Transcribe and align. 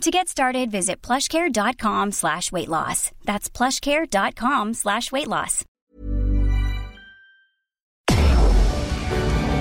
To 0.00 0.10
get 0.10 0.28
started, 0.28 0.70
visit 0.70 1.00
plushcare.com 1.00 2.12
slash 2.12 2.52
weight 2.52 2.68
loss. 2.68 3.10
That's 3.24 3.48
plushcare.com 3.48 4.74
slash 4.74 5.10
weight 5.12 5.28
loss. 5.28 5.64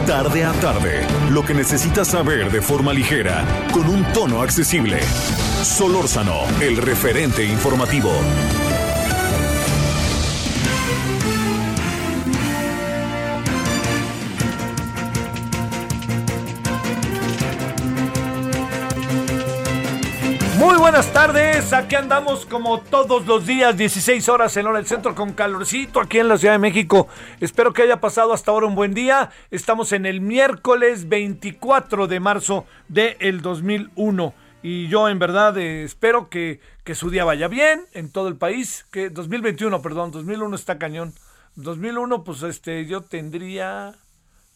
Tarde 0.05 0.43
a 0.43 0.51
tarde, 0.59 1.07
lo 1.31 1.43
que 1.43 1.53
necesitas 1.53 2.09
saber 2.09 2.51
de 2.51 2.61
forma 2.61 2.91
ligera, 2.91 3.45
con 3.71 3.87
un 3.87 4.03
tono 4.11 4.41
accesible. 4.41 4.99
Solórzano, 5.63 6.41
el 6.59 6.75
referente 6.75 7.45
informativo. 7.45 8.11
Muy 20.63 20.77
buenas 20.77 21.11
tardes, 21.11 21.73
aquí 21.73 21.95
andamos 21.95 22.45
como 22.45 22.79
todos 22.79 23.25
los 23.25 23.45
días, 23.45 23.75
16 23.75 24.29
horas 24.29 24.55
en 24.55 24.65
hora 24.65 24.77
del 24.77 24.87
centro 24.87 25.13
con 25.13 25.33
calorcito 25.33 25.99
aquí 25.99 26.19
en 26.19 26.29
la 26.29 26.37
Ciudad 26.37 26.53
de 26.53 26.59
México. 26.59 27.09
Espero 27.41 27.73
que 27.73 27.81
haya 27.81 27.99
pasado 27.99 28.31
hasta 28.31 28.51
ahora 28.51 28.67
un 28.67 28.73
buen 28.73 28.93
día. 28.93 29.29
Estamos 29.51 29.91
en 29.91 30.05
el 30.05 30.21
miércoles 30.21 31.09
24 31.09 32.07
de 32.07 32.21
marzo 32.21 32.65
del 32.87 33.41
2001 33.41 34.33
y 34.61 34.87
yo 34.87 35.09
en 35.09 35.19
verdad 35.19 35.57
eh, 35.57 35.83
espero 35.83 36.29
que, 36.29 36.61
que 36.85 36.95
su 36.95 37.09
día 37.09 37.25
vaya 37.25 37.49
bien 37.49 37.85
en 37.91 38.09
todo 38.09 38.29
el 38.29 38.37
país, 38.37 38.85
que 38.89 39.09
2021, 39.09 39.81
perdón, 39.81 40.11
2001 40.11 40.55
está 40.55 40.79
cañón. 40.79 41.13
2001 41.55 42.23
pues 42.23 42.41
este 42.41 42.85
yo 42.85 43.01
tendría, 43.01 43.95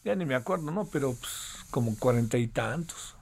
ya 0.04 0.14
ni 0.14 0.24
me 0.24 0.36
acuerdo, 0.36 0.70
¿no? 0.70 0.88
Pero 0.90 1.12
pues 1.12 1.66
como 1.70 1.98
cuarenta 1.98 2.38
y 2.38 2.46
tantos. 2.46 3.14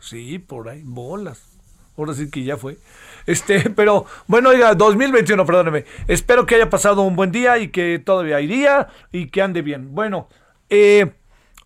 Sí, 0.00 0.38
por 0.38 0.70
ahí, 0.70 0.80
bolas 0.84 1.51
ahora 1.96 2.14
sí 2.14 2.30
que 2.30 2.44
ya 2.44 2.56
fue. 2.56 2.78
Este, 3.26 3.70
pero 3.76 4.06
bueno, 4.26 4.50
oiga, 4.50 4.74
2021, 4.74 5.44
perdóneme. 5.44 5.84
Espero 6.08 6.46
que 6.46 6.56
haya 6.56 6.70
pasado 6.70 7.02
un 7.02 7.16
buen 7.16 7.32
día 7.32 7.58
y 7.58 7.68
que 7.68 7.98
todavía 7.98 8.40
iría 8.40 8.88
y 9.10 9.28
que 9.28 9.42
ande 9.42 9.62
bien. 9.62 9.94
Bueno, 9.94 10.28
eh, 10.68 11.12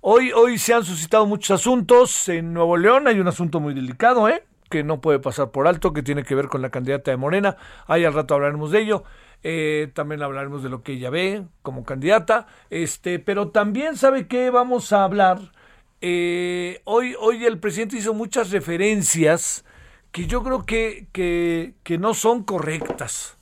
hoy, 0.00 0.32
hoy 0.32 0.58
se 0.58 0.74
han 0.74 0.84
suscitado 0.84 1.26
muchos 1.26 1.60
asuntos. 1.60 2.28
En 2.28 2.52
Nuevo 2.52 2.76
León 2.76 3.08
hay 3.08 3.20
un 3.20 3.28
asunto 3.28 3.60
muy 3.60 3.74
delicado, 3.74 4.28
¿eh? 4.28 4.44
que 4.68 4.82
no 4.82 5.00
puede 5.00 5.18
pasar 5.18 5.50
por 5.50 5.66
alto, 5.66 5.92
que 5.92 6.02
tiene 6.02 6.24
que 6.24 6.34
ver 6.34 6.48
con 6.48 6.62
la 6.62 6.70
candidata 6.70 7.10
de 7.10 7.16
Morena. 7.16 7.56
Ahí 7.86 8.04
al 8.04 8.14
rato 8.14 8.34
hablaremos 8.34 8.70
de 8.70 8.80
ello. 8.80 9.04
Eh, 9.42 9.90
también 9.94 10.22
hablaremos 10.22 10.62
de 10.62 10.70
lo 10.70 10.82
que 10.82 10.92
ella 10.92 11.10
ve 11.10 11.44
como 11.62 11.84
candidata. 11.84 12.46
Este, 12.70 13.18
pero 13.18 13.48
también 13.50 13.96
sabe 13.96 14.26
que 14.26 14.50
vamos 14.50 14.92
a 14.92 15.04
hablar. 15.04 15.38
Eh, 16.00 16.80
hoy, 16.84 17.14
hoy 17.18 17.44
el 17.44 17.58
presidente 17.58 17.96
hizo 17.96 18.12
muchas 18.12 18.50
referencias 18.50 19.64
que 20.16 20.26
yo 20.26 20.42
creo 20.42 20.64
que, 20.64 21.08
que, 21.12 21.98
no 21.98 22.14
son 22.14 22.42
correctas. 22.42 23.36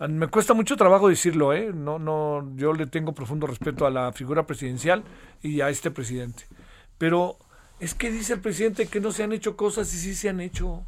Ah, 0.00 0.08
me 0.08 0.26
cuesta 0.26 0.54
mucho 0.54 0.76
trabajo 0.76 1.08
decirlo, 1.08 1.52
¿eh? 1.52 1.70
No, 1.72 2.00
no, 2.00 2.50
yo 2.56 2.72
le 2.72 2.86
tengo 2.86 3.12
profundo 3.12 3.46
respeto 3.46 3.86
a 3.86 3.90
la 3.90 4.12
figura 4.12 4.44
presidencial 4.44 5.04
y 5.40 5.60
a 5.60 5.70
este 5.70 5.92
presidente. 5.92 6.48
Pero 6.98 7.36
es 7.78 7.94
que 7.94 8.10
dice 8.10 8.32
el 8.32 8.40
presidente 8.40 8.88
que 8.88 8.98
no 8.98 9.12
se 9.12 9.22
han 9.22 9.32
hecho 9.32 9.56
cosas 9.56 9.94
y 9.94 9.98
sí 9.98 10.16
se 10.16 10.28
han 10.28 10.40
hecho. 10.40 10.82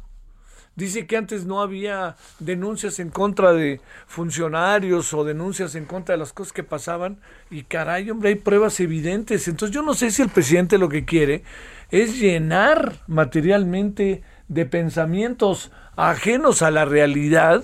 Dice 0.75 1.07
que 1.07 1.15
antes 1.15 1.45
no 1.45 1.61
había 1.61 2.17
denuncias 2.39 2.99
en 2.99 3.09
contra 3.09 3.53
de 3.53 3.79
funcionarios 4.07 5.13
o 5.13 5.23
denuncias 5.23 5.75
en 5.75 5.85
contra 5.85 6.15
de 6.15 6.19
las 6.19 6.33
cosas 6.33 6.51
que 6.51 6.63
pasaban. 6.63 7.21
Y 7.49 7.63
caray, 7.63 8.11
hombre, 8.11 8.27
hay 8.27 8.35
pruebas 8.35 8.77
evidentes. 8.81 9.47
Entonces 9.47 9.73
yo 9.73 9.83
no 9.83 9.93
sé 9.93 10.11
si 10.11 10.21
el 10.21 10.29
presidente 10.29 10.77
lo 10.77 10.89
que 10.89 11.05
quiere 11.05 11.43
es 11.91 12.19
llenar 12.19 13.03
materialmente 13.07 14.21
de 14.47 14.65
pensamientos 14.65 15.71
ajenos 15.95 16.61
a 16.61 16.71
la 16.71 16.85
realidad 16.85 17.63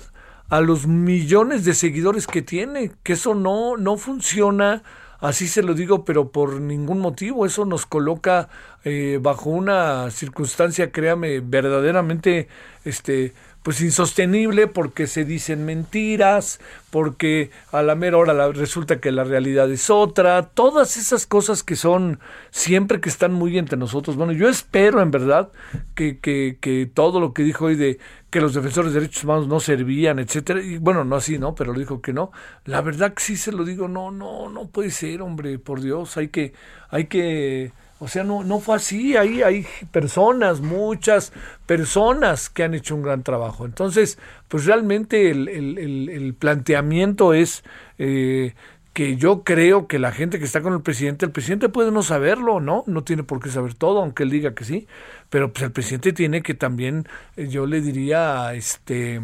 a 0.50 0.60
los 0.60 0.86
millones 0.86 1.64
de 1.64 1.74
seguidores 1.74 2.26
que 2.26 2.42
tiene, 2.42 2.90
que 3.04 3.12
eso 3.14 3.34
no, 3.34 3.76
no 3.76 3.96
funciona, 3.96 4.82
así 5.20 5.46
se 5.46 5.62
lo 5.62 5.74
digo, 5.74 6.04
pero 6.04 6.32
por 6.32 6.60
ningún 6.60 6.98
motivo, 6.98 7.46
eso 7.46 7.64
nos 7.64 7.86
coloca 7.86 8.48
eh, 8.82 9.20
bajo 9.22 9.48
una 9.48 10.10
circunstancia, 10.10 10.90
créame, 10.90 11.38
verdaderamente 11.38 12.48
este, 12.84 13.32
pues 13.62 13.80
insostenible 13.82 14.66
porque 14.66 15.06
se 15.06 15.24
dicen 15.24 15.66
mentiras, 15.66 16.60
porque 16.90 17.50
a 17.72 17.82
la 17.82 17.94
mera 17.94 18.16
hora 18.16 18.52
resulta 18.52 19.00
que 19.00 19.12
la 19.12 19.24
realidad 19.24 19.70
es 19.70 19.90
otra, 19.90 20.48
todas 20.48 20.96
esas 20.96 21.26
cosas 21.26 21.62
que 21.62 21.76
son 21.76 22.20
siempre 22.50 23.00
que 23.00 23.10
están 23.10 23.34
muy 23.34 23.58
entre 23.58 23.76
nosotros. 23.76 24.16
Bueno, 24.16 24.32
yo 24.32 24.48
espero 24.48 25.02
en 25.02 25.10
verdad 25.10 25.50
que, 25.94 26.18
que, 26.18 26.56
que 26.60 26.90
todo 26.92 27.20
lo 27.20 27.34
que 27.34 27.42
dijo 27.42 27.66
hoy 27.66 27.76
de 27.76 27.98
que 28.30 28.40
los 28.40 28.54
defensores 28.54 28.94
de 28.94 29.00
derechos 29.00 29.24
humanos 29.24 29.46
no 29.46 29.60
servían, 29.60 30.20
etcétera, 30.20 30.62
y 30.62 30.78
bueno, 30.78 31.04
no 31.04 31.16
así, 31.16 31.38
¿no? 31.38 31.54
Pero 31.54 31.72
lo 31.72 31.78
dijo 31.78 32.00
que 32.00 32.12
no. 32.12 32.30
La 32.64 32.80
verdad 32.80 33.12
que 33.12 33.22
sí 33.22 33.36
se 33.36 33.52
lo 33.52 33.64
digo, 33.64 33.88
no, 33.88 34.10
no, 34.10 34.48
no 34.48 34.68
puede 34.68 34.90
ser, 34.90 35.20
hombre, 35.20 35.58
por 35.58 35.80
Dios, 35.80 36.16
hay 36.16 36.28
que, 36.28 36.54
hay 36.88 37.06
que 37.06 37.72
o 38.00 38.08
sea, 38.08 38.24
no, 38.24 38.42
no 38.42 38.60
fue 38.60 38.76
así. 38.76 39.14
Hay 39.16 39.66
personas, 39.92 40.62
muchas 40.62 41.34
personas 41.66 42.48
que 42.48 42.64
han 42.64 42.72
hecho 42.72 42.96
un 42.96 43.02
gran 43.02 43.22
trabajo. 43.22 43.66
Entonces, 43.66 44.18
pues 44.48 44.64
realmente 44.64 45.30
el, 45.30 45.48
el, 45.48 46.08
el, 46.08 46.34
planteamiento 46.34 47.34
es 47.34 47.62
eh, 47.98 48.54
que 48.94 49.16
yo 49.16 49.44
creo 49.44 49.86
que 49.86 49.98
la 49.98 50.12
gente 50.12 50.38
que 50.38 50.46
está 50.46 50.62
con 50.62 50.72
el 50.72 50.80
presidente, 50.80 51.26
el 51.26 51.32
presidente 51.32 51.68
puede 51.68 51.92
no 51.92 52.02
saberlo, 52.02 52.58
¿no? 52.58 52.84
No 52.86 53.04
tiene 53.04 53.22
por 53.22 53.38
qué 53.38 53.50
saber 53.50 53.74
todo, 53.74 54.00
aunque 54.00 54.22
él 54.22 54.30
diga 54.30 54.54
que 54.54 54.64
sí. 54.64 54.88
Pero 55.28 55.52
pues 55.52 55.62
el 55.62 55.72
presidente 55.72 56.14
tiene 56.14 56.42
que 56.42 56.54
también, 56.54 57.06
eh, 57.36 57.48
yo 57.48 57.66
le 57.66 57.82
diría, 57.82 58.54
este, 58.54 59.20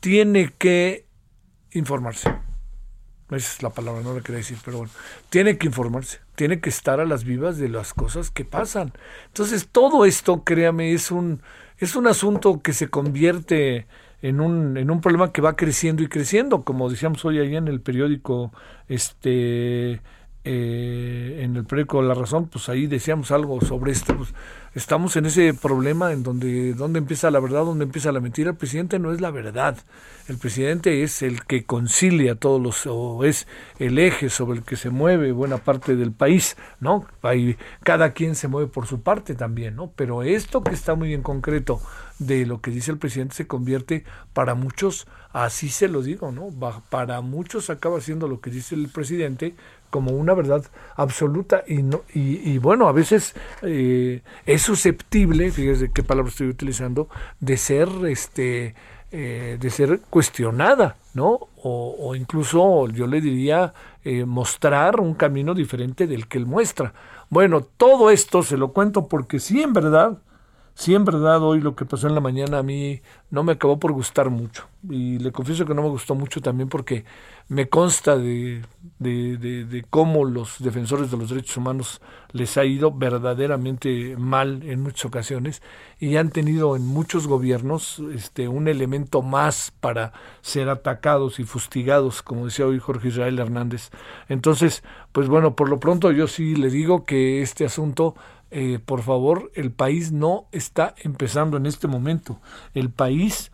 tiene 0.00 0.52
que 0.58 1.06
informarse. 1.70 2.47
Esa 3.30 3.52
es 3.52 3.62
la 3.62 3.70
palabra, 3.70 4.00
no 4.02 4.14
le 4.14 4.22
quería 4.22 4.38
decir, 4.38 4.56
pero 4.64 4.78
bueno, 4.78 4.92
tiene 5.28 5.58
que 5.58 5.66
informarse, 5.66 6.20
tiene 6.34 6.60
que 6.60 6.70
estar 6.70 6.98
a 6.98 7.04
las 7.04 7.24
vivas 7.24 7.58
de 7.58 7.68
las 7.68 7.92
cosas 7.92 8.30
que 8.30 8.46
pasan. 8.46 8.92
Entonces, 9.26 9.68
todo 9.70 10.06
esto, 10.06 10.44
créame, 10.44 10.94
es 10.94 11.10
un, 11.10 11.42
es 11.78 11.94
un 11.94 12.06
asunto 12.06 12.62
que 12.62 12.72
se 12.72 12.88
convierte 12.88 13.86
en 14.22 14.40
un, 14.40 14.78
en 14.78 14.90
un 14.90 15.00
problema 15.02 15.30
que 15.32 15.42
va 15.42 15.56
creciendo 15.56 16.02
y 16.02 16.08
creciendo, 16.08 16.64
como 16.64 16.88
decíamos 16.88 17.24
hoy 17.26 17.38
ahí 17.38 17.54
en 17.54 17.68
el 17.68 17.82
periódico, 17.82 18.50
este, 18.88 20.00
eh, 20.50 21.40
en 21.42 21.56
el 21.56 21.64
periódico 21.66 22.00
La 22.00 22.14
Razón, 22.14 22.46
pues 22.46 22.70
ahí 22.70 22.86
decíamos 22.86 23.30
algo 23.32 23.60
sobre 23.60 23.92
esto, 23.92 24.16
pues 24.16 24.32
estamos 24.74 25.14
en 25.16 25.26
ese 25.26 25.52
problema 25.52 26.10
en 26.10 26.22
donde, 26.22 26.72
donde 26.72 27.00
empieza 27.00 27.30
la 27.30 27.38
verdad, 27.38 27.66
donde 27.66 27.84
empieza 27.84 28.12
la 28.12 28.20
mentira. 28.20 28.52
El 28.52 28.56
presidente 28.56 28.98
no 28.98 29.12
es 29.12 29.20
la 29.20 29.30
verdad. 29.30 29.76
El 30.26 30.38
presidente 30.38 31.02
es 31.02 31.20
el 31.20 31.44
que 31.44 31.64
concilia 31.64 32.34
todos 32.34 32.62
los, 32.62 32.86
o 32.86 33.24
es 33.24 33.46
el 33.78 33.98
eje 33.98 34.30
sobre 34.30 34.60
el 34.60 34.64
que 34.64 34.76
se 34.76 34.88
mueve 34.88 35.32
buena 35.32 35.58
parte 35.58 35.96
del 35.96 36.12
país, 36.12 36.56
¿no? 36.80 37.06
Hay, 37.20 37.58
cada 37.82 38.14
quien 38.14 38.34
se 38.34 38.48
mueve 38.48 38.70
por 38.70 38.86
su 38.86 39.02
parte 39.02 39.34
también, 39.34 39.76
¿no? 39.76 39.92
Pero 39.96 40.22
esto 40.22 40.64
que 40.64 40.74
está 40.74 40.94
muy 40.94 41.12
en 41.12 41.22
concreto 41.22 41.78
de 42.18 42.46
lo 42.46 42.60
que 42.60 42.70
dice 42.70 42.90
el 42.90 42.98
presidente 42.98 43.36
se 43.36 43.46
convierte 43.46 44.04
para 44.32 44.54
muchos, 44.54 45.06
así 45.32 45.68
se 45.68 45.88
lo 45.88 46.02
digo, 46.02 46.32
¿no? 46.32 46.48
Para 46.90 47.20
muchos 47.20 47.70
acaba 47.70 48.00
siendo 48.00 48.28
lo 48.28 48.40
que 48.40 48.50
dice 48.50 48.74
el 48.74 48.88
presidente 48.88 49.54
como 49.90 50.12
una 50.12 50.34
verdad 50.34 50.64
absoluta 50.96 51.64
y 51.66 51.82
no 51.82 52.02
y, 52.14 52.58
bueno 52.58 52.88
a 52.88 52.92
veces 52.92 53.34
eh, 53.62 54.22
es 54.46 54.62
susceptible 54.62 55.50
fíjese 55.50 55.90
qué 55.92 56.02
palabra 56.02 56.30
estoy 56.30 56.48
utilizando 56.48 57.08
de 57.40 57.56
ser 57.56 57.88
este 58.08 58.74
eh, 59.10 59.56
de 59.58 59.70
ser 59.70 60.00
cuestionada 60.10 60.96
no 61.14 61.48
o, 61.62 62.14
incluso 62.14 62.88
yo 62.88 63.06
le 63.06 63.20
diría 63.20 63.72
eh, 64.04 64.24
mostrar 64.24 65.00
un 65.00 65.14
camino 65.14 65.54
diferente 65.54 66.06
del 66.06 66.28
que 66.28 66.38
él 66.38 66.46
muestra 66.46 66.92
bueno 67.30 67.62
todo 67.62 68.10
esto 68.10 68.42
se 68.42 68.56
lo 68.56 68.72
cuento 68.72 69.08
porque 69.08 69.40
sí 69.40 69.62
en 69.62 69.72
verdad 69.72 70.18
Sí, 70.78 70.94
en 70.94 71.04
verdad, 71.04 71.42
hoy 71.42 71.60
lo 71.60 71.74
que 71.74 71.84
pasó 71.84 72.06
en 72.06 72.14
la 72.14 72.20
mañana 72.20 72.58
a 72.58 72.62
mí 72.62 73.02
no 73.30 73.42
me 73.42 73.50
acabó 73.50 73.80
por 73.80 73.90
gustar 73.90 74.30
mucho. 74.30 74.68
Y 74.88 75.18
le 75.18 75.32
confieso 75.32 75.66
que 75.66 75.74
no 75.74 75.82
me 75.82 75.88
gustó 75.88 76.14
mucho 76.14 76.40
también 76.40 76.68
porque 76.68 77.04
me 77.48 77.68
consta 77.68 78.16
de, 78.18 78.62
de, 78.98 79.36
de, 79.38 79.84
cómo 79.88 80.26
los 80.26 80.56
defensores 80.58 81.10
de 81.10 81.16
los 81.16 81.30
derechos 81.30 81.56
humanos 81.56 82.00
les 82.32 82.58
ha 82.58 82.64
ido 82.64 82.92
verdaderamente 82.92 84.16
mal 84.18 84.62
en 84.64 84.82
muchas 84.82 85.06
ocasiones 85.06 85.62
y 85.98 86.16
han 86.16 86.30
tenido 86.30 86.76
en 86.76 86.86
muchos 86.86 87.26
gobiernos 87.26 88.02
este, 88.14 88.48
un 88.48 88.68
elemento 88.68 89.22
más 89.22 89.72
para 89.80 90.12
ser 90.42 90.68
atacados 90.68 91.40
y 91.40 91.44
fustigados, 91.44 92.22
como 92.22 92.44
decía 92.44 92.66
hoy 92.66 92.78
Jorge 92.78 93.08
Israel 93.08 93.38
Hernández. 93.38 93.90
Entonces, 94.28 94.82
pues 95.12 95.28
bueno, 95.28 95.56
por 95.56 95.70
lo 95.70 95.80
pronto 95.80 96.12
yo 96.12 96.26
sí 96.26 96.54
le 96.54 96.68
digo 96.68 97.04
que 97.04 97.40
este 97.40 97.64
asunto 97.64 98.14
eh, 98.50 98.78
por 98.82 99.02
favor, 99.02 99.50
el 99.54 99.72
país 99.72 100.10
no 100.12 100.46
está 100.52 100.94
empezando 101.02 101.56
en 101.56 101.66
este 101.66 101.86
momento. 101.86 102.40
El 102.72 102.90
país 102.90 103.52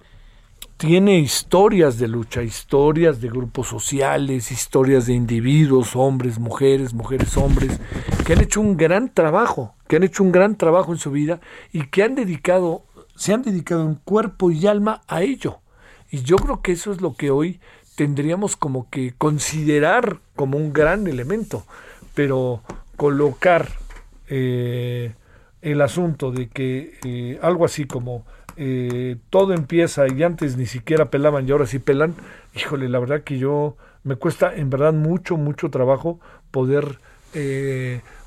tiene 0.87 1.19
historias 1.19 1.99
de 1.99 2.09
lucha, 2.09 2.43
historias 2.43 3.23
de 3.23 3.31
grupos 3.31 3.69
sociales, 3.69 4.53
historias 4.53 5.07
de 5.07 5.15
individuos, 5.15 5.97
hombres, 5.97 6.39
mujeres, 6.39 6.93
mujeres, 6.93 7.39
hombres, 7.39 7.81
que 8.27 8.35
han 8.35 8.43
hecho 8.43 8.61
un 8.61 8.77
gran 8.77 9.09
trabajo, 9.09 9.75
que 9.89 9.97
han 9.97 10.03
hecho 10.03 10.23
un 10.23 10.31
gran 10.31 10.57
trabajo 10.57 10.93
en 10.93 10.99
su 10.99 11.11
vida 11.11 11.41
y 11.73 11.87
que 11.87 12.03
han 12.03 12.15
dedicado, 12.15 12.85
se 13.17 13.33
han 13.33 13.41
dedicado 13.41 13.87
en 13.87 13.95
cuerpo 13.95 14.51
y 14.51 14.67
alma 14.67 15.01
a 15.09 15.23
ello. 15.23 15.61
Y 16.11 16.23
yo 16.23 16.37
creo 16.37 16.61
que 16.61 16.73
eso 16.73 16.93
es 16.93 17.01
lo 17.01 17.15
que 17.15 17.31
hoy 17.31 17.61
tendríamos 17.97 18.55
como 18.55 18.91
que 18.91 19.15
considerar 19.17 20.19
como 20.37 20.59
un 20.59 20.75
gran 20.75 21.07
elemento, 21.07 21.65
pero 22.15 22.63
colocar 22.99 23.71
eh, 24.29 25.15
el 25.63 25.81
asunto 25.81 26.31
de 26.31 26.51
que 26.51 26.99
eh, 27.05 27.39
algo 27.41 27.65
así 27.65 27.87
como 27.87 28.27
eh, 28.57 29.17
todo 29.31 29.53
empieza 29.53 30.07
y 30.09 30.23
antes 30.23 30.57
ni 30.57 30.67
siquiera 30.67 31.11
pelaban 31.11 31.49
y 31.49 31.53
ahora 31.53 31.67
sí 31.67 31.79
pelan, 31.79 32.15
híjole, 32.55 32.89
la 32.89 32.99
verdad 32.99 33.23
que 33.23 33.39
yo 33.39 33.77
me 34.03 34.17
cuesta 34.17 34.55
en 34.55 34.71
verdad 34.71 34.93
mucho, 34.93 35.37
mucho 35.37 35.71
trabajo 35.71 36.21
poder, 36.51 36.99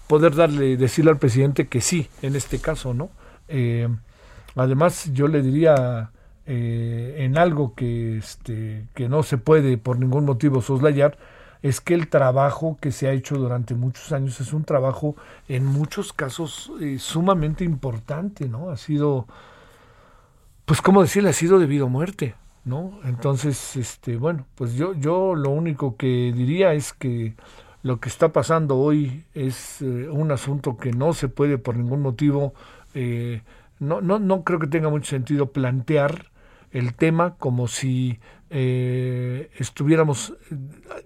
poder 0.08 0.36
darle, 0.36 0.76
decirle 0.76 1.12
al 1.12 1.18
presidente 1.18 1.68
que 1.68 1.82
sí, 1.82 2.10
en 2.22 2.36
este 2.36 2.60
caso, 2.60 2.94
¿no? 2.94 3.10
además, 4.56 5.12
yo 5.14 5.28
le 5.28 5.42
diría 5.42 6.10
en 6.46 7.38
algo 7.38 7.76
que, 7.76 8.18
este, 8.18 8.88
que 8.96 9.08
no 9.08 9.22
se 9.22 9.38
puede 9.38 9.78
por 9.78 10.00
ningún 10.00 10.26
motivo 10.26 10.62
soslayar, 10.62 11.18
es 11.62 11.82
que 11.82 11.94
el 11.94 12.08
trabajo 12.08 12.78
que 12.80 12.92
se 12.92 13.08
ha 13.08 13.12
hecho 13.12 13.38
durante 13.38 13.74
muchos 13.74 14.12
años 14.12 14.40
es 14.40 14.54
un 14.54 14.64
trabajo 14.64 15.16
en 15.48 15.66
muchos 15.66 16.14
casos 16.14 16.72
eh, 16.82 16.98
sumamente 17.00 17.64
importante, 17.64 18.48
¿no? 18.48 18.70
Ha 18.70 18.78
sido, 18.78 19.28
pues 20.68 20.82
cómo 20.82 21.02
decirle, 21.02 21.30
ha 21.30 21.34
sido 21.34 21.60
debido 21.60 21.86
a 21.86 21.90
muerte, 21.90 22.36
¿no? 22.66 23.00
Entonces, 23.06 23.78
este, 23.78 24.18
bueno, 24.18 24.46
pues 24.56 24.74
yo, 24.74 24.94
yo 24.96 25.34
lo 25.34 25.50
único 25.50 25.96
que 25.96 26.34
diría 26.36 26.74
es 26.74 26.92
que 26.92 27.36
lo 27.84 28.02
que 28.02 28.10
está 28.10 28.34
pasando 28.34 28.76
hoy 28.76 29.24
es 29.34 29.82
eh, 29.82 30.10
un 30.10 30.30
asunto 30.30 30.76
que 30.76 30.92
no 30.92 31.14
se 31.14 31.30
puede 31.30 31.58
por 31.58 31.78
ningún 31.78 32.02
motivo, 32.02 32.54
eh, 32.94 33.44
no, 33.80 34.02
no, 34.02 34.20
no 34.20 34.44
creo 34.44 34.60
que 34.60 34.68
tenga 34.68 34.90
mucho 34.90 35.10
sentido 35.10 35.54
plantear 35.54 36.32
el 36.74 36.96
tema 36.96 37.36
como 37.36 37.70
si 37.70 38.20
eh, 38.50 39.50
estuviéramos 39.58 40.34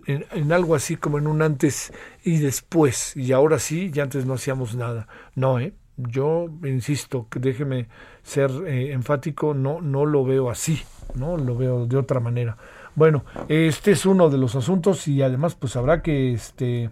en, 0.07 0.51
algo 0.51 0.73
así 0.73 0.95
como 0.95 1.19
en 1.19 1.27
un 1.27 1.43
antes 1.43 1.93
y 2.23 2.39
después, 2.39 3.15
y 3.15 3.31
ahora 3.31 3.59
sí, 3.59 3.91
y 3.93 3.99
antes 3.99 4.25
no 4.25 4.33
hacíamos 4.33 4.73
nada. 4.73 5.07
No, 5.35 5.59
¿eh? 5.59 5.75
Yo 6.09 6.48
insisto, 6.63 7.27
que 7.30 7.39
déjeme 7.39 7.88
ser 8.24 8.51
eh, 8.68 8.92
enfático, 8.92 9.53
no, 9.53 9.81
no 9.81 10.06
lo 10.06 10.24
veo 10.24 10.50
así, 10.50 10.81
no 11.15 11.38
lo 11.38 11.56
veo 11.56 11.86
de 11.86 11.98
otra 11.98 12.19
manera. 12.19 12.57
Bueno, 12.95 13.24
este 13.48 13.92
es 13.92 14.06
uno 14.06 14.30
de 14.30 14.38
los 14.38 14.56
asuntos 14.56 15.07
y 15.07 15.21
además 15.21 15.56
pues 15.56 15.75
habrá 15.75 16.01
que 16.01 16.33
este 16.33 16.89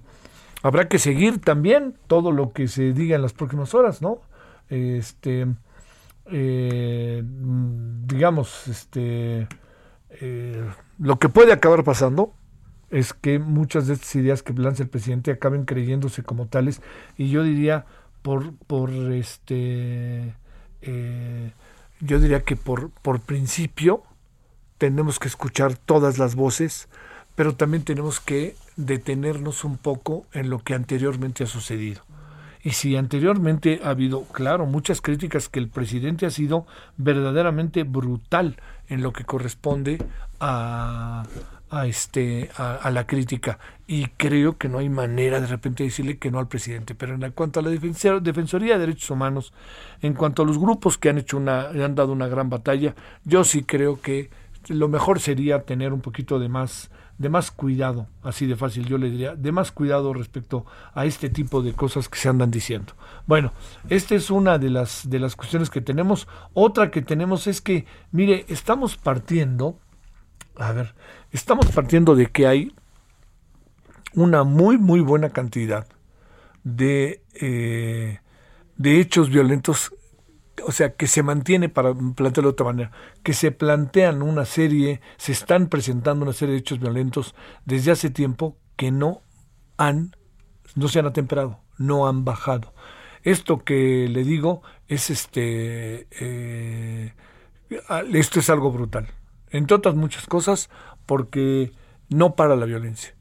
habrá 0.62 0.88
que 0.88 1.00
seguir 1.00 1.42
también 1.42 1.96
todo 2.08 2.32
lo 2.32 2.52
que 2.54 2.68
se 2.68 2.94
diga 2.94 3.16
en 3.16 3.22
las 3.22 3.34
próximas 3.34 3.74
horas, 3.74 4.02
¿no? 4.02 4.22
Este 4.70 5.48
eh, 6.32 7.24
digamos, 7.26 8.68
este 8.68 9.48
eh, 10.10 10.66
lo 10.98 11.20
que 11.20 11.30
puede 11.30 11.54
acabar 11.54 11.84
pasando 11.84 12.34
es 12.92 13.14
que 13.14 13.40
muchas 13.40 13.88
de 13.88 13.94
estas 13.94 14.16
ideas 14.16 14.44
que 14.44 14.54
lanza 14.54 14.84
el 14.84 14.90
presidente 14.90 15.32
acaben 15.32 15.66
creyéndose 15.66 16.24
como 16.24 16.48
tales 16.48 16.82
y 17.18 17.30
yo 17.30 17.44
diría 17.44 17.86
por 18.68 18.92
este 19.14 20.34
eh, 20.82 21.52
yo 22.00 22.20
diría 22.20 22.44
que 22.44 22.56
por 22.56 22.90
por 22.90 23.20
principio 23.22 24.04
tenemos 24.78 25.20
que 25.20 25.28
escuchar 25.28 25.76
todas 25.76 26.18
las 26.18 26.36
voces 26.36 26.88
pero 27.40 27.56
también 27.56 27.84
tenemos 27.84 28.20
que 28.20 28.58
detenernos 28.76 29.64
un 29.64 29.78
poco 29.78 30.26
en 30.34 30.50
lo 30.50 30.60
que 30.60 30.74
anteriormente 30.74 31.46
ha 31.46 31.48
sucedido. 31.48 32.02
Y 32.62 32.72
si 32.72 32.98
anteriormente 32.98 33.80
ha 33.82 33.92
habido, 33.92 34.26
claro, 34.26 34.66
muchas 34.66 35.00
críticas 35.00 35.48
que 35.48 35.60
el 35.60 35.70
presidente 35.70 36.26
ha 36.26 36.32
sido 36.32 36.68
verdaderamente 36.98 37.84
brutal 37.84 38.58
en 38.90 39.02
lo 39.02 39.14
que 39.14 39.24
corresponde 39.24 40.04
a, 40.42 41.24
a 41.70 41.86
este 41.86 42.50
a, 42.58 42.90
la 42.92 43.06
crítica 43.06 43.60
y 43.88 44.06
creo 44.18 44.58
que 44.58 44.70
no 44.70 44.80
hay 44.80 44.90
manera 44.90 45.40
de 45.40 45.48
repente 45.48 45.84
decirle 45.84 46.18
que 46.18 46.32
no 46.32 46.40
al 46.40 46.48
presidente 46.48 46.96
pero 46.96 47.14
en 47.14 47.32
cuanto 47.32 47.60
a 47.60 47.64
la 47.64 47.70
defensoría 47.70 48.74
de 48.74 48.80
derechos 48.80 49.10
humanos 49.10 49.54
en 50.02 50.14
cuanto 50.14 50.44
a 50.44 50.46
los 50.46 50.58
grupos 50.58 50.98
que 50.98 51.10
han 51.10 51.18
hecho 51.20 51.38
una 51.38 51.68
han 51.70 51.96
dado 51.96 52.12
una 52.12 52.28
gran 52.28 52.50
batalla 52.50 52.96
yo 53.24 53.44
sí 53.44 53.64
creo 53.64 54.02
que 54.02 54.30
lo 54.68 54.88
mejor 54.88 55.20
sería 55.20 55.64
tener 55.64 55.94
un 55.94 56.02
poquito 56.02 56.40
de 56.40 56.50
más 56.50 56.90
de 57.20 57.28
más 57.28 57.52
cuidado, 57.52 58.08
así 58.24 58.46
de 58.46 58.56
fácil 58.56 58.86
yo 58.86 58.98
le 58.98 59.12
diría, 59.12 59.36
de 59.36 59.52
más 59.52 59.74
cuidado 59.74 60.14
respecto 60.14 60.66
a 60.94 61.06
este 61.06 61.30
tipo 61.30 61.62
de 61.62 61.74
cosas 61.74 62.08
que 62.08 62.18
se 62.18 62.30
andan 62.30 62.50
diciendo. 62.50 62.94
Bueno, 63.28 63.52
esta 63.90 64.16
es 64.16 64.32
una 64.32 64.58
de 64.58 64.70
las 64.70 65.08
de 65.10 65.20
las 65.20 65.36
cuestiones 65.36 65.70
que 65.70 65.82
tenemos. 65.82 66.30
Otra 66.54 66.90
que 66.92 67.02
tenemos 67.02 67.46
es 67.48 67.60
que, 67.60 67.86
mire, 68.14 68.46
estamos 68.48 68.96
partiendo, 68.96 69.78
a 70.60 70.72
ver, 70.72 70.96
estamos 71.32 71.68
partiendo 71.68 72.16
de 72.16 72.28
que 72.28 72.48
hay 72.48 72.76
una 74.14 74.44
muy 74.44 74.78
muy 74.78 75.02
buena 75.02 75.30
cantidad 75.30 75.88
de 76.64 77.24
eh, 77.34 78.20
de 78.78 79.00
hechos 79.00 79.30
violentos 79.30 79.92
o 80.66 80.72
sea, 80.72 80.94
que 80.94 81.08
se 81.08 81.24
mantiene, 81.24 81.70
para 81.70 81.94
plantearlo 81.94 82.50
de 82.50 82.54
otra 82.54 82.66
manera, 82.66 82.92
que 83.24 83.34
se 83.34 83.52
plantean 83.52 84.22
una 84.22 84.46
serie, 84.46 85.02
se 85.18 85.32
están 85.32 85.68
presentando 85.68 86.24
una 86.24 86.34
serie 86.34 86.54
de 86.54 86.60
hechos 86.60 86.80
violentos 86.80 87.36
desde 87.66 87.92
hace 87.92 88.10
tiempo 88.10 88.58
que 88.76 88.92
no 88.92 89.22
han, 89.78 90.16
no 90.76 90.88
se 90.88 91.00
han 91.00 91.06
atemperado, 91.06 91.60
no 91.78 92.08
han 92.08 92.26
bajado. 92.26 92.74
Esto 93.24 93.60
que 93.60 94.08
le 94.10 94.24
digo 94.24 94.62
es 94.88 95.10
este, 95.10 96.08
eh, 96.20 97.14
esto 98.14 98.40
es 98.40 98.50
algo 98.50 98.72
brutal, 98.72 99.08
entre 99.52 99.76
otras 99.76 99.96
muchas 99.96 100.26
cosas, 100.26 100.70
porque 101.06 101.72
no 102.10 102.36
para 102.36 102.56
la 102.56 102.66
violencia. 102.66 103.16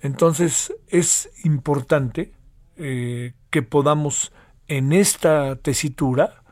Entonces 0.00 0.74
es 0.88 1.30
importante 1.44 2.32
eh, 2.76 3.32
que 3.50 3.62
podamos 3.62 4.32
en 4.68 4.92
esta 4.92 5.56
tesitura, 5.56 6.42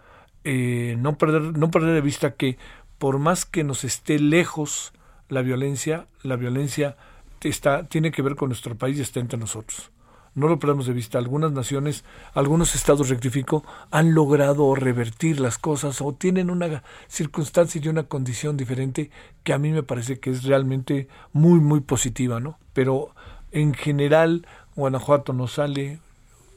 eh, 0.45 0.97
no, 0.99 1.16
perder, 1.18 1.57
no 1.57 1.71
perder 1.71 1.95
de 1.95 2.00
vista 2.00 2.35
que 2.35 2.59
por 2.99 3.18
más 3.18 3.45
que 3.45 3.64
nos 3.64 3.85
esté 3.85 4.18
lejos 4.18 4.92
la 5.28 5.42
violencia, 5.42 6.09
la 6.23 6.37
violencia 6.37 6.97
está, 7.40 7.85
tiene 7.85 8.11
que 8.11 8.23
ver 8.23 8.37
con 8.37 8.49
nuestro 8.49 8.76
país 8.76 8.99
y 8.99 9.02
está 9.02 9.21
entre 9.21 9.38
nosotros. 9.38 9.91
No 10.35 10.49
lo 10.49 10.59
perdamos 10.59 10.87
de 10.87 10.95
vista. 10.95 11.19
Algunas 11.19 11.53
naciones, 11.53 12.05
algunos 12.35 12.75
estados, 12.75 13.09
rectifico, 13.09 13.65
han 13.91 14.15
logrado 14.15 14.75
revertir 14.75 15.41
las 15.41 15.59
cosas 15.59 16.01
o 16.01 16.12
tienen 16.12 16.51
una 16.51 16.83
circunstancia 17.09 17.81
y 17.83 17.89
una 17.89 18.05
condición 18.05 18.57
diferente 18.57 19.11
que 19.45 19.53
a 19.53 19.59
mí 19.59 19.71
me 19.73 19.83
parece 19.83 20.21
que 20.21 20.31
es 20.31 20.45
realmente 20.45 21.09
muy, 21.33 21.61
muy 21.61 21.81
positiva, 21.81 22.41
¿no? 22.41 22.59
Pero 22.73 23.11
en 23.51 23.75
general, 23.75 24.47
Guanajuato 24.75 25.35
no 25.35 25.47
sale, 25.49 25.99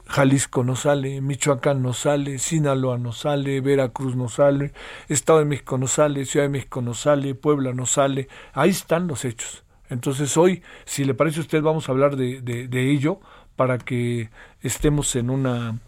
Jalisco 0.06 0.62
no 0.64 0.76
sale, 0.76 1.20
Michoacán 1.20 1.82
no 1.82 1.92
sale, 1.92 2.38
Sinaloa 2.38 2.96
no 2.96 3.12
sale, 3.12 3.60
Veracruz 3.60 4.14
no 4.16 4.28
sale, 4.28 4.72
Estado 5.08 5.40
de 5.40 5.44
México 5.44 5.78
no 5.78 5.88
sale, 5.88 6.24
Ciudad 6.24 6.46
de 6.46 6.50
México 6.50 6.80
no 6.80 6.94
sale, 6.94 7.34
Puebla 7.34 7.72
no 7.74 7.86
sale. 7.86 8.28
Ahí 8.54 8.70
están 8.70 9.08
los 9.08 9.24
hechos. 9.24 9.64
Entonces 9.88 10.36
hoy, 10.36 10.62
si 10.84 11.04
le 11.04 11.14
parece 11.14 11.38
a 11.38 11.42
usted, 11.42 11.62
vamos 11.62 11.88
a 11.88 11.92
hablar 11.92 12.16
de, 12.16 12.40
de, 12.40 12.90
ello 12.90 13.20
para 13.56 13.78
que 13.78 14.30
estemos 14.62 15.16
en 15.16 15.30
una, 15.30 15.78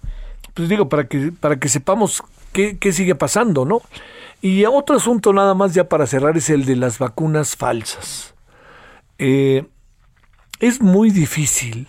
pues 0.55 0.69
digo, 0.69 0.89
para 0.89 1.07
que, 1.07 1.33
para 1.33 1.59
que 1.59 1.69
sepamos 1.69 2.23
qué, 2.53 2.79
qué 2.79 2.93
sigue 2.93 3.15
pasando, 3.15 3.65
¿no? 3.65 3.81
Y 4.41 4.65
otro 4.65 4.97
asunto 4.97 5.33
nada 5.33 5.55
más 5.55 5.75
ya 5.75 5.89
para 5.89 6.07
cerrar 6.07 6.37
es 6.37 6.49
el 6.51 6.65
de 6.65 6.77
las 6.77 6.99
vacunas 6.99 7.57
falsas. 7.57 8.35
Eh, 9.19 9.67
es 10.61 10.81
muy 10.81 11.11
difícil, 11.11 11.89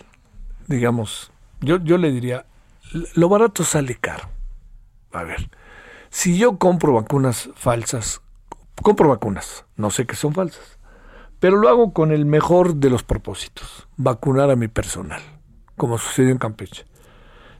digamos, 0.66 1.32
yo, 1.60 1.78
yo 1.82 1.98
le 1.98 2.10
diría, 2.10 2.46
lo 3.14 3.28
barato 3.28 3.64
sale 3.64 3.96
caro. 3.96 4.28
A 5.12 5.24
ver, 5.24 5.50
Si 6.10 6.38
yo 6.38 6.58
compro 6.58 6.94
vacunas 6.94 7.50
falsas, 7.54 8.20
compro 8.82 9.08
vacunas, 9.08 9.64
no 9.76 9.90
sé 9.90 10.06
que 10.06 10.16
son 10.16 10.34
falsas, 10.34 10.78
pero 11.38 11.56
lo 11.56 11.68
hago 11.68 11.92
con 11.92 12.10
el 12.10 12.26
mejor 12.26 12.74
de 12.76 12.90
los 12.90 13.04
propósitos, 13.04 13.88
vacunar 13.96 14.50
a 14.50 14.56
mi 14.56 14.66
personal, 14.66 15.22
como 15.80 15.96
sucedió 15.96 16.30
en 16.30 16.36
Campeche. 16.36 16.84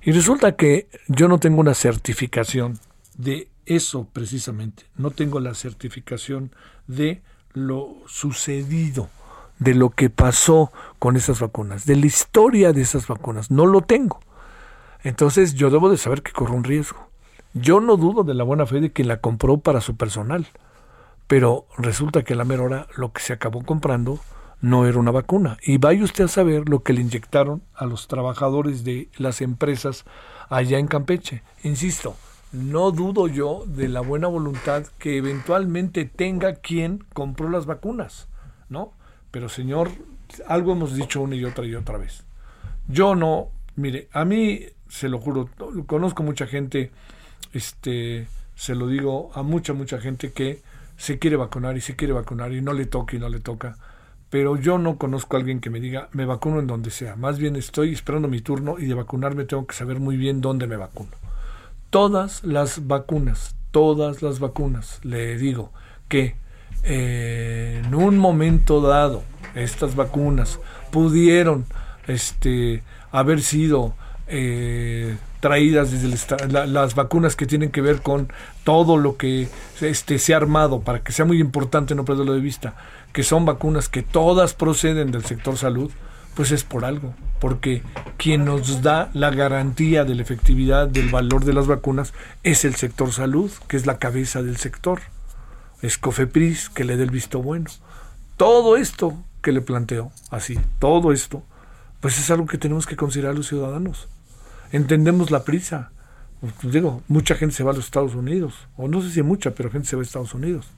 Y 0.02 0.12
resulta 0.12 0.54
que 0.54 0.88
yo 1.08 1.26
no 1.26 1.38
tengo 1.38 1.58
una 1.58 1.72
certificación 1.72 2.78
de 3.16 3.48
eso 3.64 4.06
precisamente, 4.12 4.84
no 4.98 5.10
tengo 5.10 5.40
la 5.40 5.54
certificación 5.54 6.54
de 6.86 7.22
lo 7.54 7.96
sucedido, 8.06 9.08
de 9.58 9.74
lo 9.74 9.88
que 9.88 10.10
pasó 10.10 10.70
con 10.98 11.16
esas 11.16 11.40
vacunas, 11.40 11.86
de 11.86 11.96
la 11.96 12.04
historia 12.04 12.74
de 12.74 12.82
esas 12.82 13.06
vacunas, 13.06 13.50
no 13.50 13.64
lo 13.64 13.80
tengo. 13.80 14.20
Entonces 15.02 15.54
yo 15.54 15.70
debo 15.70 15.88
de 15.88 15.96
saber 15.96 16.20
que 16.20 16.32
corro 16.32 16.54
un 16.54 16.64
riesgo. 16.64 17.08
Yo 17.54 17.80
no 17.80 17.96
dudo 17.96 18.22
de 18.22 18.34
la 18.34 18.44
buena 18.44 18.66
fe 18.66 18.82
de 18.82 18.92
quien 18.92 19.08
la 19.08 19.22
compró 19.22 19.60
para 19.60 19.80
su 19.80 19.96
personal, 19.96 20.46
pero 21.26 21.64
resulta 21.78 22.22
que 22.22 22.34
a 22.34 22.36
la 22.36 22.44
mera 22.44 22.64
hora 22.64 22.86
lo 22.96 23.14
que 23.14 23.22
se 23.22 23.32
acabó 23.32 23.64
comprando 23.64 24.20
no 24.60 24.86
era 24.86 24.98
una 24.98 25.10
vacuna. 25.10 25.56
Y 25.62 25.78
vaya 25.78 26.04
usted 26.04 26.24
a 26.24 26.28
saber 26.28 26.68
lo 26.68 26.82
que 26.82 26.92
le 26.92 27.00
inyectaron 27.00 27.62
a 27.74 27.86
los 27.86 28.08
trabajadores 28.08 28.84
de 28.84 29.08
las 29.16 29.40
empresas 29.40 30.04
allá 30.48 30.78
en 30.78 30.86
Campeche. 30.86 31.42
Insisto, 31.62 32.16
no 32.52 32.90
dudo 32.90 33.28
yo 33.28 33.64
de 33.66 33.88
la 33.88 34.00
buena 34.00 34.26
voluntad 34.26 34.84
que 34.98 35.16
eventualmente 35.16 36.04
tenga 36.04 36.56
quien 36.56 37.04
compró 37.12 37.48
las 37.48 37.66
vacunas, 37.66 38.28
¿no? 38.68 38.92
Pero 39.30 39.48
señor, 39.48 39.90
algo 40.46 40.72
hemos 40.72 40.94
dicho 40.94 41.20
una 41.20 41.36
y 41.36 41.44
otra 41.44 41.64
y 41.64 41.74
otra 41.74 41.98
vez. 41.98 42.24
Yo 42.88 43.14
no, 43.14 43.48
mire, 43.76 44.08
a 44.12 44.24
mí 44.24 44.66
se 44.88 45.08
lo 45.08 45.20
juro, 45.20 45.48
conozco 45.86 46.22
mucha 46.24 46.46
gente, 46.46 46.90
este, 47.52 48.26
se 48.56 48.74
lo 48.74 48.88
digo 48.88 49.30
a 49.34 49.42
mucha, 49.42 49.72
mucha 49.72 50.00
gente 50.00 50.32
que 50.32 50.60
se 50.96 51.18
quiere 51.18 51.36
vacunar 51.36 51.76
y 51.76 51.80
se 51.80 51.94
quiere 51.94 52.12
vacunar 52.12 52.52
y 52.52 52.60
no 52.60 52.72
le 52.72 52.86
toca 52.86 53.16
y 53.16 53.20
no 53.20 53.28
le 53.28 53.38
toca. 53.38 53.78
Pero 54.30 54.56
yo 54.56 54.78
no 54.78 54.96
conozco 54.96 55.36
a 55.36 55.40
alguien 55.40 55.60
que 55.60 55.70
me 55.70 55.80
diga, 55.80 56.08
me 56.12 56.24
vacuno 56.24 56.60
en 56.60 56.68
donde 56.68 56.90
sea. 56.90 57.16
Más 57.16 57.38
bien 57.38 57.56
estoy 57.56 57.92
esperando 57.92 58.28
mi 58.28 58.40
turno 58.40 58.78
y 58.78 58.86
de 58.86 58.94
vacunarme 58.94 59.44
tengo 59.44 59.66
que 59.66 59.74
saber 59.74 59.98
muy 59.98 60.16
bien 60.16 60.40
dónde 60.40 60.68
me 60.68 60.76
vacuno. 60.76 61.10
Todas 61.90 62.44
las 62.44 62.86
vacunas, 62.86 63.56
todas 63.72 64.22
las 64.22 64.38
vacunas, 64.38 65.00
le 65.02 65.36
digo 65.36 65.72
que 66.08 66.36
eh, 66.84 67.82
en 67.84 67.94
un 67.94 68.16
momento 68.16 68.80
dado 68.80 69.22
estas 69.54 69.96
vacunas 69.96 70.60
pudieron 70.92 71.66
este, 72.06 72.82
haber 73.10 73.42
sido 73.42 73.94
eh, 74.28 75.16
traídas 75.40 75.90
desde 75.90 76.66
las 76.66 76.94
vacunas 76.94 77.34
que 77.34 77.46
tienen 77.46 77.70
que 77.70 77.80
ver 77.80 78.02
con 78.02 78.32
todo 78.62 78.96
lo 78.96 79.16
que 79.16 79.48
este, 79.80 80.18
se 80.18 80.34
ha 80.34 80.36
armado 80.36 80.80
para 80.80 81.02
que 81.02 81.12
sea 81.12 81.24
muy 81.24 81.40
importante 81.40 81.94
no 81.94 82.04
perderlo 82.04 82.34
de 82.34 82.40
vista, 82.40 82.74
que 83.12 83.22
son 83.22 83.44
vacunas 83.44 83.88
que 83.88 84.02
todas 84.02 84.54
proceden 84.54 85.10
del 85.10 85.24
sector 85.24 85.56
salud, 85.56 85.90
pues 86.34 86.52
es 86.52 86.64
por 86.64 86.84
algo, 86.84 87.14
porque 87.40 87.82
quien 88.16 88.44
nos 88.44 88.82
da 88.82 89.10
la 89.14 89.30
garantía 89.30 90.04
de 90.04 90.14
la 90.14 90.22
efectividad 90.22 90.88
del 90.88 91.10
valor 91.10 91.44
de 91.44 91.52
las 91.52 91.66
vacunas 91.66 92.12
es 92.42 92.64
el 92.64 92.74
sector 92.76 93.12
salud, 93.12 93.50
que 93.68 93.76
es 93.76 93.86
la 93.86 93.98
cabeza 93.98 94.42
del 94.42 94.56
sector. 94.56 95.00
Es 95.82 95.98
Cofepris 95.98 96.68
que 96.68 96.84
le 96.84 96.96
dé 96.96 97.04
el 97.04 97.10
visto 97.10 97.42
bueno. 97.42 97.70
Todo 98.36 98.76
esto 98.76 99.14
que 99.42 99.52
le 99.52 99.60
planteo, 99.60 100.12
así, 100.30 100.58
todo 100.78 101.12
esto, 101.12 101.42
pues 102.00 102.18
es 102.18 102.30
algo 102.30 102.46
que 102.46 102.58
tenemos 102.58 102.86
que 102.86 102.96
considerar 102.96 103.34
los 103.34 103.48
ciudadanos 103.48 104.08
entendemos 104.72 105.30
la 105.30 105.44
prisa. 105.44 105.92
Digo, 106.62 107.02
mucha 107.08 107.34
gente 107.34 107.54
se 107.54 107.64
va 107.64 107.72
a 107.72 107.74
los 107.74 107.84
Estados 107.84 108.14
Unidos, 108.14 108.54
o 108.76 108.88
no 108.88 109.02
sé 109.02 109.10
si 109.10 109.22
mucha, 109.22 109.50
pero 109.52 109.70
gente 109.70 109.88
se 109.88 109.96
va 109.96 110.02
a 110.02 110.04
Estados 110.04 110.34
Unidos. 110.34 110.68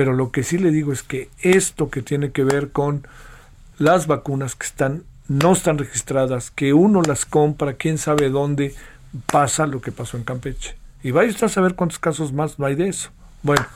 Pero 0.00 0.14
lo 0.14 0.30
que 0.30 0.44
sí 0.44 0.56
le 0.56 0.70
digo 0.70 0.94
es 0.94 1.02
que 1.02 1.28
esto 1.40 1.90
que 1.90 2.00
tiene 2.00 2.30
que 2.30 2.42
ver 2.42 2.70
con 2.70 3.06
las 3.76 4.06
vacunas 4.06 4.54
que 4.54 4.64
están 4.66 5.02
no 5.28 5.52
están 5.52 5.76
registradas, 5.76 6.50
que 6.50 6.72
uno 6.72 7.02
las 7.02 7.26
compra, 7.26 7.74
quién 7.74 7.98
sabe 7.98 8.30
dónde 8.30 8.74
pasa 9.30 9.66
lo 9.66 9.82
que 9.82 9.92
pasó 9.92 10.16
en 10.16 10.24
Campeche. 10.24 10.74
Y 11.02 11.10
vaya 11.10 11.28
usted 11.28 11.48
a 11.48 11.50
saber 11.50 11.74
cuántos 11.74 11.98
casos 11.98 12.32
más 12.32 12.58
no 12.58 12.64
hay 12.64 12.76
de 12.76 12.88
eso. 12.88 13.10
Bueno, 13.42 13.66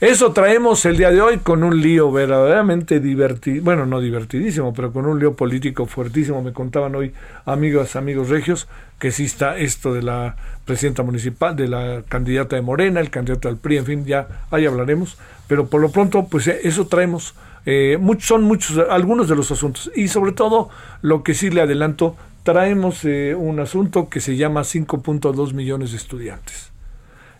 eso 0.00 0.32
traemos 0.32 0.86
el 0.86 0.96
día 0.96 1.10
de 1.10 1.20
hoy 1.20 1.40
con 1.40 1.62
un 1.62 1.78
lío 1.78 2.10
verdaderamente 2.10 2.98
divertido, 2.98 3.62
bueno, 3.62 3.84
no 3.84 4.00
divertidísimo, 4.00 4.72
pero 4.72 4.94
con 4.94 5.04
un 5.04 5.18
lío 5.18 5.34
político 5.34 5.84
fuertísimo. 5.84 6.40
Me 6.40 6.54
contaban 6.54 6.94
hoy 6.94 7.12
amigos, 7.44 7.96
amigos 7.96 8.30
regios, 8.30 8.66
que 8.98 9.12
sí 9.12 9.26
está 9.26 9.58
esto 9.58 9.92
de 9.92 10.00
la 10.00 10.36
presidenta 10.64 11.02
municipal, 11.02 11.54
de 11.54 11.68
la 11.68 12.02
candidata 12.08 12.56
de 12.56 12.62
Morena, 12.62 13.00
el 13.00 13.10
candidato 13.10 13.50
al 13.50 13.58
PRI, 13.58 13.76
en 13.76 13.84
fin, 13.84 14.04
ya 14.06 14.26
ahí 14.50 14.64
hablaremos. 14.64 15.18
Pero 15.46 15.68
por 15.68 15.80
lo 15.80 15.90
pronto, 15.90 16.26
pues 16.26 16.46
eh, 16.48 16.60
eso 16.64 16.86
traemos. 16.86 17.34
Eh, 17.64 17.98
muchos, 18.00 18.26
son 18.26 18.44
muchos, 18.44 18.78
algunos 18.90 19.28
de 19.28 19.36
los 19.36 19.50
asuntos. 19.50 19.90
Y 19.94 20.08
sobre 20.08 20.32
todo, 20.32 20.70
lo 21.02 21.22
que 21.22 21.34
sí 21.34 21.50
le 21.50 21.60
adelanto, 21.60 22.16
traemos 22.42 23.04
eh, 23.04 23.34
un 23.34 23.60
asunto 23.60 24.08
que 24.08 24.20
se 24.20 24.36
llama 24.36 24.62
5.2 24.62 25.52
millones 25.52 25.90
de 25.90 25.96
estudiantes 25.96 26.72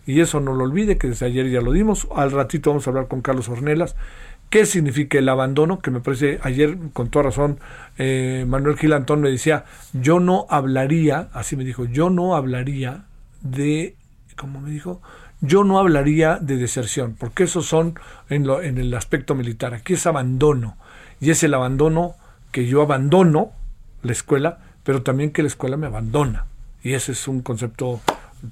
y 0.07 0.21
eso 0.21 0.39
no 0.39 0.55
lo 0.55 0.63
olvide, 0.63 0.97
que 0.97 1.09
desde 1.09 1.25
ayer 1.25 1.49
ya 1.49 1.59
lo 1.59 1.73
dimos. 1.73 2.07
Al 2.15 2.31
ratito 2.31 2.69
vamos 2.69 2.87
a 2.87 2.91
hablar 2.91 3.09
con 3.09 3.21
Carlos 3.21 3.49
Ornelas. 3.49 3.97
¿Qué 4.49 4.65
significa 4.65 5.19
el 5.19 5.27
abandono? 5.27 5.79
Que 5.79 5.91
me 5.91 5.99
parece, 5.99 6.39
ayer 6.41 6.77
con 6.93 7.09
toda 7.09 7.23
razón, 7.23 7.59
eh, 7.97 8.45
Manuel 8.47 8.77
Gilantón 8.77 9.19
me 9.19 9.29
decía, 9.29 9.65
yo 9.91 10.21
no 10.21 10.47
hablaría, 10.49 11.27
así 11.33 11.57
me 11.57 11.65
dijo, 11.65 11.83
yo 11.83 12.09
no 12.09 12.37
hablaría 12.37 13.03
de, 13.41 13.97
¿cómo 14.37 14.61
me 14.61 14.71
dijo? 14.71 15.01
Yo 15.41 15.63
no 15.63 15.79
hablaría 15.79 16.39
de 16.41 16.57
deserción, 16.57 17.15
porque 17.17 17.43
esos 17.43 17.65
son 17.65 17.99
en, 18.29 18.47
lo, 18.47 18.61
en 18.61 18.77
el 18.77 18.93
aspecto 18.93 19.35
militar. 19.35 19.73
Aquí 19.73 19.93
es 19.93 20.07
abandono. 20.07 20.77
Y 21.19 21.31
es 21.31 21.43
el 21.43 21.53
abandono 21.53 22.15
que 22.51 22.65
yo 22.65 22.81
abandono 22.81 23.51
la 24.01 24.11
escuela, 24.11 24.59
pero 24.83 25.03
también 25.03 25.31
que 25.31 25.43
la 25.43 25.47
escuela 25.47 25.77
me 25.77 25.87
abandona. 25.87 26.45
Y 26.81 26.93
ese 26.93 27.11
es 27.11 27.27
un 27.27 27.41
concepto 27.41 28.01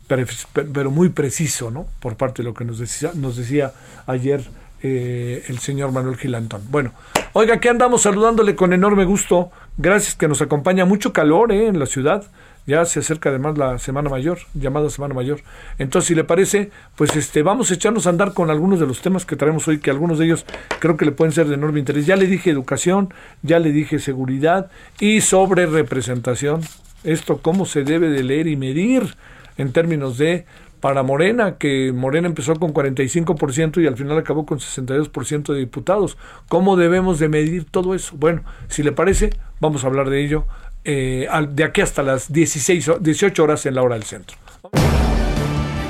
pero 0.07 0.91
muy 0.91 1.09
preciso, 1.09 1.71
¿no? 1.71 1.85
Por 1.99 2.17
parte 2.17 2.41
de 2.41 2.49
lo 2.49 2.53
que 2.53 2.65
nos 2.65 2.79
decía, 2.79 3.11
nos 3.13 3.37
decía 3.37 3.73
ayer 4.07 4.43
eh, 4.81 5.43
el 5.47 5.59
señor 5.59 5.91
Manuel 5.91 6.17
Gilantón. 6.17 6.63
Bueno, 6.69 6.91
oiga, 7.33 7.55
aquí 7.55 7.67
andamos 7.67 8.01
saludándole 8.01 8.55
con 8.55 8.73
enorme 8.73 9.05
gusto. 9.05 9.51
Gracias 9.77 10.15
que 10.15 10.27
nos 10.27 10.41
acompaña. 10.41 10.85
Mucho 10.85 11.13
calor 11.13 11.51
¿eh? 11.51 11.67
en 11.67 11.79
la 11.79 11.85
ciudad. 11.85 12.25
Ya 12.67 12.83
se 12.85 12.99
acerca 12.99 13.29
además 13.29 13.57
la 13.57 13.77
Semana 13.77 14.09
Mayor, 14.09 14.39
llamada 14.55 14.89
Semana 14.89 15.13
Mayor. 15.13 15.41
Entonces, 15.77 16.07
si 16.07 16.15
le 16.15 16.23
parece, 16.23 16.71
pues 16.95 17.15
este 17.15 17.43
vamos 17.43 17.69
a 17.69 17.75
echarnos 17.75 18.07
a 18.07 18.09
andar 18.09 18.33
con 18.33 18.49
algunos 18.49 18.79
de 18.79 18.87
los 18.87 19.01
temas 19.01 19.25
que 19.25 19.35
traemos 19.35 19.67
hoy, 19.67 19.79
que 19.79 19.91
algunos 19.91 20.17
de 20.17 20.25
ellos 20.25 20.45
creo 20.79 20.97
que 20.97 21.05
le 21.05 21.11
pueden 21.11 21.31
ser 21.31 21.47
de 21.47 21.55
enorme 21.55 21.79
interés. 21.79 22.07
Ya 22.07 22.15
le 22.15 22.25
dije 22.25 22.49
educación, 22.49 23.13
ya 23.43 23.59
le 23.59 23.71
dije 23.71 23.99
seguridad 23.99 24.71
y 24.99 25.21
sobre 25.21 25.67
representación. 25.67 26.61
Esto, 27.03 27.37
cómo 27.37 27.65
se 27.65 27.83
debe 27.83 28.09
de 28.09 28.23
leer 28.23 28.47
y 28.47 28.55
medir 28.55 29.15
en 29.57 29.71
términos 29.71 30.17
de 30.17 30.45
para 30.85 31.01
Morena, 31.01 31.57
que 31.57 31.91
Morena 31.93 32.27
empezó 32.27 32.55
con 32.55 32.71
45% 32.71 33.81
y 33.81 33.87
al 33.87 33.97
final 33.97 34.19
acabó 34.19 34.45
con 34.45 34.59
62% 34.59 35.53
de 35.53 35.59
diputados. 35.59 36.15
¿Cómo 36.47 36.77
debemos 36.77 37.17
de 37.17 37.27
medir 37.27 37.65
todo 37.65 37.95
eso? 37.95 38.15
Bueno, 38.17 38.43
si 38.67 38.83
le 38.83 38.91
parece, 38.91 39.31
vamos 39.59 39.83
a 39.83 39.87
hablar 39.87 40.11
de 40.11 40.23
ello 40.23 40.45
eh, 40.85 41.27
de 41.49 41.63
aquí 41.63 41.81
hasta 41.81 42.03
las 42.03 42.31
16, 42.31 42.91
18 43.01 43.43
horas 43.43 43.65
en 43.65 43.75
la 43.75 43.83
hora 43.83 43.95
del 43.95 44.03
centro. 44.03 44.37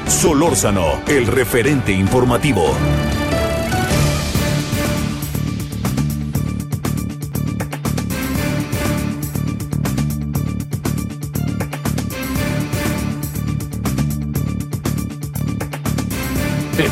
Solórzano, 0.08 1.02
el 1.08 1.28
referente 1.28 1.92
informativo. 1.92 2.74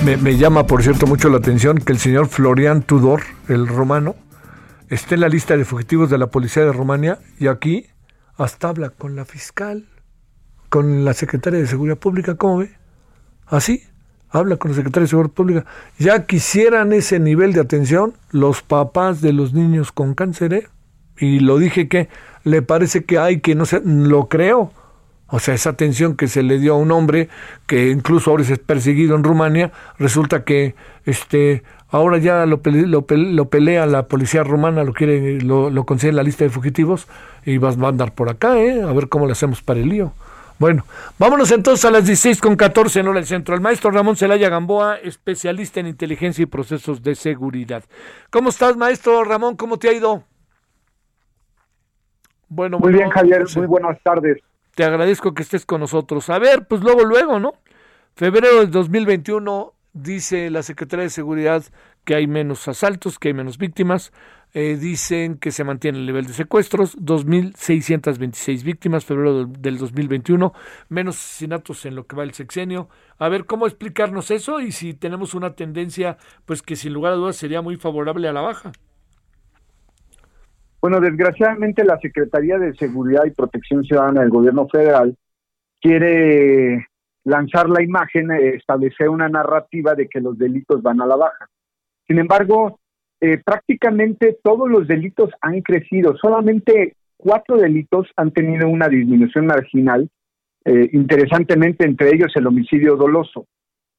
Me, 0.03 0.37
llama, 0.37 0.67
por 0.67 0.83
cierto, 0.83 1.07
mucho 1.07 1.29
la 1.29 1.37
atención 1.37 1.77
que 1.77 1.93
el 1.93 1.99
señor 1.99 2.27
Florian 2.27 2.81
Tudor, 2.81 3.23
el 3.47 3.67
romano, 3.67 4.15
esté 4.89 5.15
en 5.15 5.21
la 5.21 5.29
lista 5.29 5.55
de 5.55 5.63
fugitivos 5.63 6.09
de 6.09 6.17
la 6.17 6.27
policía 6.27 6.65
de 6.65 6.73
Rumania 6.73 7.19
y 7.39 7.47
aquí 7.47 7.87
hasta 8.37 8.69
habla 8.69 8.89
con 8.89 9.15
la 9.15 9.25
fiscal, 9.25 9.85
con 10.69 11.05
la 11.05 11.13
secretaria 11.13 11.59
de 11.59 11.67
Seguridad 11.67 11.97
Pública, 11.97 12.35
¿cómo 12.35 12.57
ve? 12.57 12.71
Así, 13.45 13.83
habla 14.29 14.57
con 14.57 14.71
la 14.71 14.77
secretaria 14.77 15.05
de 15.05 15.09
Seguridad 15.09 15.33
Pública. 15.33 15.65
Ya 15.99 16.25
quisieran 16.25 16.93
ese 16.93 17.19
nivel 17.19 17.53
de 17.53 17.61
atención 17.61 18.13
los 18.31 18.61
papás 18.61 19.21
de 19.21 19.33
los 19.33 19.53
niños 19.53 19.91
con 19.91 20.15
cáncer, 20.15 20.53
¿eh? 20.53 20.67
Y 21.17 21.39
lo 21.39 21.57
dije 21.57 21.87
que 21.87 22.09
le 22.43 22.61
parece 22.61 23.05
que 23.05 23.19
hay 23.19 23.39
que 23.39 23.53
no 23.55 23.65
sé, 23.65 23.81
lo 23.85 24.27
creo 24.29 24.71
o 25.35 25.39
sea, 25.39 25.55
esa 25.55 25.71
atención 25.71 26.15
que 26.15 26.27
se 26.27 26.43
le 26.43 26.59
dio 26.59 26.75
a 26.75 26.77
un 26.77 26.91
hombre 26.91 27.27
que 27.65 27.89
incluso 27.89 28.29
ahora 28.29 28.43
es 28.43 28.59
perseguido 28.59 29.15
en 29.15 29.23
Rumania, 29.23 29.71
resulta 29.97 30.43
que 30.43 30.75
este 31.05 31.63
ahora 31.93 32.17
ya 32.17 32.45
lo, 32.47 32.59
lo, 32.65 33.49
pelea 33.49 33.85
la 33.85 34.07
policía 34.07 34.43
rumana, 34.43 34.83
lo 34.83 34.93
quiere, 34.93 35.39
lo, 35.41 35.69
lo 35.69 35.85
consigue 35.85 36.09
en 36.09 36.15
la 36.15 36.23
lista 36.23 36.43
de 36.43 36.49
fugitivos 36.49 37.07
y 37.45 37.59
va, 37.59 37.69
a 37.69 37.87
andar 37.87 38.13
por 38.13 38.29
acá, 38.29 38.59
¿eh? 38.59 38.81
a 38.81 38.91
ver 38.91 39.09
cómo 39.09 39.27
le 39.27 39.33
hacemos 39.33 39.61
para 39.61 39.79
el 39.79 39.89
lío. 39.89 40.11
Bueno, 40.57 40.85
vámonos 41.19 41.51
entonces 41.51 41.85
a 41.85 41.91
las 41.91 42.05
16 42.05 42.41
con 42.41 42.55
14 42.55 42.99
en 42.99 43.07
hora 43.07 43.19
del 43.19 43.27
centro. 43.27 43.53
El 43.53 43.61
maestro 43.61 43.91
Ramón 43.91 44.15
Celaya 44.15 44.49
Gamboa, 44.49 44.97
especialista 44.97 45.79
en 45.81 45.87
inteligencia 45.87 46.41
y 46.41 46.45
procesos 46.47 47.03
de 47.03 47.13
seguridad. 47.13 47.83
¿Cómo 48.31 48.49
estás, 48.49 48.75
maestro 48.75 49.23
Ramón? 49.23 49.55
¿Cómo 49.55 49.77
te 49.77 49.89
ha 49.89 49.93
ido? 49.93 50.23
Bueno, 52.49 52.79
muy 52.79 52.93
bien, 52.93 53.09
Javier. 53.11 53.43
Muy 53.55 53.67
buenas 53.67 54.01
tardes. 54.01 54.39
Te 54.73 54.83
agradezco 54.83 55.33
que 55.35 55.43
estés 55.43 55.65
con 55.65 55.81
nosotros. 55.81 56.27
A 56.31 56.39
ver, 56.39 56.65
pues 56.67 56.81
luego, 56.81 57.03
luego, 57.03 57.39
¿no? 57.39 57.53
Febrero 58.15 58.61
del 58.61 58.71
2021 58.71 59.73
dice 59.93 60.49
la 60.49 60.63
Secretaría 60.63 61.03
de 61.03 61.09
Seguridad 61.09 61.63
que 62.03 62.15
hay 62.15 62.27
menos 62.27 62.67
asaltos, 62.67 63.19
que 63.19 63.29
hay 63.29 63.33
menos 63.33 63.57
víctimas. 63.57 64.11
Eh, 64.55 64.77
dicen 64.79 65.37
que 65.39 65.49
se 65.49 65.63
mantiene 65.63 65.97
el 65.97 66.05
nivel 66.05 66.27
de 66.27 66.33
secuestros, 66.33 66.95
2.626 66.99 68.63
víctimas, 68.63 69.03
febrero 69.03 69.45
del 69.45 69.79
2021, 69.79 70.53
menos 70.89 71.15
asesinatos 71.15 71.87
en 71.87 71.95
lo 71.95 72.05
que 72.05 72.15
va 72.15 72.23
el 72.23 72.33
sexenio. 72.33 72.87
A 73.17 73.29
ver, 73.29 73.45
¿cómo 73.45 73.65
explicarnos 73.65 74.29
eso? 74.29 74.59
Y 74.59 74.71
si 74.71 74.93
tenemos 74.93 75.33
una 75.33 75.55
tendencia, 75.55 76.17
pues 76.45 76.61
que 76.61 76.75
sin 76.75 76.93
lugar 76.93 77.13
a 77.13 77.15
dudas 77.15 77.35
sería 77.35 77.63
muy 77.63 77.77
favorable 77.77 78.27
a 78.27 78.33
la 78.33 78.41
baja. 78.41 78.71
Bueno, 80.81 80.99
desgraciadamente 80.99 81.83
la 81.83 81.97
Secretaría 81.97 82.59
de 82.59 82.75
Seguridad 82.75 83.23
y 83.25 83.31
Protección 83.31 83.83
Ciudadana 83.83 84.21
del 84.21 84.29
Gobierno 84.29 84.67
Federal 84.67 85.17
quiere 85.81 86.87
lanzar 87.25 87.69
la 87.69 87.81
imagen, 87.81 88.31
eh, 88.31 88.55
establecer 88.55 89.09
una 89.09 89.29
narrativa 89.29 89.95
de 89.95 90.07
que 90.07 90.21
los 90.21 90.37
delitos 90.37 90.81
van 90.81 91.01
a 91.01 91.05
la 91.05 91.15
baja. 91.15 91.47
Sin 92.07 92.19
embargo, 92.19 92.79
eh, 93.21 93.41
prácticamente 93.43 94.37
todos 94.43 94.69
los 94.69 94.87
delitos 94.87 95.31
han 95.41 95.61
crecido, 95.61 96.17
solamente 96.17 96.95
cuatro 97.17 97.57
delitos 97.57 98.07
han 98.17 98.31
tenido 98.31 98.67
una 98.67 98.89
disminución 98.89 99.45
marginal, 99.45 100.09
eh, 100.65 100.89
interesantemente 100.91 101.85
entre 101.85 102.09
ellos 102.13 102.33
el 102.35 102.47
homicidio 102.47 102.97
doloso, 102.97 103.45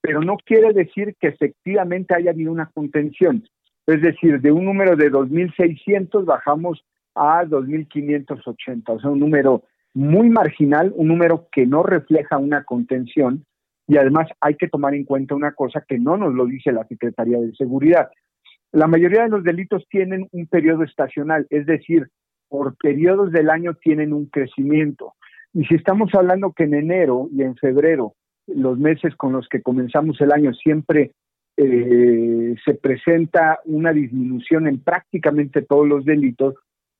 pero 0.03 0.21
no 0.21 0.37
quiere 0.37 0.75
decir 0.75 1.15
que 1.19 1.29
efectivamente 1.29 2.15
haya 2.15 2.33
habido 2.33 2.53
una 2.53 2.71
contención, 2.75 3.43
es 3.87 4.03
decir, 4.03 4.41
de 4.41 4.53
un 4.53 4.67
número 4.67 4.97
de 4.97 5.11
2.600 5.11 6.27
bajamos 6.27 6.85
a 7.15 7.45
2.580, 7.45 8.83
o 8.89 9.01
sea, 9.01 9.11
un 9.11 9.21
número 9.21 9.63
muy 9.95 10.29
marginal, 10.29 10.93
un 10.97 11.09
número 11.09 11.49
que 11.53 11.67
no 11.67 11.83
refleja 11.83 12.37
una 12.37 12.65
contención 12.65 13.45
y 13.87 13.97
además 13.97 14.29
hay 14.41 14.57
que 14.57 14.69
tomar 14.69 14.95
en 14.95 15.05
cuenta 15.05 15.35
una 15.35 15.53
cosa 15.53 15.85
que 15.87 15.99
no 15.99 16.17
nos 16.17 16.35
lo 16.35 16.47
dice 16.47 16.73
la 16.73 16.87
Secretaría 16.87 17.39
de 17.39 17.55
Seguridad. 17.55 18.11
La 18.73 18.87
mayoría 18.87 19.23
de 19.23 19.29
los 19.29 19.45
delitos 19.45 19.87
tienen 19.89 20.27
un 20.33 20.47
periodo 20.47 20.83
estacional, 20.83 21.47
es 21.51 21.67
decir, 21.67 22.09
por 22.49 22.77
periodos 22.77 23.31
del 23.31 23.51
año 23.51 23.75
tienen 23.75 24.13
un 24.13 24.27
crecimiento. 24.27 25.15
Y 25.53 25.65
si 25.67 25.77
estamos 25.77 26.13
hablando 26.15 26.53
que 26.53 26.65
en 26.65 26.75
enero 26.75 27.29
y 27.33 27.43
en 27.43 27.55
febrero, 27.57 28.15
los 28.47 28.79
meses 28.79 29.15
con 29.17 29.33
los 29.33 29.49
que 29.49 29.63
comenzamos 29.63 30.21
el 30.21 30.33
año, 30.33 30.53
siempre 30.55 31.13
eh, 31.57 32.55
se 32.65 32.75
presenta 32.75 33.61
una 33.65 33.93
disminución 33.93 34.67
en 34.67 34.81
prácticamente 34.81 35.63
todos 35.63 35.87
los 35.87 36.05
delitos, 36.05 36.55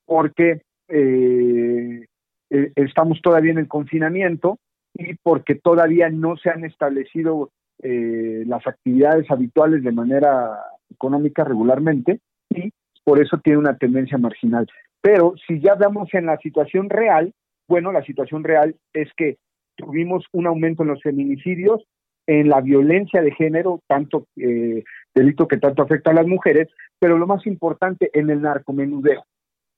porque 0.05 0.61
eh, 0.87 2.05
eh, 2.49 2.71
estamos 2.75 3.21
todavía 3.21 3.51
en 3.51 3.59
el 3.59 3.67
confinamiento 3.67 4.59
y 4.93 5.15
porque 5.15 5.55
todavía 5.55 6.09
no 6.09 6.37
se 6.37 6.49
han 6.49 6.63
establecido 6.63 7.51
las 7.77 8.65
actividades 8.65 9.29
habituales 9.29 9.83
de 9.83 9.91
manera 9.91 10.57
económica 10.89 11.43
regularmente 11.43 12.21
y 12.49 12.71
por 13.03 13.21
eso 13.21 13.37
tiene 13.37 13.59
una 13.59 13.77
tendencia 13.77 14.17
marginal. 14.17 14.65
Pero 15.01 15.35
si 15.45 15.59
ya 15.59 15.75
vemos 15.75 16.11
en 16.13 16.25
la 16.25 16.37
situación 16.37 16.89
real, 16.89 17.31
bueno, 17.67 17.91
la 17.91 18.03
situación 18.03 18.43
real 18.43 18.75
es 18.93 19.09
que 19.15 19.37
tuvimos 19.75 20.25
un 20.31 20.47
aumento 20.47 20.83
en 20.83 20.89
los 20.89 21.01
feminicidios, 21.01 21.83
en 22.27 22.49
la 22.49 22.61
violencia 22.61 23.21
de 23.21 23.31
género, 23.31 23.81
tanto 23.87 24.25
eh, 24.35 24.83
delito 25.13 25.47
que 25.47 25.57
tanto 25.57 25.83
afecta 25.83 26.11
a 26.11 26.15
las 26.15 26.25
mujeres, 26.25 26.69
pero 26.99 27.17
lo 27.17 27.27
más 27.27 27.45
importante, 27.45 28.09
en 28.13 28.29
el 28.29 28.41
narcomenudeo. 28.41 29.25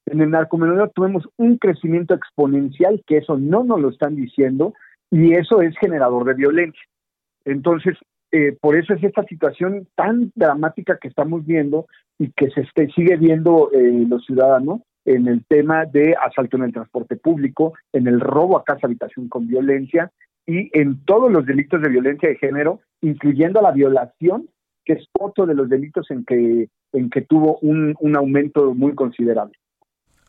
En 0.08 0.22
el 0.22 0.32
narcomenudeo 0.32 0.90
tuvimos 0.90 1.28
un 1.38 1.58
crecimiento 1.58 2.14
exponencial, 2.14 3.04
que 3.06 3.18
eso 3.18 3.38
no 3.38 3.64
nos 3.64 3.80
lo 3.80 3.90
están 3.90 4.16
diciendo, 4.16 4.74
y 5.12 5.34
eso 5.34 5.62
es 5.62 5.78
generador 5.78 6.26
de 6.26 6.34
violencia. 6.34 6.82
Entonces, 7.46 7.98
eh, 8.32 8.58
por 8.60 8.76
eso 8.76 8.94
es 8.94 9.04
esta 9.04 9.24
situación 9.24 9.88
tan 9.96 10.32
dramática 10.36 10.98
que 11.00 11.08
estamos 11.08 11.46
viendo 11.46 11.88
y 12.20 12.32
que 12.32 12.50
se 12.50 12.62
este, 12.62 12.90
sigue 12.90 13.16
viendo 13.16 13.70
eh, 13.72 14.06
los 14.08 14.26
ciudadanos 14.26 14.82
en 15.06 15.28
el 15.28 15.46
tema 15.46 15.86
de 15.86 16.16
asalto 16.16 16.58
en 16.58 16.64
el 16.64 16.74
transporte 16.74 17.16
público, 17.16 17.74
en 17.94 18.08
el 18.08 18.20
robo 18.20 18.58
a 18.58 18.66
casa 18.66 18.88
habitación 18.88 19.30
con 19.30 19.48
violencia 19.48 20.12
y 20.46 20.70
en 20.78 21.04
todos 21.06 21.32
los 21.32 21.46
delitos 21.46 21.82
de 21.82 21.90
violencia 21.90 22.28
de 22.28 22.36
género, 22.36 22.82
incluyendo 23.02 23.62
la 23.62 23.72
violación, 23.72 24.50
que 24.84 24.94
es 24.94 25.08
otro 25.18 25.46
de 25.46 25.56
los 25.56 25.70
delitos 25.70 26.10
en 26.12 26.26
que, 26.26 26.70
en 26.94 27.10
que 27.10 27.22
tuvo 27.22 27.58
un, 27.60 27.96
aumento 28.16 28.74
muy 28.74 28.96
considerable. 28.96 29.54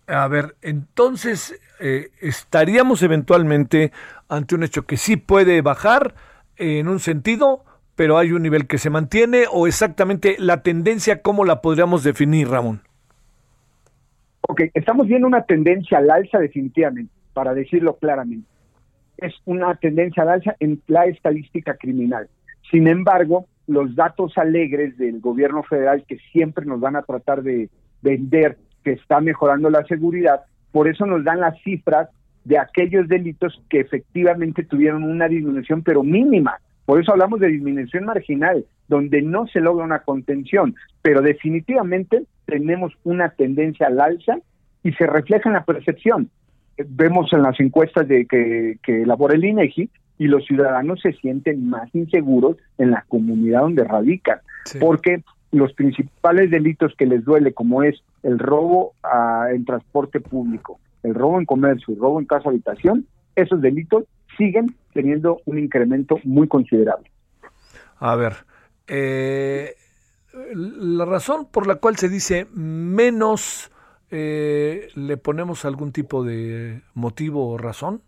A 0.09 0.27
ver, 0.27 0.57
entonces, 0.63 1.61
eh, 1.81 2.09
¿estaríamos 2.23 3.03
eventualmente 3.03 3.93
ante 4.29 4.55
un 4.55 4.63
hecho 4.63 4.87
que 4.87 4.97
sí 4.97 5.19
puede 5.19 5.61
bajar 5.61 6.15
en 6.57 6.89
un 6.89 6.99
sentido, 6.99 7.63
pero 7.95 8.17
hay 8.17 8.33
un 8.33 8.43
nivel 8.43 8.67
que 8.67 8.79
se 8.79 8.89
mantiene 8.89 9.45
o 9.53 9.67
exactamente 9.67 10.37
la 10.39 10.63
tendencia, 10.63 11.21
¿cómo 11.21 11.45
la 11.45 11.61
podríamos 11.61 12.05
definir, 12.05 12.49
Ramón? 12.49 12.81
Ok, 14.41 14.63
estamos 14.73 15.07
viendo 15.09 15.27
una 15.27 15.43
tendencia 15.43 15.99
al 15.99 16.11
alza 16.11 16.39
definitivamente, 16.39 17.13
para 17.35 17.53
decirlo 17.53 17.97
claramente. 17.97 18.49
Es 19.19 19.35
una 19.45 19.75
tendencia 19.75 20.23
al 20.23 20.31
alza 20.31 20.57
en 20.59 20.81
la 20.87 21.05
estadística 21.05 21.77
criminal. 21.77 22.31
Sin 22.71 22.89
embargo, 22.89 23.45
los 23.67 23.95
datos 23.95 24.39
alegres 24.39 24.97
del 24.97 25.21
gobierno 25.21 25.63
federal 25.65 26.05
que 26.09 26.19
siempre 26.33 26.65
nos 26.65 26.81
van 26.81 26.97
a 26.97 27.03
tratar 27.03 27.43
de 27.43 27.69
vender 28.01 28.57
que 28.89 28.95
está 28.95 29.21
mejorando 29.21 29.69
la 29.69 29.85
seguridad, 29.85 30.41
por 30.73 30.89
eso 30.89 31.05
nos 31.05 31.23
dan 31.23 31.41
las 31.41 31.61
cifras 31.63 32.09
de 32.45 32.59
aquellos 32.59 33.07
delitos 33.07 33.63
que 33.69 33.81
efectivamente 33.81 34.65
tuvieron 34.65 35.03
una 35.03 35.29
disminución, 35.29 35.83
pero 35.83 36.03
mínima. 36.03 36.59
Por 36.87 36.99
eso 36.99 37.13
hablamos 37.13 37.41
de 37.41 37.49
disminución 37.49 38.07
marginal, 38.07 38.65
donde 38.89 39.21
no 39.21 39.47
se 39.47 39.61
logra 39.61 39.85
una 39.85 39.99
contención, 39.99 40.75
pero 41.03 41.21
definitivamente 41.21 42.23
tenemos 42.47 42.95
una 43.05 43.29
tendencia 43.29 43.89
al 43.89 44.01
alza 44.01 44.39
y 44.83 44.93
se 44.93 45.07
refleja 45.07 45.51
en 45.51 45.55
la 45.55 45.65
percepción. 45.65 46.31
Vemos 46.79 47.31
en 47.35 47.43
las 47.43 47.61
encuestas 47.61 48.09
de 48.09 48.25
que, 48.25 48.79
elabora 48.87 49.35
el 49.35 49.45
INEGI 49.45 49.91
y 50.17 50.29
los 50.29 50.47
ciudadanos 50.47 51.01
se 51.03 51.13
sienten 51.13 51.69
más 51.69 51.95
inseguros 51.95 52.57
en 52.79 52.93
la 52.93 53.05
comunidad 53.07 53.61
donde 53.61 53.85
radican, 53.85 54.39
porque 54.81 55.23
los 55.53 55.75
principales 55.75 56.51
delitos 56.51 56.95
que 56.97 57.05
les 57.05 57.23
duele, 57.25 57.53
como 57.53 57.83
es 57.83 58.03
el 58.23 58.39
robo 58.39 58.95
en 59.51 59.65
transporte 59.65 60.21
público, 60.21 60.81
el 61.03 61.15
robo 61.15 61.39
en 61.39 61.47
comercio, 61.47 61.95
el 61.95 62.01
robo 62.01 62.21
en 62.21 62.27
casa 62.27 62.49
habitación, 62.49 63.07
esos 63.37 63.61
delitos 63.61 64.05
siguen 64.37 64.75
teniendo 64.93 65.41
un 65.45 65.59
incremento 65.59 66.19
muy 66.25 66.49
considerable. 66.49 67.11
A 67.99 68.15
ver, 68.17 68.35
eh, 68.87 69.75
la 70.45 71.05
razón 71.05 71.49
por 71.51 71.67
la 71.67 71.77
cual 71.77 71.97
se 71.97 72.09
dice 72.09 72.47
menos, 72.53 73.71
eh, 74.11 74.89
¿le 74.95 75.17
ponemos 75.17 75.65
algún 75.65 75.93
tipo 75.93 76.25
de 76.25 76.83
motivo 76.95 77.49
o 77.51 77.59
razón, 77.59 78.03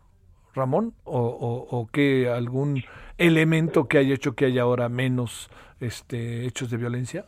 Ramón? 0.54 0.94
¿O, 1.04 1.66
o, 1.70 1.86
que 1.92 2.28
algún 2.28 2.82
elemento 3.18 3.88
que 3.88 3.98
haya 3.98 4.14
hecho 4.14 4.34
que 4.34 4.46
haya 4.46 4.62
ahora 4.62 4.88
menos 4.88 5.50
este, 5.80 6.46
hechos 6.46 6.70
de 6.70 6.76
violencia? 6.76 7.26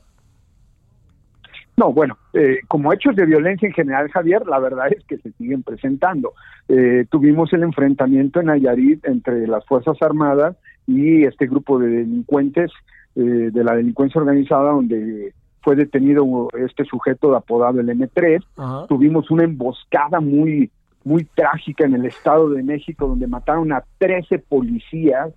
No, 1.77 1.93
bueno, 1.93 2.19
eh, 2.35 2.59
como 2.69 2.93
hechos 2.93 3.17
de 3.17 3.25
violencia 3.25 3.67
en 3.67 3.73
general, 3.73 4.11
Javier, 4.11 4.47
la 4.47 4.59
verdad 4.59 4.89
es 4.93 5.05
que 5.05 5.17
se 5.19 5.33
siguen 5.33 5.63
presentando. 5.63 6.35
Eh, 6.69 7.07
tuvimos 7.11 7.53
el 7.53 7.63
enfrentamiento 7.63 8.41
en 8.41 8.47
Nayarit 8.47 9.07
entre 9.07 9.47
las 9.47 9.65
Fuerzas 9.65 9.97
Armadas 10.03 10.57
y 10.87 11.25
este 11.25 11.47
grupo 11.47 11.79
de 11.79 11.89
delincuentes 11.89 12.71
eh, 13.17 13.21
de 13.21 13.65
la 13.65 13.75
delincuencia 13.75 14.21
organizada, 14.21 14.73
donde 14.73 15.33
fue 15.63 15.77
detenido 15.77 16.49
este 16.59 16.85
sujeto 16.85 17.35
apodado 17.35 17.81
el 17.81 17.89
M3. 17.89 18.87
Tuvimos 18.89 19.31
una 19.31 19.45
emboscada 19.45 20.21
muy, 20.21 20.71
muy 21.05 21.25
trágica 21.25 21.87
en 21.87 21.95
el 21.95 22.05
Estado 22.05 22.51
de 22.51 22.63
México, 22.63 23.07
donde 23.07 23.27
mataron 23.27 23.73
a 23.73 23.83
13 23.99 24.41
policías. 24.41 25.33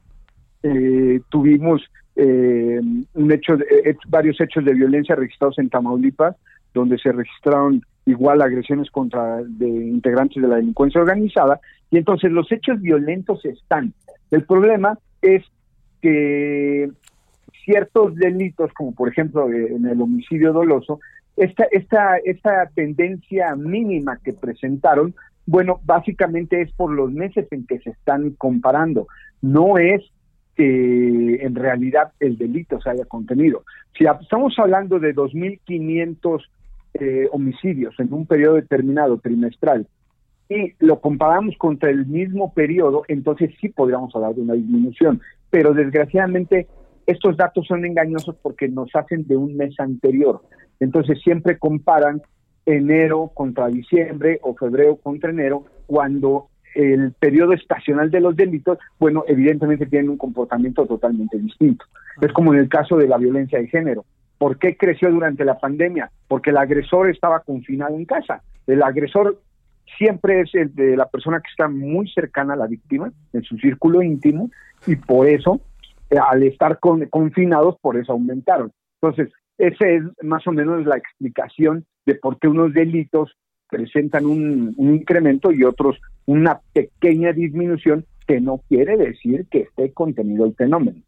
tuvimos 1.30 1.84
eh, 2.16 2.80
un 3.14 3.32
hecho 3.32 3.58
de, 3.58 3.98
varios 4.08 4.40
hechos 4.40 4.64
de 4.64 4.74
violencia 4.74 5.16
registrados 5.16 5.60
en 5.60 5.70
Tamaulipas, 5.70 6.36
donde 6.74 6.98
se 6.98 7.12
registraron 7.12 7.82
igual 8.06 8.42
agresiones 8.42 8.90
contra 8.92 9.42
de 9.44 9.68
integrantes 9.68 10.42
de 10.42 10.48
la 10.48 10.58
delincuencia 10.58 11.02
organizada, 11.02 11.60
y 11.92 11.98
entonces 11.98 12.32
los 12.32 12.52
hechos 12.52 12.82
violentos 12.82 13.44
están. 13.46 13.94
El 14.32 14.44
problema 14.44 14.98
es 15.22 15.44
que 16.02 16.90
ciertos 17.64 18.16
delitos, 18.16 18.72
como 18.74 18.94
por 18.94 19.10
ejemplo 19.10 19.52
eh, 19.52 19.74
en 19.76 19.86
el 19.86 20.02
homicidio 20.02 20.54
doloso, 20.54 21.00
esta, 21.36 21.66
esta, 21.72 22.18
esta 22.24 22.70
tendencia 22.76 23.56
mínima 23.56 24.20
que 24.24 24.32
presentaron 24.32 25.14
Bueno, 25.46 25.82
básicamente 25.84 26.62
es 26.62 26.72
por 26.72 26.92
los 26.92 27.12
meses 27.12 27.48
en 27.52 27.66
que 27.68 27.80
se 27.80 27.90
están 27.90 28.32
comparando, 28.32 29.08
no 29.42 29.78
es 29.78 30.02
que 30.56 31.36
en 31.42 31.56
realidad 31.56 32.14
el 32.20 32.38
delito 32.38 32.80
se 32.82 32.90
haya 32.90 33.06
contenido. 33.06 33.64
Si 33.98 34.06
estamos 34.06 34.58
hablando 34.58 35.00
de 35.00 35.14
2.500 35.14 36.42
eh, 36.94 37.28
homicidios 37.32 37.94
en 38.00 38.14
un 38.14 38.26
periodo 38.26 38.56
determinado 38.56 39.18
trimestral 39.18 39.86
y 40.48 40.74
lo 40.80 41.02
comparamos 41.02 41.58
contra 41.58 41.90
el 41.90 42.06
mismo 42.06 42.54
periodo, 42.54 43.04
entonces 43.08 43.52
sí 43.60 43.70
podríamos 43.70 44.16
hablar 44.16 44.36
de 44.36 44.42
una 44.42 44.54
disminución. 44.54 45.22
Pero 45.50 45.74
desgraciadamente 45.74 46.68
estos 47.06 47.36
datos 47.36 47.68
son 47.68 47.86
engañosos 47.86 48.36
porque 48.42 48.68
nos 48.68 48.96
hacen 48.96 49.28
de 49.28 49.36
un 49.36 49.58
mes 49.58 49.80
anterior. 49.80 50.42
Entonces 50.80 51.20
siempre 51.22 51.58
comparan 51.58 52.22
enero 52.66 53.32
contra 53.34 53.68
diciembre 53.68 54.40
o 54.42 54.56
febrero 54.56 54.96
contra 54.96 55.30
enero, 55.30 55.66
cuando 55.86 56.48
el 56.76 57.14
periodo 57.14 57.54
estacional 57.54 58.12
de 58.12 58.20
los 58.20 58.36
delitos, 58.36 58.78
bueno, 59.00 59.24
evidentemente 59.28 59.86
tienen 59.86 60.12
un 60.12 60.18
comportamiento 60.18 60.86
totalmente 60.86 61.38
distinto. 61.38 61.86
Es 62.22 62.32
como 62.34 62.54
en 62.54 62.60
el 62.60 62.70
caso 62.70 62.98
de 62.98 63.08
la 63.08 63.18
violencia 63.18 63.60
de 63.60 63.68
género. 63.68 64.06
¿Por 64.38 64.60
qué 64.60 64.76
creció 64.76 65.10
durante 65.10 65.46
la 65.46 65.58
pandemia? 65.58 66.12
Porque 66.28 66.50
el 66.50 66.58
agresor 66.58 67.10
estaba 67.10 67.40
confinado 67.40 67.96
en 67.96 68.06
casa. 68.06 68.42
El 68.68 68.84
agresor 68.84 69.40
siempre 69.98 70.42
es 70.42 70.54
el 70.54 70.76
de 70.76 70.98
la 70.98 71.08
persona 71.08 71.40
que 71.40 71.50
está 71.50 71.68
muy 71.68 72.10
cercana 72.10 72.54
a 72.54 72.58
la 72.58 72.68
víctima, 72.68 73.12
en 73.34 73.44
su 73.44 73.58
círculo 73.58 74.02
íntimo, 74.02 74.50
y 74.86 74.96
por 74.96 75.28
eso, 75.28 75.62
eh, 76.10 76.18
al 76.18 76.44
estar 76.44 76.80
confinados, 76.80 77.78
por 77.80 77.98
eso 77.98 78.12
aumentaron. 78.12 78.72
Entonces, 79.02 79.34
esa 79.58 79.88
es 79.88 80.04
más 80.22 80.46
o 80.48 80.52
menos 80.52 80.86
la 80.86 80.98
explicación 80.98 81.86
de 82.06 82.16
por 82.16 82.40
qué 82.40 82.48
unos 82.48 82.74
delitos 82.74 83.38
presentan 83.70 84.26
un, 84.26 84.76
incremento 84.78 85.52
y 85.52 85.64
otros 85.64 85.98
una 86.26 86.60
pequeña 86.74 87.34
disminución, 87.34 88.06
que 88.28 88.42
no 88.42 88.62
quiere 88.68 88.98
decir 88.98 89.46
que 89.52 89.60
esté 89.60 89.92
contenido 89.92 90.46
el 90.46 90.56
fenómeno. 90.56 91.00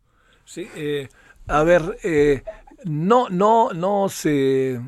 Sí, 0.46 0.68
eh, 0.76 1.08
a 1.48 1.64
ver, 1.64 1.82
eh, 2.04 2.44
no, 2.86 3.30
no, 3.30 3.74
no 3.74 4.08
se 4.10 4.80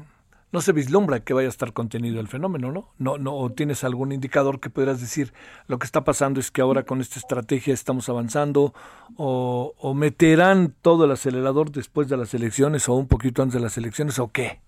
no 0.51 0.61
se 0.61 0.71
vislumbra 0.71 1.19
que 1.19 1.33
vaya 1.33 1.47
a 1.47 1.49
estar 1.49 1.73
contenido 1.73 2.19
el 2.19 2.27
fenómeno, 2.27 2.71
¿no? 2.71 2.89
No, 2.97 3.17
no, 3.17 3.49
tienes 3.51 3.83
algún 3.83 4.11
indicador 4.11 4.59
que 4.59 4.69
pudieras 4.69 4.99
decir 4.99 5.31
lo 5.67 5.77
que 5.77 5.85
está 5.85 6.03
pasando 6.03 6.39
es 6.39 6.49
que 6.49 6.61
ahora 6.61 6.83
con 6.83 7.01
esta 7.01 7.19
estrategia 7.19 7.73
estamos 7.73 8.09
avanzando 8.09 8.73
o, 9.15 9.73
o 9.77 9.93
meterán 9.93 10.73
todo 10.81 11.05
el 11.05 11.11
acelerador 11.11 11.71
después 11.71 12.09
de 12.09 12.17
las 12.17 12.33
elecciones 12.33 12.89
o 12.89 12.95
un 12.95 13.07
poquito 13.07 13.43
antes 13.43 13.55
de 13.55 13.59
las 13.59 13.77
elecciones 13.77 14.17
o 14.17 14.31
qué? 14.31 14.59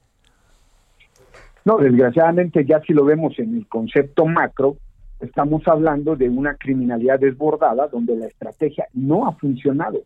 No, 1.65 1.78
desgraciadamente 1.78 2.65
ya 2.65 2.82
si 2.82 2.93
lo 2.93 3.06
vemos 3.06 3.38
en 3.38 3.56
el 3.56 3.67
concepto 3.67 4.26
macro, 4.26 4.78
estamos 5.19 5.67
hablando 5.67 6.15
de 6.15 6.30
una 6.30 6.56
criminalidad 6.56 7.19
desbordada 7.19 7.88
donde 7.88 8.15
la 8.15 8.28
estrategia 8.28 8.88
no 8.93 9.28
ha 9.28 9.34
funcionado. 9.34 10.02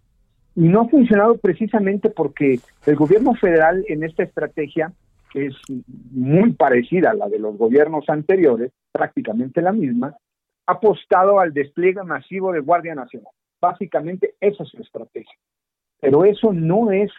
Y 0.56 0.62
no 0.62 0.82
ha 0.82 0.90
funcionado 0.90 1.38
precisamente 1.38 2.10
porque 2.10 2.60
el 2.86 2.96
gobierno 2.96 3.34
federal 3.36 3.86
en 3.88 4.04
esta 4.04 4.24
estrategia 4.24 4.92
es 5.34 5.54
muy 6.12 6.54
parecida 6.54 7.12
a 7.12 7.14
la 7.14 7.28
de 7.28 7.40
los 7.40 7.58
gobiernos 7.58 8.08
anteriores, 8.08 8.72
prácticamente 8.92 9.62
la 9.62 9.74
misma, 9.74 10.16
ha 10.66 10.72
apostado 10.72 11.40
al 11.40 11.54
despliegue 11.54 12.04
masivo 12.04 12.52
de 12.52 12.62
Guardia 12.62 12.96
Nacional. 12.96 13.32
Básicamente 13.62 14.36
esa 14.40 14.64
es 14.64 14.70
su 14.70 14.82
estrategia. 14.82 15.36
Pero 16.00 16.24
eso 16.24 16.54
no 16.54 16.92
es 16.92 17.12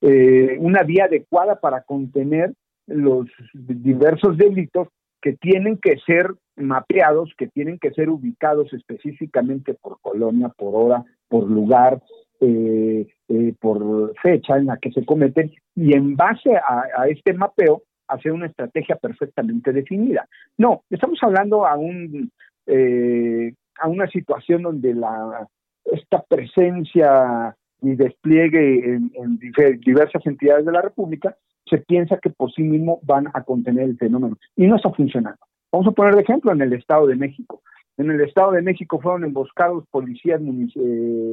eh, 0.00 0.56
una 0.60 0.82
vía 0.82 1.04
adecuada 1.04 1.58
para 1.58 1.82
contener 1.82 2.52
los 2.86 3.26
diversos 3.52 4.36
delitos 4.36 4.88
que 5.20 5.34
tienen 5.34 5.78
que 5.78 5.96
ser 6.06 6.34
mapeados, 6.56 7.32
que 7.36 7.48
tienen 7.48 7.78
que 7.78 7.90
ser 7.90 8.08
ubicados 8.08 8.72
específicamente 8.72 9.74
por 9.74 10.00
colonia, 10.00 10.48
por 10.56 10.74
hora, 10.74 11.04
por 11.28 11.50
lugar, 11.50 12.00
eh, 12.40 13.06
eh, 13.28 13.54
por 13.60 14.14
fecha 14.20 14.56
en 14.56 14.66
la 14.66 14.76
que 14.76 14.92
se 14.92 15.04
cometen 15.04 15.52
y 15.74 15.94
en 15.94 16.16
base 16.16 16.54
a, 16.54 17.08
este 17.08 17.32
mapeo 17.32 17.82
hacer 18.08 18.32
una 18.32 18.46
estrategia 18.46 18.96
perfectamente 18.96 19.72
definida. 19.72 20.28
No, 20.58 20.84
estamos 20.90 21.18
hablando 21.22 21.66
a 21.66 21.76
un 21.76 22.30
eh, 22.66 23.54
a 23.78 23.88
una 23.88 24.06
situación 24.08 24.62
donde 24.62 24.94
la 24.94 25.48
esta 25.84 26.22
presencia 26.22 27.56
y 27.82 27.94
despliegue 27.94 28.94
en, 28.94 29.12
en, 29.14 29.38
diversas 29.80 30.24
entidades 30.26 30.66
de 30.66 30.72
la 30.72 30.82
República 30.82 31.36
se 31.68 31.78
piensa 31.78 32.18
que 32.18 32.30
por 32.30 32.52
sí 32.52 32.62
mismo 32.62 33.00
van 33.02 33.28
a 33.34 33.42
contener 33.42 33.84
el 33.84 33.98
fenómeno 33.98 34.36
y 34.56 34.66
no 34.66 34.76
está 34.76 34.90
funcionando. 34.90 35.38
Vamos 35.72 35.88
a 35.88 35.92
poner 35.92 36.14
de 36.14 36.22
ejemplo 36.22 36.52
en 36.52 36.62
el 36.62 36.72
Estado 36.72 37.06
de 37.06 37.16
México. 37.16 37.62
En 37.96 38.10
el 38.10 38.20
Estado 38.20 38.52
de 38.52 38.62
México 38.62 39.00
fueron 39.00 39.24
emboscados 39.24 39.84
policías 39.90 40.40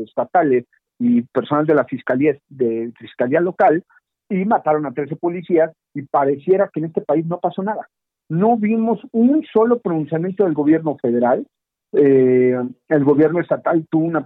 estatales 0.05 0.65
y 0.99 1.21
personal 1.23 1.65
de 1.65 1.75
la 1.75 1.85
fiscalía 1.85 2.37
de 2.49 2.91
fiscalía 2.97 3.41
local 3.41 3.83
y 4.29 4.45
mataron 4.45 4.85
a 4.85 4.91
13 4.91 5.15
policías 5.17 5.71
y 5.93 6.03
pareciera 6.03 6.69
que 6.73 6.79
en 6.79 6.87
este 6.87 7.01
país 7.01 7.25
no 7.25 7.39
pasó 7.39 7.61
nada. 7.61 7.87
No 8.29 8.57
vimos 8.57 8.99
un 9.11 9.43
solo 9.51 9.79
pronunciamiento 9.79 10.45
del 10.45 10.53
gobierno 10.53 10.97
federal. 11.01 11.45
Eh, 11.91 12.57
el 12.87 13.03
gobierno 13.03 13.39
estatal 13.39 13.85
tuvo 13.89 14.05
una, 14.05 14.25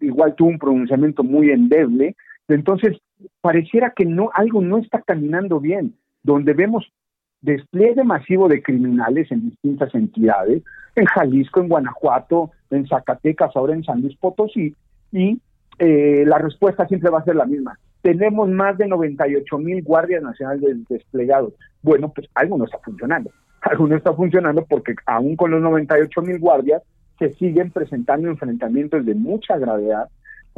igual 0.00 0.34
tuvo 0.36 0.50
un 0.50 0.58
pronunciamiento 0.58 1.24
muy 1.24 1.50
endeble. 1.50 2.14
Entonces, 2.46 2.98
pareciera 3.40 3.92
que 3.96 4.04
no 4.04 4.30
algo 4.34 4.60
no 4.60 4.78
está 4.78 5.02
caminando 5.02 5.60
bien, 5.60 5.94
donde 6.22 6.52
vemos 6.52 6.92
despliegue 7.40 8.02
masivo 8.04 8.48
de 8.48 8.62
criminales 8.62 9.30
en 9.30 9.50
distintas 9.50 9.94
entidades, 9.94 10.62
en 10.96 11.06
Jalisco, 11.06 11.60
en 11.60 11.68
Guanajuato, 11.68 12.50
en 12.70 12.86
Zacatecas, 12.86 13.54
ahora 13.54 13.74
en 13.74 13.84
San 13.84 14.00
Luis 14.00 14.16
Potosí, 14.16 14.74
y 15.12 15.40
eh, 15.78 16.24
la 16.26 16.38
respuesta 16.38 16.86
siempre 16.86 17.10
va 17.10 17.20
a 17.20 17.24
ser 17.24 17.36
la 17.36 17.46
misma. 17.46 17.78
Tenemos 18.02 18.48
más 18.48 18.76
de 18.78 18.88
98 18.88 19.58
mil 19.58 19.82
guardias 19.82 20.22
nacionales 20.22 20.88
desplegados. 20.88 21.52
Bueno, 21.82 22.12
pues 22.12 22.28
algo 22.34 22.58
no 22.58 22.64
está 22.64 22.78
funcionando. 22.78 23.30
Algo 23.60 23.88
no 23.88 23.96
está 23.96 24.14
funcionando 24.14 24.64
porque 24.66 24.94
aún 25.04 25.34
con 25.34 25.50
los 25.50 25.60
98 25.60 26.22
mil 26.22 26.38
guardias 26.38 26.80
se 27.18 27.34
siguen 27.34 27.72
presentando 27.72 28.28
enfrentamientos 28.28 29.04
de 29.04 29.16
mucha 29.16 29.58
gravedad, 29.58 30.08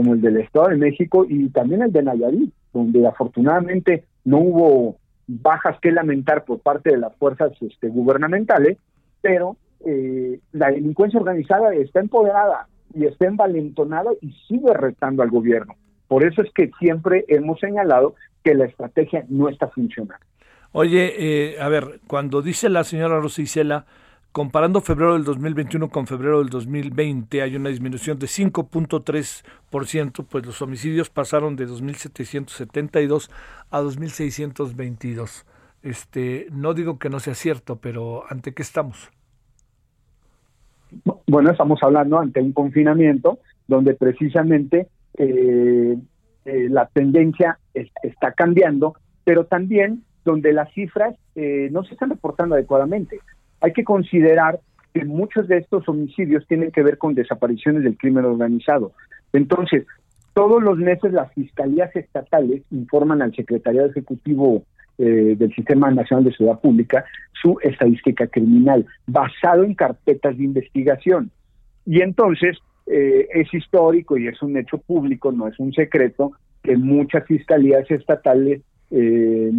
como 0.01 0.15
el 0.15 0.23
del 0.23 0.39
Estado 0.39 0.69
de 0.69 0.79
México 0.79 1.27
y 1.29 1.51
también 1.51 1.83
el 1.83 1.93
de 1.93 2.03
Nayarit, 2.03 2.55
donde 2.73 3.07
afortunadamente 3.07 4.05
no 4.25 4.39
hubo 4.39 4.97
bajas 5.27 5.79
que 5.83 5.93
lamentar 5.93 6.47
por 6.47 6.61
parte 6.61 6.89
de 6.89 6.97
las 6.97 7.15
fuerzas 7.17 7.53
este, 7.61 7.89
gubernamentales, 7.89 8.79
pero 9.21 9.59
eh, 9.85 10.41
la 10.53 10.71
delincuencia 10.71 11.21
organizada 11.21 11.75
está 11.75 12.01
empoderada, 12.01 12.67
y 12.95 13.05
está 13.05 13.27
envalentonado 13.27 14.17
y 14.23 14.33
sigue 14.49 14.73
retando 14.73 15.23
al 15.23 15.29
gobierno. 15.29 15.75
Por 16.09 16.25
eso 16.25 16.41
es 16.41 16.51
que 16.55 16.71
siempre 16.79 17.27
hemos 17.29 17.61
señalado 17.61 18.15
que 18.43 18.55
la 18.55 18.65
estrategia 18.65 19.27
no 19.29 19.51
está 19.51 19.69
funcionando. 19.69 20.25
Oye, 20.73 21.13
eh, 21.19 21.61
a 21.61 21.69
ver, 21.69 22.01
cuando 22.07 22.41
dice 22.41 22.71
la 22.71 22.85
señora 22.85 23.21
Rosicela, 23.21 23.85
comparando 24.33 24.81
febrero 24.81 25.15
del 25.15 25.25
2021 25.25 25.89
con 25.89 26.07
febrero 26.07 26.39
del 26.39 26.51
2020 26.51 27.43
hay 27.43 27.57
una 27.57 27.71
disminución 27.71 28.19
de 28.19 28.27
5.3%, 28.27 30.27
pues 30.29 30.47
los 30.47 30.63
homicidios 30.63 31.11
pasaron 31.11 31.57
de 31.57 31.67
2.772 31.67 33.31
a 33.71 33.81
2.622. 33.81 35.45
Este, 35.83 36.47
no 36.53 36.75
digo 36.75 36.99
que 36.99 37.09
no 37.09 37.21
sea 37.21 37.35
cierto, 37.35 37.77
pero 37.77 38.25
¿ante 38.29 38.53
qué 38.53 38.63
estamos? 38.63 39.11
Bueno, 41.27 41.51
estamos 41.51 41.83
hablando 41.83 42.19
ante 42.19 42.41
un 42.41 42.53
confinamiento 42.53 43.39
donde 43.67 43.95
precisamente 43.95 44.89
eh, 45.17 45.97
eh, 46.45 46.69
la 46.69 46.87
tendencia 46.87 47.59
está 47.75 48.33
cambiando, 48.33 48.95
pero 49.25 49.47
también 49.47 50.05
donde 50.25 50.53
las 50.53 50.73
cifras 50.73 51.15
eh, 51.35 51.69
no 51.71 51.85
se 51.85 51.95
están 51.95 52.11
reportando 52.11 52.55
adecuadamente. 52.55 53.21
Hay 53.61 53.73
que 53.73 53.85
considerar 53.85 54.61
que 54.93 55.05
muchos 55.05 55.47
de 55.49 55.59
estos 55.59 55.89
homicidios 55.89 56.47
tienen 56.47 56.71
que 56.71 56.83
ver 56.83 56.99
con 56.99 57.15
desapariciones 57.15 57.85
del 57.85 57.97
crimen 57.97 58.25
organizado. 58.25 58.93
Entonces, 59.33 59.87
todos 60.35 60.63
los 60.63 60.79
meses 60.79 61.13
las 61.13 61.33
fiscalías 61.33 61.95
estatales 61.95 62.63
informan 62.71 63.23
al 63.23 63.35
Secretariado 63.35 63.89
Ejecutivo 63.89 64.65
eh, 64.99 65.35
del 65.37 65.55
Sistema 65.55 65.91
Nacional 65.91 66.25
de 66.25 66.33
Ciudad 66.33 66.61
Pública 66.61 67.05
su 67.41 67.59
estadística 67.63 68.27
criminal, 68.27 68.87
basado 69.07 69.65
en 69.65 69.75
carpetas 69.75 70.37
de 70.37 70.45
investigación. 70.45 71.31
Y 71.87 72.03
entonces 72.03 72.59
eh, 72.87 73.29
es 73.33 73.53
histórico 73.55 74.19
y 74.19 74.29
es 74.29 74.43
un 74.43 74.57
hecho 74.57 74.79
público, 74.79 75.33
no 75.33 75.49
es 75.49 75.59
un 75.59 75.73
secreto, 75.73 76.33
que 76.63 76.77
muchas 76.77 77.25
fiscalías 77.27 77.91
estatales 77.91 78.61
eh, 78.91 79.51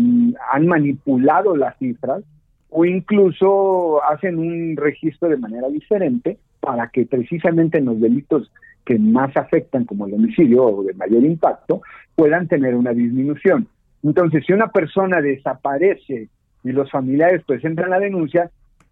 han 0.52 0.68
manipulado 0.68 1.56
las 1.56 1.78
cifras 1.78 2.24
o 2.72 2.86
incluso 2.86 4.04
hacen 4.04 4.40
un 4.40 4.76
registro 4.78 5.30
de 5.30 5.38
manera 5.38 5.68
diferente 5.70 6.38
para 6.60 6.88
que 6.88 7.06
precisamente 7.06 7.78
en 7.78 7.86
los 7.86 8.00
delitos 8.00 8.52
que 8.86 8.98
más 8.98 9.36
afectan, 9.38 9.86
como 9.86 10.08
el 10.08 10.14
homicidio 10.16 10.64
o 10.64 10.84
de 10.84 10.94
mayor 10.96 11.24
impacto, 11.24 11.82
puedan 12.16 12.48
tener 12.48 12.74
una 12.76 12.94
disminución. 12.94 13.68
Entonces, 14.04 14.44
si 14.48 14.54
una 14.54 14.72
persona 14.72 15.22
desaparece 15.22 16.30
y 16.64 16.72
los 16.72 16.90
familiares 16.90 17.44
presentan 17.46 17.92
la 17.92 18.00
denuncia, 18.00 18.50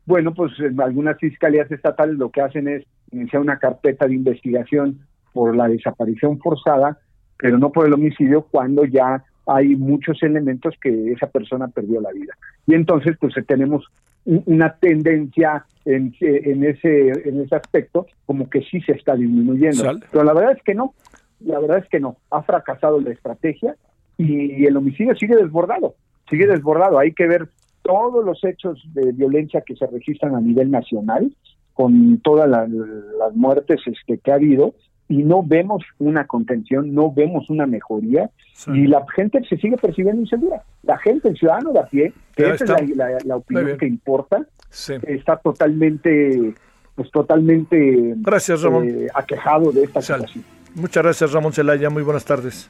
Bueno, 0.10 0.34
pues 0.34 0.52
algunas 0.80 1.20
fiscalías 1.20 1.72
estatales 1.72 2.18
lo 2.18 2.32
que 2.32 2.42
hacen 2.42 2.68
es 2.68 2.84
iniciar 3.12 3.44
una 3.44 3.60
carpeta 3.60 4.08
de 4.08 4.15
investigación 4.15 4.98
por 5.34 5.56
la 5.56 5.68
desaparición 5.68 6.39
forzada, 6.39 6.98
pero 7.38 7.60
no 7.60 7.72
por 7.72 7.86
el 7.86 7.94
homicidio 7.94 8.42
cuando 8.42 8.86
ya 8.86 9.24
hay 9.50 9.76
muchos 9.76 10.22
elementos 10.22 10.76
que 10.82 11.12
esa 11.12 11.28
persona 11.28 11.68
perdió 11.68 12.00
la 12.02 12.12
vida. 12.12 12.34
Y 12.68 12.76
entonces, 12.76 13.18
pues 13.20 13.34
tenemos 13.48 13.86
una 14.26 14.76
tendencia 14.76 15.66
en, 15.86 16.14
en, 16.20 16.64
ese 16.64 17.10
en 17.28 17.42
ese 17.42 17.56
aspecto 17.56 18.06
como 18.26 18.50
que 18.50 18.62
sí 18.62 18.80
se 18.82 18.92
está 18.92 19.16
disminuyendo. 19.16 19.84
Pero 20.12 20.24
la 20.24 20.34
verdad 20.34 20.54
es 20.56 20.64
que 20.64 20.76
no, 20.76 20.94
la 21.40 21.60
verdad 21.60 21.80
es 21.80 21.90
que 21.90 22.00
no. 22.00 22.18
Ha 22.30 22.44
fracasado 22.44 23.02
la 23.02 23.12
estrategia 23.12 23.76
y 24.18 24.66
el 24.66 24.78
homicidio 24.78 25.16
sigue 25.16 25.36
desbordado, 25.36 25.96
sigue 26.30 26.46
desbordado. 26.46 27.00
Hay 27.00 27.14
que 27.14 27.26
ver 27.26 27.50
todos 27.82 28.24
los 28.24 28.44
hechos 28.44 28.84
de 28.94 29.12
violencia 29.14 29.62
que 29.66 29.76
se 29.76 29.88
registran 29.88 30.36
a 30.36 30.42
nivel 30.42 30.70
nacional, 30.70 31.34
con 31.74 32.20
todas 32.20 32.48
las 32.50 33.36
muertes 33.36 33.80
este, 33.86 34.18
que 34.18 34.32
ha 34.32 34.36
habido, 34.36 34.76
y 35.10 35.24
no 35.24 35.41
vemos 35.43 35.84
una 35.98 36.26
contención, 36.28 36.93
no 36.93 37.12
vemos 37.12 37.50
una 37.50 37.65
mejoría, 37.65 38.30
y 38.67 38.88
la 38.88 39.04
gente 39.15 39.41
se 39.50 39.58
sigue 39.58 39.76
percibiendo 39.76 40.22
insegura. 40.22 40.63
La 40.84 40.98
gente, 41.00 41.30
el 41.30 41.38
ciudadano 41.38 41.74
de 41.74 41.80
a 41.80 41.86
pie, 41.88 42.13
que 42.36 42.52
esa 42.52 42.76
es 42.76 42.95
la, 43.26 43.36
opinión 43.36 43.78
que 43.78 43.88
importa, 43.88 44.45
está 44.69 45.38
totalmente, 45.38 46.54
pues 46.93 47.10
totalmente 47.10 48.13
gracias, 48.17 48.62
Ramón. 48.62 48.88
Eh, 48.88 49.08
aquejado 49.13 49.72
de 49.72 49.84
esta 49.84 50.02
situación. 50.02 50.43
Muchas 50.76 51.04
gracias, 51.04 51.32
Ramón 51.32 51.54
Celaya. 51.54 51.89
Muy 51.89 52.04
buenas 52.04 52.26
tardes. 52.26 52.69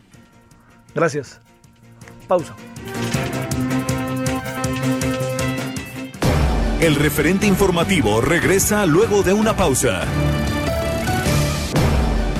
Gracias. 0.95 1.41
Pausa. 2.27 2.55
El 6.79 6.95
referente 6.95 7.45
informativo 7.45 8.21
regresa 8.21 8.85
luego 8.85 9.23
de 9.23 9.33
una 9.33 9.57
pausa. 9.57 10.03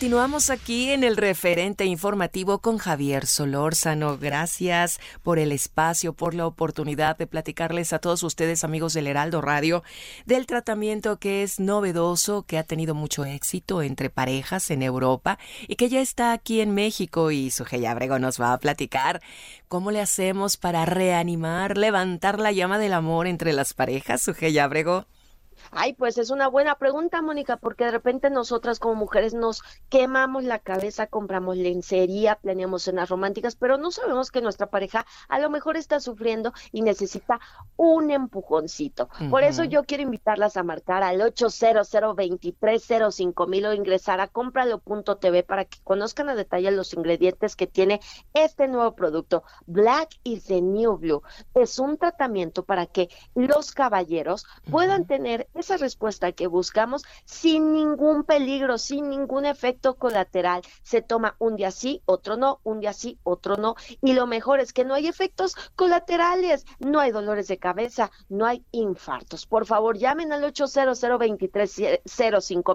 Continuamos 0.00 0.48
aquí 0.48 0.92
en 0.92 1.04
el 1.04 1.18
referente 1.18 1.84
informativo 1.84 2.60
con 2.60 2.78
Javier 2.78 3.26
Solórzano. 3.26 4.16
Gracias 4.16 4.98
por 5.22 5.38
el 5.38 5.52
espacio, 5.52 6.14
por 6.14 6.32
la 6.32 6.46
oportunidad 6.46 7.18
de 7.18 7.26
platicarles 7.26 7.92
a 7.92 7.98
todos 7.98 8.22
ustedes, 8.22 8.64
amigos 8.64 8.94
del 8.94 9.08
Heraldo 9.08 9.42
Radio, 9.42 9.82
del 10.24 10.46
tratamiento 10.46 11.18
que 11.18 11.42
es 11.42 11.60
novedoso, 11.60 12.44
que 12.44 12.56
ha 12.56 12.64
tenido 12.64 12.94
mucho 12.94 13.26
éxito 13.26 13.82
entre 13.82 14.08
parejas 14.08 14.70
en 14.70 14.82
Europa 14.82 15.38
y 15.68 15.76
que 15.76 15.90
ya 15.90 16.00
está 16.00 16.32
aquí 16.32 16.62
en 16.62 16.72
México. 16.72 17.30
Y 17.30 17.50
Sujei 17.50 17.84
Abrego 17.84 18.18
nos 18.18 18.40
va 18.40 18.54
a 18.54 18.58
platicar 18.58 19.20
cómo 19.68 19.90
le 19.90 20.00
hacemos 20.00 20.56
para 20.56 20.86
reanimar, 20.86 21.76
levantar 21.76 22.40
la 22.40 22.52
llama 22.52 22.78
del 22.78 22.94
amor 22.94 23.26
entre 23.26 23.52
las 23.52 23.74
parejas. 23.74 24.22
Sujei 24.22 24.58
Abrego. 24.60 25.04
Ay, 25.72 25.92
pues 25.92 26.18
es 26.18 26.30
una 26.30 26.48
buena 26.48 26.74
pregunta, 26.76 27.22
Mónica, 27.22 27.56
porque 27.56 27.84
de 27.84 27.92
repente 27.92 28.28
nosotras 28.28 28.78
como 28.80 28.94
mujeres 28.94 29.34
nos 29.34 29.62
quemamos 29.88 30.44
la 30.44 30.58
cabeza, 30.58 31.06
compramos 31.06 31.56
lencería, 31.56 32.36
planeamos 32.36 32.82
cenas 32.82 33.08
románticas, 33.08 33.54
pero 33.54 33.78
no 33.78 33.90
sabemos 33.90 34.30
que 34.30 34.40
nuestra 34.40 34.66
pareja 34.68 35.06
a 35.28 35.38
lo 35.38 35.48
mejor 35.48 35.76
está 35.76 36.00
sufriendo 36.00 36.52
y 36.72 36.82
necesita 36.82 37.40
un 37.76 38.10
empujoncito. 38.10 39.08
Por 39.30 39.44
eso 39.44 39.64
yo 39.64 39.84
quiero 39.84 40.02
invitarlas 40.02 40.56
a 40.56 40.62
marcar 40.62 41.02
al 41.02 41.20
800 41.20 41.88
mil 43.48 43.66
o 43.66 43.72
ingresar 43.72 44.20
a 44.20 44.28
cómpralo.tv 44.28 45.42
para 45.44 45.64
que 45.64 45.78
conozcan 45.84 46.28
a 46.28 46.34
detalle 46.34 46.70
los 46.70 46.92
ingredientes 46.94 47.56
que 47.56 47.66
tiene 47.66 48.00
este 48.34 48.68
nuevo 48.68 48.94
producto. 48.94 49.44
Black 49.66 50.10
is 50.24 50.44
the 50.44 50.60
New 50.60 50.96
Blue. 50.96 51.22
Es 51.54 51.78
un 51.78 51.96
tratamiento 51.96 52.64
para 52.64 52.86
que 52.86 53.08
los 53.34 53.72
caballeros 53.72 54.46
puedan 54.70 55.06
tener 55.06 55.48
esa 55.60 55.76
respuesta 55.76 56.32
que 56.32 56.46
buscamos 56.46 57.04
sin 57.24 57.72
ningún 57.72 58.24
peligro, 58.24 58.78
sin 58.78 59.08
ningún 59.08 59.46
efecto 59.46 59.94
colateral. 59.94 60.62
Se 60.82 61.02
toma 61.02 61.36
un 61.38 61.56
día 61.56 61.70
sí, 61.70 62.02
otro 62.04 62.36
no, 62.36 62.60
un 62.64 62.80
día 62.80 62.92
sí, 62.92 63.18
otro 63.22 63.56
no. 63.56 63.76
Y 64.02 64.14
lo 64.14 64.26
mejor 64.26 64.60
es 64.60 64.72
que 64.72 64.84
no 64.84 64.94
hay 64.94 65.06
efectos 65.06 65.54
colaterales, 65.76 66.66
no 66.78 67.00
hay 67.00 67.12
dolores 67.12 67.48
de 67.48 67.58
cabeza, 67.58 68.10
no 68.28 68.46
hay 68.46 68.64
infartos. 68.72 69.46
Por 69.46 69.66
favor, 69.66 69.96
llamen 69.96 70.32
al 70.32 70.44
800 70.44 71.00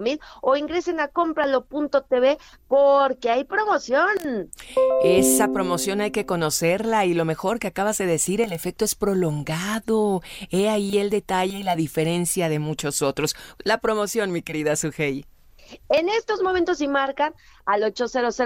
mil 0.02 0.20
o 0.42 0.56
ingresen 0.56 1.00
a 1.00 1.08
cómpralo.tv 1.08 2.38
porque 2.68 3.30
hay 3.30 3.44
promoción. 3.44 4.50
Esa 5.04 5.48
promoción 5.50 6.02
hay 6.02 6.12
que 6.12 6.26
conocerla 6.26 7.06
y 7.06 7.14
lo 7.14 7.26
mejor 7.26 7.60
que 7.60 7.68
acabas 7.68 7.98
de 7.98 8.06
decir, 8.06 8.42
el 8.42 8.52
efecto 8.52 8.86
es 8.86 8.96
prolongado. 8.96 10.22
He 10.50 10.70
ahí 10.70 10.98
el 10.98 11.10
detalle 11.10 11.60
y 11.60 11.64
la 11.64 11.76
diferencia 11.76 12.50
de 12.50 12.60
muchos 12.60 12.75
otros. 13.02 13.36
La 13.64 13.80
promoción, 13.80 14.32
mi 14.32 14.42
querida 14.42 14.76
Sujei. 14.76 15.26
En 15.90 16.10
estos 16.10 16.42
momentos, 16.42 16.78
si 16.78 16.88
marcan 16.88 17.34
al 17.66 17.84
800 17.84 18.40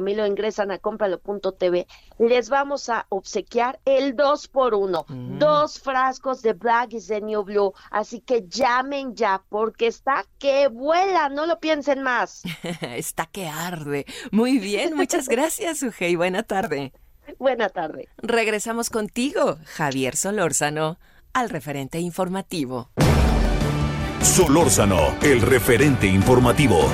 mil 0.00 0.20
o 0.20 0.26
ingresan 0.26 0.70
a 0.70 0.78
cómpralo.tv, 0.78 1.86
les 2.18 2.48
vamos 2.48 2.88
a 2.88 3.06
obsequiar 3.08 3.80
el 3.84 4.16
2 4.16 4.48
por 4.48 4.74
1 4.74 5.06
mm. 5.08 5.38
dos 5.38 5.80
frascos 5.80 6.42
de 6.42 6.52
Black 6.54 6.94
is 6.94 7.06
the 7.06 7.20
New 7.20 7.44
Blue. 7.44 7.72
Así 7.90 8.20
que 8.20 8.46
llamen 8.48 9.14
ya, 9.14 9.42
porque 9.48 9.86
está 9.86 10.24
que 10.38 10.68
vuela, 10.68 11.28
no 11.28 11.46
lo 11.46 11.60
piensen 11.60 12.02
más. 12.02 12.42
está 12.82 13.26
que 13.26 13.46
arde. 13.46 14.06
Muy 14.30 14.58
bien, 14.58 14.94
muchas 14.94 15.28
gracias, 15.28 15.78
Sujei. 15.78 16.16
Buena 16.16 16.42
tarde. 16.42 16.92
Buena 17.38 17.68
tarde. 17.68 18.08
Regresamos 18.18 18.90
contigo, 18.90 19.58
Javier 19.64 20.16
Solórzano 20.16 20.98
al 21.32 21.48
referente 21.50 21.98
informativo. 21.98 22.90
Solórzano, 24.20 25.14
el 25.22 25.40
referente 25.40 26.06
informativo. 26.06 26.88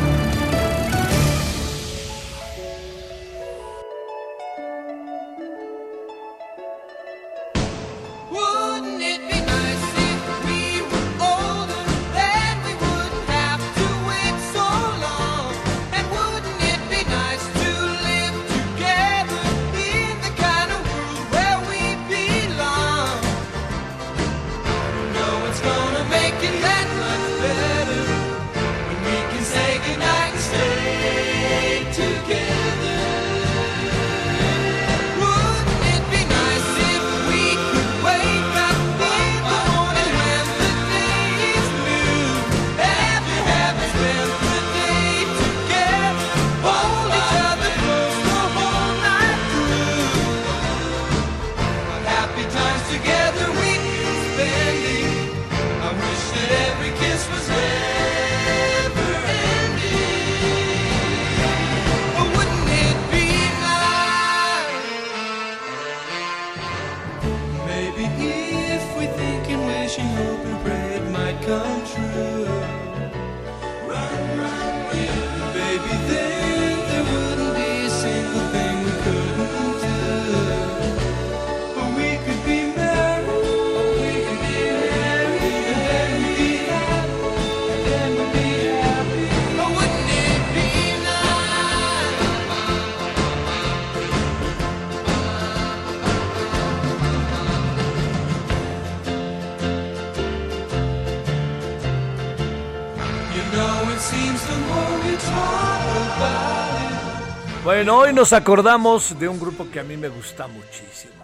Hoy 107.90 108.12
nos 108.12 108.34
acordamos 108.34 109.18
de 109.18 109.28
un 109.28 109.40
grupo 109.40 109.70
que 109.70 109.80
a 109.80 109.82
mí 109.82 109.96
me 109.96 110.08
gusta 110.08 110.46
muchísimo. 110.46 111.14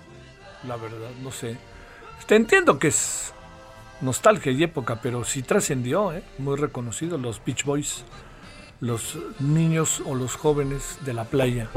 La 0.67 0.77
verdad, 0.77 1.11
no 1.23 1.31
sé. 1.31 1.59
Te 2.27 2.37
entiendo 2.37 2.79
que 2.79 2.89
es 2.89 3.35
nostalgia 4.01 4.51
y 4.51 4.63
época, 4.63 4.99
pero 5.03 5.25
sí 5.25 5.43
trascendió, 5.43 6.13
¿eh? 6.15 6.23
muy 6.39 6.57
reconocido, 6.57 7.19
los 7.19 7.45
Beach 7.45 7.65
Boys, 7.65 8.05
los 8.81 9.19
niños 9.41 10.03
o 10.07 10.15
los 10.15 10.37
jóvenes 10.37 10.99
de 11.05 11.13
la 11.13 11.25
playa. 11.25 11.69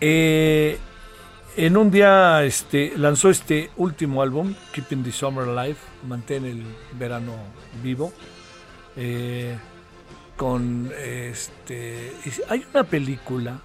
Eh, 0.00 0.78
en 1.56 1.76
un 1.78 1.90
día 1.90 2.44
este, 2.44 2.92
lanzó 2.96 3.30
este 3.30 3.70
último 3.78 4.20
álbum, 4.20 4.54
Keeping 4.72 5.04
the 5.04 5.12
Summer 5.12 5.48
Alive, 5.48 5.78
mantén 6.06 6.44
el 6.44 6.62
verano 6.98 7.32
vivo. 7.82 8.12
Eh, 8.96 9.56
con 10.36 10.90
este 10.98 12.12
hay 12.48 12.66
una 12.72 12.84
película 12.84 13.60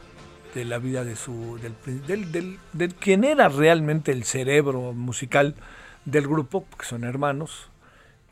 de 0.53 0.65
la 0.65 0.77
vida 0.77 1.03
de 1.03 1.15
su 1.15 1.59
del, 1.59 2.31
del, 2.31 2.59
del, 2.73 2.95
quien 2.95 3.23
era 3.23 3.49
realmente 3.49 4.11
el 4.11 4.23
cerebro 4.23 4.93
musical 4.93 5.55
del 6.05 6.27
grupo 6.27 6.65
que 6.77 6.85
son 6.85 7.03
hermanos 7.03 7.69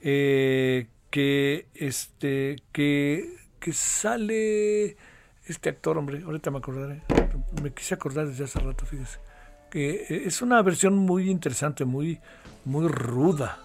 eh, 0.01 0.87
que 1.09 1.67
este 1.75 2.57
que, 2.71 3.35
que 3.59 3.73
sale 3.73 4.97
este 5.45 5.69
actor 5.69 5.97
hombre 5.97 6.21
ahorita 6.23 6.51
me 6.51 6.57
acordaré 6.59 7.01
me 7.61 7.73
quise 7.73 7.93
acordar 7.95 8.27
desde 8.27 8.45
hace 8.45 8.59
rato 8.59 8.85
fíjese 8.85 9.19
que 9.69 10.23
es 10.25 10.41
una 10.41 10.61
versión 10.61 10.97
muy 10.97 11.29
interesante 11.29 11.85
muy 11.85 12.19
muy 12.63 12.87
ruda 12.87 13.59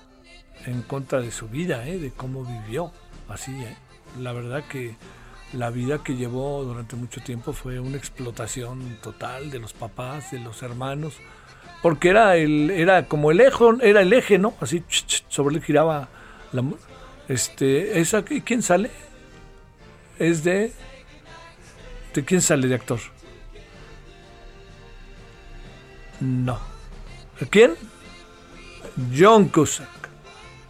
en 0.67 0.83
contra 0.83 1.21
de 1.21 1.31
su 1.31 1.49
vida 1.49 1.87
¿eh? 1.87 1.99
de 1.99 2.11
cómo 2.11 2.45
vivió 2.45 2.93
así 3.29 3.53
¿eh? 3.53 3.77
la 4.19 4.33
verdad 4.33 4.65
que 4.69 4.97
la 5.53 5.71
vida 5.71 6.03
que 6.03 6.17
llevó 6.17 6.65
durante 6.65 6.97
mucho 6.97 7.21
tiempo 7.21 7.53
fue 7.53 7.81
una 7.81 7.97
explotación 7.97 8.99
total 9.03 9.51
de 9.51 9.59
los 9.59 9.73
papás, 9.73 10.31
de 10.31 10.41
los 10.41 10.63
hermanos, 10.63 11.15
porque 11.83 12.11
era 12.11 12.37
el 12.37 12.71
era 12.71 13.07
como 13.07 13.31
el 13.31 13.41
eje, 13.41 13.65
era 13.83 14.03
el 14.03 14.13
eje, 14.13 14.39
¿no? 14.39 14.55
Así 14.61 14.85
sobre 15.29 15.57
él 15.57 15.63
giraba 15.63 16.09
la 16.53 16.63
este 17.29 18.01
esa 18.01 18.23
quién 18.23 18.63
sale? 18.63 18.91
Es 20.19 20.45
de 20.45 20.73
¿De 22.15 22.25
quién 22.25 22.43
sale 22.43 22.67
de 22.67 22.75
actor? 22.75 22.99
No. 26.21 26.59
¿De 27.39 27.47
quién? 27.47 27.75
John 29.17 29.49
Cusack, 29.49 29.89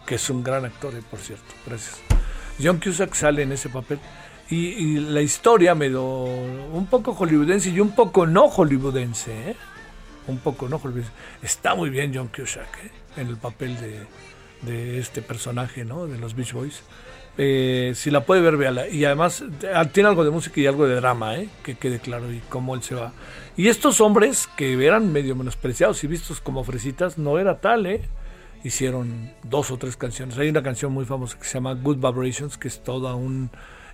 que 0.05 0.15
es 0.15 0.29
un 0.29 0.43
gran 0.43 0.65
actor, 0.65 0.93
eh, 0.93 1.01
por 1.09 1.19
cierto. 1.19 1.53
Gracias. 1.65 1.97
John 2.61 2.79
Cusack 2.79 3.13
sale 3.15 3.41
en 3.41 3.51
ese 3.51 3.69
papel. 3.69 3.99
Y, 4.51 4.99
la 4.99 5.21
historia 5.21 5.75
me 5.75 5.87
dio 5.87 6.03
un 6.03 6.85
poco 6.87 7.13
hollywoodense 7.13 7.69
y 7.69 7.79
un 7.79 7.95
poco 7.95 8.27
no 8.27 8.49
hollywoodense. 8.49 9.51
¿eh? 9.51 9.55
Un 10.27 10.39
poco 10.39 10.67
no 10.67 10.77
hollywoodense. 10.77 11.13
Está 11.41 11.73
muy 11.73 11.89
bien 11.89 12.11
John 12.13 12.27
Cusack 12.27 12.83
¿eh? 12.83 12.91
en 13.15 13.27
el 13.29 13.37
papel 13.37 13.77
de, 14.61 14.99
este 14.99 15.21
personaje, 15.21 15.85
¿no? 15.85 16.05
De 16.05 16.17
los 16.17 16.35
Beach 16.35 16.51
Boys. 16.51 16.83
Eh, 17.37 17.93
si 17.95 18.11
la 18.11 18.25
puede 18.25 18.41
ver, 18.41 18.57
véala. 18.57 18.89
Y 18.89 19.05
además 19.05 19.41
tiene 19.93 20.09
algo 20.09 20.25
de 20.25 20.31
música 20.31 20.59
y 20.59 20.67
algo 20.67 20.85
de 20.85 20.95
drama, 20.95 21.37
¿eh? 21.37 21.47
que 21.63 21.75
quede 21.75 21.99
claro 21.99 22.29
y 22.29 22.39
cómo 22.49 22.75
él 22.75 22.83
se 22.83 22.95
va. 22.95 23.13
Y 23.55 23.69
estos 23.69 24.01
hombres 24.01 24.49
que 24.57 24.85
eran 24.85 25.13
medio 25.13 25.33
menospreciados 25.33 26.03
y 26.03 26.07
vistos 26.07 26.41
como 26.41 26.65
fresitas, 26.65 27.17
no 27.17 27.39
era 27.39 27.61
tal, 27.61 27.85
¿eh? 27.85 28.01
Hicieron 28.65 29.31
dos 29.43 29.71
o 29.71 29.77
tres 29.77 29.95
canciones. 29.95 30.37
Hay 30.37 30.49
una 30.49 30.61
canción 30.61 30.91
muy 30.91 31.05
famosa 31.05 31.39
que 31.39 31.45
se 31.45 31.53
llama 31.53 31.73
Good 31.73 32.05
Vibrations, 32.05 32.57
que 32.57 32.67
es 32.67 32.83
toda 32.83 33.15
un 33.15 33.49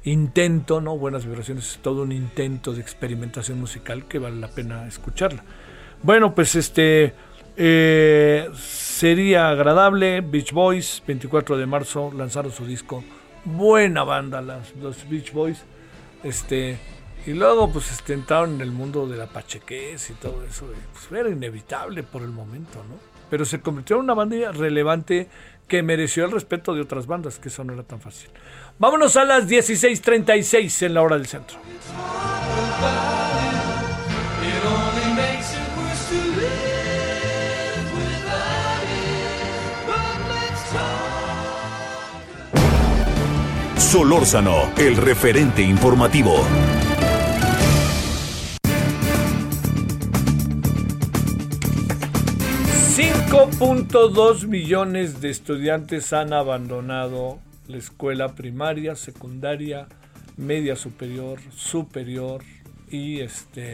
intento, 0.07 0.81
¿no? 0.81 0.97
Buenas 0.97 1.25
vibraciones, 1.25 1.71
es 1.71 1.77
todo 1.79 2.03
un 2.03 2.11
intento 2.11 2.73
de 2.73 2.81
experimentación 2.81 3.59
musical 3.59 4.05
que 4.05 4.19
vale 4.19 4.37
la 4.37 4.47
pena 4.47 4.87
escucharla. 4.87 5.43
Bueno, 6.01 6.33
pues 6.33 6.55
este 6.55 7.13
eh, 7.55 8.49
sería 8.55 9.49
agradable. 9.49 10.21
Beach 10.21 10.51
Boys, 10.51 11.03
24 11.05 11.57
de 11.57 11.65
marzo, 11.65 12.11
lanzaron 12.15 12.51
su 12.51 12.65
disco. 12.65 13.03
Buena 13.45 14.03
banda 14.03 14.41
las, 14.41 14.75
los 14.75 15.09
Beach 15.09 15.33
Boys. 15.33 15.63
Este, 16.23 16.77
y 17.27 17.33
luego 17.33 17.69
pues 17.69 17.91
este, 17.91 18.13
entraron 18.13 18.55
en 18.55 18.61
el 18.61 18.71
mundo 18.71 19.05
de 19.05 19.17
la 19.17 19.27
pachequez 19.27 20.09
y 20.09 20.13
todo 20.13 20.45
eso. 20.45 20.65
Pues 20.93 21.19
era 21.19 21.29
inevitable 21.29 22.01
por 22.01 22.21
el 22.21 22.29
momento, 22.29 22.81
¿no? 22.89 22.95
Pero 23.29 23.43
se 23.43 23.59
convirtió 23.59 23.97
en 23.97 24.03
una 24.03 24.13
banda 24.13 24.53
relevante 24.53 25.27
que 25.67 25.83
mereció 25.83 26.23
el 26.23 26.31
respeto 26.31 26.73
de 26.73 26.79
otras 26.79 27.05
bandas, 27.05 27.37
que 27.37 27.49
eso 27.49 27.65
no 27.65 27.73
era 27.73 27.83
tan 27.83 27.99
fácil. 27.99 28.29
Vámonos 28.79 29.17
a 29.17 29.25
las 29.25 29.45
16:36 29.45 30.83
en 30.83 30.93
la 30.93 31.01
hora 31.01 31.17
del 31.17 31.27
centro. 31.27 31.57
Solórzano, 43.77 44.71
el 44.77 44.95
referente 44.95 45.61
informativo. 45.61 46.45
5.2 53.59 54.45
millones 54.45 55.19
de 55.19 55.31
estudiantes 55.31 56.13
han 56.13 56.31
abandonado 56.31 57.39
la 57.67 57.77
escuela 57.77 58.35
primaria, 58.35 58.95
secundaria, 58.95 59.87
media 60.37 60.75
superior, 60.75 61.39
superior 61.55 62.43
y 62.91 63.21
este 63.21 63.73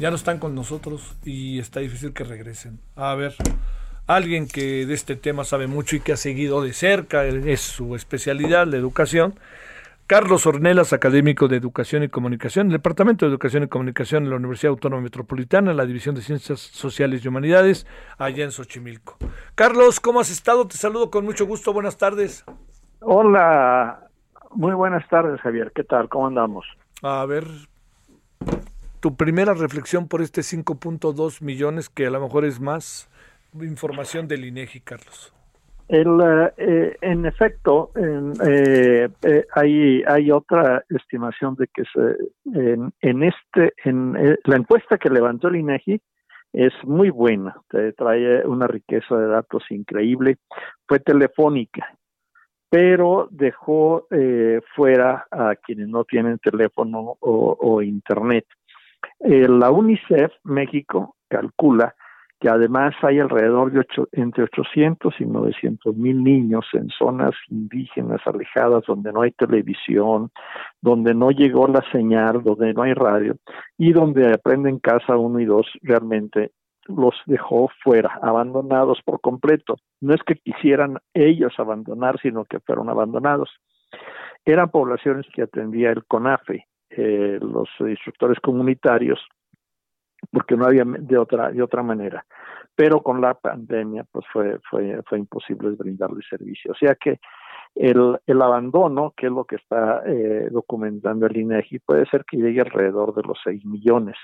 ya 0.00 0.10
no 0.10 0.16
están 0.16 0.40
con 0.40 0.56
nosotros 0.56 1.14
y 1.24 1.60
está 1.60 1.78
difícil 1.78 2.12
que 2.12 2.24
regresen. 2.24 2.80
A 2.96 3.14
ver, 3.14 3.36
alguien 4.08 4.48
que 4.48 4.84
de 4.84 4.94
este 4.94 5.14
tema 5.14 5.44
sabe 5.44 5.68
mucho 5.68 5.94
y 5.94 6.00
que 6.00 6.12
ha 6.12 6.16
seguido 6.16 6.60
de 6.60 6.72
cerca, 6.72 7.24
es 7.24 7.60
su 7.60 7.94
especialidad, 7.94 8.66
la 8.66 8.78
educación. 8.78 9.38
Carlos 10.06 10.46
Ornelas, 10.46 10.92
académico 10.92 11.48
de 11.48 11.56
Educación 11.56 12.02
y 12.02 12.10
Comunicación, 12.10 12.66
el 12.66 12.74
Departamento 12.74 13.24
de 13.24 13.30
Educación 13.30 13.62
y 13.62 13.68
Comunicación 13.68 14.24
de 14.24 14.30
la 14.30 14.36
Universidad 14.36 14.72
Autónoma 14.72 15.00
Metropolitana, 15.00 15.72
la 15.72 15.86
División 15.86 16.14
de 16.14 16.20
Ciencias 16.20 16.60
Sociales 16.60 17.24
y 17.24 17.28
Humanidades, 17.28 17.86
allá 18.18 18.44
en 18.44 18.52
Xochimilco. 18.52 19.16
Carlos, 19.54 20.00
¿cómo 20.00 20.20
has 20.20 20.30
estado? 20.30 20.68
Te 20.68 20.76
saludo 20.76 21.10
con 21.10 21.24
mucho 21.24 21.46
gusto. 21.46 21.72
Buenas 21.72 21.96
tardes. 21.96 22.44
Hola, 23.00 24.10
muy 24.50 24.74
buenas 24.74 25.08
tardes, 25.08 25.40
Javier. 25.40 25.72
¿Qué 25.74 25.84
tal? 25.84 26.10
¿Cómo 26.10 26.26
andamos? 26.26 26.66
A 27.02 27.24
ver, 27.24 27.46
tu 29.00 29.16
primera 29.16 29.54
reflexión 29.54 30.06
por 30.06 30.20
este 30.20 30.42
5.2 30.42 31.40
millones, 31.40 31.88
que 31.88 32.06
a 32.06 32.10
lo 32.10 32.20
mejor 32.20 32.44
es 32.44 32.60
más 32.60 33.08
información 33.54 34.28
del 34.28 34.44
INEGI, 34.44 34.80
Carlos. 34.80 35.32
El, 35.88 36.52
eh, 36.56 36.96
en 37.00 37.26
efecto, 37.26 37.90
eh, 37.96 39.08
eh, 39.22 39.44
hay, 39.54 40.02
hay 40.06 40.30
otra 40.30 40.84
estimación 40.88 41.56
de 41.56 41.68
que 41.68 41.84
se, 41.92 42.58
en, 42.58 42.92
en, 43.00 43.22
este, 43.22 43.74
en 43.84 44.38
la 44.44 44.56
encuesta 44.56 44.98
que 44.98 45.10
levantó 45.10 45.48
el 45.48 45.56
INEGI 45.56 46.00
es 46.52 46.72
muy 46.84 47.10
buena, 47.10 47.56
te 47.68 47.92
trae 47.92 48.46
una 48.46 48.66
riqueza 48.66 49.16
de 49.16 49.26
datos 49.26 49.64
increíble, 49.70 50.38
fue 50.86 51.00
telefónica 51.00 51.86
pero 52.74 53.28
dejó 53.30 54.08
eh, 54.10 54.60
fuera 54.74 55.28
a 55.30 55.54
quienes 55.54 55.86
no 55.86 56.02
tienen 56.02 56.40
teléfono 56.40 57.16
o, 57.20 57.80
internet. 57.82 58.46
Eh, 59.20 59.46
la 59.48 59.70
UNICEF 59.70 60.32
México 60.42 61.14
calcula 61.28 61.94
que 62.44 62.50
además 62.50 62.94
hay 63.00 63.20
alrededor 63.20 63.72
de 63.72 63.80
ocho, 63.80 64.06
entre 64.12 64.44
800 64.44 65.14
y 65.18 65.24
900 65.24 65.96
mil 65.96 66.22
niños 66.22 66.66
en 66.74 66.90
zonas 66.90 67.32
indígenas 67.48 68.20
alejadas 68.26 68.84
donde 68.86 69.14
no 69.14 69.22
hay 69.22 69.30
televisión, 69.30 70.30
donde 70.82 71.14
no 71.14 71.30
llegó 71.30 71.66
la 71.68 71.82
señal, 71.90 72.42
donde 72.44 72.74
no 72.74 72.82
hay 72.82 72.92
radio 72.92 73.36
y 73.78 73.94
donde 73.94 74.30
aprenden 74.30 74.78
casa 74.78 75.16
uno 75.16 75.40
y 75.40 75.46
dos 75.46 75.66
realmente 75.80 76.50
los 76.84 77.14
dejó 77.24 77.70
fuera, 77.82 78.18
abandonados 78.20 79.00
por 79.02 79.22
completo. 79.22 79.76
No 80.02 80.12
es 80.12 80.22
que 80.22 80.34
quisieran 80.34 80.98
ellos 81.14 81.54
abandonar, 81.56 82.20
sino 82.20 82.44
que 82.44 82.60
fueron 82.60 82.90
abandonados. 82.90 83.48
Eran 84.44 84.68
poblaciones 84.68 85.24
que 85.34 85.40
atendía 85.40 85.92
el 85.92 86.04
CONAFE, 86.04 86.66
eh, 86.90 87.38
los 87.40 87.70
instructores 87.80 88.38
comunitarios, 88.40 89.18
porque 90.30 90.56
no 90.56 90.66
había 90.66 90.84
de 90.84 91.18
otra 91.18 91.50
de 91.50 91.62
otra 91.62 91.82
manera. 91.82 92.24
Pero 92.74 93.02
con 93.02 93.20
la 93.20 93.34
pandemia, 93.34 94.04
pues 94.10 94.24
fue 94.32 94.58
fue 94.70 95.00
fue 95.06 95.18
imposible 95.18 95.70
brindarle 95.70 96.20
servicio. 96.28 96.72
O 96.72 96.74
sea 96.74 96.94
que 96.94 97.20
el, 97.74 98.18
el 98.26 98.42
abandono, 98.42 99.12
que 99.16 99.26
es 99.26 99.32
lo 99.32 99.44
que 99.44 99.56
está 99.56 100.02
eh, 100.06 100.48
documentando 100.50 101.26
el 101.26 101.36
INEGI, 101.36 101.80
puede 101.80 102.06
ser 102.06 102.24
que 102.24 102.36
llegue 102.36 102.60
alrededor 102.60 103.14
de 103.14 103.22
los 103.22 103.38
6 103.42 103.64
millones 103.64 104.16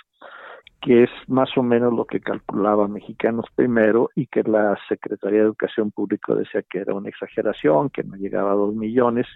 que 0.81 1.05
es 1.05 1.11
más 1.27 1.51
o 1.57 1.63
menos 1.63 1.93
lo 1.93 2.07
que 2.07 2.21
calculaba 2.21 2.89
Mexicanos 2.89 3.45
primero 3.55 4.11
y 4.15 4.27
que 4.27 4.43
la 4.43 4.79
Secretaría 4.89 5.41
de 5.41 5.45
Educación 5.45 5.91
Pública 5.91 6.35
decía 6.35 6.63
que 6.63 6.79
era 6.79 6.95
una 6.95 7.11
exageración, 7.11 7.91
que 7.91 8.03
no 8.03 8.17
llegaba 8.17 8.53
a 8.53 8.55
dos 8.55 8.75
millones. 8.75 9.27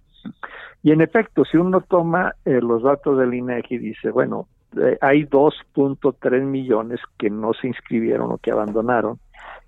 Y 0.82 0.92
en 0.92 1.02
efecto, 1.02 1.44
si 1.44 1.58
uno 1.58 1.82
toma 1.82 2.34
eh, 2.46 2.60
los 2.62 2.82
datos 2.82 3.18
del 3.18 3.34
INEGI, 3.34 3.76
dice, 3.76 4.10
bueno, 4.10 4.48
eh, 4.76 4.98
hay 5.00 5.24
2.3 5.24 6.42
millones 6.42 7.00
que 7.18 7.30
no 7.30 7.52
se 7.54 7.68
inscribieron 7.68 8.32
o 8.32 8.38
que 8.38 8.50
abandonaron 8.50 9.18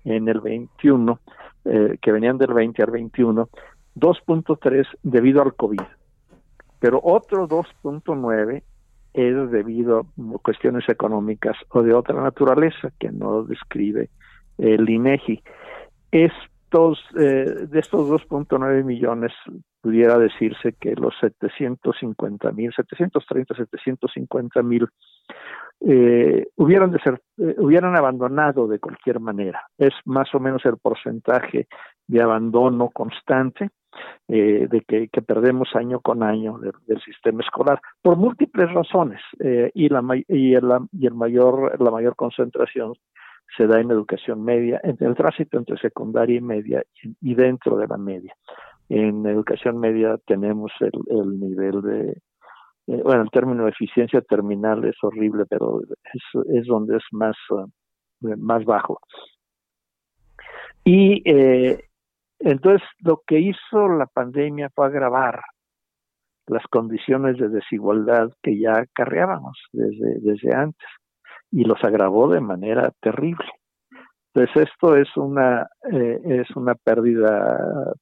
en 0.05 0.27
el 0.27 0.39
21, 0.39 1.19
eh, 1.65 1.97
que 2.01 2.11
venían 2.11 2.37
del 2.37 2.53
20 2.53 2.83
al 2.83 2.91
21, 2.91 3.49
2.3 3.95 4.85
debido 5.03 5.41
al 5.41 5.55
COVID, 5.55 5.81
pero 6.79 6.99
otro 7.03 7.47
2.9 7.47 8.63
es 9.13 9.51
debido 9.51 9.99
a 9.99 10.37
cuestiones 10.43 10.87
económicas 10.89 11.57
o 11.69 11.81
de 11.81 11.93
otra 11.93 12.21
naturaleza 12.21 12.91
que 12.99 13.11
no 13.11 13.43
describe 13.43 14.09
el 14.57 14.87
INEGI. 14.87 15.41
Estos, 16.67 16.99
eh, 17.17 17.65
de 17.69 17.79
estos 17.79 18.09
2.9 18.09 18.83
millones, 18.83 19.31
pudiera 19.79 20.17
decirse 20.17 20.73
que 20.77 20.95
los 20.95 21.13
750 21.21 22.51
mil, 22.51 22.73
730, 22.75 23.55
750 23.55 24.63
mil 24.63 24.85
eh, 25.79 26.45
hubieran 26.57 26.91
de 26.91 26.99
ser, 26.99 27.21
eh, 27.37 27.55
hubieran 27.59 27.95
abandonado 27.95 28.67
de 28.67 28.79
cualquier 28.79 29.21
manera. 29.21 29.63
Es 29.77 29.93
más 30.03 30.27
o 30.35 30.41
menos 30.41 30.65
el 30.65 30.77
porcentaje 30.77 31.67
de 32.05 32.21
abandono 32.21 32.89
constante 32.89 33.69
eh, 34.27 34.67
de 34.69 34.81
que, 34.81 35.21
perdemos 35.21 35.69
año 35.73 36.01
con 36.01 36.21
año 36.21 36.59
del 36.59 37.01
sistema 37.01 37.41
escolar 37.41 37.79
por 38.01 38.17
múltiples 38.17 38.71
razones 38.73 39.21
eh, 39.39 39.71
y 39.73 39.87
la 39.87 40.03
y 40.27 40.53
el, 40.53 40.69
y 40.91 41.07
el 41.07 41.13
mayor 41.13 41.81
la 41.81 41.91
mayor 41.91 42.15
concentración 42.15 42.93
se 43.55 43.67
da 43.67 43.79
en 43.79 43.91
educación 43.91 44.43
media, 44.43 44.79
en 44.83 44.97
el 44.99 45.15
tránsito 45.15 45.57
entre 45.57 45.77
secundaria 45.77 46.37
y 46.37 46.41
media 46.41 46.83
y, 47.21 47.35
dentro 47.35 47.77
de 47.77 47.87
la 47.87 47.97
media. 47.97 48.33
En 48.89 49.25
educación 49.25 49.79
media 49.79 50.17
tenemos 50.25 50.71
el, 50.79 50.91
el 51.09 51.39
nivel 51.39 51.81
de, 51.81 52.21
eh, 52.87 53.01
bueno, 53.03 53.21
el 53.21 53.29
término 53.29 53.65
de 53.65 53.71
eficiencia 53.71 54.21
terminal 54.21 54.83
es 54.85 54.95
horrible, 55.01 55.45
pero 55.49 55.81
es, 55.81 56.23
es 56.53 56.65
donde 56.65 56.97
es 56.97 57.03
más, 57.11 57.35
más 58.21 58.63
bajo. 58.65 58.99
Y 60.83 61.21
eh, 61.29 61.83
entonces, 62.39 62.87
lo 62.99 63.21
que 63.27 63.39
hizo 63.39 63.87
la 63.89 64.05
pandemia 64.05 64.69
fue 64.73 64.85
agravar 64.85 65.41
las 66.47 66.65
condiciones 66.67 67.37
de 67.37 67.49
desigualdad 67.49 68.31
que 68.41 68.57
ya 68.57 68.79
acarreábamos 68.79 69.57
desde, 69.73 70.19
desde 70.21 70.55
antes 70.55 70.87
y 71.51 71.63
los 71.63 71.83
agravó 71.83 72.27
de 72.29 72.41
manera 72.41 72.91
terrible. 73.01 73.45
Entonces 74.33 74.69
esto 74.69 74.95
es 74.95 75.07
una 75.17 75.67
eh, 75.91 76.19
es 76.23 76.55
una 76.55 76.75
pérdida 76.75 77.93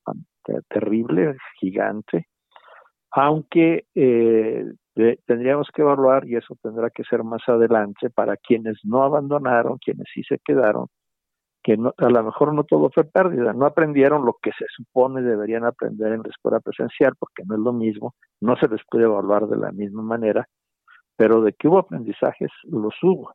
terrible, 0.70 1.38
gigante, 1.60 2.28
aunque 3.12 3.86
eh, 3.96 4.66
tendríamos 5.26 5.70
que 5.74 5.82
evaluar 5.82 6.28
y 6.28 6.36
eso 6.36 6.56
tendrá 6.62 6.90
que 6.90 7.04
ser 7.04 7.24
más 7.24 7.42
adelante 7.48 8.10
para 8.10 8.38
quienes 8.38 8.78
no 8.84 9.04
abandonaron, 9.04 9.78
quienes 9.78 10.06
sí 10.14 10.24
se 10.24 10.40
quedaron, 10.40 10.88
que 11.64 11.74
a 11.74 12.10
lo 12.10 12.24
mejor 12.24 12.54
no 12.54 12.64
todo 12.64 12.90
fue 12.94 13.06
pérdida, 13.06 13.54
no 13.54 13.66
aprendieron 13.66 14.26
lo 14.26 14.38
que 14.42 14.52
se 14.52 14.66
supone 14.76 15.22
deberían 15.22 15.66
aprender 15.66 16.14
en 16.14 16.22
la 16.22 16.30
escuela 16.30 16.60
presencial, 16.60 17.14
porque 17.18 17.44
no 17.46 17.56
es 17.56 17.62
lo 17.62 17.74
mismo, 17.74 18.14
no 18.42 18.56
se 18.58 18.68
les 18.68 18.82
puede 18.90 19.06
evaluar 19.06 19.48
de 19.48 19.58
la 19.58 19.72
misma 19.72 20.04
manera, 20.04 20.48
pero 21.16 21.42
de 21.42 21.54
que 21.54 21.68
hubo 21.68 21.80
aprendizajes, 21.80 22.52
los 22.64 22.94
hubo, 23.04 23.34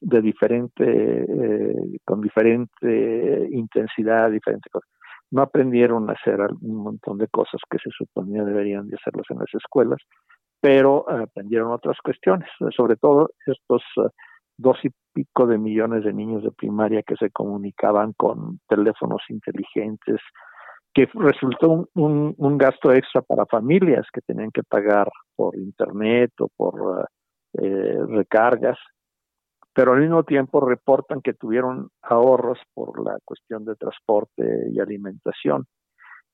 de 0.00 0.20
diferente, 0.20 0.84
eh, 0.84 1.98
con 2.04 2.20
diferente 2.20 3.48
intensidad, 3.52 4.30
diferente. 4.30 4.68
No 5.30 5.42
aprendieron 5.42 6.10
a 6.10 6.14
hacer 6.14 6.40
un 6.60 6.76
montón 6.76 7.18
de 7.18 7.28
cosas 7.28 7.60
que 7.70 7.78
se 7.78 7.90
suponía 7.90 8.44
deberían 8.44 8.88
de 8.88 8.96
hacerlas 8.96 9.26
en 9.30 9.38
las 9.38 9.54
escuelas, 9.54 9.98
pero 10.60 11.08
aprendieron 11.08 11.72
otras 11.72 11.96
cuestiones, 12.02 12.48
sobre 12.76 12.96
todo 12.96 13.30
estos 13.46 13.82
dos 14.58 14.78
y 14.84 14.90
pico 15.12 15.46
de 15.46 15.58
millones 15.58 16.04
de 16.04 16.12
niños 16.12 16.42
de 16.42 16.52
primaria 16.52 17.02
que 17.02 17.16
se 17.16 17.30
comunicaban 17.30 18.12
con 18.16 18.60
teléfonos 18.68 19.22
inteligentes, 19.28 20.20
que 20.94 21.08
resultó 21.14 21.88
un, 21.94 22.34
un, 22.36 22.58
gasto 22.58 22.92
extra 22.92 23.22
para 23.22 23.46
familias 23.46 24.06
que 24.12 24.20
tenían 24.20 24.50
que 24.50 24.62
pagar 24.62 25.08
por 25.34 25.56
internet 25.56 26.32
o 26.40 26.48
por 26.48 27.08
eh, 27.54 27.98
recargas, 28.08 28.78
pero 29.72 29.94
al 29.94 30.00
mismo 30.00 30.22
tiempo 30.24 30.60
reportan 30.60 31.22
que 31.22 31.32
tuvieron 31.32 31.88
ahorros 32.02 32.58
por 32.74 33.02
la 33.02 33.18
cuestión 33.24 33.64
de 33.64 33.74
transporte 33.76 34.68
y 34.70 34.80
alimentación. 34.80 35.66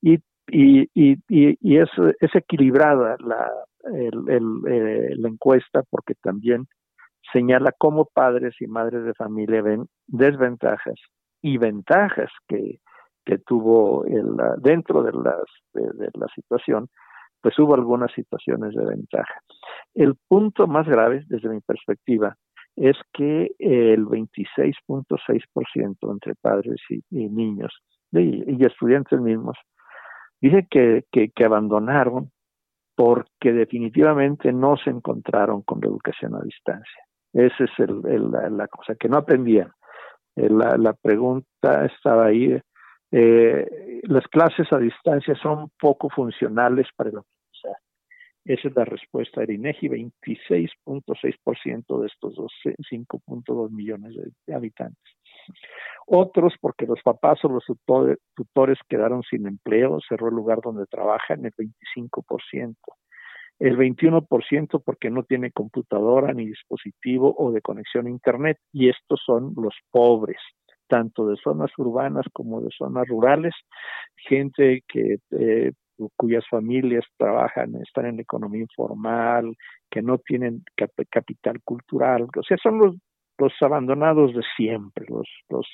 Y, 0.02 0.18
y, 0.48 0.88
y, 0.94 1.18
y 1.28 1.78
es, 1.78 1.90
es 2.20 2.34
equilibrada 2.34 3.16
la, 3.20 3.52
eh, 3.94 4.10
la 4.12 5.28
encuesta 5.28 5.82
porque 5.88 6.14
también 6.14 6.66
señala 7.32 7.72
cómo 7.78 8.06
padres 8.06 8.54
y 8.60 8.66
madres 8.66 9.04
de 9.04 9.14
familia 9.14 9.62
ven 9.62 9.86
desventajas 10.06 10.96
y 11.42 11.58
ventajas 11.58 12.30
que, 12.48 12.80
que 13.28 13.36
tuvo 13.36 14.06
dentro 14.56 15.02
de, 15.02 15.12
las, 15.12 15.44
de, 15.74 16.08
la 16.14 16.26
situación, 16.34 16.88
pues 17.42 17.58
hubo 17.58 17.74
algunas 17.74 18.10
situaciones 18.12 18.74
de 18.74 18.86
ventaja. 18.86 19.42
El 19.94 20.14
punto 20.28 20.66
más 20.66 20.88
grave, 20.88 21.26
desde 21.28 21.50
mi 21.50 21.60
perspectiva, 21.60 22.34
es 22.74 22.96
que 23.12 23.50
el 23.58 24.06
26.6% 24.06 26.10
entre 26.10 26.36
padres 26.36 26.80
y, 26.88 27.02
niños 27.10 27.82
y, 28.12 28.64
estudiantes 28.64 29.20
mismos 29.20 29.58
dice 30.40 30.66
que, 30.70 31.04
que, 31.12 31.28
que, 31.28 31.44
abandonaron 31.44 32.30
porque 32.94 33.52
definitivamente 33.52 34.54
no 34.54 34.78
se 34.78 34.88
encontraron 34.88 35.60
con 35.62 35.82
la 35.82 35.88
educación 35.88 36.34
a 36.34 36.40
distancia. 36.40 37.02
Esa 37.34 37.64
es 37.64 37.70
el, 37.78 38.30
la, 38.30 38.68
cosa, 38.68 38.94
que 38.94 39.10
no 39.10 39.18
aprendían. 39.18 39.70
Eh, 40.34 40.48
la, 40.48 40.78
la 40.78 40.94
pregunta 40.94 41.84
estaba 41.84 42.24
ahí. 42.26 42.58
Eh, 43.10 44.02
las 44.04 44.26
clases 44.28 44.72
a 44.72 44.78
distancia 44.78 45.34
son 45.36 45.70
poco 45.80 46.10
funcionales 46.10 46.86
para 46.94 47.10
el 47.10 47.18
aprendizaje. 47.18 47.82
Esa 48.44 48.68
es 48.68 48.76
la 48.76 48.84
respuesta 48.84 49.40
del 49.40 49.52
INEGI, 49.52 49.88
26.6% 49.88 52.00
de 52.00 52.06
estos 52.06 52.36
5.2 52.36 53.70
millones 53.70 54.14
de, 54.46 54.54
habitantes. 54.54 55.02
Otros 56.06 56.54
porque 56.60 56.86
los 56.86 57.02
papás 57.02 57.44
o 57.44 57.48
los 57.48 57.64
tutores, 58.34 58.78
quedaron 58.88 59.22
sin 59.22 59.46
empleo, 59.46 59.98
cerró 60.06 60.28
el 60.28 60.34
lugar 60.34 60.60
donde 60.62 60.86
trabajan 60.86 61.44
el 61.44 61.52
25% 61.52 62.76
el 63.58 63.76
21% 63.76 64.82
porque 64.84 65.10
no 65.10 65.24
tiene 65.24 65.50
computadora 65.50 66.32
ni 66.32 66.46
dispositivo 66.46 67.34
o 67.36 67.50
de 67.50 67.60
conexión 67.60 68.06
a 68.06 68.10
Internet, 68.10 68.58
y 68.72 68.88
estos 68.88 69.20
son 69.24 69.52
los 69.56 69.74
pobres, 69.90 70.38
tanto 70.88 71.28
de 71.28 71.36
zonas 71.36 71.70
urbanas 71.78 72.26
como 72.32 72.60
de 72.60 72.70
zonas 72.76 73.06
rurales, 73.08 73.54
gente 74.16 74.82
que 74.88 75.18
eh, 75.30 75.72
cuyas 76.16 76.44
familias 76.48 77.04
trabajan, 77.16 77.74
están 77.76 78.06
en 78.06 78.16
la 78.16 78.22
economía 78.22 78.62
informal, 78.62 79.56
que 79.90 80.02
no 80.02 80.18
tienen 80.18 80.62
capital 81.10 81.60
cultural, 81.62 82.28
o 82.36 82.42
sea, 82.42 82.56
son 82.62 82.78
los, 82.78 82.96
los 83.38 83.52
abandonados 83.60 84.34
de 84.34 84.42
siempre, 84.56 85.06
los, 85.08 85.28
los 85.48 85.66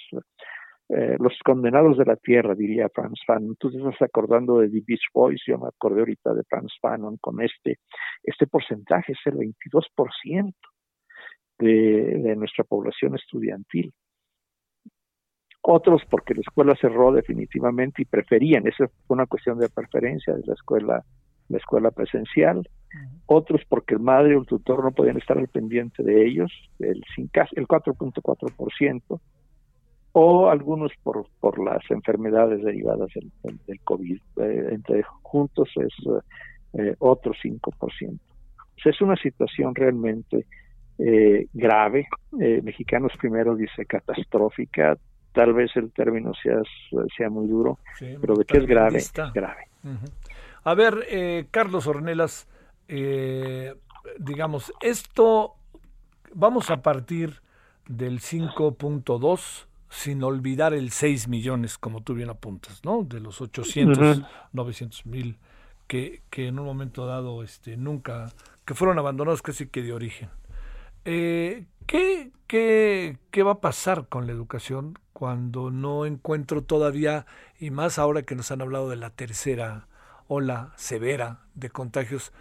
eh, 0.90 1.16
condenados 1.44 1.96
de 1.98 2.04
la 2.04 2.16
tierra, 2.16 2.54
diría 2.54 2.88
Franz 2.94 3.18
Fanon. 3.26 3.56
Tú 3.56 3.70
te 3.70 3.78
estás 3.78 4.02
acordando 4.02 4.58
de 4.58 4.68
The 4.68 4.82
Beach 4.86 5.06
Boys, 5.12 5.42
yo 5.46 5.58
me 5.58 5.68
acordé 5.68 6.00
ahorita 6.00 6.34
de 6.34 6.42
Franz 6.44 6.72
Fanon 6.80 7.16
con 7.18 7.40
este, 7.42 7.78
este 8.22 8.46
porcentaje, 8.46 9.12
es 9.12 9.18
el 9.26 9.34
22% 9.34 10.52
de, 11.58 11.68
de 11.70 12.36
nuestra 12.36 12.64
población 12.64 13.14
estudiantil. 13.14 13.92
Otros 15.66 16.02
porque 16.10 16.34
la 16.34 16.42
escuela 16.42 16.76
cerró 16.78 17.10
definitivamente 17.10 18.02
y 18.02 18.04
preferían, 18.04 18.66
esa 18.66 18.86
fue 19.06 19.14
una 19.14 19.24
cuestión 19.24 19.58
de 19.58 19.70
preferencia 19.70 20.34
de 20.34 20.42
la 20.44 20.52
escuela, 20.52 21.02
la 21.48 21.56
escuela 21.56 21.90
presencial. 21.90 22.68
Otros 23.24 23.62
porque 23.66 23.94
el 23.94 24.00
madre 24.00 24.36
o 24.36 24.40
el 24.40 24.46
tutor 24.46 24.84
no 24.84 24.92
podían 24.92 25.16
estar 25.16 25.38
al 25.38 25.48
pendiente 25.48 26.02
de 26.02 26.26
ellos, 26.26 26.52
el, 26.80 27.02
el 27.16 27.66
4.4% 27.66 29.20
o 30.12 30.50
algunos 30.50 30.92
por, 31.02 31.26
por 31.40 31.58
las 31.58 31.82
enfermedades 31.90 32.62
derivadas 32.62 33.08
del, 33.14 33.58
del, 33.66 33.80
COVID. 33.80 34.20
Eh, 34.36 34.68
entre 34.70 35.02
juntos 35.22 35.70
es 35.76 35.94
eh, 36.74 36.94
otro 36.98 37.32
5%. 37.32 37.62
O 37.72 37.88
sea, 38.82 38.92
es 38.92 39.00
una 39.00 39.16
situación 39.16 39.74
realmente 39.74 40.44
eh, 40.98 41.46
grave. 41.54 42.06
Mexicanos 42.32 43.12
primero 43.18 43.56
dice 43.56 43.86
catastrófica. 43.86 44.98
Tal 45.34 45.52
vez 45.52 45.70
el 45.76 45.90
término 45.90 46.32
sea, 46.40 46.62
sea 47.16 47.28
muy 47.28 47.48
duro, 47.48 47.78
pero 48.20 48.36
de 48.36 48.44
que 48.44 48.58
es 48.58 48.66
grave, 48.66 49.02
grave. 49.34 49.68
A 50.62 50.74
ver, 50.74 51.48
Carlos 51.50 51.86
Ornelas, 51.86 52.48
digamos, 54.18 54.72
esto 54.80 55.56
vamos 56.32 56.70
a 56.70 56.82
partir 56.82 57.42
del 57.86 58.20
5.2 58.20 59.66
sin 59.88 60.22
olvidar 60.22 60.74
el 60.74 60.90
6 60.90 61.28
millones, 61.28 61.78
como 61.78 62.02
tú 62.02 62.14
bien 62.14 62.30
apuntas, 62.30 62.84
¿no? 62.84 63.04
De 63.04 63.20
los 63.20 63.40
800, 63.40 64.22
900 64.52 65.06
mil 65.06 65.38
que, 65.86 66.22
que 66.30 66.48
en 66.48 66.58
un 66.58 66.66
momento 66.66 67.06
dado 67.06 67.42
este, 67.42 67.76
nunca, 67.76 68.32
que 68.64 68.74
fueron 68.74 68.98
abandonados 68.98 69.42
casi 69.42 69.68
que 69.68 69.82
de 69.82 69.92
origen. 69.92 70.30
Eh, 71.04 71.66
¿qué, 71.86 72.32
qué, 72.46 73.18
qué 73.30 73.42
va 73.42 73.52
a 73.52 73.60
pasar 73.60 74.08
con 74.08 74.26
la 74.26 74.32
educación 74.32 74.98
cuando 75.12 75.70
no 75.70 76.06
encuentro 76.06 76.62
todavía, 76.62 77.26
y 77.58 77.70
más 77.70 77.98
ahora 77.98 78.22
que 78.22 78.34
nos 78.34 78.50
han 78.50 78.60
hablado 78.60 78.90
de 78.90 78.96
la 78.96 79.10
tercera 79.10 79.86
ola 80.26 80.72
severa 80.76 81.40
de 81.54 81.70
contagios, 81.70 82.32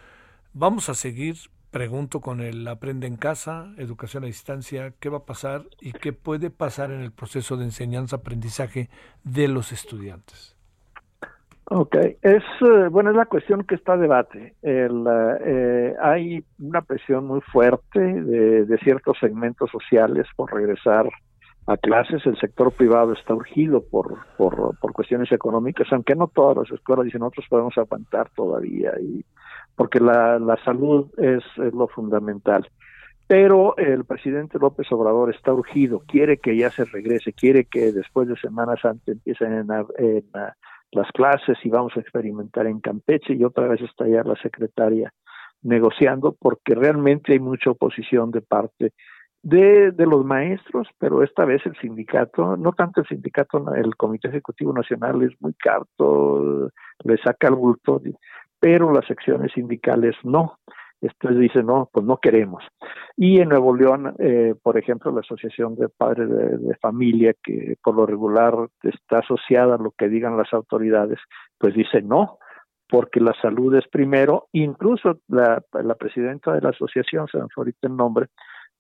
vamos 0.54 0.89
a 0.89 0.96
seguir, 0.96 1.38
pregunto 1.72 2.22
con 2.22 2.41
el 2.41 2.68
Aprende 2.68 3.08
en 3.08 3.16
casa, 3.16 3.74
educación 3.78 4.24
a 4.24 4.28
distancia, 4.28 4.94
qué 5.00 5.10
va 5.10 5.20
a 5.20 5.26
pasar 5.26 5.66
y 5.80 5.91
qué 5.91 6.14
puede 6.14 6.50
pasar 6.50 6.91
en 6.91 7.02
el 7.02 7.12
proceso 7.12 7.58
de 7.58 7.66
enseñanza-aprendizaje 7.66 8.89
de 9.24 9.48
los 9.48 9.72
estudiantes. 9.72 10.56
Ok, 11.66 11.95
es 12.22 12.43
eh, 12.61 12.88
bueno 12.91 13.11
es 13.11 13.16
la 13.16 13.26
cuestión 13.26 13.64
que 13.64 13.76
está 13.76 13.93
a 13.93 13.97
debate. 13.97 14.55
El, 14.61 15.05
eh, 15.45 15.95
hay 16.01 16.43
una 16.59 16.82
presión 16.82 17.26
muy 17.26 17.39
fuerte 17.41 17.99
de, 17.99 18.78
ciertos 18.80 19.18
segmentos 19.20 19.72
sociales 19.72 20.28
por 20.36 20.53
regresar 20.53 21.09
a 21.68 21.78
clases. 21.78 22.26
El 22.26 22.38
sector 22.38 22.74
privado 22.74 23.14
está 23.14 23.34
urgido 23.34 23.82
por, 23.82 24.18
por, 24.38 24.78
por 24.78 24.91
cuestiones 24.91 25.32
económicas, 25.32 25.88
aunque 25.91 26.16
no 26.16 26.28
todas 26.28 26.57
las 26.57 26.72
escuelas 26.72 27.05
dicen 27.05 27.22
nosotros 27.22 27.45
podemos 27.49 27.78
aguantar 27.78 28.30
todavía 28.36 28.91
y 28.99 29.24
porque 29.76 29.99
la, 30.01 30.39
la 30.39 30.57
salud 30.64 31.07
es, 31.18 31.43
lo 31.57 31.88
fundamental 31.88 32.68
pero 33.26 33.76
el 33.78 34.03
presidente 34.03 34.59
López 34.59 34.91
Obrador 34.91 35.34
está 35.34 35.53
urgido, 35.53 36.03
quiere 36.05 36.38
que 36.38 36.57
ya 36.57 36.70
se 36.70 36.84
regrese, 36.84 37.32
quiere 37.32 37.64
que 37.66 37.91
después 37.93 38.28
de 38.28 38.36
Semana 38.36 38.76
Santa 38.76 39.14
empiecen 39.14 39.53
en, 39.53 39.68
en, 39.97 40.24
las 40.96 41.12
clases 41.12 41.58
y 41.64 41.70
vamos 41.70 41.94
a 41.96 42.00
experimentar 42.00 42.68
en 42.68 42.80
Campeche 42.80 43.34
y 43.34 43.44
otra 43.44 43.68
vez 43.68 43.82
está 43.82 44.08
ya 44.08 44.24
la 44.24 44.36
secretaria 44.36 45.14
negociando 45.62 46.36
porque 46.39 46.76
realmente 46.76 47.34
hay 47.34 47.39
mucha 47.39 47.72
oposición 47.72 48.32
de 48.32 48.41
parte 48.41 48.94
de, 49.41 49.91
de 49.91 50.06
los 50.06 50.26
maestros, 50.26 50.88
pero 50.98 51.22
esta 51.22 51.46
vez 51.46 51.66
el 51.66 51.76
sindicato, 51.78 52.56
no 52.56 52.72
tanto 52.72 53.02
el 53.02 53.08
sindicato, 53.08 53.74
el 53.76 53.96
Comité 53.96 54.30
Ejecutivo 54.30 54.74
Nacional 54.74 55.22
es 55.22 55.34
muy 55.41 55.54
carto, 55.54 56.70
le 57.04 57.18
saca 57.18 57.50
el 57.50 57.56
bulto, 57.56 58.02
pero 58.60 58.91
las 58.94 59.06
secciones 59.06 59.52
sindicales 59.54 60.16
no. 60.24 60.60
Entonces 61.12 61.39
dice, 61.39 61.64
no, 61.64 61.89
pues 61.91 62.06
no 62.06 62.18
queremos. 62.18 62.64
Y 63.18 63.39
en 63.39 63.49
Nuevo 63.49 63.76
León, 63.76 64.16
eh, 64.20 64.56
por 64.62 64.78
ejemplo, 64.78 65.12
la 65.12 65.20
Asociación 65.20 65.76
de 65.76 65.89
Padres 65.89 66.30
de, 66.30 66.76
Familia, 66.78 67.34
que 67.43 67.76
por 67.84 67.95
lo 67.95 68.06
regular 68.06 68.56
está 68.82 69.20
asociada 69.20 69.76
a 69.76 69.78
lo 69.78 69.91
que 69.91 70.10
digan 70.10 70.38
las 70.38 70.54
autoridades, 70.54 71.20
pues 71.58 71.74
dice 71.74 72.01
no, 72.01 72.38
porque 72.89 73.20
la 73.20 73.34
salud 73.41 73.76
es 73.76 73.88
primero. 73.88 74.47
Incluso 74.54 75.20
la, 75.28 75.64
la 75.74 75.95
presidenta 75.95 76.54
de 76.54 76.62
la 76.62 76.70
asociación, 76.70 77.28
se 77.28 77.38
me 77.38 77.47
fue 77.54 77.64
ahorita 77.64 77.88
el 77.88 77.95
nombre, 77.95 78.28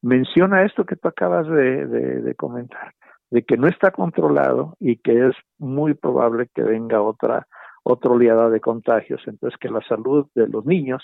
menciona 0.01 0.63
esto 0.63 0.85
que 0.85 0.95
tú 0.95 1.07
acabas 1.07 1.47
de, 1.47 1.85
de, 1.85 2.21
de 2.21 2.35
comentar, 2.35 2.93
de 3.31 3.43
que 3.43 3.57
no 3.57 3.67
está 3.67 3.91
controlado 3.91 4.75
y 4.79 4.97
que 4.97 5.27
es 5.27 5.35
muy 5.57 5.93
probable 5.93 6.49
que 6.53 6.63
venga 6.63 7.01
otra 7.01 7.47
otra 7.83 8.11
oleada 8.11 8.49
de 8.49 8.61
contagios. 8.61 9.21
Entonces, 9.27 9.59
que 9.59 9.69
la 9.69 9.81
salud 9.81 10.27
de 10.35 10.47
los 10.47 10.65
niños 10.65 11.03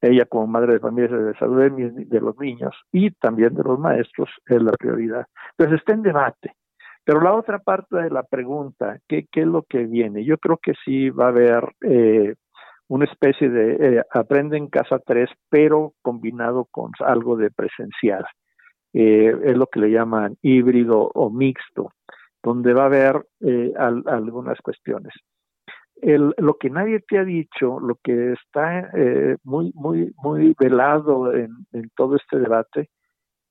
ella 0.00 0.24
como 0.24 0.46
madre 0.46 0.74
de 0.74 0.80
familia 0.80 1.16
de 1.16 1.34
salud 1.34 1.60
de, 1.60 2.20
los 2.20 2.38
niños 2.38 2.74
y 2.92 3.10
también 3.10 3.54
de 3.54 3.62
los 3.62 3.78
maestros 3.78 4.30
es 4.46 4.62
la 4.62 4.72
prioridad. 4.72 5.26
Entonces 5.56 5.80
está 5.80 5.92
en 5.92 6.02
debate. 6.02 6.52
Pero 7.04 7.20
la 7.20 7.34
otra 7.34 7.58
parte 7.58 7.96
de 7.96 8.10
la 8.10 8.22
pregunta, 8.22 8.98
¿qué, 9.08 9.26
qué 9.30 9.40
es 9.40 9.46
lo 9.46 9.62
que 9.62 9.86
viene? 9.86 10.24
Yo 10.24 10.38
creo 10.38 10.58
que 10.62 10.74
sí 10.84 11.10
va 11.10 11.26
a 11.26 11.28
haber 11.28 11.74
eh, 11.82 12.34
una 12.88 13.04
especie 13.04 13.48
de 13.48 13.98
eh, 13.98 14.02
aprende 14.12 14.56
en 14.56 14.68
casa 14.68 14.98
tres, 14.98 15.30
pero 15.48 15.94
combinado 16.02 16.66
con 16.70 16.92
algo 17.00 17.36
de 17.36 17.50
presencial. 17.50 18.24
Eh, 18.92 19.34
es 19.44 19.56
lo 19.56 19.66
que 19.66 19.80
le 19.80 19.90
llaman 19.90 20.36
híbrido 20.42 21.10
o 21.14 21.30
mixto, 21.30 21.92
donde 22.42 22.74
va 22.74 22.82
a 22.82 22.86
haber 22.86 23.26
eh, 23.40 23.72
al, 23.78 24.02
algunas 24.06 24.60
cuestiones 24.60 25.14
el, 26.02 26.34
lo 26.38 26.54
que 26.54 26.70
nadie 26.70 27.00
te 27.00 27.18
ha 27.18 27.24
dicho, 27.24 27.80
lo 27.80 27.96
que 28.02 28.32
está 28.32 28.90
eh, 28.94 29.36
muy, 29.44 29.72
muy, 29.74 30.12
muy 30.22 30.54
velado 30.58 31.32
en, 31.34 31.50
en 31.72 31.90
todo 31.96 32.16
este 32.16 32.38
debate, 32.38 32.90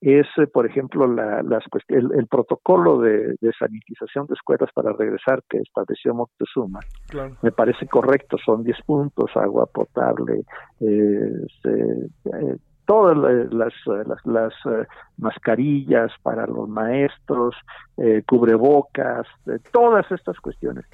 es, 0.00 0.26
eh, 0.38 0.46
por 0.46 0.66
ejemplo, 0.66 1.06
la, 1.06 1.42
las, 1.42 1.62
el, 1.88 2.10
el, 2.14 2.26
protocolo 2.26 2.98
de, 3.00 3.36
de, 3.40 3.52
sanitización 3.58 4.26
de 4.26 4.34
escuelas 4.34 4.70
para 4.74 4.92
regresar 4.92 5.42
que 5.48 5.58
estableció 5.58 6.14
Moctezuma. 6.14 6.80
Claro. 7.08 7.36
Me 7.42 7.52
parece 7.52 7.86
correcto, 7.86 8.38
son 8.44 8.64
10 8.64 8.76
puntos, 8.86 9.30
agua 9.36 9.66
potable, 9.66 10.44
eh, 10.80 11.46
eh, 11.64 12.56
todas 12.86 13.16
las, 13.52 13.72
las, 13.86 14.26
las 14.26 14.66
uh, 14.66 14.84
mascarillas 15.18 16.10
para 16.22 16.44
los 16.46 16.68
maestros, 16.68 17.54
eh, 17.98 18.22
cubrebocas, 18.26 19.28
todas 19.70 20.10
estas 20.10 20.40
cuestiones 20.40 20.86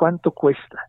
cuánto 0.00 0.30
cuesta, 0.30 0.88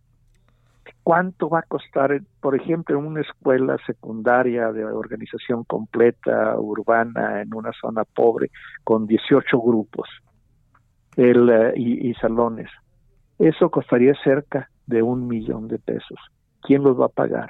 cuánto 1.04 1.50
va 1.50 1.60
a 1.60 1.64
costar, 1.64 2.22
por 2.40 2.56
ejemplo, 2.56 2.98
en 2.98 3.06
una 3.06 3.20
escuela 3.20 3.76
secundaria 3.86 4.72
de 4.72 4.86
organización 4.86 5.66
completa, 5.66 6.58
urbana, 6.58 7.42
en 7.42 7.54
una 7.54 7.74
zona 7.74 8.06
pobre, 8.06 8.52
con 8.86 9.08
18 9.08 9.60
grupos 9.60 10.08
el, 11.18 11.50
uh, 11.50 11.74
y, 11.76 12.14
salones. 12.22 12.70
Eso 13.38 13.70
costaría 13.70 14.14
cerca 14.24 14.70
de 14.88 15.04
un 15.04 15.28
millón 15.28 15.68
de 15.68 15.78
pesos. 15.78 16.18
¿Quién 16.62 16.82
los 16.82 16.98
va 16.98 17.08
a 17.08 17.10
pagar? 17.10 17.50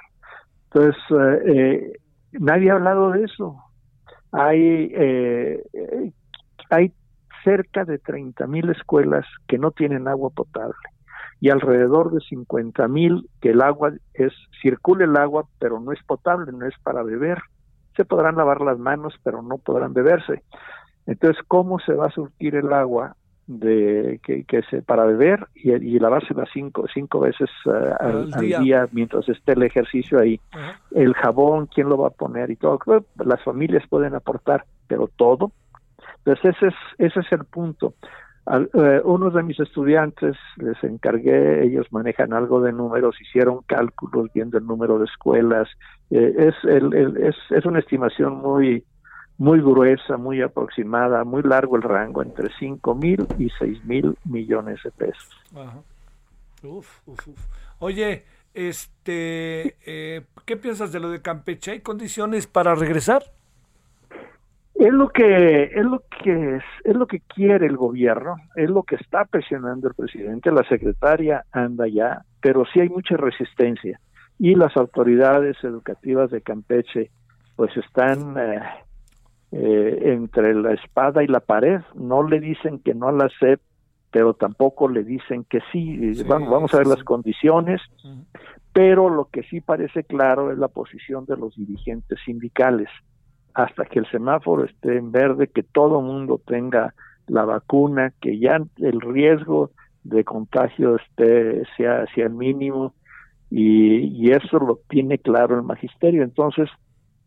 Entonces, 0.64 1.00
uh, 1.12 1.48
eh, 1.48 1.94
nadie 2.32 2.72
ha 2.72 2.74
hablado 2.74 3.12
de 3.12 3.26
eso. 3.26 3.56
Hay, 4.32 4.92
eh, 4.96 5.64
hay 6.72 6.92
cerca 7.44 7.86
de 7.86 8.00
30 8.00 8.48
mil 8.48 8.68
escuelas 8.72 9.28
que 9.48 9.60
no 9.60 9.70
tienen 9.70 10.08
agua 10.08 10.32
potable 10.32 10.91
y 11.42 11.50
alrededor 11.50 12.12
de 12.12 12.22
50 12.22 12.88
mil 12.88 13.28
que 13.42 13.50
el 13.50 13.62
agua 13.62 13.92
es, 14.14 14.32
circule 14.62 15.06
el 15.06 15.18
agua, 15.18 15.46
pero 15.60 15.80
no 15.80 15.92
es 15.92 16.02
potable, 16.04 16.52
no 16.52 16.68
es 16.68 16.76
para 16.84 17.02
beber. 17.02 17.40
Se 17.98 18.06
podrán 18.06 18.38
lavar 18.38 18.62
las 18.62 18.78
manos, 18.78 19.16
pero 19.24 19.42
no 19.42 19.58
podrán 19.58 19.94
beberse. 19.94 20.44
Entonces, 21.08 21.44
¿cómo 21.48 21.80
se 21.80 21.94
va 21.94 22.06
a 22.06 22.12
surtir 22.12 22.56
el 22.56 22.72
agua 22.72 23.16
de 23.48 24.20
que, 24.24 24.44
que 24.44 24.62
se 24.70 24.84
para 24.84 25.04
beber 25.04 25.48
y, 25.56 25.72
y 25.72 26.00
lavársela 26.00 26.46
cinco 26.54 26.86
cinco 26.94 27.20
veces 27.20 27.50
uh, 27.66 27.72
al, 28.00 28.34
al, 28.34 28.42
día. 28.42 28.88
mientras 28.92 29.28
esté 29.28 29.54
el 29.54 29.64
ejercicio 29.64 30.20
ahí 30.20 30.40
uh 30.54 30.58
-huh. 30.58 31.02
el 31.04 31.14
jabón 31.16 31.66
quién 31.66 31.90
lo 31.90 31.98
va 31.98 32.10
a 32.10 32.12
poner 32.12 32.52
y 32.52 32.56
todo 32.56 32.80
las 33.18 33.44
familias 33.44 33.84
pueden 33.90 34.14
aportar 34.16 34.64
pero 34.88 35.10
todo 35.18 35.52
entonces 36.20 36.56
ese 36.56 36.68
es 36.68 36.76
ese 37.00 37.20
es 37.20 37.32
el 37.32 37.44
punto 37.46 37.96
al, 38.46 38.70
eh, 38.74 39.02
unos 39.04 39.34
de 39.34 39.44
mis 39.44 39.60
estudiantes 39.60 40.36
les 40.58 40.84
encargué, 40.84 41.66
ellos 41.66 41.88
manejan 41.92 42.34
algo 42.34 42.62
de 42.62 42.74
números, 42.74 43.16
hicieron 43.22 43.62
cálculos 43.68 44.30
viendo 44.34 44.58
el 44.58 44.66
número 44.66 44.98
de 45.00 45.06
escuelas. 45.06 45.70
Eh, 46.10 46.34
es, 46.38 46.56
el, 46.64 47.18
es, 47.18 47.36
es 47.50 47.66
una 47.66 47.80
estimación 47.80 48.38
muy, 48.42 48.84
muy 49.38 49.60
gruesa, 49.60 50.18
muy 50.18 50.42
aproximada, 50.42 51.24
muy 51.24 51.44
largo 51.44 51.76
el 51.76 51.84
rango, 51.84 52.22
entre 52.24 52.50
5 52.60 52.96
mil 52.96 53.26
y 53.38 53.50
6 53.60 53.86
mil 53.86 54.18
millones 54.26 54.80
de 54.84 54.92
pesos. 54.92 55.30
Uf, 56.64 57.00
uf, 57.08 57.28
uf. 57.28 57.40
Oye, 57.80 58.24
este, 58.54 59.78
eh, 59.86 60.26
¿qué 60.46 60.58
piensas 60.58 60.92
de 60.92 61.00
lo 61.00 61.10
de 61.10 61.22
Campeche? 61.22 61.72
¿Hay 61.72 61.80
condiciones 61.80 62.48
para 62.48 62.76
regresar? 62.76 63.24
Es 64.82 64.92
lo 64.92 65.10
que 65.10 65.66
es 65.66 65.86
lo 65.86 66.02
que 66.24 66.56
es, 66.56 66.64
es 66.84 66.96
lo 66.96 67.06
que 67.06 67.20
quiere 67.20 67.68
el 67.68 67.78
gobierno, 67.78 68.38
es 68.56 68.68
lo 68.68 68.82
que 68.82 68.96
está 68.96 69.26
presionando 69.26 69.88
el 69.88 69.94
presidente, 69.94 70.52
la 70.52 70.68
secretaria 70.68 71.46
anda 71.52 71.88
ya, 71.88 72.24
pero 72.42 72.66
sí 72.66 72.80
hay 72.80 72.90
mucha 72.90 73.16
resistencia. 73.16 74.00
Y 74.40 74.56
las 74.56 74.76
autoridades 74.76 75.56
educativas 75.64 76.32
de 76.32 76.42
Campeche 76.42 77.12
pues 77.56 77.78
están 77.78 78.36
eh, 78.40 78.60
eh, 79.52 80.00
entre 80.14 80.56
la 80.56 80.74
espada 80.74 81.22
y 81.22 81.28
la 81.28 81.42
pared, 81.42 81.82
no 81.94 82.28
le 82.28 82.40
dicen 82.40 82.80
que 82.80 82.96
no 82.96 83.10
a 83.10 83.12
la 83.12 83.30
SEP, 83.40 83.62
pero 84.10 84.34
tampoco 84.34 84.90
le 84.90 85.04
dicen 85.04 85.44
que 85.44 85.60
sí, 85.72 86.16
sí 86.16 86.24
vamos, 86.24 86.50
vamos 86.50 86.74
a 86.74 86.78
ver 86.78 86.88
sí, 86.88 86.94
las 86.96 87.04
condiciones, 87.04 87.82
pero 88.74 89.12
lo 89.12 89.26
que 89.26 89.44
sí 89.44 89.62
parece 89.62 90.06
claro 90.06 90.52
es 90.52 90.58
la 90.58 90.70
posición 90.70 91.28
de 91.28 91.38
los 91.38 91.56
dirigentes 91.56 92.18
sindicales 92.26 92.90
hasta 93.54 93.86
que 93.86 94.00
el 94.00 94.10
semáforo 94.10 94.66
esté 94.66 94.98
en 94.98 95.12
verde, 95.12 95.48
que 95.48 95.64
todo 95.64 96.00
el 96.00 96.06
mundo 96.06 96.42
tenga 96.46 96.94
la 97.28 97.46
vacuna, 97.46 98.14
que 98.22 98.40
ya 98.40 98.60
el 98.78 99.02
riesgo 99.02 99.72
de 100.04 100.24
contagio 100.24 100.96
esté 100.96 101.64
sea, 101.78 102.06
sea 102.14 102.30
mínimo 102.30 102.94
y, 103.50 104.32
eso 104.32 104.60
lo 104.60 104.80
tiene 104.88 105.18
claro 105.18 105.56
el 105.56 105.64
magisterio. 105.64 106.24
Entonces, 106.24 106.70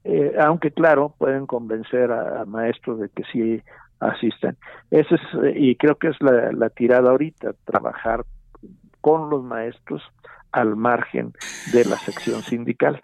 eh, 0.04 0.34
aunque 0.40 0.70
claro, 0.70 1.14
pueden 1.18 1.46
convencer 1.46 2.10
a, 2.10 2.44
maestros 2.46 2.98
de 2.98 3.08
que 3.10 3.24
sí 3.30 3.62
asistan. 4.00 4.56
Eso 4.90 5.14
es, 5.14 5.56
y 5.56 5.76
creo 5.76 5.96
que 5.96 6.08
es 6.08 6.16
la 6.20 6.70
tirada 6.70 7.10
ahorita, 7.10 7.52
trabajar 7.64 8.24
con 9.00 9.28
los 9.28 9.42
maestros 9.42 10.02
al 10.50 10.76
margen 10.76 11.32
de 11.72 11.84
la 11.84 11.96
sección 11.96 12.40
sindical. 12.42 13.02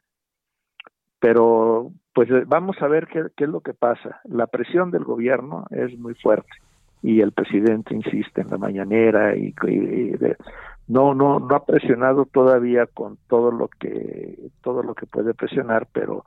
Pero 1.20 1.92
pues 2.12 2.28
vamos 2.48 2.76
a 2.80 2.88
ver 2.88 3.06
qué, 3.06 3.44
es 3.44 3.48
lo 3.48 3.60
que 3.60 3.74
pasa. 3.74 4.20
La 4.24 4.46
presión 4.46 4.90
del 4.90 5.04
gobierno 5.04 5.66
es 5.70 5.96
muy 5.98 6.14
fuerte 6.14 6.50
y 7.02 7.20
el 7.20 7.32
presidente 7.32 7.94
insiste 7.94 8.40
en 8.40 8.50
la 8.50 8.58
mañanera 8.58 9.36
y, 9.36 9.54
no 10.88 11.14
no 11.14 11.38
no 11.38 11.54
ha 11.54 11.64
presionado 11.64 12.24
todavía 12.24 12.86
con 12.86 13.16
todo 13.28 13.52
lo 13.52 13.68
que 13.68 14.50
todo 14.60 14.82
lo 14.82 14.94
que 14.94 15.06
puede 15.06 15.34
presionar 15.34 15.86
pero 15.92 16.24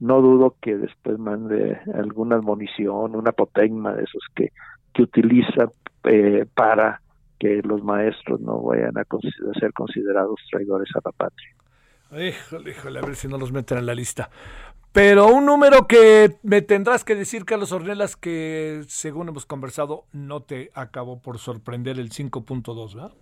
no 0.00 0.20
dudo 0.20 0.54
que 0.60 0.76
después 0.76 1.18
mande 1.18 1.80
alguna 1.94 2.38
munición 2.40 3.16
una 3.16 3.32
potenma 3.32 3.94
de 3.94 4.04
esos 4.04 4.22
que 4.34 4.52
que 4.92 5.02
utiliza 5.02 5.70
eh, 6.04 6.46
para 6.54 7.00
que 7.38 7.60
los 7.62 7.82
maestros 7.82 8.40
no 8.40 8.60
vayan 8.62 8.96
a, 8.98 9.04
ser 9.58 9.72
considerados 9.72 10.40
traidores 10.50 10.88
a 10.94 11.00
la 11.04 11.12
patria. 11.12 11.48
Híjole, 12.12 12.70
híjole, 12.70 12.98
a 12.98 13.02
ver 13.02 13.16
si 13.16 13.26
no 13.26 13.38
los 13.38 13.52
meten 13.52 13.78
en 13.78 13.86
la 13.86 13.94
lista. 13.94 14.28
Pero 14.92 15.28
un 15.28 15.46
número 15.46 15.86
que 15.86 16.36
me 16.42 16.60
tendrás 16.60 17.02
que 17.02 17.14
decir, 17.14 17.46
Carlos 17.46 17.72
Ornelas, 17.72 18.14
que 18.16 18.82
según 18.88 19.28
hemos 19.28 19.46
conversado, 19.46 20.04
no 20.12 20.40
te 20.40 20.70
acabó 20.74 21.20
por 21.20 21.38
sorprender 21.38 21.98
el 21.98 22.10
5.2, 22.10 22.94
¿verdad? 22.94 23.12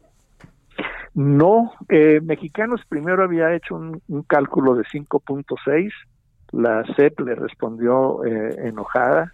No, 1.14 1.72
eh, 1.88 2.20
Mexicanos 2.22 2.80
primero 2.88 3.22
había 3.22 3.55
hecho 3.55 3.76
un, 3.76 4.22
cálculo 4.26 4.74
de 4.74 4.82
5.6, 4.82 5.93
la 6.53 6.84
CEP 6.97 7.20
le 7.20 7.36
respondió 7.36 8.24
eh, 8.24 8.68
enojada, 8.68 9.32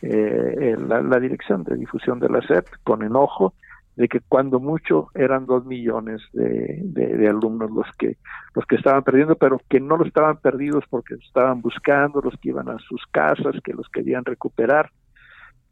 eh, 0.00 0.76
la, 0.78 1.02
la, 1.02 1.20
dirección 1.20 1.64
de 1.64 1.76
difusión 1.76 2.18
de 2.20 2.28
la 2.28 2.40
CEP 2.46 2.66
con 2.82 3.02
enojo, 3.02 3.54
de 3.96 4.08
que 4.08 4.20
cuando 4.20 4.58
mucho 4.58 5.08
eran 5.14 5.46
dos 5.46 5.64
millones 5.64 6.20
de, 6.32 6.80
de, 6.82 7.28
alumnos 7.28 7.70
los 7.70 7.86
que 7.96 8.16
los 8.54 8.66
que 8.66 8.76
estaban 8.76 9.02
perdiendo, 9.04 9.36
pero 9.36 9.60
que 9.68 9.80
no 9.80 9.96
lo 9.96 10.04
estaban 10.04 10.38
perdidos 10.38 10.84
porque 10.90 11.14
estaban 11.14 11.60
buscando, 11.60 12.20
los 12.20 12.34
que 12.40 12.48
iban 12.48 12.68
a 12.68 12.78
sus 12.78 13.04
casas, 13.10 13.54
que 13.62 13.72
los 13.72 13.88
querían 13.88 14.24
recuperar 14.24 14.90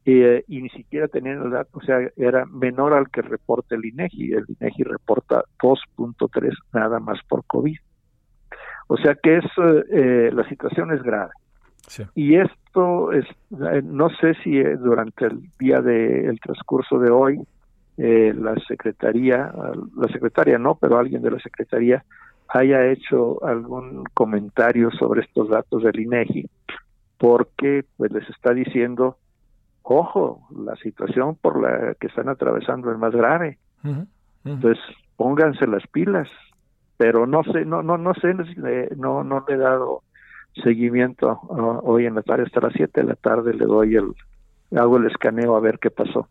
eh, 0.04 0.44
y 0.48 0.60
ni 0.60 0.68
siquiera 0.70 1.06
tenían 1.06 1.42
el 1.42 1.50
dato, 1.50 1.78
o 1.78 1.82
sea, 1.82 1.98
era 2.16 2.44
menor 2.46 2.92
al 2.92 3.08
que 3.08 3.22
reporta 3.22 3.76
el 3.76 3.84
INEGI. 3.84 4.32
El 4.32 4.44
INEGI 4.60 4.82
reporta 4.84 5.44
2.3 5.62 6.52
nada 6.72 6.98
más 6.98 7.20
por 7.28 7.44
COVID. 7.46 7.76
O 8.88 8.96
sea 8.96 9.14
que 9.14 9.38
es 9.38 9.44
eh, 9.92 10.30
la 10.32 10.48
situación 10.48 10.92
es 10.92 11.02
grave. 11.02 11.30
Y 12.14 12.36
esto 12.36 13.12
es, 13.12 13.24
eh, 13.50 13.82
no 13.84 14.08
sé 14.10 14.34
si 14.42 14.60
durante 14.62 15.26
el 15.26 15.40
día 15.58 15.80
del 15.82 16.38
transcurso 16.40 16.98
de 16.98 17.10
hoy 17.10 17.40
eh, 17.98 18.32
la 18.36 18.54
secretaría, 18.66 19.52
la 19.96 20.08
secretaria 20.08 20.58
no, 20.58 20.76
pero 20.76 20.98
alguien 20.98 21.22
de 21.22 21.30
la 21.30 21.38
secretaría 21.38 22.04
haya 22.48 22.86
hecho 22.86 23.44
algún 23.44 24.04
comentario 24.14 24.90
sobre 24.92 25.22
estos 25.22 25.48
datos 25.48 25.82
del 25.82 26.00
INEGI, 26.00 26.48
porque 27.18 27.84
pues 27.96 28.12
les 28.12 28.28
está 28.28 28.52
diciendo, 28.52 29.16
ojo, 29.82 30.48
la 30.64 30.76
situación 30.76 31.36
por 31.36 31.60
la 31.62 31.94
que 31.94 32.08
están 32.08 32.28
atravesando 32.28 32.90
es 32.92 32.98
más 32.98 33.12
grave. 33.12 33.58
Entonces, 34.44 34.82
pónganse 35.16 35.66
las 35.66 35.86
pilas, 35.86 36.28
pero 36.96 37.26
no 37.26 37.42
sé, 37.44 37.64
no, 37.64 37.82
no, 37.82 37.96
no 37.96 38.12
sé, 38.14 38.34
no, 38.96 39.24
no 39.24 39.44
le 39.46 39.54
he 39.54 39.58
dado 39.58 40.02
seguimiento 40.62 41.40
hoy 41.82 42.06
en 42.06 42.14
la 42.14 42.22
tarde, 42.22 42.44
hasta 42.44 42.60
las 42.60 42.74
7 42.74 43.00
de 43.00 43.06
la 43.06 43.14
tarde 43.14 43.54
le 43.54 43.64
doy 43.64 43.96
el, 43.96 44.12
hago 44.78 44.98
el 44.98 45.06
escaneo 45.06 45.56
a 45.56 45.60
ver 45.60 45.78
qué 45.78 45.90
pasó. 45.90 46.28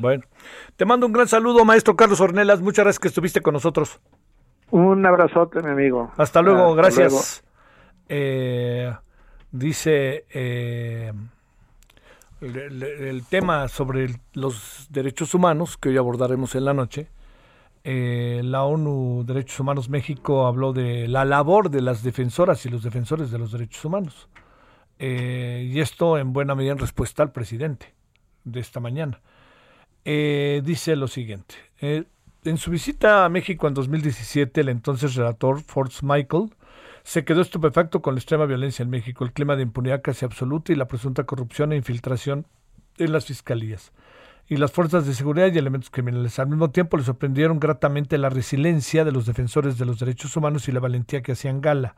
Bueno, 0.00 0.24
te 0.76 0.86
mando 0.86 1.06
un 1.06 1.12
gran 1.12 1.28
saludo, 1.28 1.64
maestro 1.66 1.94
Carlos 1.94 2.22
Ornelas. 2.22 2.62
Muchas 2.62 2.84
gracias 2.84 3.00
que 3.00 3.08
estuviste 3.08 3.42
con 3.42 3.52
nosotros. 3.52 4.00
Un 4.70 5.04
abrazote, 5.04 5.62
mi 5.62 5.70
amigo. 5.70 6.10
Hasta 6.16 6.40
luego, 6.40 6.74
gracias. 6.74 7.44
Eh, 8.08 8.90
dice 9.52 10.24
eh, 10.30 11.12
el, 12.40 13.24
tema 13.28 13.68
sobre 13.68 14.16
los 14.32 14.88
derechos 14.90 15.34
humanos, 15.34 15.76
que 15.76 15.90
hoy 15.90 15.98
abordaremos 15.98 16.54
en 16.54 16.64
la 16.64 16.72
noche. 16.72 17.08
Eh, 17.84 18.40
la 18.42 18.64
ONU 18.64 19.24
Derechos 19.26 19.60
Humanos 19.60 19.88
México 19.88 20.46
habló 20.46 20.72
de 20.72 21.08
la 21.08 21.24
labor 21.24 21.70
de 21.70 21.82
las 21.82 22.02
defensoras 22.02 22.64
y 22.64 22.70
los 22.70 22.82
defensores 22.82 23.30
de 23.30 23.38
los 23.38 23.52
derechos 23.52 23.84
humanos. 23.84 24.28
y 24.98 25.80
esto 25.80 26.16
en 26.18 26.32
buena 26.32 26.54
medida 26.54 26.72
en 26.72 26.78
respuesta 26.78 27.22
al 27.22 27.32
presidente 27.32 27.94
de 28.44 28.60
esta 28.60 28.80
mañana. 28.80 29.20
Eh, 30.04 30.62
dice 30.64 30.96
lo 30.96 31.08
siguiente. 31.08 31.54
Eh, 31.80 32.04
en 32.44 32.56
su 32.56 32.70
visita 32.70 33.24
a 33.24 33.28
México 33.28 33.68
en 33.68 33.74
2017, 33.74 34.62
el 34.62 34.70
entonces 34.70 35.14
relator 35.14 35.60
Force 35.60 36.04
Michael 36.04 36.50
se 37.02 37.24
quedó 37.24 37.42
estupefacto 37.42 38.02
con 38.02 38.14
la 38.14 38.20
extrema 38.20 38.46
violencia 38.46 38.82
en 38.82 38.90
México, 38.90 39.24
el 39.24 39.32
clima 39.32 39.56
de 39.56 39.62
impunidad 39.62 40.02
casi 40.02 40.24
absoluta 40.24 40.72
y 40.72 40.76
la 40.76 40.88
presunta 40.88 41.24
corrupción 41.24 41.72
e 41.72 41.76
infiltración 41.76 42.46
en 42.98 43.12
las 43.12 43.26
fiscalías 43.26 43.92
y 44.48 44.56
las 44.56 44.72
fuerzas 44.72 45.06
de 45.06 45.14
seguridad 45.14 45.52
y 45.52 45.58
elementos 45.58 45.90
criminales. 45.90 46.38
Al 46.38 46.48
mismo 46.48 46.70
tiempo 46.70 46.96
le 46.96 47.04
sorprendieron 47.04 47.60
gratamente 47.60 48.18
la 48.18 48.30
resiliencia 48.30 49.04
de 49.04 49.12
los 49.12 49.26
defensores 49.26 49.78
de 49.78 49.86
los 49.86 49.98
derechos 49.98 50.36
humanos 50.36 50.68
y 50.68 50.72
la 50.72 50.80
valentía 50.80 51.22
que 51.22 51.32
hacían 51.32 51.60
gala 51.60 51.94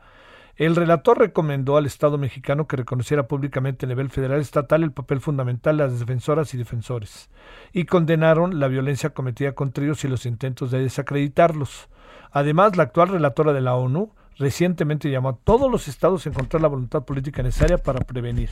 el 0.57 0.77
relator 0.77 1.19
recomendó 1.19 1.77
al 1.77 1.87
Estado 1.87 2.19
mexicano 2.19 2.67
que 2.67 2.77
reconociera 2.77 3.27
públicamente 3.27 3.87
a 3.87 3.89
nivel 3.89 4.11
federal 4.11 4.39
y 4.39 4.43
estatal 4.43 4.83
el 4.83 4.93
papel 4.93 5.21
fundamental 5.21 5.79
de 5.79 5.85
las 5.85 5.99
defensoras 5.99 6.53
y 6.53 6.59
defensores, 6.59 7.31
y 7.73 7.85
condenaron 7.85 8.61
la 8.61 8.69
violencia 8.69 9.11
cometida 9.11 9.53
contra 9.53 9.85
ellos 9.85 10.05
y 10.05 10.09
los 10.09 10.27
intentos 10.27 10.71
de 10.71 10.81
desacreditarlos. 10.81 11.89
Además, 12.31 12.77
la 12.77 12.85
actual 12.85 13.09
relatora 13.09 13.53
de 13.53 13.61
la 13.61 13.75
ONU 13.75 14.13
recientemente 14.43 15.09
llamó 15.09 15.29
a 15.29 15.37
todos 15.37 15.71
los 15.71 15.87
estados 15.87 16.27
a 16.27 16.29
encontrar 16.29 16.61
la 16.61 16.69
voluntad 16.69 17.05
política 17.05 17.45
necesaria 17.45 17.79
para 17.79 18.01
prevenir. 18.01 18.51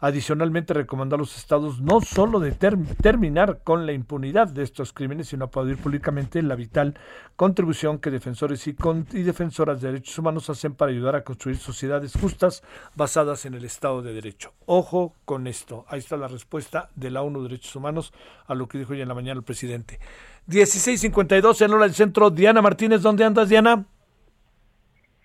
Adicionalmente, 0.00 0.72
recomendó 0.74 1.16
a 1.16 1.18
los 1.18 1.36
estados 1.36 1.80
no 1.80 2.00
solo 2.00 2.40
de 2.40 2.52
terminar 2.52 3.60
con 3.62 3.86
la 3.86 3.92
impunidad 3.92 4.48
de 4.48 4.62
estos 4.62 4.92
crímenes, 4.92 5.28
sino 5.28 5.46
aplaudir 5.46 5.76
públicamente 5.76 6.42
la 6.42 6.54
vital 6.54 6.94
contribución 7.34 7.98
que 7.98 8.10
defensores 8.10 8.66
y, 8.66 8.76
y 9.12 9.22
defensoras 9.22 9.80
de 9.80 9.88
derechos 9.88 10.18
humanos 10.18 10.48
hacen 10.48 10.74
para 10.74 10.92
ayudar 10.92 11.16
a 11.16 11.24
construir 11.24 11.58
sociedades 11.58 12.12
justas 12.18 12.62
basadas 12.94 13.44
en 13.44 13.54
el 13.54 13.64
Estado 13.64 14.00
de 14.02 14.14
Derecho. 14.14 14.52
Ojo 14.64 15.14
con 15.24 15.46
esto. 15.46 15.84
Ahí 15.88 15.98
está 15.98 16.16
la 16.16 16.28
respuesta 16.28 16.88
de 16.94 17.10
la 17.10 17.22
ONU 17.22 17.42
de 17.42 17.48
Derechos 17.50 17.76
Humanos 17.76 18.12
a 18.46 18.54
lo 18.54 18.68
que 18.68 18.78
dijo 18.78 18.92
hoy 18.92 19.02
en 19.02 19.08
la 19.08 19.14
mañana 19.14 19.38
el 19.38 19.44
presidente. 19.44 19.98
1652 20.46 21.60
en 21.60 21.72
hora 21.72 21.84
del 21.84 21.94
centro. 21.94 22.30
Diana 22.30 22.62
Martínez, 22.62 23.02
¿dónde 23.02 23.24
andas, 23.24 23.48
Diana? 23.48 23.86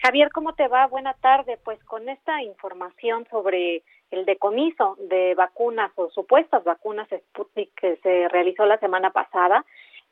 Javier, 0.02 0.32
¿cómo 0.32 0.54
te 0.54 0.68
va? 0.68 0.88
Buena 0.88 1.14
tarde. 1.14 1.60
Pues 1.64 1.82
con 1.84 2.10
esta 2.10 2.42
información 2.42 3.28
sobre 3.30 3.84
el 4.10 4.26
decomiso 4.26 4.98
de 5.00 5.36
vacunas 5.36 5.92
o 5.96 6.10
supuestas 6.10 6.64
vacunas 6.64 7.08
Sputnik 7.10 7.70
que 7.80 7.98
se 7.98 8.28
realizó 8.30 8.66
la 8.66 8.80
semana 8.80 9.12
pasada, 9.12 9.64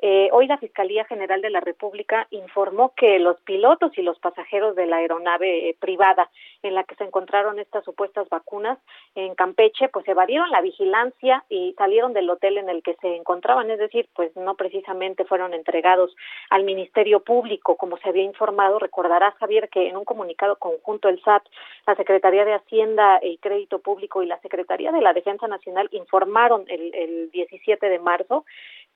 eh, 0.02 0.30
hoy 0.32 0.47
la 0.47 0.58
Fiscalía 0.58 1.04
General 1.04 1.41
de 1.41 1.50
la 1.50 1.60
República 1.60 2.26
informó 2.30 2.93
que 2.95 3.20
los 3.20 3.39
pilotos 3.41 3.97
y 3.97 4.02
los 4.02 4.18
pasajeros 4.20 4.74
de 4.76 4.86
la 4.86 4.97
aeronave 4.97 5.70
eh, 5.70 5.78
privada 5.78 6.30
en 6.64 6.74
la 6.74 6.86
que 6.86 6.95
se 6.95 7.04
encontraron 7.04 7.60
estas 7.60 7.84
supuestas 7.84 8.30
vacunas 8.30 8.78
en 9.16 9.36
Campeche, 9.36 9.89
pues 9.89 10.08
evadieron 10.08 10.52
la 10.52 10.62
vigilancia 10.62 11.43
y 11.50 11.74
salieron 11.78 12.14
del 12.14 12.30
hotel 12.30 12.58
en 12.58 12.70
el 12.70 12.82
que 12.82 12.95
se 13.02 13.14
encontraban, 13.14 13.70
es 13.72 13.80
decir, 13.80 14.08
pues 14.14 14.34
no 14.38 14.56
precisamente 14.56 15.26
fueron 15.26 15.54
entregados 15.54 16.16
al 16.50 16.64
Ministerio 16.64 17.20
Público, 17.20 17.76
como 17.76 17.97
se 17.97 18.08
había 18.08 18.24
informado. 18.24 18.80
Recordarás, 18.80 19.36
Javier, 19.36 19.68
que 19.68 19.89
en 19.89 19.97
un 19.97 20.06
comunicado 20.06 20.56
conjunto 20.56 21.10
el 21.10 21.22
SAT, 21.22 21.43
la 21.86 21.95
Secretaría 21.95 22.45
de 22.45 22.54
Hacienda 22.54 23.20
y 23.22 23.38
Crédito 23.38 23.80
Público 23.80 24.24
y 24.24 24.28
la 24.28 24.39
Secretaría 24.39 24.93
de 24.93 25.02
la 25.02 25.12
Defensa 25.12 25.47
Nacional 25.47 25.89
informaron 25.91 26.64
el, 26.70 26.95
el 26.95 27.32
17 27.32 27.89
de 27.89 28.00
marzo 28.00 28.45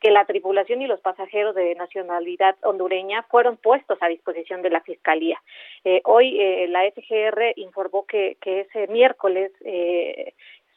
que 0.03 0.11
la 0.11 0.25
tripulación 0.25 0.81
y 0.81 0.87
los 0.87 0.92
pasajeros 1.01 1.55
de 1.55 1.75
nacionalidad 1.75 2.55
hondureña 2.63 3.23
fueron 3.23 3.57
puestos 3.57 3.97
a 4.01 4.07
disposición 4.07 4.61
de 4.61 4.69
la 4.69 4.81
Fiscalía. 4.81 5.41
Eh, 5.83 6.01
hoy 6.05 6.39
eh, 6.39 6.67
la 6.67 6.83
FGR 6.91 7.53
informó 7.57 8.05
que, 8.05 8.37
que 8.41 8.61
ese 8.61 8.87
miércoles 8.87 9.51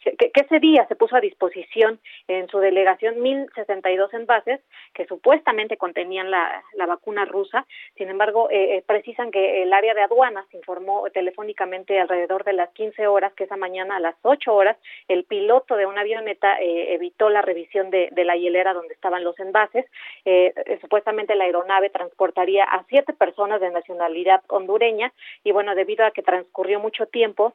eh, 0.07 0.17
que, 0.17 0.41
ese 0.41 0.61
día 0.61 0.87
se 0.87 0.97
puso 0.97 1.17
a 1.17 1.21
disposición 1.21 1.99
en 2.29 2.49
su 2.49 2.59
delegación 2.59 3.17
1.062 3.17 4.15
envases 4.15 4.61
que 4.95 5.07
supuestamente 5.07 5.77
contenían 5.77 6.31
la, 6.31 6.63
la 6.75 6.87
vacuna 6.87 7.25
rusa. 7.25 7.67
Sin 7.97 8.09
embargo, 8.09 8.49
eh, 8.51 8.77
eh, 8.77 8.85
precisan 8.87 9.31
que 9.31 9.63
el 9.63 9.73
área 9.73 9.95
de 9.95 10.03
aduanas 10.03 10.47
informó 10.55 11.05
telefónicamente 11.13 11.99
alrededor 11.99 12.45
de 12.45 12.53
las 12.53 12.71
15 12.71 13.07
horas 13.07 13.33
que 13.35 13.45
esa 13.45 13.57
mañana 13.57 13.97
a 13.97 14.01
las 14.01 14.17
8 14.23 14.55
horas 14.55 14.77
el 15.09 15.25
piloto 15.25 15.77
de 15.77 15.87
una 15.87 16.03
avioneta 16.03 16.61
eh, 16.61 16.95
evitó 16.95 17.29
la 17.29 17.43
revisión 17.43 17.91
de, 17.91 18.09
de, 18.13 18.25
la 18.25 18.37
hielera 18.37 18.75
donde 18.75 18.95
estaban 18.95 19.25
los 19.25 19.39
envases. 19.41 19.87
Eh, 20.25 20.55
supuestamente 20.81 21.35
la 21.35 21.45
aeronave 21.45 21.91
transportaría 21.91 22.65
a 22.65 22.85
siete 22.89 23.13
personas 23.13 23.61
de 23.61 23.71
nacionalidad 23.71 24.43
hondureña 24.49 25.13
y 25.45 25.53
bueno, 25.53 25.75
debido 25.75 26.05
a 26.05 26.11
que 26.11 26.23
transcurrió 26.23 26.81
mucho 26.81 27.07
tiempo, 27.07 27.55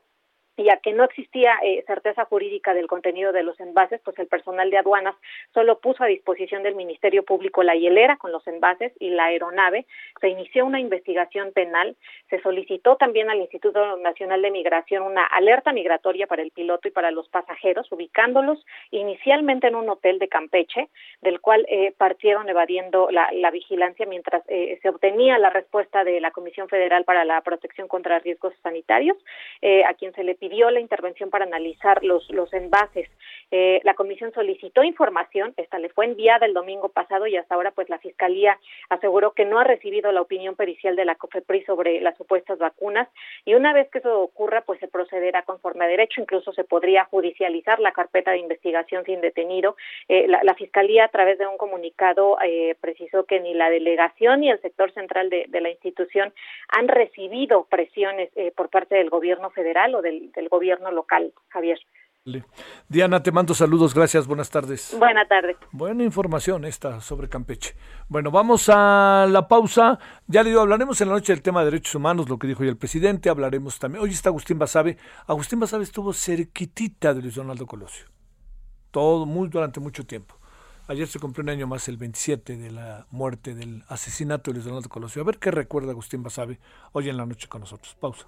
ya 0.64 0.78
que 0.78 0.94
no 0.94 1.04
existía 1.04 1.56
eh, 1.64 1.84
certeza 1.88 2.26
jurídica 2.26 2.74
del 2.74 2.88
contenido 2.88 3.32
de 3.32 3.44
los 3.44 3.60
envases, 3.60 4.02
pues 4.04 4.18
el 4.20 4.28
personal 4.28 4.70
de 4.70 4.78
aduanas 4.78 5.16
solo 5.54 5.80
puso 5.80 6.04
a 6.04 6.08
disposición 6.08 6.64
del 6.64 6.76
Ministerio 6.76 7.24
Público 7.24 7.64
la 7.64 7.76
hielera 7.76 8.18
con 8.18 8.32
los 8.32 8.46
envases 8.48 8.94
y 9.00 9.10
la 9.10 9.26
aeronave. 9.26 9.86
Se 10.20 10.30
inició 10.30 10.66
una 10.66 10.80
investigación 10.80 11.52
penal, 11.54 11.96
se 12.30 12.42
solicitó 12.42 12.96
también 12.96 13.30
al 13.30 13.40
Instituto 13.40 13.98
Nacional 13.98 14.42
de 14.42 14.52
Migración 14.52 15.04
una 15.04 15.26
alerta 15.26 15.74
migratoria 15.74 16.28
para 16.28 16.42
el 16.42 16.52
piloto 16.52 16.88
y 16.88 16.92
para 16.92 17.12
los 17.12 17.28
pasajeros, 17.30 17.92
ubicándolos 17.92 18.64
inicialmente 18.92 19.68
en 19.68 19.76
un 19.76 19.90
hotel 19.90 20.20
de 20.20 20.28
Campeche, 20.28 20.90
del 21.22 21.42
cual 21.42 21.66
eh, 21.70 21.94
partieron 21.98 22.48
evadiendo 22.50 23.10
la, 23.12 23.30
vigilancia 23.52 24.06
mientras 24.06 24.44
eh, 24.48 24.80
se 24.82 24.88
obtenía 24.88 25.38
la 25.38 25.50
respuesta 25.50 26.06
de 26.06 26.22
la 26.22 26.32
Comisión 26.32 26.70
Federal 26.70 27.04
para 27.04 27.26
la 27.26 27.42
Protección 27.42 27.90
contra 27.90 28.20
Riesgos 28.20 28.54
Sanitarios, 28.64 29.18
a 29.86 29.94
quien 29.94 30.14
se 30.14 30.24
le 30.24 30.36
pidió 30.36 30.51
la 30.52 30.80
intervención 30.80 31.30
para 31.30 31.46
analizar 31.46 32.04
los, 32.04 32.30
los 32.30 32.52
envases. 32.54 33.10
Eh, 33.52 33.82
la 33.84 33.96
comisión 33.96 34.32
solicitó 34.34 34.82
información, 34.84 35.54
esta 35.58 35.78
le 35.78 35.90
fue 35.90 36.06
enviada 36.06 36.46
el 36.46 36.54
domingo 36.54 36.88
pasado 36.88 37.28
y 37.28 37.36
hasta 37.36 37.56
ahora 37.56 37.72
pues 37.72 37.90
la 37.90 38.00
Fiscalía 38.00 38.58
aseguró 38.90 39.34
que 39.34 39.44
no 39.44 39.60
ha 39.60 39.66
recibido 39.66 40.12
la 40.14 40.22
opinión 40.22 40.56
pericial 40.56 40.96
de 40.96 41.04
la 41.04 41.16
COFEPRIS 41.16 41.66
sobre 41.66 42.00
las 42.00 42.16
supuestas 42.18 42.60
vacunas 42.60 43.10
y 43.44 43.54
una 43.54 43.74
vez 43.74 43.90
que 43.90 44.00
eso 44.00 44.22
ocurra 44.22 44.62
pues 44.62 44.80
se 44.80 44.88
procederá 44.88 45.44
conforme 45.44 45.84
a 45.84 45.90
derecho, 45.90 46.22
incluso 46.22 46.54
se 46.54 46.64
podría 46.64 47.04
judicializar 47.06 47.82
la 47.82 47.92
carpeta 47.92 48.32
de 48.32 48.38
investigación 48.38 49.04
sin 49.04 49.20
detenido. 49.20 49.76
Eh, 50.08 50.28
la, 50.28 50.56
Fiscalía 50.62 51.06
a 51.06 51.08
través 51.08 51.40
de 51.40 51.48
un 51.48 51.58
comunicado 51.58 52.38
eh, 52.46 52.76
precisó 52.80 53.26
que 53.26 53.40
ni 53.40 53.54
la 53.54 53.70
delegación 53.70 54.42
ni 54.42 54.52
el 54.52 54.62
sector 54.62 54.94
central 54.94 55.30
de, 55.30 55.46
de 55.48 55.62
la 55.62 55.70
institución 55.70 56.34
han 56.70 56.88
recibido 56.88 57.66
presiones 57.66 58.30
por 58.56 58.70
parte 58.70 58.96
del 58.96 59.10
gobierno 59.10 59.50
federal 59.50 59.96
o 59.96 60.02
del 60.02 60.31
del 60.36 60.50
gobierno 60.50 60.92
local, 60.92 61.34
Javier. 61.50 61.80
Diana, 62.88 63.24
te 63.24 63.32
mando 63.32 63.56
saludos, 63.56 63.96
gracias, 63.96 64.28
buenas 64.28 64.52
tardes. 64.52 64.96
Buenas 64.98 65.28
tardes. 65.28 65.58
Buena 65.72 66.04
información 66.04 66.66
esta 66.66 67.02
sobre 67.02 67.28
Campeche. 67.28 67.74
Bueno, 68.10 68.30
vamos 68.30 68.70
a 68.72 69.26
la 69.28 69.48
pausa. 69.48 69.98
Ya 70.28 70.44
le 70.44 70.50
digo, 70.50 70.62
hablaremos 70.62 71.02
en 71.02 71.08
la 71.08 71.16
noche 71.16 71.34
del 71.34 71.42
tema 71.42 71.62
de 71.62 71.72
derechos 71.72 71.96
humanos, 71.96 72.30
lo 72.30 72.38
que 72.38 72.46
dijo 72.46 72.62
hoy 72.62 72.70
el 72.70 72.78
presidente, 72.78 73.30
hablaremos 73.30 73.80
también. 73.80 74.04
Hoy 74.04 74.12
está 74.12 74.30
Agustín 74.30 74.60
Basabe. 74.60 74.98
Agustín 75.26 75.60
Basabe 75.60 75.84
estuvo 75.84 76.14
cerquitita 76.14 77.16
de 77.16 77.24
Luis 77.24 77.36
Donaldo 77.36 77.66
Colosio. 77.66 78.06
Todo, 78.92 79.26
muy 79.26 79.50
durante 79.50 79.80
mucho 79.80 80.06
tiempo. 80.06 80.36
Ayer 80.88 81.08
se 81.08 81.20
cumplió 81.20 81.42
un 81.44 81.50
año 81.50 81.66
más, 81.66 81.88
el 81.88 81.98
27, 81.98 82.58
de 82.58 82.70
la 82.70 83.08
muerte, 83.10 83.56
del 83.56 83.84
asesinato 83.88 84.52
de 84.52 84.56
Luis 84.56 84.66
Donaldo 84.66 84.90
Colosio. 84.90 85.24
A 85.24 85.26
ver 85.26 85.40
qué 85.40 85.50
recuerda 85.50 85.92
Agustín 85.92 86.22
Basabe 86.22 86.60
hoy 86.92 87.10
en 87.10 87.18
la 87.18 87.26
noche 87.26 87.48
con 87.48 87.62
nosotros. 87.62 87.96
Pausa. 88.00 88.28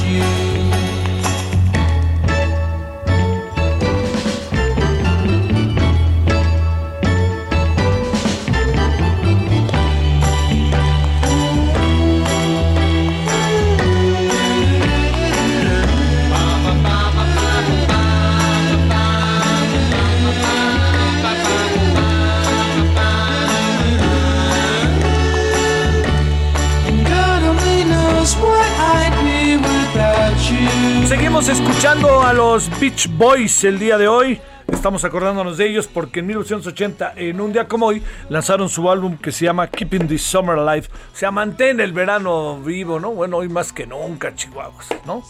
Seguimos 31.41 31.69
escuchando 31.69 32.21
a 32.21 32.33
los 32.33 32.69
Beach 32.79 33.09
Boys 33.17 33.63
el 33.63 33.79
día 33.79 33.97
de 33.97 34.07
hoy. 34.07 34.39
Estamos 34.67 35.03
acordándonos 35.03 35.57
de 35.57 35.69
ellos 35.69 35.87
porque 35.87 36.19
en 36.19 36.27
1980, 36.27 37.13
en 37.15 37.41
un 37.41 37.51
día 37.51 37.67
como 37.67 37.87
hoy, 37.87 38.03
lanzaron 38.29 38.69
su 38.69 38.87
álbum 38.91 39.17
que 39.17 39.31
se 39.31 39.45
llama 39.45 39.65
Keeping 39.65 40.07
the 40.07 40.19
Summer 40.19 40.59
Alive. 40.59 40.87
O 41.11 41.15
sea, 41.15 41.31
mantén 41.31 41.79
el 41.79 41.93
verano 41.93 42.61
vivo, 42.61 42.99
¿no? 42.99 43.11
Bueno, 43.13 43.37
hoy 43.37 43.49
más 43.49 43.73
que 43.73 43.87
nunca, 43.87 44.35
Chihuahuas, 44.35 44.89
¿no? 45.07 45.23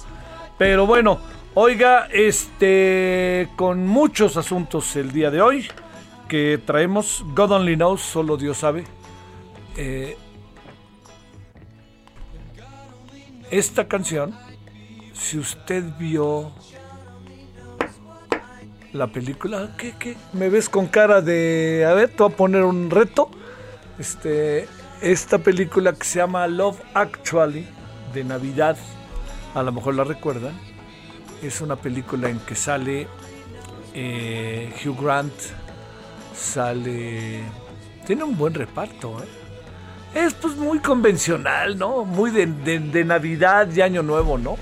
Pero 0.58 0.86
bueno, 0.86 1.18
oiga, 1.54 2.10
este, 2.12 3.48
con 3.56 3.88
muchos 3.88 4.36
asuntos 4.36 4.94
el 4.98 5.14
día 5.14 5.32
de 5.32 5.42
hoy 5.42 5.70
que 6.28 6.60
traemos, 6.66 7.24
God 7.34 7.52
Only 7.52 7.78
Knows, 7.78 8.02
solo 8.02 8.36
Dios 8.36 8.58
sabe. 8.58 8.84
Eh, 9.78 10.18
esta 13.50 13.88
canción 13.88 14.36
si 15.22 15.38
usted 15.38 15.84
vio 15.98 16.52
la 18.92 19.08
película, 19.08 19.70
¿qué, 19.78 19.94
qué? 19.98 20.18
¿Me 20.34 20.50
ves 20.50 20.68
con 20.68 20.88
cara 20.88 21.22
de... 21.22 21.86
A 21.88 21.94
ver, 21.94 22.10
te 22.10 22.24
voy 22.24 22.34
a 22.34 22.36
poner 22.36 22.64
un 22.64 22.90
reto. 22.90 23.30
Este, 24.00 24.68
esta 25.02 25.38
película 25.38 25.94
que 25.94 26.04
se 26.04 26.20
llama 26.20 26.48
Love 26.48 26.82
Actually, 26.94 27.68
de 28.14 28.24
Navidad, 28.24 28.76
a 29.54 29.64
lo 29.64 29.72
mejor 29.72 29.96
la 29.96 30.04
recuerdan. 30.04 30.60
Es 31.42 31.62
una 31.62 31.76
película 31.76 32.30
en 32.30 32.40
que 32.40 32.56
sale 32.56 33.08
eh, 33.94 34.74
Hugh 34.84 35.02
Grant, 35.02 35.34
sale... 36.36 37.44
Tiene 38.06 38.24
un 38.24 38.36
buen 38.36 38.56
reparto, 38.56 39.22
¿eh? 39.24 39.28
Es 40.26 40.34
pues 40.34 40.58
muy 40.58 40.80
convencional, 40.80 41.78
¿no? 41.78 42.04
Muy 42.04 42.32
de, 42.32 42.48
de 42.48 43.06
Navidad 43.06 43.70
y 43.74 43.82
Año 43.82 44.04
Nuevo, 44.04 44.38
¿no? 44.38 44.58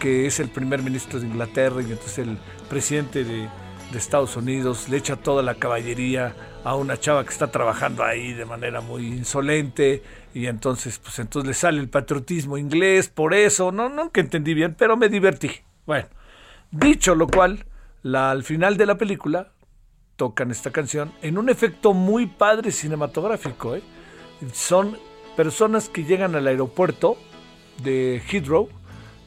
Que 0.00 0.26
es 0.26 0.40
el 0.40 0.48
primer 0.48 0.82
ministro 0.82 1.20
de 1.20 1.26
Inglaterra 1.26 1.80
y 1.82 1.92
entonces 1.92 2.18
el 2.18 2.38
presidente 2.68 3.22
de, 3.22 3.48
Estados 3.94 4.36
Unidos 4.36 4.88
le 4.88 4.98
echa 4.98 5.16
toda 5.16 5.42
la 5.42 5.56
caballería 5.56 6.36
a 6.62 6.76
una 6.76 6.96
chava 6.96 7.24
que 7.24 7.30
está 7.30 7.50
trabajando 7.50 8.04
ahí 8.04 8.32
de 8.32 8.44
manera 8.44 8.80
muy 8.80 9.04
insolente 9.04 10.04
y 10.32 10.46
entonces 10.46 11.00
pues 11.00 11.18
entonces 11.18 11.48
le 11.48 11.54
sale 11.54 11.80
el 11.80 11.88
patriotismo 11.88 12.56
inglés 12.56 13.08
por 13.08 13.34
eso, 13.34 13.72
no, 13.72 14.12
que 14.12 14.20
entendí 14.20 14.54
bien, 14.54 14.76
pero 14.78 14.96
me 14.96 15.08
divertí. 15.08 15.50
Bueno, 15.86 16.06
dicho 16.70 17.16
lo 17.16 17.26
cual, 17.26 17.66
la, 18.02 18.30
al 18.30 18.44
final 18.44 18.76
de 18.76 18.86
la 18.86 18.96
película 18.96 19.50
tocan 20.14 20.52
esta 20.52 20.70
canción 20.70 21.12
en 21.20 21.36
un 21.36 21.48
efecto 21.48 21.92
muy 21.92 22.26
padre 22.26 22.70
cinematográfico. 22.70 23.74
¿eh? 23.74 23.82
Son 24.52 24.96
personas 25.36 25.88
que 25.88 26.04
llegan 26.04 26.36
al 26.36 26.46
aeropuerto 26.46 27.16
de 27.82 28.22
Heathrow 28.30 28.68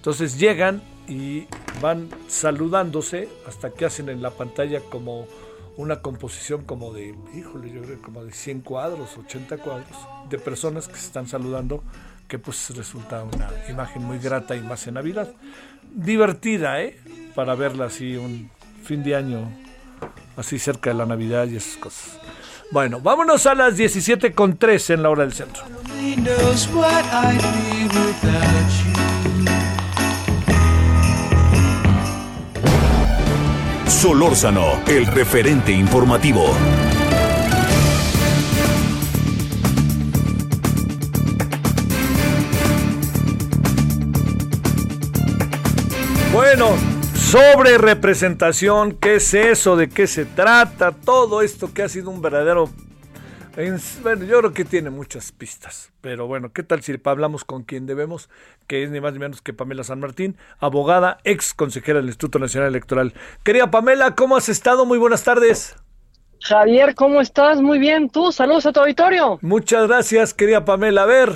entonces 0.04 0.38
llegan 0.38 0.84
y 1.08 1.46
van 1.82 2.10
saludándose 2.28 3.30
hasta 3.48 3.70
que 3.70 3.86
hacen 3.86 4.10
en 4.10 4.22
la 4.22 4.32
pantalla 4.32 4.82
como 4.82 5.28
una 5.78 6.02
composición 6.02 6.66
como 6.66 6.92
de, 6.92 7.16
híjole, 7.34 7.72
yo 7.72 7.82
creo 7.84 8.02
como 8.02 8.26
de 8.26 8.34
100 8.34 8.64
cuadros, 8.64 9.18
80 9.18 9.60
cuadros 9.60 9.88
de 10.30 10.40
personas 10.40 10.90
que 10.90 10.96
se 10.96 11.06
están 11.06 11.26
saludando 11.26 11.86
que 12.28 12.38
pues 12.38 12.76
resulta 12.76 13.24
una 13.24 13.50
imagen 13.70 14.04
muy 14.04 14.20
grata 14.20 14.58
y 14.58 14.60
más 14.60 14.86
en 14.88 14.96
Navidad. 14.96 15.32
Divertida, 15.90 16.82
¿eh? 16.82 17.00
Para 17.34 17.56
verla 17.56 17.86
así 17.86 18.18
un 18.18 18.52
fin 18.84 19.06
de 19.06 19.16
año, 19.16 19.50
así 20.36 20.60
cerca 20.60 20.90
de 20.90 20.98
la 20.98 21.06
Navidad 21.06 21.48
y 21.48 21.56
esas 21.56 21.78
cosas. 21.78 22.20
Bueno, 22.72 23.00
vámonos 23.00 23.46
a 23.46 23.56
las 23.56 23.78
17 23.78 24.34
con 24.34 24.58
3 24.58 24.90
en 24.90 25.04
la 25.04 25.10
hora 25.10 25.24
del 25.24 25.32
centro. 25.32 25.64
Solórzano, 34.04 34.82
el 34.86 35.06
referente 35.06 35.72
informativo. 35.72 36.44
Bueno, 46.34 46.72
sobre 47.16 47.78
representación, 47.78 48.98
¿qué 49.00 49.16
es 49.16 49.34
eso? 49.34 49.78
¿De 49.78 49.88
qué 49.88 50.06
se 50.06 50.26
trata? 50.26 50.92
Todo 50.92 51.42
esto 51.42 51.74
que 51.74 51.84
ha 51.84 51.88
sido 51.88 52.10
un 52.10 52.22
verdadero... 52.22 52.70
en- 53.58 53.80
Bueno, 54.02 54.26
yo 54.26 54.40
creo 54.40 54.54
que 54.54 54.66
tiene 54.66 54.90
muchas 54.90 55.32
pistas, 55.32 55.92
pero 56.02 56.28
bueno, 56.28 56.52
¿qué 56.54 56.64
tal 56.64 56.82
si 56.82 56.94
hablamos 57.04 57.44
con 57.46 57.64
quien 57.64 57.86
debemos? 57.86 58.30
Que 58.68 58.84
es 58.84 58.90
ni 58.92 59.00
más 59.02 59.14
ni 59.14 59.20
menos 59.20 59.42
que 59.42 59.54
Pamela 59.54 59.84
San 59.84 60.00
Martín, 60.00 60.38
abogada, 60.60 61.18
ex 61.24 61.54
consejera 61.54 62.00
del 62.00 62.08
Instituto 62.08 62.40
Nacional 62.40 62.70
Electoral. 62.70 63.14
Querida 63.44 63.70
Pamela, 63.72 64.16
¿cómo 64.16 64.36
has 64.38 64.50
estado? 64.50 64.86
Muy 64.86 64.98
buenas 64.98 65.24
tardes. 65.24 65.76
Javier, 66.42 66.94
¿cómo 66.96 67.22
estás? 67.22 67.62
Muy 67.62 67.80
bien, 67.80 68.10
tú, 68.10 68.32
saludos 68.32 68.66
a 68.66 68.74
tu 68.74 68.82
auditorio. 68.82 69.40
Muchas 69.42 69.88
gracias, 69.88 70.34
querida 70.34 70.66
Pamela. 70.66 71.04
A 71.04 71.06
ver, 71.06 71.30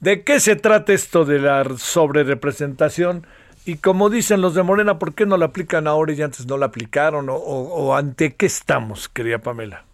¿de 0.00 0.24
qué 0.24 0.40
se 0.40 0.56
trata 0.56 0.92
esto 0.92 1.24
de 1.24 1.38
la 1.38 1.64
sobrerepresentación? 1.78 3.26
Y 3.64 3.76
como 3.78 4.10
dicen 4.10 4.42
los 4.42 4.54
de 4.54 4.62
Morena, 4.62 4.98
¿por 4.98 5.14
qué 5.14 5.26
no 5.26 5.36
la 5.38 5.46
aplican 5.46 5.86
ahora 5.86 6.12
y 6.12 6.22
antes 6.22 6.46
no 6.46 6.56
la 6.58 6.66
aplicaron? 6.66 7.28
¿O, 7.30 7.34
o- 7.34 7.68
o 7.86 7.96
ante 7.96 8.34
qué 8.34 8.46
estamos, 8.46 9.08
querida 9.08 9.38
Pamela? 9.38 9.84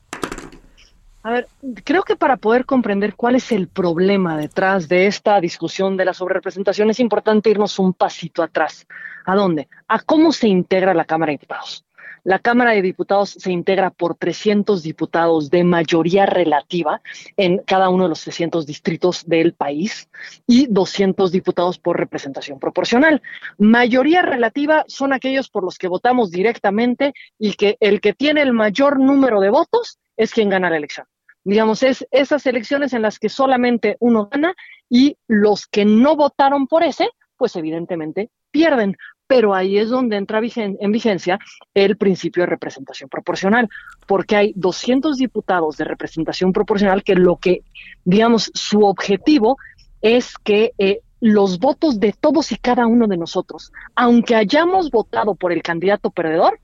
A 1.25 1.31
ver, 1.31 1.49
creo 1.85 2.03
que 2.03 2.17
para 2.17 2.37
poder 2.37 2.65
comprender 2.65 3.15
cuál 3.15 3.37
es 3.37 3.53
el 3.53 3.69
problema 3.69 4.37
detrás 4.37 4.89
de 4.89 5.07
esta 5.07 5.41
discusión 5.41 5.97
de 5.97 6.05
la 6.05 6.15
sobrerepresentación 6.15 6.91
es 6.91 6.99
importante 6.99 7.51
irnos 7.51 7.79
un 7.79 7.93
pasito 7.93 8.43
atrás. 8.43 8.89
¿A 9.25 9.37
dónde? 9.37 9.69
A 9.87 10.01
cómo 10.01 10.33
se 10.33 10.49
integra 10.49 10.95
la 10.95 11.05
Cámara 11.05 11.31
de 11.31 11.39
Diputados. 11.39 11.85
La 12.25 12.41
Cámara 12.41 12.73
de 12.73 12.83
Diputados 12.83 13.31
se 13.31 13.53
integra 13.53 13.91
por 13.91 14.17
300 14.17 14.83
diputados 14.83 15.51
de 15.51 15.63
mayoría 15.63 16.27
relativa 16.27 17.03
en 17.37 17.59
cada 17.59 17.89
uno 17.89 18.05
de 18.05 18.11
los 18.11 18.23
300 18.23 18.67
distritos 18.67 19.25
del 19.27 19.55
país 19.55 20.09
y 20.47 20.67
200 20.67 21.31
diputados 21.31 21.79
por 21.79 21.99
representación 21.99 22.59
proporcional. 22.59 23.23
Mayoría 23.59 24.23
relativa 24.23 24.85
son 24.89 25.13
aquellos 25.13 25.49
por 25.49 25.63
los 25.63 25.79
que 25.79 25.89
votamos 25.89 26.33
directamente 26.33 27.13
y 27.39 27.55
que 27.55 27.77
el 27.79 28.01
que 28.01 28.13
tiene 28.13 28.43
el 28.43 28.53
mayor 28.53 28.99
número 28.99 29.41
de 29.41 29.51
votos 29.51 29.99
es 30.17 30.33
quien 30.33 30.49
gana 30.49 30.71
la 30.71 30.77
elección. 30.77 31.07
Digamos, 31.45 31.83
es 31.83 32.07
esas 32.11 32.47
elecciones 32.47 32.93
en 32.93 33.03
las 33.03 33.19
que 33.19 33.29
solamente 33.29 33.97
uno 34.01 34.29
gana 34.31 34.55
y 34.89 35.17
los 35.27 35.67
que 35.67 35.85
no 35.85 36.17
votaron 36.17 36.67
por 36.67 36.83
ese, 36.83 37.09
pues 37.37 37.57
evidentemente 37.57 38.31
pierden. 38.51 38.97
Pero 39.27 39.55
ahí 39.55 39.79
es 39.79 39.89
donde 39.89 40.17
entra 40.17 40.41
en 40.43 40.93
vigencia 40.93 41.39
el 41.73 41.97
principio 41.97 42.43
de 42.43 42.49
representación 42.49 43.09
proporcional, 43.09 43.69
porque 44.07 44.37
hay 44.37 44.53
200 44.57 45.17
diputados 45.17 45.77
de 45.79 45.85
representación 45.85 46.53
proporcional 46.53 47.03
que 47.03 47.15
lo 47.15 47.39
que, 47.39 47.63
digamos, 48.05 48.51
su 48.53 48.85
objetivo 48.85 49.57
es 50.03 50.37
que 50.37 50.73
eh, 50.77 51.01
los 51.21 51.61
votos 51.61 51.99
de 52.01 52.13
todos 52.13 52.53
y 52.53 52.57
cada 52.57 52.87
uno 52.87 53.07
de 53.07 53.17
nosotros, 53.17 53.73
aunque 53.95 54.35
hayamos 54.35 54.91
votado 54.91 55.35
por 55.35 55.53
el 55.53 55.63
candidato 55.63 56.11
perdedor, 56.11 56.59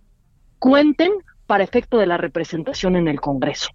cuenten 0.59 1.13
para 1.47 1.65
efecto 1.65 1.97
de 1.97 2.07
la 2.07 2.19
representación 2.19 2.97
en 2.97 3.09
el 3.09 3.21
Congreso. 3.21 3.69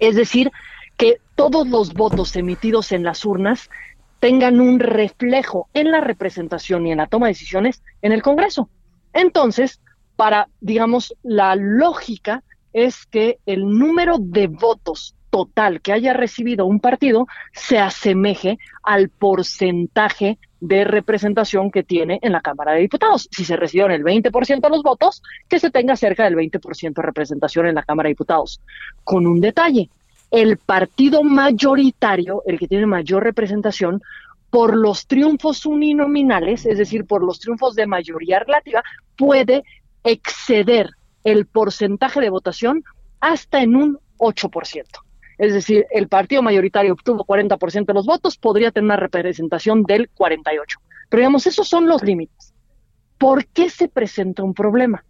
Es 0.00 0.16
decir, 0.16 0.50
que 0.96 1.18
todos 1.36 1.68
los 1.68 1.94
votos 1.94 2.34
emitidos 2.36 2.92
en 2.92 3.04
las 3.04 3.24
urnas 3.24 3.70
tengan 4.18 4.60
un 4.60 4.80
reflejo 4.80 5.68
en 5.72 5.90
la 5.90 6.00
representación 6.00 6.86
y 6.86 6.92
en 6.92 6.98
la 6.98 7.06
toma 7.06 7.26
de 7.26 7.32
decisiones 7.32 7.82
en 8.02 8.12
el 8.12 8.22
Congreso. 8.22 8.68
Entonces, 9.12 9.80
para, 10.16 10.48
digamos, 10.60 11.14
la 11.22 11.56
lógica 11.56 12.42
es 12.72 13.06
que 13.06 13.38
el 13.46 13.66
número 13.66 14.16
de 14.18 14.46
votos 14.46 15.14
total 15.30 15.80
que 15.80 15.92
haya 15.92 16.12
recibido 16.12 16.66
un 16.66 16.80
partido 16.80 17.26
se 17.52 17.78
asemeje 17.78 18.58
al 18.82 19.08
porcentaje 19.08 20.38
de 20.60 20.84
representación 20.84 21.70
que 21.70 21.82
tiene 21.82 22.18
en 22.22 22.32
la 22.32 22.42
Cámara 22.42 22.72
de 22.72 22.80
Diputados. 22.80 23.28
Si 23.30 23.44
se 23.44 23.56
recibieron 23.56 23.92
el 23.92 24.04
20% 24.04 24.60
de 24.60 24.68
los 24.68 24.82
votos, 24.82 25.22
que 25.48 25.58
se 25.58 25.70
tenga 25.70 25.96
cerca 25.96 26.24
del 26.24 26.36
20% 26.36 26.94
de 26.94 27.02
representación 27.02 27.66
en 27.66 27.74
la 27.74 27.82
Cámara 27.82 28.08
de 28.08 28.12
Diputados. 28.12 28.60
Con 29.04 29.26
un 29.26 29.40
detalle, 29.40 29.88
el 30.30 30.58
partido 30.58 31.22
mayoritario, 31.22 32.42
el 32.46 32.58
que 32.58 32.68
tiene 32.68 32.86
mayor 32.86 33.24
representación, 33.24 34.02
por 34.50 34.76
los 34.76 35.06
triunfos 35.06 35.64
uninominales, 35.64 36.66
es 36.66 36.76
decir, 36.76 37.06
por 37.06 37.24
los 37.24 37.38
triunfos 37.38 37.74
de 37.74 37.86
mayoría 37.86 38.40
relativa, 38.40 38.82
puede 39.16 39.62
exceder 40.02 40.90
el 41.24 41.46
porcentaje 41.46 42.20
de 42.20 42.30
votación 42.30 42.82
hasta 43.20 43.62
en 43.62 43.76
un 43.76 43.98
8%. 44.18 44.84
Es 45.40 45.54
decir, 45.54 45.86
el 45.90 46.06
partido 46.06 46.42
mayoritario 46.42 46.92
obtuvo 46.92 47.24
40% 47.24 47.86
de 47.86 47.94
los 47.94 48.04
votos, 48.04 48.36
podría 48.36 48.72
tener 48.72 48.84
una 48.84 48.96
representación 48.96 49.84
del 49.84 50.10
48%. 50.12 50.34
Pero 51.08 51.20
digamos, 51.22 51.46
esos 51.46 51.66
son 51.66 51.88
los 51.88 52.02
límites. 52.02 52.52
¿Por 53.16 53.46
qué 53.46 53.70
se 53.70 53.88
presenta 53.88 54.42
un 54.42 54.52
problema? 54.52 55.02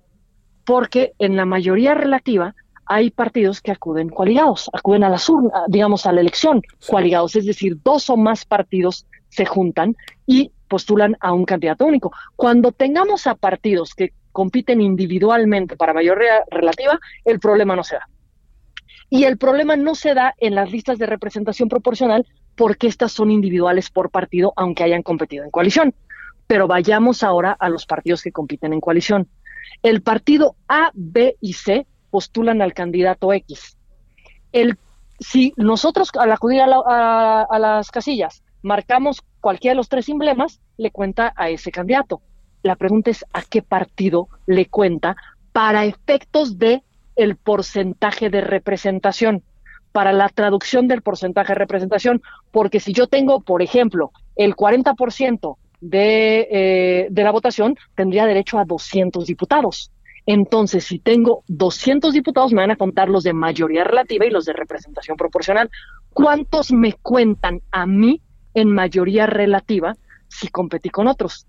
Porque 0.65 1.15
en 1.19 1.35
la 1.35 1.47
mayoría 1.47 1.95
relativa 1.95 2.55
hay 2.87 3.11
partidos 3.11 3.61
que 3.61 3.73
acuden 3.73 4.09
coaligados, 4.09 4.71
acuden 4.73 5.03
a 5.03 5.09
las 5.09 5.29
urnas, 5.29 5.53
digamos, 5.67 6.07
a 6.07 6.13
la 6.13 6.21
elección 6.21 6.63
coaligados, 6.89 7.35
es 7.35 7.47
decir, 7.47 7.79
dos 7.83 8.09
o 8.09 8.17
más 8.17 8.45
partidos 8.45 9.09
se 9.31 9.47
juntan 9.47 9.97
y 10.27 10.53
postulan 10.69 11.17
a 11.19 11.33
un 11.33 11.45
candidato 11.45 11.87
único. 11.87 12.13
Cuando 12.37 12.71
tengamos 12.71 13.27
a 13.27 13.35
partidos 13.35 13.97
que 13.97 14.13
compiten 14.31 14.81
individualmente 14.81 15.77
para 15.77 15.93
mayoría 15.93 16.45
relativa, 16.53 17.01
el 17.25 17.41
problema 17.41 17.75
no 17.75 17.83
se 17.83 17.97
da. 17.97 18.07
Y 19.11 19.25
el 19.25 19.37
problema 19.39 19.77
no 19.77 19.95
se 19.95 20.15
da 20.15 20.35
en 20.39 20.55
las 20.55 20.71
listas 20.71 20.99
de 20.99 21.07
representación 21.07 21.69
proporcional 21.69 22.27
porque 22.55 22.87
estas 22.87 23.13
son 23.13 23.31
individuales 23.31 23.91
por 23.91 24.11
partido, 24.11 24.53
aunque 24.57 24.85
hayan 24.85 25.03
competido 25.03 25.45
en 25.45 25.51
coalición. 25.51 25.95
Pero 26.47 26.67
vayamos 26.69 27.23
ahora 27.23 27.57
a 27.59 27.69
los 27.69 27.87
partidos 27.87 28.23
que 28.23 28.33
compiten 28.33 28.73
en 28.73 28.81
coalición. 28.81 29.29
El 29.83 30.03
partido 30.03 30.57
A, 30.69 30.91
B 30.95 31.37
y 31.41 31.55
C 31.55 31.87
postulan 32.11 32.63
al 32.63 32.73
candidato 32.73 33.33
X. 33.33 33.77
El, 34.53 34.77
si 35.19 35.53
nosotros 35.57 36.11
al 36.19 36.33
acudir 36.33 36.61
a, 36.63 36.67
la- 36.67 36.83
a- 36.87 37.47
a 37.51 37.59
las 37.59 37.91
casillas 37.91 38.43
marcamos 38.63 39.23
cualquiera 39.41 39.73
de 39.73 39.77
los 39.77 39.89
tres 39.89 40.09
emblemas, 40.09 40.61
le 40.77 40.91
cuenta 40.91 41.33
a 41.37 41.49
ese 41.51 41.71
candidato. 41.73 42.21
La 42.63 42.77
pregunta 42.77 43.11
es 43.11 43.25
a 43.33 43.43
qué 43.43 43.63
partido 43.63 44.29
le 44.47 44.67
cuenta 44.67 45.17
para 45.53 45.85
efectos 45.85 46.59
de 46.59 46.83
el 47.17 47.37
porcentaje 47.37 48.31
de 48.31 48.41
representación, 48.41 49.43
para 49.93 50.13
la 50.13 50.29
traducción 50.29 50.89
del 50.89 51.03
porcentaje 51.03 51.53
de 51.53 51.59
representación, 51.59 52.23
porque 52.53 52.81
si 52.81 52.93
yo 52.93 53.07
tengo, 53.07 53.41
por 53.41 53.63
ejemplo, 53.63 54.13
el 54.37 54.55
40% 54.55 55.57
de, 55.81 56.49
eh, 56.51 57.09
de 57.11 57.25
la 57.25 57.33
votación, 57.33 57.77
tendría 57.95 58.27
derecho 58.27 58.59
a 58.59 58.65
200 58.65 59.27
diputados. 59.27 59.91
Entonces, 60.27 60.85
si 60.85 60.99
tengo 60.99 61.43
200 61.49 62.13
diputados, 62.13 62.53
me 62.53 62.61
van 62.61 62.71
a 62.71 62.77
contar 62.77 63.09
los 63.09 63.25
de 63.25 63.33
mayoría 63.33 63.85
relativa 63.85 64.27
y 64.27 64.31
los 64.31 64.45
de 64.45 64.53
representación 64.53 65.17
proporcional. 65.17 65.71
¿Cuántos 66.11 66.73
me 66.73 66.93
cuentan 66.93 67.63
a 67.71 67.87
mí 67.87 68.21
en 68.55 68.71
mayoría 68.73 69.27
relativa 69.27 69.97
si 70.29 70.49
competí 70.49 70.91
con 70.91 71.09
otros? 71.09 71.47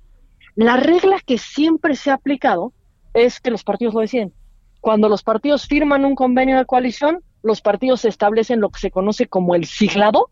La 0.56 0.78
regla 0.78 1.18
que 1.26 1.38
siempre 1.38 1.96
se 1.96 2.12
ha 2.12 2.16
aplicado 2.16 2.74
es 3.14 3.40
que 3.40 3.52
los 3.52 3.64
partidos 3.64 3.94
lo 3.94 4.02
deciden. 4.02 4.34
Cuando 4.82 5.08
los 5.10 5.24
partidos 5.24 5.68
firman 5.68 6.06
un 6.06 6.16
convenio 6.16 6.58
de 6.58 6.66
coalición, 6.66 7.24
los 7.44 7.62
partidos 7.62 8.04
establecen 8.04 8.60
lo 8.60 8.70
que 8.70 8.80
se 8.80 8.92
conoce 8.92 9.28
como 9.28 9.56
el 9.56 9.66
siglado 9.66 10.30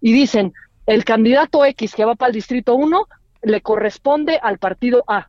y 0.00 0.12
dicen, 0.12 0.52
el 0.86 1.04
candidato 1.04 1.64
X 1.64 1.94
que 1.94 2.04
va 2.04 2.14
para 2.14 2.28
el 2.28 2.34
distrito 2.34 2.74
1 2.76 3.06
le 3.42 3.60
corresponde 3.60 4.38
al 4.42 4.58
partido 4.58 5.04
A. 5.06 5.28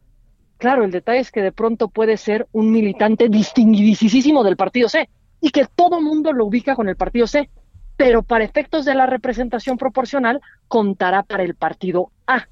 Claro, 0.58 0.84
el 0.84 0.92
detalle 0.92 1.20
es 1.20 1.32
que 1.32 1.42
de 1.42 1.52
pronto 1.52 1.88
puede 1.88 2.18
ser 2.18 2.48
un 2.52 2.72
militante 2.72 3.30
distinguidísimo 3.30 4.44
del 4.44 4.58
partido 4.58 4.90
C 4.90 5.10
y 5.42 5.50
que 5.50 5.66
todo 5.66 6.00
mundo 6.00 6.32
lo 6.32 6.46
ubica 6.46 6.76
con 6.76 6.88
el 6.88 6.96
partido 6.96 7.26
C, 7.26 7.50
pero 7.98 8.22
para 8.22 8.44
efectos 8.44 8.86
de 8.86 8.94
la 8.94 9.08
representación 9.08 9.78
proporcional 9.78 10.40
contará 10.68 11.24
para 11.24 11.44
el 11.44 11.56
partido 11.56 12.12
A. 12.28 12.48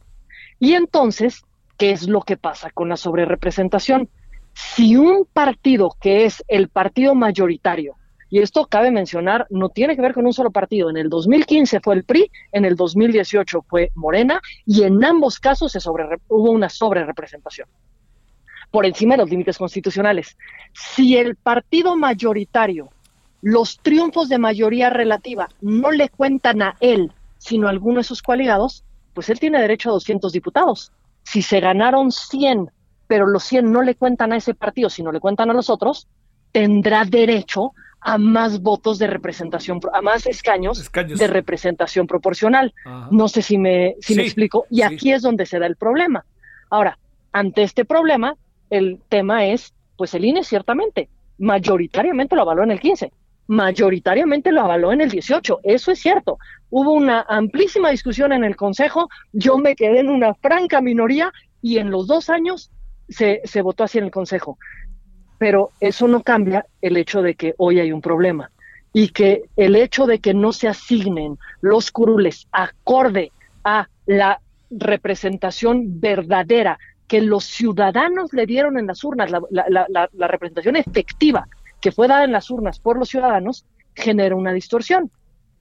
Y 0.57 0.73
entonces, 0.73 1.43
¿qué 1.77 1.91
es 1.91 2.07
lo 2.07 2.21
que 2.21 2.35
pasa 2.35 2.71
con 2.71 2.89
la 2.89 2.97
sobrerepresentación? 2.97 4.09
Si 4.53 4.95
un 4.95 5.25
partido 5.31 5.95
que 5.99 6.25
es 6.25 6.43
el 6.47 6.69
partido 6.69 7.15
mayoritario 7.15 7.95
Y 8.31 8.39
esto 8.39 8.67
cabe 8.67 8.91
mencionar, 8.91 9.47
no 9.49 9.69
tiene 9.69 9.95
que 9.95 10.03
ver 10.03 10.13
con 10.13 10.25
un 10.25 10.33
solo 10.33 10.51
partido. 10.51 10.89
En 10.91 10.97
el 10.97 11.09
2015 11.09 11.79
fue 11.79 11.95
el 11.95 12.03
PRI, 12.03 12.29
en 12.51 12.63
el 12.63 12.75
2018 12.75 13.65
fue 13.67 13.91
Morena, 13.95 14.39
y 14.67 14.83
en 14.83 15.03
ambos 15.03 15.39
casos 15.39 15.71
se 15.71 15.79
sobre, 15.79 16.05
hubo 16.27 16.51
una 16.51 16.69
sobrerepresentación 16.69 17.67
por 18.71 18.85
encima 18.85 19.15
de 19.15 19.19
los 19.19 19.29
límites 19.29 19.57
constitucionales. 19.57 20.37
Si 20.73 21.17
el 21.17 21.35
partido 21.35 21.95
mayoritario, 21.95 22.89
los 23.41 23.79
triunfos 23.79 24.29
de 24.29 24.37
mayoría 24.37 24.89
relativa 24.89 25.49
no 25.61 25.91
le 25.91 26.09
cuentan 26.09 26.61
a 26.61 26.75
él, 26.79 27.11
sino 27.37 27.67
a 27.67 27.71
alguno 27.71 27.99
de 27.99 28.03
sus 28.03 28.21
coaligados, 28.21 28.83
pues 29.13 29.29
él 29.29 29.39
tiene 29.39 29.61
derecho 29.61 29.89
a 29.89 29.93
200 29.93 30.31
diputados. 30.31 30.91
Si 31.23 31.41
se 31.41 31.59
ganaron 31.59 32.11
100, 32.11 32.69
pero 33.09 33.25
los 33.25 33.43
100 33.45 33.71
no 33.71 33.81
le 33.81 33.95
cuentan 33.95 34.33
a 34.33 34.37
ese 34.37 34.53
partido, 34.53 34.87
sino 34.87 35.11
le 35.11 35.19
cuentan 35.19 35.49
a 35.49 35.53
los 35.53 35.71
otros, 35.71 36.07
tendrá 36.51 37.05
derecho 37.05 37.73
a 38.01 38.19
más 38.19 38.61
votos 38.61 38.99
de 38.99 39.07
representación, 39.07 39.79
a 39.91 40.01
más 40.01 40.27
escaños, 40.27 40.91
de 40.93 41.27
representación 41.27 42.05
proporcional. 42.05 42.71
No 43.09 43.27
sé 43.27 43.41
si 43.41 43.57
me, 43.57 43.95
si 43.99 44.13
me 44.13 44.21
explico. 44.21 44.67
Y 44.69 44.83
aquí 44.83 45.11
es 45.11 45.23
donde 45.23 45.47
se 45.47 45.57
da 45.57 45.65
el 45.65 45.75
problema. 45.75 46.23
Ahora, 46.69 46.99
ante 47.31 47.63
este 47.63 47.83
problema, 47.83 48.35
el 48.69 48.99
tema 49.09 49.43
es, 49.47 49.73
pues 49.97 50.13
el 50.13 50.23
INE 50.23 50.43
ciertamente, 50.43 51.09
mayoritariamente 51.39 52.35
lo 52.35 52.43
avaló 52.43 52.61
en 52.61 52.69
el 52.69 52.79
15, 52.79 53.11
mayoritariamente 53.47 54.51
lo 54.51 54.61
avaló 54.61 54.93
en 54.93 55.01
el 55.01 55.09
18, 55.09 55.61
eso 55.63 55.91
es 55.91 55.99
cierto. 55.99 56.37
Hubo 56.69 56.93
una 56.93 57.25
amplísima 57.27 57.89
discusión 57.89 58.33
en 58.33 58.43
el 58.43 58.55
Consejo, 58.55 59.09
yo 59.33 59.57
me 59.57 59.75
quedé 59.75 60.01
en 60.01 60.09
una 60.09 60.35
franca 60.35 60.79
minoría 60.79 61.33
y 61.59 61.79
en 61.79 61.89
los 61.89 62.05
dos 62.05 62.29
años 62.29 62.69
se, 63.09 63.41
se 63.43 63.61
votó 63.61 63.83
así 63.83 63.97
en 63.97 64.05
el 64.05 64.11
Consejo. 64.11 64.57
Pero 65.37 65.71
eso 65.79 66.07
no 66.07 66.21
cambia 66.23 66.65
el 66.81 66.97
hecho 66.97 67.21
de 67.21 67.35
que 67.35 67.53
hoy 67.57 67.79
hay 67.79 67.91
un 67.91 68.01
problema 68.01 68.51
y 68.93 69.09
que 69.09 69.43
el 69.55 69.75
hecho 69.75 70.05
de 70.05 70.19
que 70.19 70.33
no 70.33 70.51
se 70.51 70.67
asignen 70.67 71.37
los 71.61 71.91
curules 71.91 72.47
acorde 72.51 73.31
a 73.63 73.87
la 74.05 74.41
representación 74.71 75.99
verdadera 75.99 76.79
que 77.07 77.21
los 77.21 77.45
ciudadanos 77.45 78.33
le 78.33 78.45
dieron 78.45 78.77
en 78.77 78.87
las 78.87 79.03
urnas, 79.03 79.31
la, 79.31 80.27
representación 80.27 80.75
efectiva 80.75 81.47
que 81.81 81.91
fue 81.91 82.07
dada 82.07 82.23
en 82.23 82.31
las 82.31 82.49
urnas 82.51 82.79
por 82.79 82.99
los 82.99 83.09
ciudadanos, 83.09 83.65
genera 83.95 84.35
una 84.35 84.53
distorsión. 84.53 85.09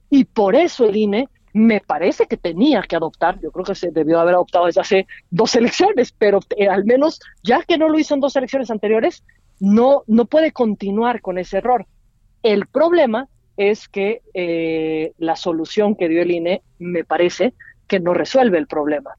Y 0.09 0.25
por 0.25 0.55
eso 0.55 0.85
el 0.85 0.95
INE 0.95 1.29
me 1.53 1.81
parece 1.81 2.25
que 2.27 2.37
tenía 2.37 2.81
que 2.81 2.95
adoptar, 2.95 3.39
yo 3.39 3.51
creo 3.51 3.65
que 3.65 3.75
se 3.75 3.91
debió 3.91 4.19
haber 4.19 4.35
adoptado 4.35 4.65
desde 4.65 4.81
hace 4.81 5.07
dos 5.29 5.55
elecciones, 5.61 6.13
pero 6.17 6.39
eh, 6.55 6.67
al 6.67 6.85
menos 6.85 7.19
ya 7.43 7.63
que 7.63 7.77
no 7.77 7.89
lo 7.89 7.99
hizo 7.99 8.13
en 8.13 8.19
dos 8.19 8.35
elecciones 8.35 8.71
anteriores, 8.71 9.23
no, 9.59 10.03
no 10.07 10.25
puede 10.25 10.51
continuar 10.51 11.21
con 11.21 11.37
ese 11.37 11.57
error. 11.57 11.85
El 12.43 12.67
problema 12.67 13.27
es 13.57 13.89
que 13.89 14.21
eh, 14.33 15.11
la 15.17 15.35
solución 15.35 15.95
que 15.95 16.07
dio 16.07 16.21
el 16.21 16.31
INE 16.31 16.61
me 16.77 17.03
parece 17.03 17.53
que 17.87 17.99
no 17.99 18.13
resuelve 18.13 18.57
el 18.57 18.67
problema 18.67 19.15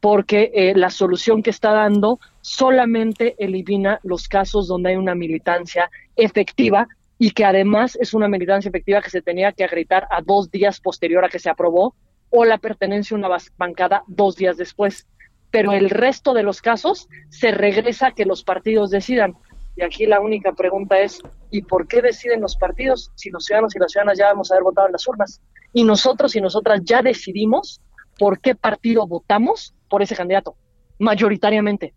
porque 0.00 0.50
eh, 0.54 0.72
la 0.74 0.90
solución 0.90 1.42
que 1.42 1.50
está 1.50 1.72
dando 1.72 2.18
solamente 2.40 3.36
elimina 3.38 4.00
los 4.02 4.28
casos 4.28 4.66
donde 4.66 4.90
hay 4.90 4.96
una 4.96 5.14
militancia 5.14 5.90
efectiva 6.16 6.88
y 7.22 7.32
que 7.32 7.44
además 7.44 7.98
es 8.00 8.14
una 8.14 8.28
militancia 8.28 8.70
efectiva 8.70 9.02
que 9.02 9.10
se 9.10 9.20
tenía 9.20 9.52
que 9.52 9.62
acreditar 9.62 10.08
a 10.10 10.22
dos 10.22 10.50
días 10.50 10.80
posterior 10.80 11.22
a 11.22 11.28
que 11.28 11.38
se 11.38 11.50
aprobó 11.50 11.94
o 12.30 12.46
la 12.46 12.56
pertenencia 12.56 13.14
a 13.14 13.18
una 13.18 13.28
bancada 13.58 14.04
dos 14.06 14.36
días 14.36 14.56
después. 14.56 15.06
Pero 15.50 15.72
el 15.72 15.90
resto 15.90 16.32
de 16.32 16.42
los 16.42 16.62
casos 16.62 17.08
se 17.28 17.50
regresa 17.50 18.06
a 18.06 18.12
que 18.12 18.24
los 18.24 18.42
partidos 18.42 18.88
decidan. 18.88 19.34
Y 19.76 19.82
aquí 19.82 20.06
la 20.06 20.18
única 20.18 20.54
pregunta 20.54 20.98
es, 20.98 21.20
¿y 21.50 21.60
por 21.60 21.86
qué 21.88 22.00
deciden 22.00 22.40
los 22.40 22.56
partidos 22.56 23.12
si 23.16 23.28
los 23.28 23.44
ciudadanos 23.44 23.76
y 23.76 23.80
las 23.80 23.92
ciudadanas 23.92 24.16
ya 24.16 24.28
vamos 24.28 24.50
a 24.50 24.54
haber 24.54 24.64
votado 24.64 24.86
en 24.86 24.92
las 24.92 25.06
urnas? 25.06 25.42
Y 25.74 25.84
nosotros 25.84 26.34
y 26.36 26.40
nosotras 26.40 26.80
ya 26.84 27.02
decidimos 27.02 27.82
por 28.18 28.40
qué 28.40 28.54
partido 28.54 29.06
votamos 29.06 29.74
por 29.90 30.00
ese 30.00 30.16
candidato, 30.16 30.56
mayoritariamente. 30.98 31.92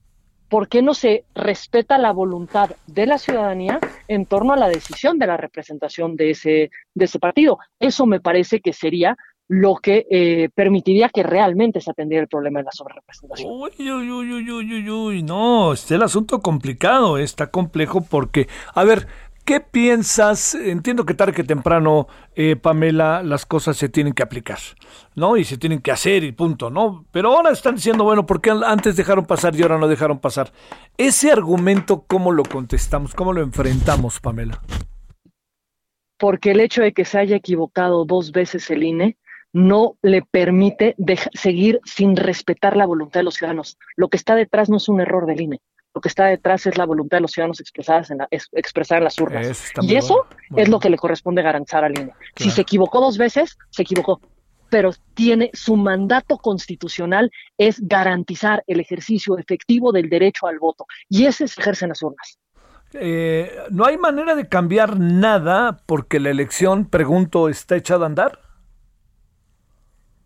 ¿Por 0.54 0.68
qué 0.68 0.84
no 0.84 0.94
se 0.94 1.26
respeta 1.34 1.98
la 1.98 2.12
voluntad 2.12 2.70
de 2.86 3.08
la 3.08 3.18
ciudadanía 3.18 3.80
en 4.08 4.28
torno 4.28 4.54
a 4.54 4.56
la 4.56 4.68
decisión 4.68 5.18
de 5.18 5.26
la 5.26 5.36
representación 5.36 6.16
de 6.16 6.30
ese, 6.30 6.70
de 6.94 7.06
ese 7.06 7.18
partido? 7.18 7.58
Eso 7.80 8.06
me 8.06 8.20
parece 8.20 8.62
que 8.62 8.72
sería 8.72 9.18
lo 9.48 9.78
que 9.78 10.06
eh, 10.12 10.50
permitiría 10.54 11.10
que 11.10 11.24
realmente 11.24 11.82
se 11.82 11.90
atendiera 11.90 12.22
el 12.22 12.28
problema 12.28 12.60
de 12.60 12.66
la 12.66 12.72
sobrerepresentación. 12.72 13.52
Uy, 13.52 13.72
uy, 13.80 14.12
uy, 14.12 14.32
uy, 14.32 14.52
uy, 14.52 14.90
uy, 14.92 15.24
no, 15.24 15.74
está 15.74 15.96
el 15.96 16.04
asunto 16.04 16.40
complicado, 16.40 17.18
está 17.18 17.48
complejo 17.48 18.02
porque, 18.02 18.48
a 18.76 18.84
ver, 18.84 19.08
¿Qué 19.46 19.60
piensas? 19.60 20.56
Entiendo 20.56 21.06
que 21.06 21.16
tarde 21.16 21.34
que 21.34 21.44
temprano, 21.44 22.08
eh, 22.34 22.56
Pamela, 22.56 23.22
las 23.24 23.46
cosas 23.46 23.76
se 23.76 23.90
tienen 23.90 24.14
que 24.14 24.24
aplicar, 24.24 24.60
¿no? 25.16 25.36
Y 25.36 25.44
se 25.44 25.58
tienen 25.58 25.82
que 25.82 25.92
hacer 25.92 26.24
y 26.24 26.32
punto, 26.32 26.70
¿no? 26.70 27.06
Pero 27.12 27.36
ahora 27.36 27.52
están 27.52 27.76
diciendo, 27.76 28.06
bueno, 28.06 28.26
¿por 28.26 28.40
qué 28.40 28.52
antes 28.52 28.96
dejaron 28.96 29.26
pasar 29.26 29.54
y 29.54 29.62
ahora 29.62 29.78
no 29.78 29.90
dejaron 29.90 30.20
pasar? 30.20 30.54
Ese 30.98 31.30
argumento, 31.30 32.06
¿cómo 32.08 32.32
lo 32.32 32.44
contestamos? 32.44 33.14
¿Cómo 33.14 33.34
lo 33.34 33.42
enfrentamos, 33.42 34.22
Pamela? 34.22 34.62
Porque 36.18 36.52
el 36.52 36.62
hecho 36.62 36.82
de 36.82 36.94
que 36.94 37.04
se 37.04 37.20
haya 37.20 37.36
equivocado 37.36 38.06
dos 38.06 38.32
veces 38.32 38.70
el 38.72 38.84
INE 38.84 39.18
no 39.52 39.98
le 40.02 40.22
permite 40.22 40.96
seguir 41.34 41.82
sin 41.84 42.16
respetar 42.16 42.78
la 42.78 42.86
voluntad 42.86 43.20
de 43.20 43.26
los 43.26 43.36
ciudadanos. 43.36 43.78
Lo 43.98 44.08
que 44.08 44.16
está 44.16 44.36
detrás 44.36 44.70
no 44.70 44.78
es 44.78 44.88
un 44.88 45.02
error 45.02 45.26
del 45.26 45.42
INE 45.42 45.62
lo 45.94 46.02
que 46.02 46.10
está 46.10 46.26
detrás 46.26 46.66
es 46.66 46.78
la 46.78 46.86
voluntad 46.86 47.18
de 47.18 47.22
los 47.22 47.32
ciudadanos 47.32 47.60
expresadas 47.60 48.10
en 48.10 48.20
la, 48.20 48.28
expresada 48.32 48.98
en 48.98 49.04
las 49.04 49.20
urnas. 49.20 49.74
y 49.82 49.96
eso 49.96 50.26
es 50.56 50.70
lo 50.70 50.80
que 50.80 50.90
le 50.90 50.98
corresponde 50.98 51.42
garantizar 51.42 51.84
al 51.84 51.98
INE. 51.98 52.14
Si 52.36 52.50
se 52.50 52.62
equivocó 52.62 53.00
dos 53.00 53.18
veces, 53.18 53.58
se 53.70 53.84
equivocó. 53.84 54.20
Pero 54.70 54.92
tiene 55.14 55.52
su 55.54 55.76
mandato 55.76 56.38
constitucional 56.38 57.32
es 57.60 57.80
garantizar 57.88 58.64
el 58.66 58.80
ejercicio 58.80 59.38
efectivo 59.38 59.92
del 59.92 60.10
derecho 60.10 60.48
al 60.48 60.58
voto. 60.58 60.88
Y 61.10 61.26
ese 61.26 61.48
se 61.48 61.62
ejerce 61.62 61.86
en 61.86 61.90
las 61.90 62.02
urnas. 62.02 62.40
Eh, 62.94 63.52
¿No 63.70 63.86
hay 63.86 63.98
manera 63.98 64.36
de 64.36 64.48
cambiar 64.48 65.00
nada 65.00 65.82
porque 65.86 66.20
la 66.20 66.30
elección, 66.32 66.86
pregunto, 66.86 67.50
está 67.50 67.76
echada 67.76 68.06
a 68.06 68.08
andar? 68.08 68.40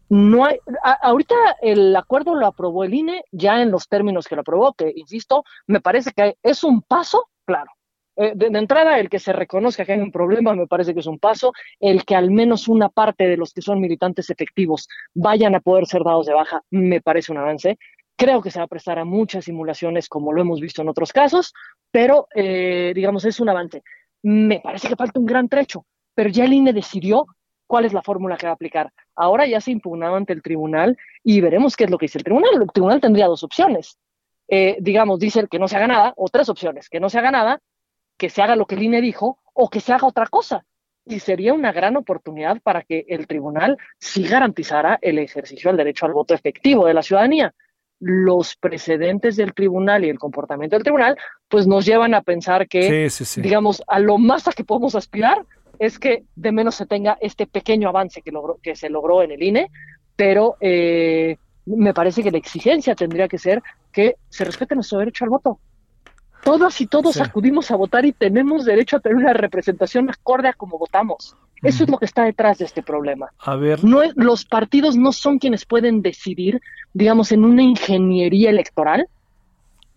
No 0.09 0.45
hay, 0.45 0.57
ahorita 1.01 1.35
el 1.61 1.95
acuerdo 1.95 2.35
lo 2.35 2.47
aprobó 2.47 2.83
el 2.83 2.93
INE, 2.93 3.25
ya 3.31 3.61
en 3.61 3.71
los 3.71 3.89
términos 3.89 4.27
que 4.27 4.35
lo 4.35 4.41
aprobó, 4.41 4.73
que 4.73 4.91
insisto, 4.95 5.43
me 5.67 5.81
parece 5.81 6.11
que 6.11 6.37
es 6.41 6.63
un 6.63 6.81
paso, 6.81 7.29
claro. 7.45 7.71
Eh, 8.19 8.33
de, 8.35 8.47
entrada, 8.47 8.99
el 8.99 9.09
que 9.09 9.19
se 9.19 9.31
reconozca 9.31 9.85
que 9.85 9.93
hay 9.93 9.99
un 9.99 10.11
problema 10.11 10.55
me 10.55 10.65
parece 10.65 10.93
que 10.95 11.01
es 11.01 11.05
un 11.05 11.19
paso, 11.19 11.53
el 11.79 12.03
que 12.03 12.15
al 12.15 12.31
menos 12.31 12.67
una 12.67 12.89
parte 12.89 13.27
de 13.27 13.37
los 13.37 13.53
que 13.53 13.61
son 13.61 13.79
militantes 13.79 14.31
efectivos 14.31 14.87
vayan 15.13 15.53
a 15.53 15.59
poder 15.59 15.85
ser 15.85 16.03
dados 16.03 16.25
de 16.25 16.33
baja 16.33 16.63
me 16.71 16.99
parece 16.99 17.31
un 17.31 17.37
avance. 17.37 17.77
Creo 18.15 18.41
que 18.41 18.49
se 18.49 18.57
va 18.57 18.65
a 18.65 18.67
prestar 18.67 18.97
a 18.97 19.05
muchas 19.05 19.45
simulaciones 19.45 20.09
como 20.09 20.33
lo 20.33 20.41
hemos 20.41 20.59
visto 20.59 20.81
en 20.81 20.89
otros 20.89 21.13
casos, 21.13 21.53
pero 21.91 22.27
eh, 22.33 22.91
digamos 22.95 23.23
es 23.25 23.39
un 23.39 23.49
avance. 23.49 23.83
Me 24.23 24.61
parece 24.61 24.87
que 24.87 24.95
falta 24.95 25.19
un 25.19 25.27
gran 25.27 25.47
trecho, 25.47 25.85
pero 26.15 26.29
ya 26.29 26.45
el 26.45 26.53
INE 26.53 26.73
decidió 26.73 27.27
cuál 27.67 27.85
es 27.85 27.93
la 27.93 28.01
fórmula 28.01 28.37
que 28.37 28.47
va 28.47 28.51
a 28.51 28.55
aplicar. 28.55 28.91
Ahora 29.15 29.45
ya 29.45 29.61
se 29.61 29.71
impugnado 29.71 30.15
ante 30.15 30.33
el 30.33 30.41
tribunal 30.41 30.97
y 31.23 31.41
veremos 31.41 31.75
qué 31.75 31.83
es 31.83 31.91
lo 31.91 31.97
que 31.97 32.05
dice 32.05 32.17
el 32.17 32.23
tribunal. 32.23 32.61
El 32.61 32.71
tribunal 32.71 33.01
tendría 33.01 33.27
dos 33.27 33.43
opciones. 33.43 33.99
Eh, 34.47 34.77
digamos, 34.79 35.19
dice 35.19 35.45
que 35.49 35.59
no 35.59 35.67
se 35.67 35.75
haga 35.75 35.87
nada, 35.87 36.13
o 36.15 36.29
tres 36.29 36.49
opciones, 36.49 36.89
que 36.89 36.99
no 36.99 37.09
se 37.09 37.19
haga 37.19 37.31
nada, 37.31 37.61
que 38.17 38.29
se 38.29 38.41
haga 38.41 38.55
lo 38.55 38.65
que 38.65 38.75
el 38.75 38.83
INE 38.83 39.01
dijo, 39.01 39.39
o 39.53 39.69
que 39.69 39.81
se 39.81 39.93
haga 39.93 40.07
otra 40.07 40.27
cosa. 40.27 40.65
Y 41.05 41.19
sería 41.19 41.53
una 41.53 41.71
gran 41.71 41.95
oportunidad 41.97 42.61
para 42.61 42.83
que 42.83 43.05
el 43.09 43.27
tribunal 43.27 43.77
sí 43.99 44.23
garantizara 44.23 44.97
el 45.01 45.19
ejercicio 45.19 45.69
del 45.69 45.77
derecho 45.77 46.05
al 46.05 46.13
voto 46.13 46.33
efectivo 46.33 46.85
de 46.85 46.93
la 46.93 47.03
ciudadanía. 47.03 47.53
Los 47.99 48.55
precedentes 48.55 49.35
del 49.35 49.53
tribunal 49.53 50.05
y 50.05 50.09
el 50.09 50.19
comportamiento 50.19 50.75
del 50.75 50.83
tribunal, 50.83 51.17
pues 51.47 51.65
nos 51.65 51.85
llevan 51.85 52.13
a 52.13 52.21
pensar 52.21 52.67
que, 52.67 53.09
digamos, 53.37 53.83
a 53.87 53.99
lo 53.99 54.17
más 54.17 54.47
a 54.47 54.51
que 54.51 54.63
podemos 54.63 54.95
aspirar 54.95 55.45
es 55.79 55.99
que 55.99 56.23
de 56.35 56.51
menos 56.51 56.75
se 56.75 56.85
tenga 56.85 57.17
este 57.21 57.47
pequeño 57.47 57.89
avance 57.89 58.21
que, 58.21 58.31
logró, 58.31 58.57
que 58.61 58.75
se 58.75 58.89
logró 58.89 59.21
en 59.23 59.31
el 59.31 59.43
INE, 59.43 59.69
pero 60.15 60.55
eh, 60.59 61.37
me 61.65 61.93
parece 61.93 62.23
que 62.23 62.31
la 62.31 62.37
exigencia 62.37 62.95
tendría 62.95 63.27
que 63.27 63.37
ser 63.37 63.61
que 63.91 64.15
se 64.29 64.45
respete 64.45 64.75
nuestro 64.75 64.99
derecho 64.99 65.23
al 65.23 65.29
voto. 65.29 65.59
Todas 66.43 66.79
y 66.79 66.87
todos 66.87 67.19
acudimos 67.19 67.71
a 67.71 67.75
votar 67.75 68.05
y 68.05 68.13
tenemos 68.13 68.63
derecho 68.63 68.97
a 68.97 68.99
tener 68.99 69.17
una 69.17 69.33
representación 69.33 70.09
acorde 70.09 70.49
a 70.49 70.53
como 70.53 70.77
votamos. 70.77 71.35
Eso 71.63 71.83
es 71.83 71.89
lo 71.89 71.97
que 71.97 72.05
está 72.05 72.23
detrás 72.23 72.59
de 72.59 72.65
este 72.65 72.83
problema. 72.83 73.31
A 73.39 73.55
ver. 73.55 73.83
No 73.83 74.01
los 74.15 74.45
partidos 74.45 74.95
no 74.95 75.11
son 75.11 75.39
quienes 75.39 75.65
pueden 75.65 76.01
decidir, 76.01 76.61
digamos, 76.93 77.31
en 77.31 77.43
una 77.43 77.63
ingeniería 77.63 78.51
electoral, 78.51 79.07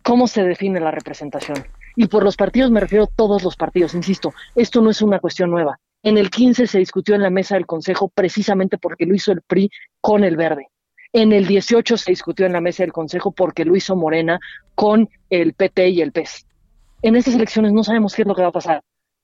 cómo 0.03 0.27
se 0.27 0.43
define 0.43 0.81
la 0.81 0.91
representación. 0.91 1.59
Y 1.97 2.07
por 2.07 2.23
los 2.25 2.37
partidos 2.37 2.71
me 2.71 2.81
refiero 2.81 3.05
a 3.05 3.09
todos 3.17 3.43
los 3.43 3.57
partidos, 3.57 3.95
insisto, 3.95 4.33
esto 4.55 4.81
no 4.81 4.91
es 4.91 5.03
una 5.03 5.19
cuestión 5.19 5.51
nueva. 5.51 5.79
En 6.03 6.17
el 6.19 6.31
15 6.31 6.67
se 6.67 6.79
discutió 6.79 7.15
en 7.15 7.23
la 7.23 7.31
mesa 7.31 7.55
del 7.57 7.67
Consejo 7.67 8.09
precisamente 8.09 8.79
porque 8.79 9.07
lo 9.07 9.15
hizo 9.15 9.33
el 9.33 9.43
PRI 9.43 9.71
con 10.01 10.25
el 10.25 10.37
verde. 10.37 10.69
En 11.13 11.33
el 11.33 11.47
18 11.47 11.97
se 11.97 12.13
discutió 12.13 12.47
en 12.47 12.53
la 12.53 12.61
mesa 12.61 12.83
del 12.85 12.93
Consejo 12.93 13.33
porque 13.33 13.65
lo 13.65 13.77
hizo 13.77 13.97
Morena 13.97 14.39
con 14.75 15.09
el 15.29 15.53
PT 15.55 15.89
y 15.91 16.01
el 16.01 16.13
PES. 16.13 16.47
En 17.03 17.17
estas 17.17 17.35
elecciones 17.35 17.73
no 17.73 17.83
sabemos 17.83 18.15
qué 18.15 18.23
es 18.23 18.29
lo 18.29 18.35
que 18.35 18.43
va 18.43 18.49
a 18.49 18.53
pasar. 18.53 18.83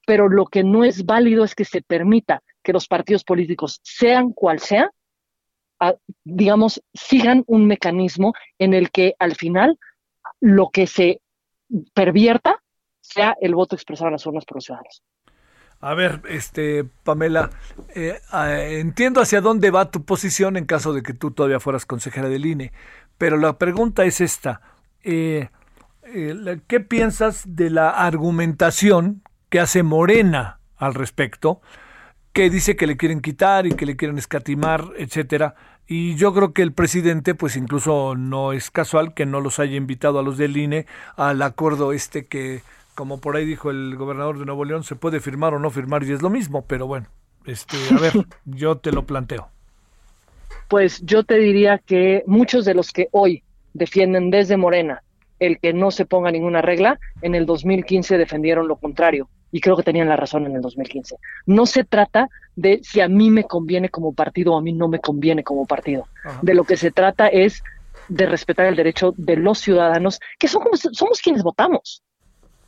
pero 0.09 0.29
lo 0.29 0.47
que 0.47 0.62
no 0.62 0.85
es 0.85 1.05
válido 1.05 1.43
es 1.43 1.57
que 1.57 1.64
se 1.64 1.83
permita 1.83 2.41
que 2.62 2.73
los 2.73 2.87
partidos 2.87 3.25
políticos, 3.25 3.81
sean 3.83 4.33
cual 4.33 4.61
sea, 4.61 4.89
a- 5.81 5.97
digamos, 6.23 6.81
sigan 6.95 7.43
un 7.49 7.67
mecanismo 7.67 8.33
en 8.61 8.73
el 8.73 8.93
que 8.93 9.14
al 9.19 9.35
final 9.35 9.79
lo 10.41 10.71
que 10.71 10.87
se 10.87 11.21
pervierta 11.95 12.62
sea 13.01 13.37
el 13.41 13.55
voto 13.55 13.75
expresado 13.77 14.09
en 14.09 14.12
las 14.12 14.27
urnas 14.27 14.45
por 14.45 14.57
los 14.57 14.64
ciudadanos. 14.64 15.03
A 15.81 15.95
ver, 15.95 16.23
este, 16.29 16.85
Pamela, 16.85 17.51
eh, 17.95 18.19
ah, 18.31 18.62
entiendo 18.62 19.21
hacia 19.21 19.41
dónde 19.41 19.71
va 19.71 19.91
tu 19.91 20.05
posición 20.05 20.57
en 20.57 20.64
caso 20.64 20.93
de 20.93 21.03
que 21.03 21.12
tú 21.12 21.33
todavía 21.33 21.61
fueras 21.61 21.85
consejera 21.85 22.29
del 22.29 22.47
INE, 22.47 22.73
pero 23.19 23.37
la 23.37 23.59
pregunta 23.59 24.05
es 24.05 24.21
esta. 24.21 24.62
eh, 25.05 25.51
eh, 26.05 26.61
¿Qué 26.67 26.81
piensas 26.81 27.45
de 27.57 27.71
la 27.71 27.91
argumentación 27.91 29.23
que 29.51 29.61
hace 29.61 29.83
Morena 29.83 30.61
al 30.77 30.95
respecto? 30.95 31.61
que 32.37 32.51
dice 32.51 32.77
que 32.77 32.87
le 32.87 32.99
quieren 32.99 33.23
quitar 33.23 33.67
y 33.67 33.73
que 33.73 33.87
le 33.87 33.97
quieren 33.97 34.19
escatimar, 34.19 34.91
etcétera. 34.99 35.55
Y 35.89 36.16
yo 36.16 36.34
creo 36.34 36.53
que 36.53 36.62
el 36.62 36.72
presidente, 36.72 37.34
pues 37.34 37.57
incluso 37.57 38.16
no 38.16 38.53
es 38.53 38.70
casual 38.70 39.14
que 39.14 39.24
no 39.24 39.41
los 39.41 39.61
haya 39.61 39.76
invitado 39.76 40.18
a 40.18 40.22
los 40.22 40.37
del 40.37 40.57
INE 40.57 40.87
al 41.16 41.41
acuerdo 41.43 41.93
este 41.93 42.26
que, 42.26 42.62
como 42.95 43.20
por 43.20 43.37
ahí 43.37 43.45
dijo 43.45 43.70
el 43.70 43.95
gobernador 43.97 44.39
de 44.39 44.47
Nuevo 44.47 44.64
León, 44.64 44.82
se 44.82 44.97
puede 44.97 45.20
firmar 45.20 45.55
o 45.55 45.61
no 45.61 45.70
firmar 45.70 46.03
y 46.03 46.12
es 46.12 46.22
lo 46.22 46.30
mismo, 46.30 46.64
pero 46.66 46.89
bueno, 46.89 47.07
este, 47.45 47.76
a 47.95 48.01
ver, 48.01 48.12
yo 48.45 48.78
te 48.78 48.91
lo 48.91 49.07
planteo. 49.07 49.49
Pues 50.68 51.01
yo 51.03 51.22
te 51.22 51.39
diría 51.39 51.78
que 51.78 52.24
muchos 52.26 52.64
de 52.64 52.74
los 52.74 52.91
que 52.91 53.09
hoy 53.12 53.45
defienden 53.72 54.30
desde 54.30 54.57
Morena 54.57 55.03
el 55.39 55.59
que 55.61 55.72
no 55.72 55.91
se 55.91 56.07
ponga 56.07 56.32
ninguna 56.32 56.62
regla, 56.62 56.99
en 57.20 57.34
el 57.34 57.47
2015 57.47 58.18
defendieron 58.18 58.66
lo 58.66 58.76
contrario 58.76 59.28
y 59.51 59.61
creo 59.61 59.76
que 59.76 59.82
tenían 59.82 60.09
la 60.09 60.16
razón 60.16 60.47
en 60.47 60.57
el 60.57 60.61
2015. 60.62 61.16
No 61.47 61.66
se 61.66 61.84
trata 61.84 62.28
de 62.55 62.80
si 62.82 63.01
a 63.01 63.09
mí 63.09 63.30
me 63.30 63.44
conviene 63.44 63.88
como 63.88 64.12
partido 64.14 64.55
o 64.55 64.59
a 64.59 64.62
mí 64.62 64.72
no 64.72 64.88
me 64.88 65.01
conviene 65.01 65.42
como 65.44 65.66
partido. 65.66 66.09
De 66.42 66.55
lo 66.55 66.64
que 66.64 66.76
se 66.76 66.90
trata 66.90 67.28
es 67.28 67.62
de 68.09 68.26
respetar 68.26 68.66
el 68.66 68.76
derecho 68.76 69.14
de 69.16 69.36
los 69.36 69.59
ciudadanos, 69.59 70.18
que 70.38 70.49
son 70.49 70.62
como- 70.62 70.76
somos 70.76 71.20
quienes 71.20 71.42
votamos. 71.42 72.03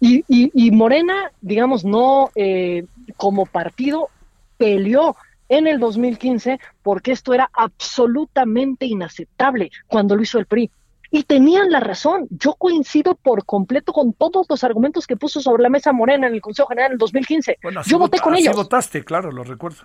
Y, 0.01 0.19
y- 0.29 0.51
y 0.55 0.71
Morena, 0.71 1.33
digamos, 1.41 1.85
no 1.85 2.31
eh, 2.35 2.87
como 3.17 3.47
partido 3.47 4.11
peleó 4.57 5.17
en 5.49 5.67
el 5.67 5.81
2015 5.81 6.59
porque 6.83 7.13
esto 7.13 7.33
era 7.35 7.51
absolutamente 7.53 8.87
inaceptable 8.87 9.71
cuando 9.87 10.15
lo 10.17 10.23
hizo 10.23 10.39
el 10.39 10.47
PRI. 10.47 10.71
Y 11.11 11.23
tenían 11.23 11.71
la 11.71 11.81
razón. 11.81 12.27
Yo 12.31 12.55
coincido 12.55 13.15
por 13.15 13.45
completo 13.47 13.93
con 13.93 14.13
todos 14.13 14.47
los 14.49 14.63
argumentos 14.65 15.07
que 15.07 15.17
puso 15.17 15.41
sobre 15.41 15.63
la 15.63 15.71
mesa 15.71 15.93
Morena 15.93 16.27
en 16.27 16.35
el 16.35 16.41
Consejo 16.43 16.69
General 16.69 16.91
en 16.91 16.93
el 16.93 16.99
2015. 16.99 17.59
Bueno, 17.63 17.81
Yo 17.87 17.99
voté 17.99 18.19
vota- 18.19 18.25
con 18.25 18.35
ellos. 18.37 18.55
votaste, 18.55 19.05
claro, 19.05 19.33
lo 19.33 19.43
recuerdo. 19.45 19.85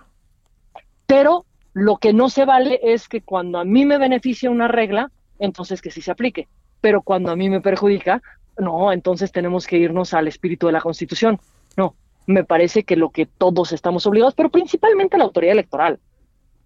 Pero 1.06 1.44
lo 1.72 1.96
que 1.96 2.12
no 2.12 2.28
se 2.28 2.44
vale 2.44 2.80
es 2.82 3.08
que 3.08 3.22
cuando 3.22 3.58
a 3.58 3.64
mí 3.64 3.84
me 3.84 3.98
beneficia 3.98 4.50
una 4.50 4.68
regla, 4.68 5.10
entonces 5.38 5.80
que 5.82 5.90
sí 5.90 6.00
se 6.02 6.10
aplique. 6.10 6.48
Pero 6.80 7.02
cuando 7.02 7.30
a 7.32 7.36
mí 7.36 7.48
me 7.48 7.60
perjudica, 7.60 8.22
no, 8.58 8.92
entonces 8.92 9.32
tenemos 9.32 9.66
que 9.66 9.78
irnos 9.78 10.14
al 10.14 10.28
espíritu 10.28 10.66
de 10.66 10.72
la 10.72 10.80
Constitución. 10.80 11.40
No, 11.76 11.94
me 12.26 12.44
parece 12.44 12.84
que 12.84 12.96
lo 12.96 13.10
que 13.10 13.26
todos 13.26 13.72
estamos 13.72 14.06
obligados, 14.06 14.34
pero 14.34 14.50
principalmente 14.50 15.18
la 15.18 15.24
autoridad 15.24 15.52
electoral. 15.52 15.98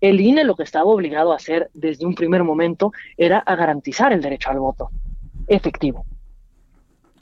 El 0.01 0.21
INE 0.21 0.45
lo 0.45 0.55
que 0.57 0.63
estaba 0.63 0.87
obligado 0.87 1.33
a 1.33 1.37
hacer 1.37 1.71
desde 1.75 2.07
un 2.07 2.15
primer 2.15 2.45
momento 2.45 2.93
era 3.17 3.39
a 3.39 3.57
garantizar 3.57 4.13
el 4.13 4.21
derecho 4.21 4.51
al 4.51 4.59
voto 4.59 4.91
efectivo. 5.49 6.05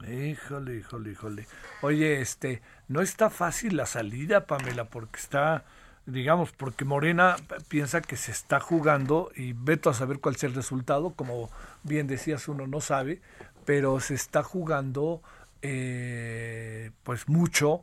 Híjole, 0.06 0.76
híjole, 0.76 1.10
híjole. 1.12 1.46
Oye, 1.80 2.20
este, 2.20 2.60
no 2.88 3.00
está 3.00 3.30
fácil 3.30 3.76
la 3.76 3.86
salida, 3.86 4.46
Pamela, 4.46 4.84
porque 4.84 5.18
está, 5.18 5.64
digamos, 6.04 6.52
porque 6.52 6.84
Morena 6.84 7.36
piensa 7.68 8.02
que 8.02 8.16
se 8.16 8.30
está 8.30 8.60
jugando 8.60 9.30
y 9.34 9.52
veto 9.52 9.90
a 9.90 9.94
saber 9.94 10.20
cuál 10.20 10.36
es 10.36 10.44
el 10.44 10.54
resultado, 10.54 11.10
como 11.14 11.50
bien 11.82 12.06
decías, 12.06 12.46
uno 12.48 12.66
no 12.66 12.80
sabe, 12.80 13.20
pero 13.64 13.98
se 14.00 14.14
está 14.14 14.42
jugando, 14.42 15.22
eh, 15.62 16.90
pues 17.02 17.28
mucho 17.28 17.82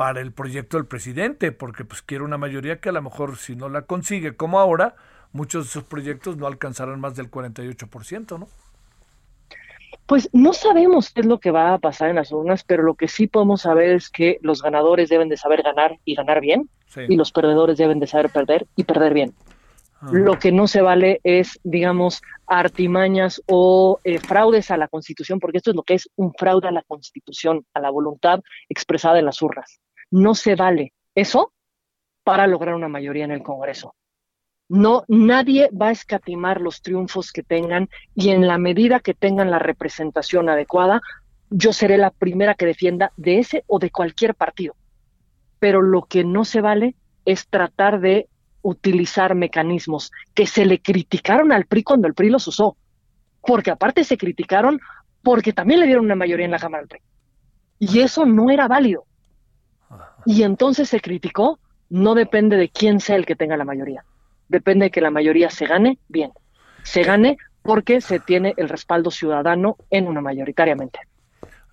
para 0.00 0.22
el 0.22 0.32
proyecto 0.32 0.78
del 0.78 0.86
presidente, 0.86 1.52
porque 1.52 1.84
pues 1.84 2.00
quiere 2.00 2.24
una 2.24 2.38
mayoría 2.38 2.80
que 2.80 2.88
a 2.88 2.92
lo 2.92 3.02
mejor 3.02 3.36
si 3.36 3.54
no 3.54 3.68
la 3.68 3.82
consigue, 3.82 4.34
como 4.34 4.58
ahora, 4.58 4.94
muchos 5.30 5.66
de 5.66 5.72
sus 5.72 5.82
proyectos 5.82 6.38
no 6.38 6.46
alcanzarán 6.46 7.00
más 7.00 7.16
del 7.16 7.30
48%, 7.30 8.38
¿no? 8.38 8.48
Pues 10.06 10.30
no 10.32 10.54
sabemos 10.54 11.10
qué 11.10 11.20
es 11.20 11.26
lo 11.26 11.38
que 11.38 11.50
va 11.50 11.74
a 11.74 11.78
pasar 11.78 12.08
en 12.08 12.16
las 12.16 12.32
urnas, 12.32 12.64
pero 12.64 12.82
lo 12.82 12.94
que 12.94 13.08
sí 13.08 13.26
podemos 13.26 13.60
saber 13.60 13.90
es 13.90 14.08
que 14.08 14.38
los 14.40 14.62
ganadores 14.62 15.10
deben 15.10 15.28
de 15.28 15.36
saber 15.36 15.62
ganar 15.62 15.98
y 16.06 16.14
ganar 16.14 16.40
bien, 16.40 16.70
Sí. 16.86 17.02
y 17.06 17.16
los 17.16 17.30
perdedores 17.30 17.76
deben 17.76 18.00
de 18.00 18.06
saber 18.06 18.30
perder 18.30 18.66
y 18.76 18.84
perder 18.84 19.12
bien. 19.12 19.34
Lo 20.10 20.38
que 20.38 20.50
no 20.50 20.66
se 20.66 20.80
vale 20.80 21.20
es, 21.24 21.60
digamos, 21.62 22.22
artimañas 22.46 23.42
o 23.46 24.00
eh, 24.02 24.18
fraudes 24.18 24.70
a 24.70 24.78
la 24.78 24.88
Constitución, 24.88 25.38
porque 25.38 25.58
esto 25.58 25.72
es 25.72 25.76
lo 25.76 25.82
que 25.82 25.92
es 25.92 26.08
un 26.16 26.32
fraude 26.32 26.68
a 26.68 26.72
la 26.72 26.82
Constitución, 26.84 27.66
a 27.74 27.80
la 27.80 27.90
voluntad 27.90 28.40
expresada 28.70 29.18
en 29.18 29.26
las 29.26 29.42
urnas. 29.42 29.78
No 30.10 30.34
se 30.34 30.54
vale 30.54 30.92
eso 31.14 31.52
para 32.24 32.46
lograr 32.46 32.74
una 32.74 32.88
mayoría 32.88 33.24
en 33.24 33.30
el 33.30 33.42
Congreso. 33.42 33.94
No, 34.68 35.04
nadie 35.08 35.68
va 35.70 35.88
a 35.88 35.92
escatimar 35.92 36.60
los 36.60 36.80
triunfos 36.80 37.32
que 37.32 37.42
tengan 37.42 37.88
y 38.14 38.30
en 38.30 38.46
la 38.46 38.56
medida 38.56 39.00
que 39.00 39.14
tengan 39.14 39.50
la 39.50 39.58
representación 39.58 40.48
adecuada, 40.48 41.00
yo 41.50 41.72
seré 41.72 41.98
la 41.98 42.10
primera 42.10 42.54
que 42.54 42.66
defienda 42.66 43.12
de 43.16 43.40
ese 43.40 43.64
o 43.66 43.80
de 43.80 43.90
cualquier 43.90 44.36
partido. 44.36 44.76
Pero 45.58 45.82
lo 45.82 46.02
que 46.02 46.22
no 46.22 46.44
se 46.44 46.60
vale 46.60 46.94
es 47.24 47.48
tratar 47.48 48.00
de 48.00 48.28
utilizar 48.62 49.34
mecanismos 49.34 50.12
que 50.34 50.46
se 50.46 50.64
le 50.64 50.80
criticaron 50.80 51.50
al 51.50 51.66
PRI 51.66 51.82
cuando 51.82 52.06
el 52.06 52.14
PRI 52.14 52.30
los 52.30 52.46
usó. 52.46 52.76
Porque 53.42 53.72
aparte 53.72 54.04
se 54.04 54.16
criticaron 54.16 54.80
porque 55.22 55.52
también 55.52 55.80
le 55.80 55.86
dieron 55.86 56.04
una 56.04 56.14
mayoría 56.14 56.44
en 56.44 56.52
la 56.52 56.58
Cámara 56.58 56.82
al 56.82 56.88
PRI. 56.88 57.00
Y 57.80 58.00
eso 58.00 58.24
no 58.24 58.50
era 58.50 58.68
válido. 58.68 59.04
Y 60.24 60.42
entonces 60.42 60.88
se 60.88 61.00
criticó, 61.00 61.58
no 61.88 62.14
depende 62.14 62.56
de 62.56 62.68
quién 62.68 63.00
sea 63.00 63.16
el 63.16 63.26
que 63.26 63.36
tenga 63.36 63.56
la 63.56 63.64
mayoría. 63.64 64.04
Depende 64.48 64.86
de 64.86 64.90
que 64.90 65.00
la 65.00 65.10
mayoría 65.10 65.50
se 65.50 65.66
gane 65.66 65.98
bien. 66.08 66.32
Se 66.82 67.02
gane 67.02 67.36
porque 67.62 68.00
se 68.00 68.20
tiene 68.20 68.54
el 68.56 68.68
respaldo 68.68 69.10
ciudadano 69.10 69.76
en 69.90 70.06
una 70.06 70.20
mayoritariamente. 70.20 71.00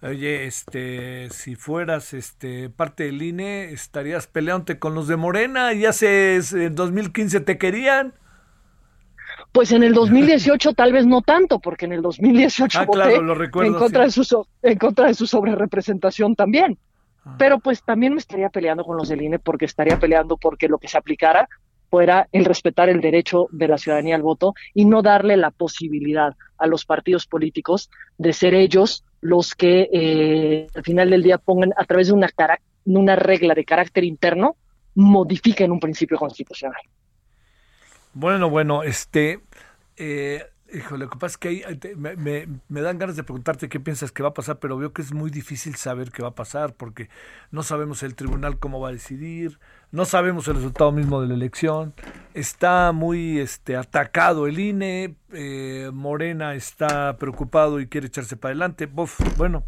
Oye, 0.01 0.45
este, 0.45 1.29
si 1.31 1.55
fueras 1.55 2.13
este 2.13 2.69
parte 2.69 3.05
del 3.05 3.21
INE, 3.21 3.71
estarías 3.71 4.27
peleándote 4.27 4.77
con 4.77 4.93
los 4.93 5.07
de 5.07 5.15
Morena 5.15 5.73
y 5.73 5.85
hace 5.85 6.35
en 6.35 6.75
2015 6.75 7.39
te 7.41 7.57
querían. 7.57 8.13
Pues 9.51 9.71
en 9.71 9.83
el 9.83 9.93
2018 9.93 10.73
tal 10.73 10.93
vez 10.93 11.07
no 11.07 11.21
tanto, 11.21 11.59
porque 11.59 11.85
en 11.85 11.93
el 11.93 12.01
2018 12.03 12.79
Ah, 12.79 12.85
voté 12.85 13.09
claro, 13.09 13.23
lo 13.23 13.33
recuerdo, 13.33 13.71
en 13.71 13.79
contra 13.79 14.07
sí. 14.09 14.19
de 14.19 14.25
su 14.25 14.47
en 14.61 14.77
contra 14.77 15.07
de 15.07 15.13
su 15.15 15.25
sobrerepresentación 15.25 16.35
también. 16.35 16.77
Pero 17.37 17.59
pues 17.59 17.83
también 17.83 18.13
me 18.13 18.19
estaría 18.19 18.49
peleando 18.49 18.83
con 18.83 18.97
los 18.97 19.09
del 19.09 19.21
INE 19.21 19.39
porque 19.39 19.65
estaría 19.65 19.99
peleando 19.99 20.37
porque 20.37 20.67
lo 20.67 20.77
que 20.77 20.87
se 20.87 20.97
aplicara 20.97 21.47
fuera 21.89 22.27
el 22.31 22.45
respetar 22.45 22.89
el 22.89 22.99
derecho 22.99 23.47
de 23.51 23.67
la 23.67 23.77
ciudadanía 23.77 24.15
al 24.15 24.21
voto 24.21 24.53
y 24.73 24.85
no 24.85 25.01
darle 25.01 25.37
la 25.37 25.51
posibilidad 25.51 26.35
a 26.57 26.67
los 26.67 26.85
partidos 26.85 27.27
políticos 27.27 27.89
de 28.17 28.33
ser 28.33 28.53
ellos 28.55 29.05
los 29.21 29.55
que 29.55 29.89
eh, 29.93 30.67
al 30.75 30.83
final 30.83 31.09
del 31.09 31.23
día 31.23 31.37
pongan 31.37 31.73
a 31.77 31.85
través 31.85 32.07
de 32.07 32.13
una, 32.13 32.27
cara- 32.29 32.59
una 32.85 33.15
regla 33.15 33.53
de 33.53 33.63
carácter 33.65 34.03
interno 34.03 34.57
modifiquen 34.95 35.71
un 35.71 35.79
principio 35.79 36.17
constitucional. 36.17 36.81
Bueno, 38.13 38.49
bueno, 38.49 38.83
este, 38.83 39.39
eh, 39.95 40.43
híjole, 40.73 41.05
lo 41.05 41.11
que 41.11 41.17
pasa 41.17 41.33
es 41.33 41.37
que 41.37 41.47
ahí, 41.49 41.63
me, 41.95 42.15
me- 42.15 42.47
me 42.67 42.81
dan 42.81 42.97
ganas 42.97 43.15
de 43.15 43.23
preguntarte 43.23 43.69
qué 43.69 43.79
piensas 43.79 44.11
que 44.11 44.23
va 44.23 44.29
a 44.29 44.33
pasar, 44.33 44.59
pero 44.59 44.77
veo 44.77 44.93
que 44.93 45.01
es 45.01 45.13
muy 45.13 45.29
difícil 45.31 45.75
saber 45.75 46.11
qué 46.11 46.21
va 46.21 46.29
a 46.29 46.35
pasar 46.35 46.73
porque 46.73 47.09
no 47.51 47.63
sabemos 47.63 48.03
el 48.03 48.15
tribunal 48.15 48.59
cómo 48.59 48.79
va 48.79 48.89
a 48.89 48.91
decidir, 48.91 49.59
no 49.91 50.05
sabemos 50.05 50.47
el 50.47 50.55
resultado 50.55 50.91
mismo 50.91 51.21
de 51.21 51.27
la 51.27 51.33
elección, 51.35 51.93
está 52.33 52.91
muy 52.91 53.39
este, 53.39 53.75
atacado 53.77 54.47
el 54.47 54.59
INE, 54.59 55.15
eh, 55.31 55.89
Morena 55.93 56.55
está 56.55 57.17
preocupado 57.17 57.79
y 57.79 57.87
quiere 57.87 58.07
echarse 58.07 58.35
para 58.37 58.51
adelante, 58.51 58.85
Buf, 58.85 59.19
bueno. 59.37 59.63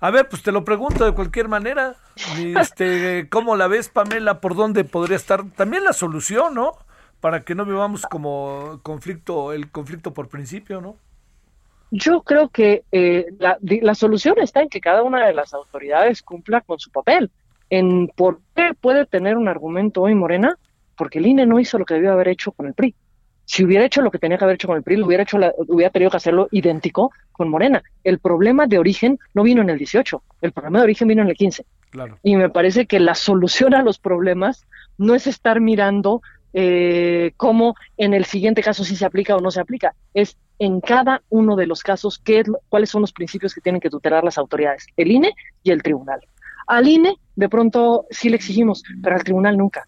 A 0.00 0.10
ver, 0.10 0.28
pues 0.28 0.42
te 0.42 0.52
lo 0.52 0.64
pregunto 0.66 1.06
de 1.06 1.12
cualquier 1.12 1.48
manera. 1.48 1.96
Este, 2.36 3.26
¿Cómo 3.30 3.56
la 3.56 3.68
ves, 3.68 3.88
Pamela? 3.88 4.38
¿Por 4.40 4.54
dónde 4.54 4.84
podría 4.84 5.16
estar? 5.16 5.44
También 5.52 5.82
la 5.84 5.94
solución, 5.94 6.52
¿no? 6.54 6.72
Para 7.24 7.42
que 7.42 7.54
no 7.54 7.64
vivamos 7.64 8.02
como 8.02 8.80
conflicto, 8.82 9.54
el 9.54 9.70
conflicto 9.70 10.12
por 10.12 10.28
principio, 10.28 10.82
¿no? 10.82 10.96
Yo 11.90 12.20
creo 12.20 12.50
que 12.50 12.84
eh, 12.92 13.28
la, 13.38 13.56
la 13.62 13.94
solución 13.94 14.34
está 14.42 14.60
en 14.60 14.68
que 14.68 14.78
cada 14.78 15.02
una 15.02 15.26
de 15.26 15.32
las 15.32 15.54
autoridades 15.54 16.22
cumpla 16.22 16.60
con 16.60 16.78
su 16.78 16.90
papel. 16.90 17.30
En 17.70 18.08
por 18.08 18.40
qué 18.54 18.72
puede 18.78 19.06
tener 19.06 19.38
un 19.38 19.48
argumento 19.48 20.02
hoy 20.02 20.14
Morena, 20.14 20.58
porque 20.98 21.18
el 21.18 21.24
INE 21.24 21.46
no 21.46 21.58
hizo 21.58 21.78
lo 21.78 21.86
que 21.86 21.94
debió 21.94 22.12
haber 22.12 22.28
hecho 22.28 22.52
con 22.52 22.66
el 22.66 22.74
PRI. 22.74 22.94
Si 23.46 23.64
hubiera 23.64 23.86
hecho 23.86 24.02
lo 24.02 24.10
que 24.10 24.18
tenía 24.18 24.36
que 24.36 24.44
haber 24.44 24.56
hecho 24.56 24.68
con 24.68 24.76
el 24.76 24.82
PRI, 24.82 24.98
lo 24.98 25.06
hubiera 25.06 25.22
hecho 25.22 25.38
la- 25.38 25.54
hubiera 25.56 25.90
tenido 25.90 26.10
que 26.10 26.18
hacerlo 26.18 26.48
idéntico 26.50 27.10
con 27.32 27.48
Morena. 27.48 27.82
El 28.02 28.18
problema 28.18 28.66
de 28.66 28.76
origen 28.78 29.18
no 29.32 29.44
vino 29.44 29.62
en 29.62 29.70
el 29.70 29.78
18, 29.78 30.22
el 30.42 30.52
problema 30.52 30.80
de 30.80 30.84
origen 30.84 31.08
vino 31.08 31.22
en 31.22 31.28
el 31.28 31.36
15. 31.36 31.64
Claro. 31.88 32.18
Y 32.22 32.36
me 32.36 32.50
parece 32.50 32.84
que 32.84 33.00
la 33.00 33.14
solución 33.14 33.72
a 33.72 33.82
los 33.82 33.98
problemas 33.98 34.66
no 34.98 35.14
es 35.14 35.26
estar 35.26 35.60
mirando 35.60 36.20
eh, 36.54 37.32
cómo 37.36 37.74
en 37.96 38.14
el 38.14 38.24
siguiente 38.24 38.62
caso 38.62 38.84
si 38.84 38.94
se 38.94 39.04
aplica 39.04 39.36
o 39.36 39.40
no 39.40 39.50
se 39.50 39.60
aplica, 39.60 39.94
es 40.14 40.38
en 40.60 40.80
cada 40.80 41.22
uno 41.28 41.56
de 41.56 41.66
los 41.66 41.82
casos 41.82 42.18
qué 42.18 42.40
es, 42.40 42.46
cuáles 42.68 42.90
son 42.90 43.00
los 43.00 43.12
principios 43.12 43.52
que 43.52 43.60
tienen 43.60 43.80
que 43.80 43.90
tutelar 43.90 44.22
las 44.22 44.38
autoridades, 44.38 44.86
el 44.96 45.10
INE 45.10 45.34
y 45.64 45.72
el 45.72 45.82
tribunal. 45.82 46.20
Al 46.68 46.86
INE 46.88 47.16
de 47.34 47.48
pronto 47.48 48.06
sí 48.10 48.28
le 48.28 48.36
exigimos, 48.36 48.84
pero 49.02 49.16
al 49.16 49.24
tribunal 49.24 49.58
nunca. 49.58 49.86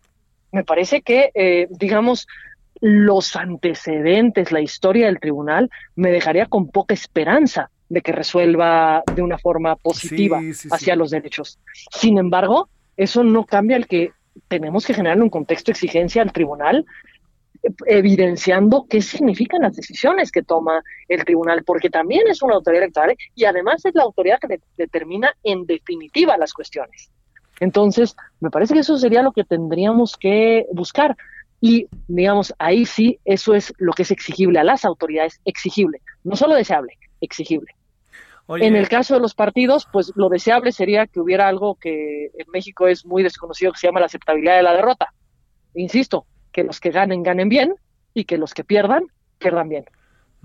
Me 0.51 0.64
parece 0.64 1.02
que, 1.02 1.30
eh, 1.34 1.68
digamos, 1.70 2.26
los 2.80 3.36
antecedentes, 3.36 4.51
la 4.51 4.60
historia 4.60 5.06
del 5.06 5.20
tribunal, 5.20 5.70
me 5.94 6.10
dejaría 6.10 6.47
con 6.47 6.68
poca 6.68 6.94
esperanza 6.94 7.70
de 7.88 8.02
que 8.02 8.12
resuelva 8.12 9.05
de 9.14 9.22
una 9.22 9.38
forma 9.38 9.76
positiva 9.76 10.40
Sí, 10.40 10.52
sí, 10.52 10.62
sí. 10.62 10.68
hacia 10.72 10.97
los 10.97 11.10
derechos. 11.10 11.59
Sin 11.93 12.18
embargo, 12.18 12.68
eso 12.97 13.22
no 13.22 13.44
cambia 13.44 13.76
el 13.76 13.86
que 13.86 14.10
tenemos 14.48 14.86
que 14.86 14.94
generar 14.94 15.20
un 15.20 15.30
contexto 15.30 15.70
de 15.70 15.72
exigencia 15.72 16.22
al 16.22 16.32
tribunal 16.32 16.84
eh, 17.62 17.70
evidenciando 17.86 18.86
qué 18.88 19.00
significan 19.02 19.62
las 19.62 19.76
decisiones 19.76 20.30
que 20.30 20.42
toma 20.42 20.82
el 21.08 21.24
tribunal, 21.24 21.64
porque 21.64 21.90
también 21.90 22.26
es 22.28 22.42
una 22.42 22.54
autoridad 22.54 22.84
electoral 22.84 23.16
y 23.34 23.44
además 23.44 23.84
es 23.84 23.94
la 23.94 24.02
autoridad 24.02 24.38
que 24.40 24.48
de- 24.48 24.60
determina 24.76 25.34
en 25.42 25.66
definitiva 25.66 26.36
las 26.36 26.52
cuestiones. 26.52 27.10
Entonces, 27.60 28.14
me 28.40 28.50
parece 28.50 28.74
que 28.74 28.80
eso 28.80 28.98
sería 28.98 29.22
lo 29.22 29.32
que 29.32 29.44
tendríamos 29.44 30.16
que 30.16 30.66
buscar. 30.72 31.16
Y, 31.58 31.86
digamos, 32.06 32.54
ahí 32.58 32.84
sí, 32.84 33.18
eso 33.24 33.54
es 33.54 33.72
lo 33.78 33.92
que 33.92 34.02
es 34.02 34.10
exigible 34.10 34.58
a 34.58 34.64
las 34.64 34.84
autoridades, 34.84 35.40
exigible, 35.46 36.02
no 36.22 36.36
solo 36.36 36.54
deseable, 36.54 36.98
exigible. 37.22 37.76
Oye, 38.48 38.66
En 38.66 38.77
el 38.77 38.89
caso 38.89 39.14
de 39.14 39.20
los 39.20 39.35
partidos, 39.35 39.89
pues 39.93 40.12
lo 40.14 40.28
deseable 40.28 40.70
sería 40.70 41.06
que 41.06 41.20
hubiera 41.20 41.48
algo 41.48 41.74
que 41.74 42.27
en 42.27 42.51
México 42.52 42.86
es 42.86 43.05
muy 43.05 43.23
desconocido, 43.23 43.73
que 43.73 43.78
se 43.78 43.89
llama 43.89 44.01
la 44.01 44.06
aceptabilidad 44.06 44.56
de 44.56 44.62
la 44.62 44.74
derrota. 44.74 45.12
Insisto, 45.74 46.27
que 46.52 46.62
los 46.62 46.78
que 46.78 46.90
ganen, 46.90 47.23
ganen 47.23 47.48
bien 47.48 47.74
y 48.14 48.24
que 48.24 48.39
los 48.39 48.55
que 48.55 48.62
pierdan, 48.62 49.05
pierdan 49.39 49.68
bien. 49.68 49.85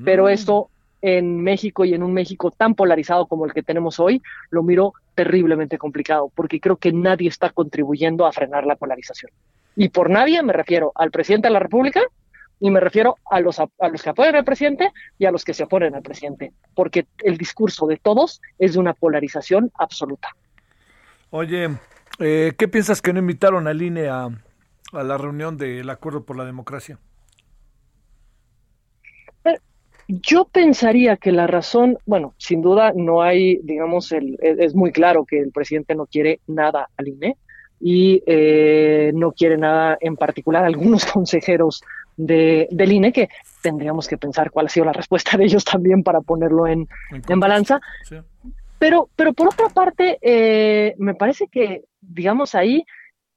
Pero 0.03 0.26
mm, 0.26 0.30
esto 0.30 0.69
en 1.02 1.41
México 1.41 1.86
y 1.86 1.94
en 1.94 2.03
un 2.03 2.14
México 2.14 2.52
tan 2.52 2.76
polarizado 2.76 3.28
como 3.28 3.45
el 3.45 3.53
que 3.53 3.64
tenemos 3.64 3.99
hoy, 3.99 4.22
lo 4.49 4.64
miro 4.64 4.94
terriblemente 5.15 5.78
complicado, 5.78 6.32
porque 6.36 6.60
creo 6.60 6.78
que 6.78 6.91
nadie 6.91 7.30
está 7.30 7.49
contribuyendo 7.49 8.26
a 8.26 8.32
frenar 8.32 8.65
la 8.65 8.76
polarización. 8.76 9.32
Y 9.76 9.90
por 9.90 10.10
nadie 10.10 10.41
me 10.44 10.53
refiero 10.53 10.91
al 10.95 11.11
presidente 11.11 11.48
de 11.48 11.53
la 11.53 11.60
República 11.60 12.02
y 12.62 12.70
me 12.70 12.80
refiero 12.80 13.18
a 13.30 13.42
los, 13.42 13.60
a, 13.60 13.68
a 13.80 13.90
los 13.90 14.02
que 14.02 14.12
apoyan 14.12 14.36
al 14.36 14.46
presidente 14.46 14.92
y 15.18 15.26
a 15.26 15.32
los 15.32 15.44
que 15.44 15.54
se 15.54 15.64
oponen 15.64 15.96
al 15.96 16.04
presidente, 16.04 16.54
porque 16.76 17.08
el 17.24 17.38
discurso 17.38 17.88
de 17.88 17.98
todos 17.98 18.40
es 18.60 18.74
de 18.74 18.80
una 18.80 18.94
polarización 18.94 19.72
absoluta. 19.78 20.30
Oye, 21.32 21.70
eh, 22.20 22.54
¿qué 22.58 22.68
piensas 22.68 23.02
que 23.02 23.12
no 23.12 23.20
invitaron 23.20 23.68
al 23.68 23.82
INE 23.82 24.08
a, 24.08 24.30
a 24.94 25.04
la 25.04 25.18
reunión 25.18 25.58
del 25.58 25.90
Acuerdo 25.90 26.24
por 26.24 26.38
la 26.38 26.46
Democracia? 26.46 27.00
Yo 30.08 30.46
pensaría 30.46 31.16
que 31.16 31.32
la 31.32 31.48
razón, 31.48 31.98
bueno, 32.06 32.34
sin 32.38 32.62
duda 32.62 32.92
no 32.94 33.22
hay, 33.22 33.60
digamos, 33.64 34.12
el, 34.12 34.38
es 34.42 34.76
muy 34.76 34.92
claro 34.92 35.26
que 35.26 35.40
el 35.40 35.52
presidente 35.52 35.96
no 35.96 36.06
quiere 36.06 36.42
nada 36.48 36.90
al 36.98 37.08
INE 37.08 37.38
y 37.80 38.22
eh, 38.26 39.12
no 39.16 39.32
quiere 39.32 39.58
nada 39.58 39.98
en 40.02 40.18
particular 40.18 40.66
algunos 40.66 41.06
consejeros 41.12 41.82
de, 42.26 42.68
del 42.72 42.91
INE 42.91 43.11
que 43.11 43.30
tendríamos 43.61 44.07
que 44.07 44.18
pensar 44.18 44.52
cuál 44.52 44.68
ha 44.68 44.69
sido 44.69 44.85
la 44.85 44.93
respuesta 44.93 45.38
de 45.38 45.45
ellos 45.45 45.64
también 45.65 46.03
para 46.03 46.22
ponerlo 46.22 46.68
en, 46.68 46.88
en 47.27 47.39
balanza. 47.39 47.80
Sí. 48.03 48.18
Pero, 48.77 49.10
pero 49.15 49.34
por 49.34 49.48
otra 49.48 49.69
parte, 49.69 50.18
eh, 50.22 50.95
me 50.98 51.14
parece 51.14 51.48
que, 51.48 51.84
digamos, 51.99 52.56
ahí 52.56 52.84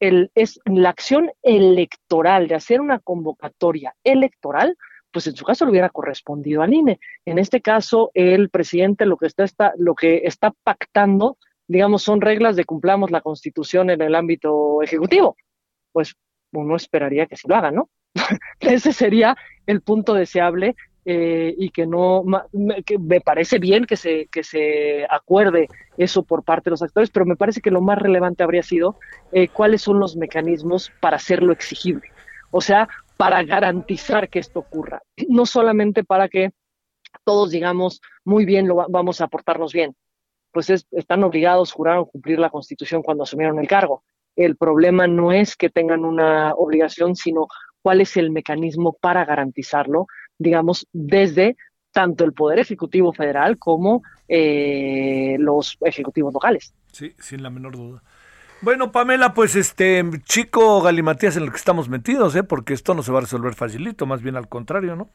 el, 0.01 0.31
es 0.35 0.59
la 0.65 0.91
acción 0.91 1.31
electoral 1.43 2.49
de 2.49 2.55
hacer 2.55 2.81
una 2.81 2.99
convocatoria 2.99 3.95
electoral, 4.05 4.77
pues 5.11 5.27
en 5.27 5.37
su 5.37 5.45
caso 5.45 5.65
le 5.65 5.71
hubiera 5.71 5.91
correspondido 5.91 6.63
al 6.63 6.73
INE. 6.73 6.99
En 7.25 7.39
este 7.39 7.61
caso, 7.61 8.11
el 8.15 8.51
presidente 8.51 9.07
lo 9.07 9.17
que 9.17 9.27
está, 9.27 9.45
está, 9.45 9.73
lo 9.77 9.95
que 9.95 10.23
está 10.25 10.53
pactando, 10.63 11.37
digamos, 11.69 12.03
son 12.03 12.21
reglas 12.21 12.57
de 12.57 12.65
cumplamos 12.65 13.11
la 13.11 13.21
constitución 13.21 13.91
en 13.91 14.03
el 14.03 14.15
ámbito 14.15 14.83
ejecutivo. 14.83 15.37
Pues 15.93 16.15
uno 16.53 16.77
esperaría 16.77 17.27
que 17.27 17.37
sí 17.37 17.49
lo 17.49 17.57
haga, 17.57 17.71
¿no? 17.71 17.91
Ese 18.61 18.93
sería 18.93 19.37
el 19.67 19.81
punto 19.81 20.15
deseable 20.15 20.77
eh, 21.07 21.55
y 21.59 21.71
que 21.71 21.87
no 21.87 22.23
me, 22.53 22.83
que 22.83 22.99
me 22.99 23.21
parece 23.21 23.59
bien 23.59 23.85
que 23.85 23.97
se 23.97 24.27
que 24.29 24.43
se 24.43 25.07
acuerde 25.11 25.69
eso 25.99 26.23
por 26.23 26.45
parte 26.45 26.65
de 26.67 26.73
los 26.73 26.83
actores, 26.83 27.11
pero 27.11 27.27
me 27.27 27.37
parece 27.37 27.61
que 27.61 27.71
lo 27.71 27.83
más 27.83 27.99
relevante 27.99 28.43
habría 28.43 28.63
sido 28.63 28.99
eh, 29.33 29.49
cuáles 29.49 29.83
son 29.83 29.99
los 30.01 30.17
mecanismos 30.17 30.91
para 31.01 31.17
hacerlo 31.17 31.53
exigible, 31.53 32.09
o 32.51 32.61
sea, 32.61 32.89
para 33.19 33.43
garantizar 33.43 34.29
que 34.31 34.39
esto 34.39 34.61
ocurra, 34.61 35.03
no 35.29 35.45
solamente 35.45 36.05
para 36.05 36.29
que 36.29 36.53
todos 37.25 37.51
digamos 37.51 38.01
muy 38.25 38.45
bien 38.47 38.67
lo 38.67 38.77
va- 38.77 38.87
vamos 38.89 39.21
a 39.21 39.29
portarnos 39.29 39.73
bien, 39.75 39.95
pues 40.53 40.71
es- 40.71 40.87
están 40.91 41.23
obligados, 41.23 41.73
juraron 41.73 42.07
cumplir 42.07 42.39
la 42.39 42.51
Constitución 42.51 43.03
cuando 43.03 43.25
asumieron 43.25 43.59
el 43.59 43.69
cargo. 43.69 44.05
El 44.37 44.57
problema 44.57 45.07
no 45.07 45.33
es 45.33 45.55
que 45.55 45.69
tengan 45.71 46.05
una 46.05 46.55
obligación, 46.55 47.15
sino 47.15 47.47
cuál 47.85 48.01
es 48.01 48.17
el 48.17 48.31
mecanismo 48.31 48.97
para 48.99 49.27
garantizarlo, 49.27 50.07
digamos, 50.39 50.87
desde 50.91 51.55
tanto 51.93 52.25
el 52.25 52.33
Poder 52.33 52.59
Ejecutivo 52.59 53.13
Federal 53.13 53.59
como 53.59 54.03
eh, 54.27 55.37
los 55.39 55.77
ejecutivos 55.83 56.33
locales. 56.33 56.75
Sí, 56.93 57.15
sin 57.19 57.43
la 57.43 57.51
menor 57.51 57.77
duda. 57.77 58.03
Bueno, 58.63 58.91
Pamela, 58.91 59.35
pues 59.35 59.55
este 59.55 60.03
chico 60.25 60.81
galimatías 60.81 61.37
en 61.37 61.43
el 61.43 61.51
que 61.51 61.59
estamos 61.59 61.91
metidos, 61.91 62.35
¿eh? 62.37 62.43
Porque 62.43 62.73
esto 62.73 62.95
no 62.95 63.03
se 63.03 63.13
va 63.13 63.19
a 63.19 63.21
resolver 63.21 63.55
facilito, 63.55 64.07
más 64.07 64.23
bien 64.23 64.37
al 64.37 64.49
contrario, 64.49 64.97
¿no? 64.97 65.11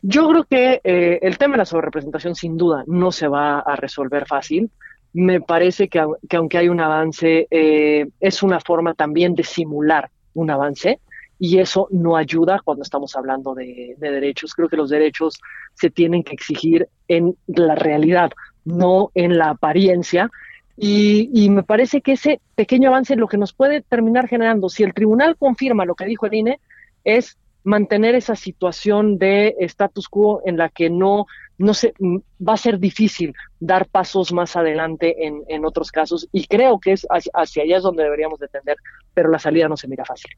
Yo 0.00 0.26
creo 0.30 0.44
que 0.44 0.80
eh, 0.82 1.18
el 1.20 1.36
tema 1.36 1.54
de 1.54 1.58
la 1.58 1.66
sobrerepresentación 1.66 2.34
sin 2.34 2.56
duda 2.56 2.84
no 2.86 3.12
se 3.12 3.28
va 3.28 3.58
a 3.58 3.76
resolver 3.76 4.26
fácil. 4.26 4.70
Me 5.12 5.42
parece 5.42 5.88
que, 5.88 6.00
au- 6.00 6.16
que 6.26 6.36
aunque 6.38 6.56
hay 6.56 6.68
un 6.70 6.80
avance, 6.80 7.46
eh, 7.50 8.06
es 8.18 8.42
una 8.42 8.60
forma 8.60 8.94
también 8.94 9.34
de 9.34 9.44
simular 9.44 10.10
un 10.32 10.50
avance 10.50 11.00
y 11.44 11.58
eso 11.58 11.88
no 11.90 12.16
ayuda 12.16 12.62
cuando 12.64 12.82
estamos 12.82 13.14
hablando 13.16 13.54
de, 13.54 13.96
de 13.98 14.10
derechos. 14.10 14.54
Creo 14.54 14.70
que 14.70 14.78
los 14.78 14.88
derechos 14.88 15.38
se 15.74 15.90
tienen 15.90 16.22
que 16.22 16.32
exigir 16.32 16.88
en 17.06 17.36
la 17.46 17.74
realidad, 17.74 18.32
no 18.64 19.10
en 19.14 19.36
la 19.36 19.50
apariencia. 19.50 20.30
Y, 20.74 21.28
y 21.34 21.50
me 21.50 21.62
parece 21.62 22.00
que 22.00 22.12
ese 22.12 22.40
pequeño 22.54 22.88
avance 22.88 23.14
lo 23.14 23.28
que 23.28 23.36
nos 23.36 23.52
puede 23.52 23.82
terminar 23.82 24.26
generando, 24.26 24.70
si 24.70 24.84
el 24.84 24.94
tribunal 24.94 25.36
confirma 25.36 25.84
lo 25.84 25.94
que 25.94 26.06
dijo 26.06 26.24
el 26.24 26.32
INE, 26.32 26.60
es 27.04 27.36
mantener 27.62 28.14
esa 28.14 28.36
situación 28.36 29.18
de 29.18 29.54
status 29.58 30.08
quo 30.08 30.40
en 30.46 30.56
la 30.56 30.70
que 30.70 30.88
no, 30.88 31.26
no 31.58 31.74
se, 31.74 31.92
mm, 31.98 32.16
va 32.48 32.54
a 32.54 32.56
ser 32.56 32.78
difícil 32.78 33.34
dar 33.60 33.86
pasos 33.86 34.32
más 34.32 34.56
adelante 34.56 35.26
en, 35.26 35.42
en 35.48 35.66
otros 35.66 35.92
casos 35.92 36.26
y 36.32 36.46
creo 36.46 36.80
que 36.80 36.92
es 36.92 37.06
hacia, 37.10 37.32
hacia 37.34 37.64
allá 37.64 37.76
es 37.76 37.82
donde 37.82 38.02
deberíamos 38.02 38.38
de 38.38 38.48
tender, 38.48 38.78
pero 39.12 39.28
la 39.28 39.38
salida 39.38 39.68
no 39.68 39.76
se 39.76 39.88
mira 39.88 40.06
fácil. 40.06 40.30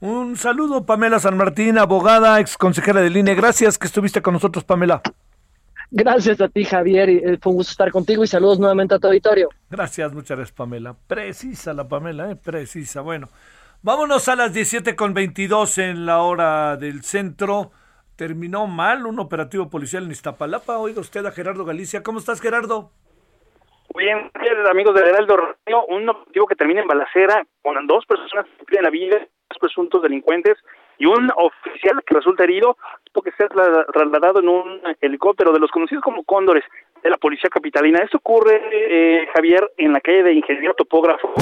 Un 0.00 0.36
saludo, 0.36 0.84
Pamela 0.84 1.18
San 1.18 1.38
Martín, 1.38 1.78
abogada, 1.78 2.38
ex 2.38 2.58
consejera 2.58 3.00
del 3.00 3.16
INE. 3.16 3.34
Gracias 3.34 3.78
que 3.78 3.86
estuviste 3.86 4.20
con 4.20 4.34
nosotros, 4.34 4.62
Pamela. 4.62 5.00
Gracias 5.90 6.38
a 6.42 6.48
ti, 6.48 6.64
Javier, 6.64 7.08
eh, 7.08 7.38
fue 7.40 7.52
un 7.52 7.58
gusto 7.58 7.70
estar 7.70 7.90
contigo 7.90 8.22
y 8.22 8.26
saludos 8.26 8.58
nuevamente 8.58 8.94
a 8.94 8.98
tu 8.98 9.06
auditorio. 9.06 9.48
Gracias, 9.70 10.12
muchas 10.12 10.36
gracias, 10.36 10.54
Pamela. 10.54 10.94
Precisa 11.06 11.72
la 11.72 11.88
Pamela, 11.88 12.30
¿eh? 12.30 12.36
Precisa. 12.36 13.00
Bueno, 13.00 13.28
vámonos 13.82 14.28
a 14.28 14.36
las 14.36 14.52
17 14.52 14.94
con 14.96 15.14
22 15.14 15.78
en 15.78 16.04
la 16.04 16.20
hora 16.20 16.76
del 16.76 17.02
centro. 17.02 17.70
Terminó 18.16 18.66
mal 18.66 19.06
un 19.06 19.18
operativo 19.18 19.70
policial 19.70 20.04
en 20.04 20.10
Iztapalapa. 20.10 20.76
Oiga 20.76 21.00
usted 21.00 21.24
a 21.24 21.30
Gerardo 21.30 21.64
Galicia. 21.64 22.02
¿Cómo 22.02 22.18
estás, 22.18 22.42
Gerardo? 22.42 22.90
Muy 23.94 24.04
bien, 24.04 24.30
amigos 24.70 24.94
del 24.94 25.08
Heraldo 25.08 25.36
Radio. 25.36 25.86
Un 25.86 26.08
objetivo 26.08 26.46
que 26.46 26.56
termina 26.56 26.82
en 26.82 26.88
balacera 26.88 27.46
con 27.62 27.86
dos 27.86 28.04
personas 28.04 28.44
que 28.58 28.64
pierden 28.64 28.84
la 28.84 28.90
vida, 28.90 29.26
presuntos 29.58 30.02
delincuentes 30.02 30.56
y 30.98 31.06
un 31.06 31.30
oficial 31.36 32.02
que 32.06 32.14
resulta 32.14 32.44
herido 32.44 32.76
porque 33.12 33.32
se 33.32 33.44
ha 33.44 33.48
trasla- 33.48 33.86
trasladado 33.92 34.40
en 34.40 34.48
un 34.48 34.80
helicóptero 35.00 35.52
de 35.52 35.58
los 35.60 35.70
conocidos 35.70 36.02
como 36.02 36.24
cóndores 36.24 36.64
de 37.02 37.10
la 37.10 37.16
policía 37.18 37.50
capitalina. 37.50 38.00
Esto 38.02 38.18
ocurre, 38.18 38.60
eh, 38.72 39.26
Javier, 39.34 39.70
en 39.76 39.92
la 39.92 40.00
calle 40.00 40.22
de 40.22 40.32
Ingeniero 40.32 40.74
Topógrafo, 40.74 41.32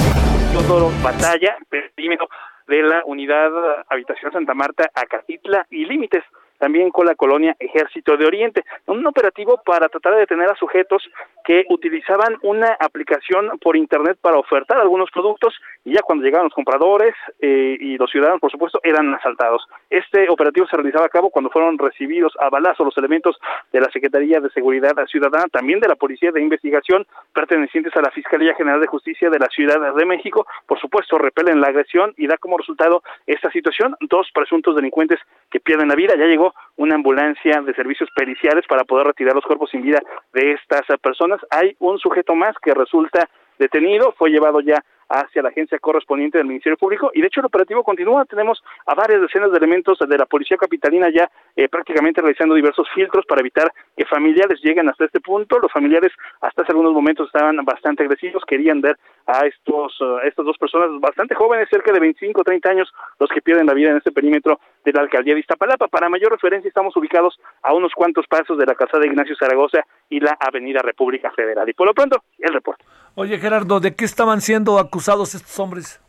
Teodoro 0.51 0.91
Batalla, 1.03 1.57
perímetro 1.69 2.27
de 2.67 2.81
la 2.83 3.03
unidad 3.05 3.51
Habitación 3.89 4.31
Santa 4.31 4.53
Marta, 4.53 4.89
Acatitla 4.93 5.65
y 5.69 5.85
Límites 5.85 6.23
también 6.57 6.89
con 6.89 7.05
la 7.05 7.15
colonia 7.15 7.55
Ejército 7.59 8.15
de 8.17 8.25
Oriente. 8.25 8.63
Un 8.87 9.05
operativo 9.05 9.61
para 9.65 9.89
tratar 9.89 10.13
de 10.13 10.21
detener 10.21 10.49
a 10.49 10.55
sujetos 10.55 11.03
que 11.45 11.63
utilizaban 11.69 12.37
una 12.41 12.75
aplicación 12.79 13.59
por 13.61 13.77
internet 13.77 14.17
para 14.19 14.37
ofertar 14.37 14.79
algunos 14.79 15.11
productos 15.11 15.53
y 15.83 15.93
ya 15.93 16.01
cuando 16.01 16.25
llegaban 16.25 16.45
los 16.45 16.53
compradores 16.53 17.13
eh, 17.39 17.77
y 17.79 17.97
los 17.97 18.09
ciudadanos, 18.09 18.41
por 18.41 18.51
supuesto, 18.51 18.79
eran 18.83 19.13
asaltados. 19.13 19.65
Este 19.89 20.27
operativo 20.29 20.67
se 20.67 20.75
realizaba 20.75 21.05
a 21.05 21.09
cabo 21.09 21.29
cuando 21.29 21.51
fueron 21.51 21.77
recibidos 21.77 22.33
a 22.39 22.49
balazo 22.49 22.83
los 22.83 22.97
elementos 22.97 23.37
de 23.71 23.79
la 23.79 23.91
Secretaría 23.91 24.39
de 24.39 24.49
Seguridad 24.49 24.93
Ciudadana, 25.07 25.45
también 25.51 25.79
de 25.79 25.87
la 25.87 25.95
Policía 25.95 26.31
de 26.31 26.41
Investigación, 26.41 27.05
pertenecientes 27.33 27.95
a 27.95 28.01
la 28.01 28.09
Fiscalía 28.09 28.55
General 28.55 28.81
de 28.81 28.87
Justicia 28.87 29.29
de 29.29 29.37
la 29.37 29.47
Ciudad 29.47 29.93
de 29.93 30.05
México. 30.05 30.47
Por 30.65 30.79
supuesto, 30.79 31.19
repelen 31.19 31.61
la 31.61 31.67
agresión 31.67 32.13
y 32.17 32.25
da 32.27 32.37
como 32.37 32.57
resultado 32.57 33.03
esta 33.27 33.51
situación 33.51 33.95
dos 34.01 34.29
presuntos 34.33 34.75
delincuentes 34.75 35.19
que 35.51 35.59
pierden 35.59 35.89
la 35.89 35.95
vida. 35.95 36.15
Ya 36.17 36.25
llegó 36.25 36.53
una 36.77 36.95
ambulancia 36.95 37.61
de 37.61 37.73
servicios 37.75 38.09
periciales 38.15 38.65
para 38.67 38.83
poder 38.83 39.07
retirar 39.07 39.35
los 39.35 39.45
cuerpos 39.45 39.69
sin 39.69 39.83
vida 39.83 39.99
de 40.33 40.53
estas 40.53 40.81
personas. 41.01 41.34
Hay 41.49 41.75
un 41.79 41.97
sujeto 41.99 42.35
más 42.35 42.55
que 42.61 42.73
resulta 42.73 43.29
detenido, 43.57 44.13
fue 44.17 44.29
llevado 44.29 44.59
ya 44.59 44.83
hacia 45.07 45.43
la 45.43 45.49
agencia 45.49 45.77
correspondiente 45.79 46.37
del 46.37 46.47
Ministerio 46.47 46.77
Público 46.77 47.11
y 47.13 47.21
de 47.21 47.27
hecho 47.27 47.39
el 47.39 47.45
operativo 47.45 47.83
continúa. 47.83 48.25
Tenemos 48.25 48.63
a 48.85 48.95
varias 48.95 49.21
decenas 49.21 49.51
de 49.51 49.57
elementos 49.57 49.99
de 49.99 50.17
la 50.17 50.25
Policía 50.25 50.57
Capitalina 50.57 51.09
ya 51.09 51.29
eh, 51.55 51.69
prácticamente 51.69 52.21
realizando 52.21 52.55
diversos 52.55 52.87
filtros 52.93 53.25
para 53.25 53.41
evitar 53.41 53.71
que 53.95 54.05
familiares 54.05 54.59
lleguen 54.63 54.89
hasta 54.89 55.05
este 55.05 55.19
punto. 55.19 55.59
Los 55.59 55.71
familiares 55.71 56.11
hasta 56.41 56.63
hace 56.63 56.71
algunos 56.71 56.93
momentos 56.93 57.27
estaban 57.27 57.57
bastante 57.63 58.03
agresivos, 58.03 58.43
querían 58.45 58.81
ver 58.81 58.97
a 59.27 59.45
estos 59.45 59.99
uh, 60.01 60.19
estas 60.23 60.45
dos 60.45 60.57
personas 60.57 60.89
bastante 60.99 61.35
jóvenes, 61.35 61.67
cerca 61.69 61.91
de 61.91 61.99
25 61.99 62.41
o 62.41 62.43
30 62.43 62.69
años, 62.69 62.93
los 63.19 63.29
que 63.29 63.41
pierden 63.41 63.65
la 63.65 63.73
vida 63.73 63.91
en 63.91 63.97
este 63.97 64.11
perímetro 64.11 64.59
de 64.83 64.93
la 64.93 65.01
alcaldía 65.01 65.33
de 65.33 65.39
Iztapalapa. 65.39 65.87
Para 65.87 66.09
mayor 66.09 66.31
referencia 66.31 66.67
estamos 66.67 66.95
ubicados 66.95 67.39
a 67.63 67.73
unos 67.73 67.93
cuantos 67.93 68.25
pasos 68.27 68.57
de 68.57 68.65
la 68.65 68.75
casa 68.75 68.99
de 68.99 69.07
Ignacio 69.07 69.35
Zaragoza 69.37 69.79
y 70.09 70.19
la 70.19 70.37
Avenida 70.39 70.81
República 70.81 71.31
Federal. 71.31 71.67
Y 71.69 71.73
por 71.73 71.87
lo 71.87 71.93
pronto, 71.93 72.23
el 72.39 72.53
reporte. 72.53 72.85
Oye 73.15 73.37
Gerardo, 73.39 73.79
¿de 73.79 73.95
qué 73.95 74.05
estaban 74.05 74.41
siendo 74.41 74.79
acusados 74.79 75.35
estos 75.35 75.59
hombres? 75.59 76.01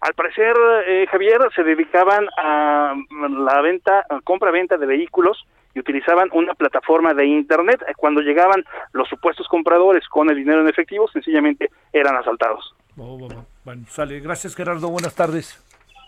Al 0.00 0.14
parecer, 0.14 0.54
eh, 0.86 1.06
Javier, 1.10 1.38
se 1.54 1.62
dedicaban 1.62 2.26
a 2.38 2.94
la 3.10 3.60
venta, 3.62 4.04
compra-venta 4.24 4.76
de 4.76 4.86
vehículos 4.86 5.46
y 5.76 5.80
utilizaban 5.80 6.30
una 6.32 6.54
plataforma 6.54 7.12
de 7.12 7.26
internet. 7.26 7.84
Cuando 7.98 8.22
llegaban 8.22 8.64
los 8.92 9.06
supuestos 9.08 9.46
compradores 9.46 10.08
con 10.08 10.30
el 10.30 10.36
dinero 10.36 10.62
en 10.62 10.68
efectivo, 10.68 11.06
sencillamente 11.08 11.70
eran 11.92 12.16
asaltados. 12.16 12.74
Oh, 12.96 13.18
bueno, 13.18 13.84
sale. 13.88 14.18
Gracias, 14.20 14.56
Gerardo. 14.56 14.88
Buenas 14.88 15.14
tardes. 15.14 15.62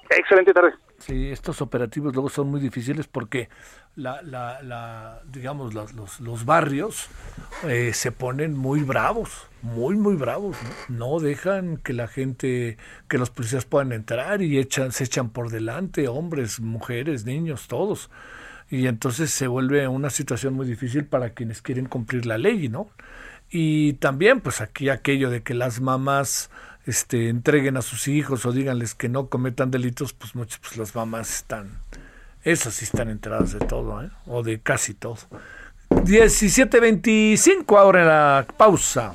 Excelente 0.09 0.55
tarde. 0.55 0.73
Sí, 0.97 1.31
estos 1.31 1.61
operativos 1.61 2.15
luego 2.15 2.31
son 2.31 2.51
muy 2.51 2.61
difíciles 2.61 3.07
porque 3.07 3.51
la, 3.95 4.23
la, 4.23 4.63
la 4.63 5.21
digamos 5.27 5.75
los, 5.75 5.93
los, 5.93 6.21
los 6.21 6.47
barrios 6.47 7.11
eh, 7.65 7.93
se 7.93 8.11
ponen 8.11 8.57
muy 8.57 8.81
bravos, 8.81 9.49
muy 9.61 9.97
muy 9.97 10.17
bravos, 10.17 10.57
¿no? 10.89 11.11
¿no? 11.11 11.21
dejan 11.21 11.77
que 11.77 11.93
la 11.93 12.09
gente, 12.09 12.79
que 13.07 13.19
los 13.19 13.29
policías 13.29 13.67
puedan 13.67 13.93
entrar 13.93 14.41
y 14.41 14.59
echan, 14.59 14.93
se 14.93 15.05
echan 15.05 15.29
por 15.29 15.51
delante 15.51 16.09
hombres, 16.09 16.59
mujeres, 16.59 17.27
niños, 17.27 17.69
todos. 17.69 18.11
Y 18.71 18.87
entonces 18.87 19.31
se 19.31 19.47
vuelve 19.47 19.89
una 19.89 20.11
situación 20.11 20.55
muy 20.55 20.67
difícil 20.67 21.05
para 21.05 21.31
quienes 21.31 21.63
quieren 21.63 21.87
cumplir 21.87 22.27
la 22.27 22.39
ley, 22.39 22.69
¿no? 22.69 22.91
Y 23.51 23.95
también, 23.95 24.41
pues 24.41 24.61
aquí 24.61 24.91
aquello 24.91 25.31
de 25.31 25.43
que 25.43 25.55
las 25.55 25.81
mamás 25.81 26.51
este, 26.87 27.29
entreguen 27.29 27.77
a 27.77 27.83
sus 27.83 28.09
hijos 28.09 28.45
o 28.47 28.53
díganles 28.53 28.95
que 28.95 29.09
no 29.09 29.29
cometan 29.29 29.71
delitos, 29.71 30.13
pues 30.13 30.35
muchas 30.35 30.59
pues 30.59 30.77
las 30.77 30.95
mamás 30.95 31.35
están, 31.35 31.79
esas 32.45 32.75
sí 32.75 32.85
están 32.85 33.09
enteradas 33.09 33.53
de 33.53 33.61
todo, 33.61 34.03
¿eh? 34.03 34.11
o 34.27 34.43
de 34.43 34.61
casi 34.61 34.95
todo. 34.95 35.19
17.25 35.91 37.79
ahora 37.79 38.05
la 38.05 38.47
pausa. 38.57 39.15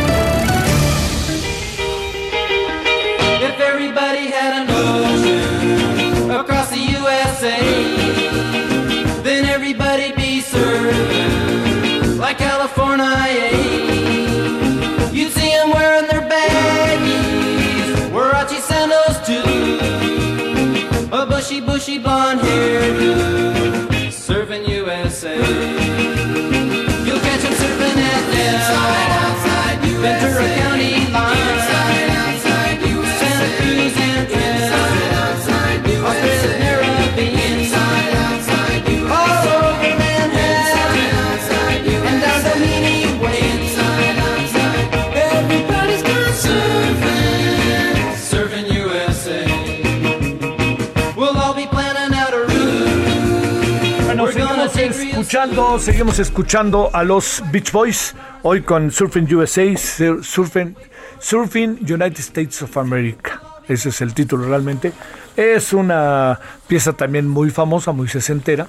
Escuchando, 55.31 55.79
seguimos 55.79 56.19
escuchando 56.19 56.89
a 56.93 57.05
los 57.05 57.41
Beach 57.53 57.71
Boys 57.71 58.13
hoy 58.41 58.63
con 58.63 58.91
Surfing 58.91 59.33
USA, 59.33 59.77
Sur- 59.77 60.25
Surfing, 60.25 60.75
Surfing 61.19 61.79
United 61.89 62.19
States 62.19 62.61
of 62.61 62.75
America. 62.75 63.41
Ese 63.65 63.87
es 63.89 64.01
el 64.01 64.13
título 64.13 64.49
realmente. 64.49 64.91
Es 65.37 65.71
una 65.71 66.37
pieza 66.67 66.91
también 66.91 67.29
muy 67.29 67.49
famosa, 67.49 67.93
muy 67.93 68.09
sesentera, 68.09 68.67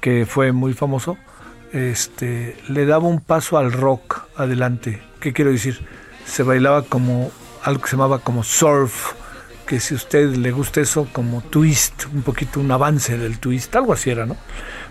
que 0.00 0.24
fue 0.24 0.52
muy 0.52 0.72
famoso. 0.72 1.18
Este, 1.74 2.56
le 2.68 2.86
daba 2.86 3.06
un 3.06 3.20
paso 3.20 3.58
al 3.58 3.70
rock 3.70 4.22
adelante. 4.34 5.02
¿Qué 5.20 5.34
quiero 5.34 5.50
decir? 5.52 5.86
Se 6.24 6.42
bailaba 6.42 6.84
como 6.84 7.30
algo 7.64 7.82
que 7.82 7.88
se 7.90 7.96
llamaba 7.96 8.20
como 8.20 8.44
surf, 8.44 9.12
que 9.66 9.78
si 9.78 9.92
a 9.92 9.98
usted 9.98 10.36
le 10.36 10.52
gusta 10.52 10.80
eso, 10.80 11.06
como 11.12 11.42
twist, 11.42 12.06
un 12.14 12.22
poquito 12.22 12.60
un 12.60 12.70
avance 12.70 13.18
del 13.18 13.38
twist, 13.38 13.76
algo 13.76 13.92
así 13.92 14.08
era, 14.08 14.24
¿no? 14.24 14.38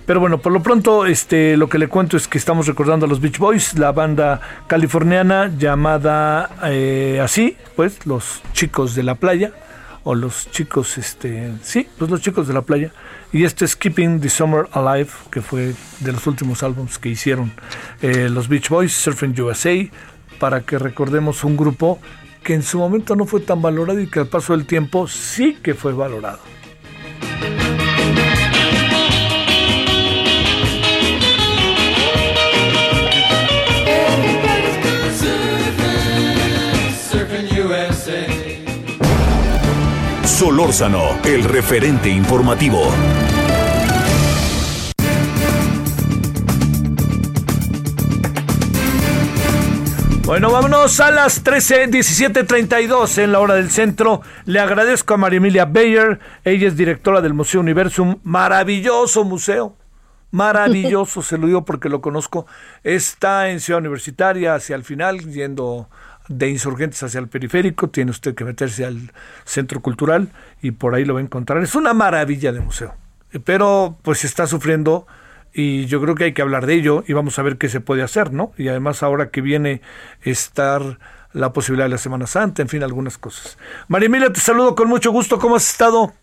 Pero 0.08 0.22
bueno, 0.22 0.38
por 0.38 0.54
lo 0.54 0.64
pronto, 0.64 1.06
este, 1.06 1.58
lo 1.58 1.68
que 1.68 1.78
le 1.78 1.90
cuento 1.90 2.16
es 2.16 2.30
que 2.30 2.38
estamos 2.38 2.66
recordando 2.66 3.06
a 3.06 3.10
los 3.10 3.20
Beach 3.20 3.40
Boys, 3.40 3.78
la 3.78 3.92
banda 3.92 4.40
californiana 4.66 5.52
llamada 5.58 6.50
eh, 6.64 7.20
así, 7.22 7.58
pues, 7.76 8.06
los 8.06 8.42
chicos 8.54 8.96
de 8.96 9.04
la 9.04 9.16
playa, 9.16 9.52
o 10.06 10.16
los 10.16 10.50
chicos, 10.50 10.98
este, 10.98 11.52
sí, 11.62 11.90
pues 11.98 12.10
los 12.10 12.22
chicos 12.22 12.48
de 12.48 12.54
la 12.54 12.62
playa. 12.62 12.94
Y 13.34 13.44
este 13.44 13.66
es 13.66 13.76
Keeping 13.76 14.22
the 14.22 14.30
Summer 14.30 14.70
Alive, 14.72 15.10
que 15.30 15.42
fue 15.42 15.74
de 16.00 16.14
los 16.14 16.26
últimos 16.26 16.64
álbumes 16.64 16.98
que 16.98 17.10
hicieron 17.10 17.52
eh, 18.02 18.30
los 18.30 18.48
Beach 18.48 18.70
Boys, 18.70 18.94
Surfing 18.94 19.38
USA, 19.42 19.76
para 20.40 20.62
que 20.62 20.80
recordemos 20.80 21.44
un 21.44 21.58
grupo 21.58 22.00
que 22.44 22.54
en 22.54 22.64
su 22.64 22.80
momento 22.80 23.18
no 23.18 23.26
fue 23.26 23.42
tan 23.42 23.62
valorado 23.62 24.00
y 24.00 24.08
que 24.08 24.22
al 24.22 24.28
paso 24.28 24.56
del 24.56 24.66
tiempo 24.66 25.10
sí 25.10 25.58
que 25.62 25.74
fue 25.74 25.92
valorado. 25.92 26.40
Solórzano, 40.38 41.20
el 41.24 41.44
referente 41.44 42.10
informativo. 42.10 42.94
Bueno, 50.26 50.52
vámonos 50.52 51.00
a 51.00 51.10
las 51.10 51.42
13, 51.42 51.90
17.32 51.90 53.18
en 53.18 53.32
la 53.32 53.40
hora 53.40 53.56
del 53.56 53.72
centro. 53.72 54.22
Le 54.46 54.60
agradezco 54.60 55.16
a 55.16 55.18
María 55.18 55.38
Emilia 55.38 55.66
Bayer. 55.66 56.20
Ella 56.44 56.68
es 56.68 56.78
directora 56.78 57.20
del 57.22 57.34
Museo 57.34 57.60
Universum. 57.60 58.18
Maravilloso 58.22 59.24
museo. 59.24 59.76
Maravilloso, 60.30 61.22
se 61.24 61.40
lo 61.40 61.48
digo 61.48 61.66
porque 61.66 61.90
lo 61.90 62.00
conozco. 62.00 62.46
Está 62.84 63.50
en 63.50 63.60
Ciudad 63.60 63.80
Universitaria, 63.80 64.54
hacia 64.54 64.76
el 64.76 64.84
final, 64.84 65.20
yendo 65.32 65.90
de 66.28 66.50
insurgentes 66.50 67.02
hacia 67.04 67.20
el 67.20 67.28
periférico. 67.28 67.90
Tiene 67.90 68.12
usted 68.12 68.36
que 68.36 68.44
meterse 68.46 68.86
al 68.86 69.12
centro 69.46 69.82
cultural 69.82 70.30
y 70.62 70.72
por 70.72 70.96
ahí 70.96 71.06
lo 71.06 71.16
va 71.16 71.20
a 71.20 71.24
encontrar. 71.24 71.62
Es 71.64 71.76
una 71.76 71.94
maravilla 71.94 72.52
de 72.52 72.60
museo. 72.60 72.96
pero 73.44 73.98
pues 74.04 74.24
está 74.24 74.48
sufriendo 74.48 75.06
y 75.54 75.86
yo 75.88 76.02
creo 76.02 76.16
que 76.16 76.26
hay 76.26 76.34
que 76.34 76.42
hablar 76.42 76.66
de 76.66 76.76
ello 76.76 77.04
y 77.08 77.14
vamos 77.14 77.40
a 77.40 77.42
ver 77.42 77.58
qué 77.58 77.70
se 77.70 77.82
puede 77.82 78.04
hacer, 78.04 78.32
¿no? 78.32 78.52
Y 78.58 78.68
además 78.68 79.04
ahora 79.04 79.32
que 79.32 79.42
viene 79.42 79.82
estar 80.22 81.00
la 81.34 81.52
posibilidad 81.52 81.86
de 81.86 81.92
la 81.92 81.98
Semana 81.98 82.28
Santa, 82.28 82.62
en 82.62 82.70
fin, 82.70 82.84
algunas 82.84 83.18
cosas. 83.18 83.58
María 83.88 84.08
Emilia, 84.08 84.32
te 84.32 84.40
saludo 84.40 84.76
con 84.76 84.88
mucho 84.88 85.12
gusto, 85.12 85.40
¿cómo 85.40 85.56
has 85.56 85.70
estado? 85.70 86.14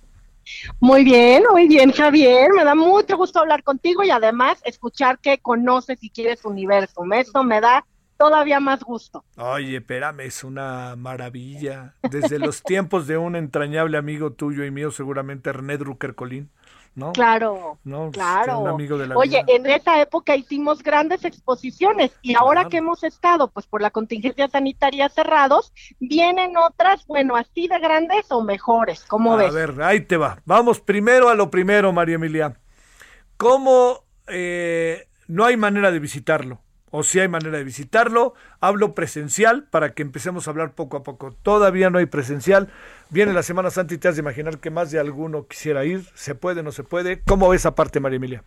Muy 0.80 1.04
bien, 1.04 1.42
muy 1.50 1.66
bien, 1.66 1.90
Javier. 1.92 2.52
Me 2.54 2.64
da 2.64 2.74
mucho 2.74 3.16
gusto 3.16 3.40
hablar 3.40 3.62
contigo 3.62 4.02
y 4.02 4.10
además 4.10 4.58
escuchar 4.64 5.18
que 5.18 5.38
conoces 5.38 5.98
y 6.02 6.10
quieres 6.10 6.44
universo. 6.44 7.02
Eso 7.12 7.44
me 7.44 7.60
da 7.60 7.84
todavía 8.24 8.58
más 8.58 8.82
gusto. 8.82 9.22
Oye, 9.36 9.76
espérame, 9.76 10.20
es 10.20 10.44
una 10.44 10.96
maravilla. 10.96 11.94
Desde 12.10 12.38
los 12.38 12.62
tiempos 12.62 13.06
de 13.06 13.18
un 13.18 13.36
entrañable 13.36 13.98
amigo 13.98 14.32
tuyo 14.32 14.64
y 14.64 14.70
mío, 14.70 14.90
seguramente 14.90 15.52
René 15.52 15.76
Drucker 15.76 16.14
Colín. 16.14 16.50
¿no? 16.94 17.12
Claro, 17.12 17.78
no, 17.84 18.04
pues, 18.04 18.12
claro. 18.14 18.60
Un 18.60 18.68
amigo 18.68 18.96
de 18.96 19.08
la 19.08 19.16
Oye, 19.16 19.42
vida. 19.44 19.56
en 19.56 19.66
esa 19.66 20.00
época 20.00 20.36
hicimos 20.36 20.82
grandes 20.82 21.24
exposiciones 21.24 22.12
y 22.22 22.34
ahora 22.34 22.68
que 22.68 22.76
hemos 22.78 23.02
estado, 23.04 23.48
pues 23.50 23.66
por 23.66 23.82
la 23.82 23.90
contingencia 23.90 24.48
sanitaria 24.48 25.08
cerrados, 25.08 25.72
vienen 25.98 26.56
otras, 26.56 27.04
bueno, 27.06 27.36
así 27.36 27.66
de 27.68 27.78
grandes 27.80 28.30
o 28.30 28.42
mejores, 28.42 29.04
¿cómo 29.06 29.34
a 29.34 29.36
ves? 29.36 29.52
ver, 29.52 29.82
ahí 29.82 30.00
te 30.02 30.16
va. 30.16 30.40
Vamos 30.46 30.80
primero 30.80 31.28
a 31.28 31.34
lo 31.34 31.50
primero, 31.50 31.92
María 31.92 32.14
Emilia. 32.14 32.58
¿Cómo 33.36 34.04
eh, 34.28 35.08
no 35.26 35.44
hay 35.44 35.56
manera 35.56 35.90
de 35.90 35.98
visitarlo? 35.98 36.60
O 36.96 37.02
si 37.02 37.18
hay 37.18 37.26
manera 37.26 37.58
de 37.58 37.64
visitarlo, 37.64 38.34
hablo 38.60 38.94
presencial 38.94 39.64
para 39.64 39.94
que 39.94 40.02
empecemos 40.02 40.46
a 40.46 40.52
hablar 40.52 40.76
poco 40.76 40.96
a 40.96 41.02
poco. 41.02 41.32
Todavía 41.42 41.90
no 41.90 41.98
hay 41.98 42.06
presencial. 42.06 42.68
Viene 43.10 43.32
la 43.32 43.42
Semana 43.42 43.72
Santa 43.72 43.94
y 43.94 43.98
te 43.98 44.06
has 44.06 44.14
de 44.14 44.20
imaginar 44.20 44.58
que 44.58 44.70
más 44.70 44.92
de 44.92 45.00
alguno 45.00 45.48
quisiera 45.48 45.84
ir. 45.84 46.06
¿Se 46.14 46.36
puede, 46.36 46.62
no 46.62 46.70
se 46.70 46.84
puede? 46.84 47.20
¿Cómo 47.22 47.48
ves 47.48 47.62
esa 47.62 47.74
parte, 47.74 47.98
María 47.98 48.18
Emilia? 48.18 48.44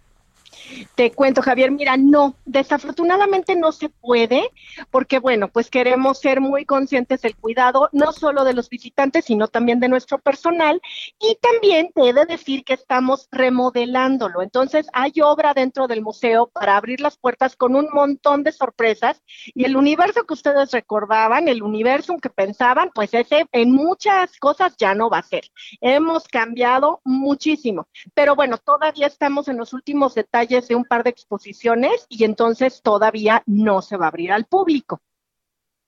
Te 0.96 1.12
cuento, 1.12 1.42
Javier, 1.42 1.72
mira, 1.72 1.98
no, 1.98 2.36
desafortunadamente 2.46 3.56
no 3.56 3.72
se 3.72 3.90
puede, 3.90 4.52
porque 4.92 5.20
bueno, 5.20 5.48
pues 5.48 5.70
queremos 5.70 6.20
ser 6.20 6.42
muy 6.42 6.66
conscientes 6.66 7.22
del 7.22 7.36
cuidado, 7.36 7.90
no 7.92 8.12
solo 8.12 8.44
de 8.44 8.54
los 8.54 8.70
visitantes, 8.70 9.26
sino 9.26 9.48
también 9.48 9.80
de 9.80 9.90
nuestro 9.90 10.20
personal, 10.20 10.82
y 11.20 11.38
también 11.42 11.92
te 11.94 12.10
he 12.10 12.14
de 12.14 12.26
decir 12.26 12.64
que 12.64 12.74
estamos 12.74 13.28
remodelándolo. 13.32 14.42
Entonces, 14.42 14.88
hay 14.94 15.14
obra 15.24 15.54
dentro 15.54 15.88
del 15.88 16.02
museo 16.02 16.48
para 16.48 16.78
abrir 16.78 17.02
las 17.02 17.18
puertas 17.18 17.56
con 17.56 17.76
un 17.76 17.88
montón 17.94 18.44
de 18.44 18.52
sorpresas, 18.52 19.22
y 19.54 19.66
el 19.66 19.78
universo 19.78 20.24
que 20.26 20.34
ustedes 20.34 20.72
recordaban, 20.72 21.48
el 21.48 21.64
universo 21.64 22.18
que 22.22 22.30
pensaban, 22.30 22.92
pues 22.94 23.14
ese 23.14 23.46
en 23.52 23.72
muchas 23.72 24.38
cosas 24.40 24.76
ya 24.78 24.94
no 24.96 25.10
va 25.10 25.20
a 25.20 25.24
ser. 25.24 25.46
Hemos 25.82 26.28
cambiado 26.28 27.02
muchísimo, 27.04 27.88
pero 28.14 28.36
bueno, 28.36 28.58
todavía 28.58 29.08
estamos 29.08 29.48
en 29.48 29.58
los 29.58 29.74
últimos 29.74 30.16
detalles 30.16 30.57
de 30.66 30.76
un 30.76 30.86
par 30.86 31.04
de 31.04 31.10
exposiciones 31.10 32.06
y 32.08 32.24
entonces 32.24 32.82
todavía 32.82 33.44
no 33.46 33.82
se 33.82 33.98
va 33.98 34.06
a 34.06 34.08
abrir 34.08 34.32
al 34.32 34.46
público. 34.46 35.02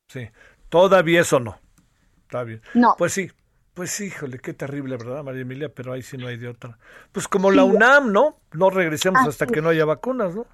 Sí, 0.08 0.28
todavía 0.68 1.22
eso 1.22 1.40
no. 1.40 1.58
Está 2.24 2.44
bien. 2.44 2.62
No. 2.74 2.96
Pues 2.98 3.14
sí, 3.14 3.32
pues 3.74 4.00
híjole, 4.02 4.40
qué 4.40 4.54
terrible, 4.54 4.98
¿verdad, 4.98 5.24
María 5.24 5.42
Emilia? 5.42 5.70
Pero 5.74 5.94
ahí 5.94 6.02
sí 6.02 6.18
no 6.18 6.28
hay 6.28 6.38
de 6.38 6.50
otra. 6.50 6.78
Pues 7.12 7.28
como 7.28 7.50
la 7.50 7.64
UNAM, 7.64 8.12
¿no? 8.12 8.42
No 8.52 8.70
regresemos 8.70 9.26
hasta 9.26 9.48
que 9.48 9.62
no 9.62 9.70
haya 9.70 9.86
vacunas, 9.86 10.36
¿no? 10.36 10.46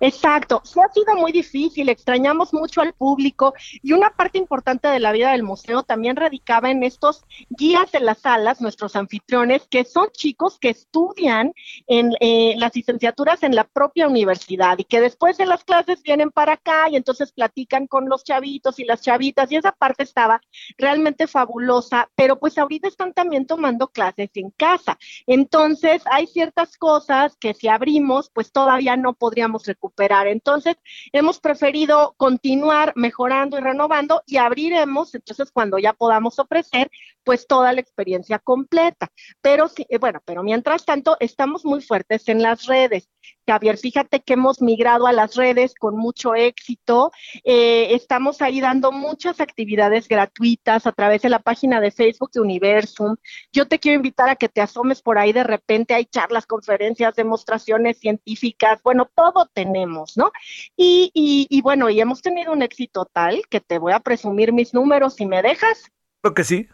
Exacto, 0.00 0.62
sí 0.64 0.80
ha 0.80 0.92
sido 0.92 1.16
muy 1.16 1.32
difícil, 1.32 1.88
extrañamos 1.88 2.52
mucho 2.52 2.80
al 2.80 2.92
público 2.92 3.54
y 3.82 3.92
una 3.92 4.10
parte 4.10 4.38
importante 4.38 4.88
de 4.88 5.00
la 5.00 5.12
vida 5.12 5.32
del 5.32 5.42
museo 5.42 5.82
también 5.82 6.16
radicaba 6.16 6.70
en 6.70 6.82
estos 6.82 7.24
guías 7.48 7.90
de 7.92 8.00
las 8.00 8.18
salas, 8.18 8.60
nuestros 8.60 8.96
anfitriones, 8.96 9.66
que 9.68 9.84
son 9.84 10.08
chicos 10.12 10.58
que 10.58 10.70
estudian 10.70 11.52
en 11.86 12.12
eh, 12.20 12.54
las 12.58 12.74
licenciaturas 12.74 13.42
en 13.42 13.54
la 13.54 13.64
propia 13.64 14.08
universidad 14.08 14.78
y 14.78 14.84
que 14.84 15.00
después 15.00 15.36
de 15.38 15.46
las 15.46 15.64
clases 15.64 16.02
vienen 16.02 16.30
para 16.30 16.54
acá 16.54 16.88
y 16.90 16.96
entonces 16.96 17.32
platican 17.32 17.86
con 17.86 18.08
los 18.08 18.24
chavitos 18.24 18.78
y 18.78 18.84
las 18.84 19.02
chavitas 19.02 19.50
y 19.50 19.56
esa 19.56 19.72
parte 19.72 20.02
estaba 20.02 20.40
realmente 20.78 21.26
fabulosa, 21.26 22.08
pero 22.14 22.38
pues 22.38 22.58
ahorita 22.58 22.88
están 22.88 23.12
también 23.12 23.46
tomando 23.46 23.88
clases 23.88 24.30
en 24.34 24.50
casa. 24.50 24.98
Entonces 25.26 26.02
hay 26.10 26.26
ciertas 26.26 26.76
cosas 26.76 27.36
que 27.36 27.54
si 27.54 27.68
abrimos, 27.68 28.30
pues 28.30 28.52
todavía 28.52 28.96
no 28.96 29.14
podríamos 29.14 29.68
recuperar. 29.70 30.26
Entonces, 30.26 30.76
hemos 31.12 31.40
preferido 31.40 32.14
continuar 32.16 32.92
mejorando 32.96 33.58
y 33.58 33.60
renovando 33.60 34.22
y 34.26 34.36
abriremos, 34.36 35.14
entonces, 35.14 35.50
cuando 35.52 35.78
ya 35.78 35.92
podamos 35.92 36.38
ofrecer, 36.38 36.90
pues 37.30 37.46
toda 37.46 37.72
la 37.72 37.80
experiencia 37.80 38.40
completa. 38.40 39.06
Pero 39.40 39.68
sí, 39.68 39.86
eh, 39.88 39.98
bueno, 39.98 40.20
pero 40.24 40.42
mientras 40.42 40.84
tanto, 40.84 41.16
estamos 41.20 41.64
muy 41.64 41.80
fuertes 41.80 42.28
en 42.28 42.42
las 42.42 42.66
redes. 42.66 43.08
Javier, 43.46 43.78
fíjate 43.78 44.18
que 44.18 44.32
hemos 44.32 44.60
migrado 44.60 45.06
a 45.06 45.12
las 45.12 45.36
redes 45.36 45.76
con 45.76 45.96
mucho 45.96 46.34
éxito. 46.34 47.12
Eh, 47.44 47.94
estamos 47.94 48.42
ahí 48.42 48.60
dando 48.60 48.90
muchas 48.90 49.40
actividades 49.40 50.08
gratuitas 50.08 50.88
a 50.88 50.90
través 50.90 51.22
de 51.22 51.28
la 51.28 51.38
página 51.38 51.80
de 51.80 51.92
Facebook 51.92 52.32
de 52.32 52.40
Universum. 52.40 53.14
Yo 53.52 53.68
te 53.68 53.78
quiero 53.78 53.94
invitar 53.94 54.28
a 54.28 54.34
que 54.34 54.48
te 54.48 54.60
asomes 54.60 55.00
por 55.00 55.16
ahí 55.16 55.32
de 55.32 55.44
repente. 55.44 55.94
Hay 55.94 56.06
charlas, 56.06 56.46
conferencias, 56.46 57.14
demostraciones 57.14 58.00
científicas. 58.00 58.80
Bueno, 58.82 59.08
todo 59.14 59.48
tenemos, 59.54 60.16
¿no? 60.16 60.32
Y, 60.76 61.12
y, 61.14 61.46
y 61.48 61.62
bueno, 61.62 61.90
y 61.90 62.00
hemos 62.00 62.22
tenido 62.22 62.52
un 62.52 62.62
éxito 62.62 63.04
tal 63.04 63.42
que 63.48 63.60
te 63.60 63.78
voy 63.78 63.92
a 63.92 64.00
presumir 64.00 64.52
mis 64.52 64.74
números 64.74 65.14
si 65.14 65.26
me 65.26 65.42
dejas. 65.42 65.92
Creo 66.22 66.34
que 66.34 66.42
sí. 66.42 66.68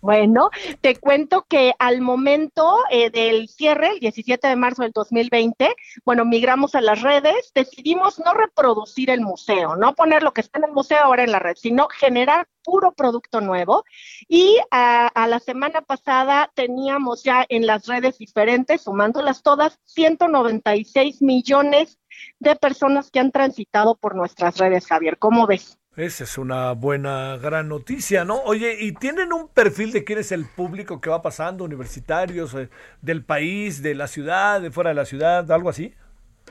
Bueno, 0.00 0.50
te 0.80 0.96
cuento 0.96 1.44
que 1.48 1.74
al 1.78 2.00
momento 2.00 2.78
eh, 2.90 3.10
del 3.10 3.48
cierre, 3.48 3.90
el 3.90 3.98
17 3.98 4.46
de 4.46 4.56
marzo 4.56 4.82
del 4.82 4.92
2020, 4.92 5.74
bueno, 6.04 6.24
migramos 6.24 6.74
a 6.74 6.80
las 6.80 7.02
redes, 7.02 7.50
decidimos 7.54 8.20
no 8.20 8.32
reproducir 8.32 9.10
el 9.10 9.20
museo, 9.20 9.74
no 9.76 9.94
poner 9.94 10.22
lo 10.22 10.32
que 10.32 10.40
está 10.40 10.60
en 10.60 10.66
el 10.66 10.72
museo 10.72 10.98
ahora 10.98 11.24
en 11.24 11.32
la 11.32 11.40
red, 11.40 11.56
sino 11.56 11.88
generar 11.88 12.46
puro 12.62 12.92
producto 12.92 13.40
nuevo. 13.40 13.84
Y 14.28 14.58
a, 14.70 15.08
a 15.08 15.26
la 15.26 15.40
semana 15.40 15.80
pasada 15.80 16.50
teníamos 16.54 17.24
ya 17.24 17.44
en 17.48 17.66
las 17.66 17.86
redes 17.86 18.18
diferentes, 18.18 18.82
sumándolas 18.82 19.42
todas, 19.42 19.80
196 19.84 21.22
millones 21.22 21.98
de 22.38 22.56
personas 22.56 23.10
que 23.10 23.20
han 23.20 23.32
transitado 23.32 23.96
por 23.96 24.14
nuestras 24.14 24.58
redes, 24.58 24.86
Javier. 24.86 25.18
¿Cómo 25.18 25.46
ves? 25.46 25.78
Esa 25.98 26.22
es 26.22 26.38
una 26.38 26.74
buena, 26.74 27.38
gran 27.38 27.66
noticia, 27.66 28.24
¿no? 28.24 28.40
Oye, 28.42 28.76
¿y 28.78 28.92
tienen 28.92 29.32
un 29.32 29.48
perfil 29.48 29.90
de 29.90 30.04
quién 30.04 30.20
es 30.20 30.30
el 30.30 30.46
público 30.46 31.00
que 31.00 31.10
va 31.10 31.22
pasando, 31.22 31.64
universitarios, 31.64 32.54
eh, 32.54 32.68
del 33.02 33.24
país, 33.24 33.82
de 33.82 33.96
la 33.96 34.06
ciudad, 34.06 34.60
de 34.60 34.70
fuera 34.70 34.90
de 34.90 34.94
la 34.94 35.04
ciudad, 35.04 35.50
algo 35.50 35.68
así? 35.68 35.94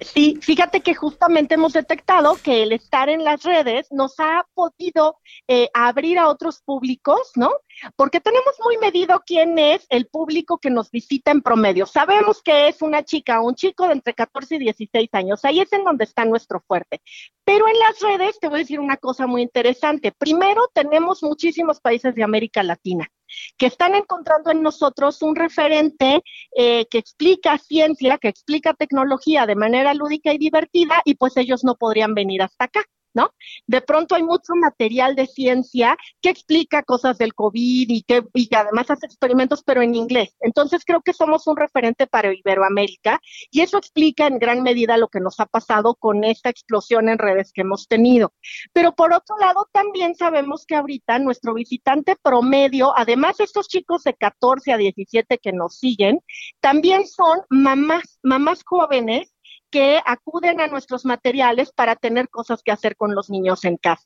Sí, 0.01 0.37
fíjate 0.41 0.81
que 0.81 0.93
justamente 0.93 1.55
hemos 1.55 1.73
detectado 1.73 2.35
que 2.35 2.63
el 2.63 2.71
estar 2.71 3.09
en 3.09 3.23
las 3.23 3.43
redes 3.43 3.87
nos 3.91 4.19
ha 4.19 4.45
podido 4.53 5.19
eh, 5.47 5.69
abrir 5.73 6.19
a 6.19 6.27
otros 6.27 6.61
públicos, 6.61 7.31
¿no? 7.35 7.51
Porque 7.95 8.19
tenemos 8.19 8.55
muy 8.63 8.77
medido 8.77 9.23
quién 9.25 9.57
es 9.57 9.85
el 9.89 10.07
público 10.07 10.57
que 10.59 10.69
nos 10.69 10.91
visita 10.91 11.31
en 11.31 11.41
promedio. 11.41 11.85
Sabemos 11.85 12.41
que 12.41 12.67
es 12.67 12.81
una 12.81 13.03
chica 13.03 13.41
o 13.41 13.47
un 13.47 13.55
chico 13.55 13.87
de 13.87 13.93
entre 13.93 14.13
14 14.13 14.55
y 14.55 14.59
16 14.59 15.09
años. 15.13 15.45
Ahí 15.45 15.59
es 15.59 15.71
en 15.73 15.83
donde 15.83 16.03
está 16.03 16.25
nuestro 16.25 16.61
fuerte. 16.61 17.01
Pero 17.43 17.67
en 17.67 17.79
las 17.79 17.99
redes 17.99 18.39
te 18.39 18.47
voy 18.47 18.57
a 18.57 18.63
decir 18.63 18.79
una 18.79 18.97
cosa 18.97 19.27
muy 19.27 19.41
interesante. 19.41 20.11
Primero, 20.11 20.69
tenemos 20.73 21.23
muchísimos 21.23 21.79
países 21.79 22.13
de 22.15 22.23
América 22.23 22.63
Latina 22.63 23.09
que 23.57 23.67
están 23.67 23.95
encontrando 23.95 24.51
en 24.51 24.63
nosotros 24.63 25.21
un 25.21 25.35
referente 25.35 26.21
eh, 26.55 26.85
que 26.89 26.97
explica 26.97 27.57
ciencia, 27.57 28.17
que 28.17 28.27
explica 28.27 28.73
tecnología 28.73 29.45
de 29.45 29.55
manera 29.55 29.93
lúdica 29.93 30.33
y 30.33 30.37
divertida, 30.37 31.01
y 31.05 31.15
pues 31.15 31.37
ellos 31.37 31.63
no 31.63 31.75
podrían 31.75 32.13
venir 32.13 32.41
hasta 32.41 32.65
acá. 32.65 32.83
¿No? 33.17 33.33
De 33.65 33.81
pronto 33.81 34.13
hay 34.13 34.21
mucho 34.21 34.53
material 34.53 35.15
de 35.15 35.25
ciencia 35.25 35.97
que 36.21 36.29
explica 36.29 36.83
cosas 36.83 37.17
del 37.17 37.33
COVID 37.33 37.89
y 37.89 38.03
que, 38.03 38.21
además 38.55 38.91
hace 38.91 39.07
experimentos, 39.07 39.63
pero 39.65 39.81
en 39.81 39.95
inglés. 39.95 40.35
Entonces 40.39 40.83
creo 40.85 41.01
que 41.01 41.13
somos 41.13 41.47
un 41.47 41.57
referente 41.57 42.05
para 42.05 42.31
Iberoamérica 42.31 43.19
y 43.49 43.61
eso 43.61 43.79
explica 43.79 44.27
en 44.27 44.37
gran 44.37 44.61
medida 44.61 44.97
lo 44.97 45.07
que 45.07 45.19
nos 45.19 45.39
ha 45.39 45.47
pasado 45.47 45.95
con 45.95 46.25
esta 46.25 46.51
explosión 46.51 47.09
en 47.09 47.17
redes 47.17 47.51
que 47.51 47.61
hemos 47.61 47.87
tenido. 47.87 48.33
Pero 48.71 48.93
por 48.93 49.11
otro 49.11 49.35
lado, 49.39 49.67
también 49.71 50.13
sabemos 50.13 50.67
que 50.67 50.75
ahorita 50.75 51.17
nuestro 51.17 51.55
visitante 51.55 52.17
promedio, 52.21 52.95
además 52.95 53.37
de 53.37 53.45
estos 53.45 53.67
chicos 53.67 54.03
de 54.03 54.13
14 54.13 54.73
a 54.73 54.77
17 54.77 55.39
que 55.39 55.53
nos 55.53 55.79
siguen, 55.79 56.19
también 56.59 57.07
son 57.07 57.39
mamás, 57.49 58.19
mamás 58.21 58.61
jóvenes 58.63 59.33
que 59.69 59.99
acuden 60.05 60.61
a 60.61 60.67
nuestros 60.67 61.05
materiales 61.05 61.71
para 61.71 61.95
tener 61.95 62.29
cosas 62.29 62.61
que 62.63 62.71
hacer 62.71 62.95
con 62.95 63.15
los 63.15 63.29
niños 63.29 63.65
en 63.65 63.77
casa. 63.77 64.05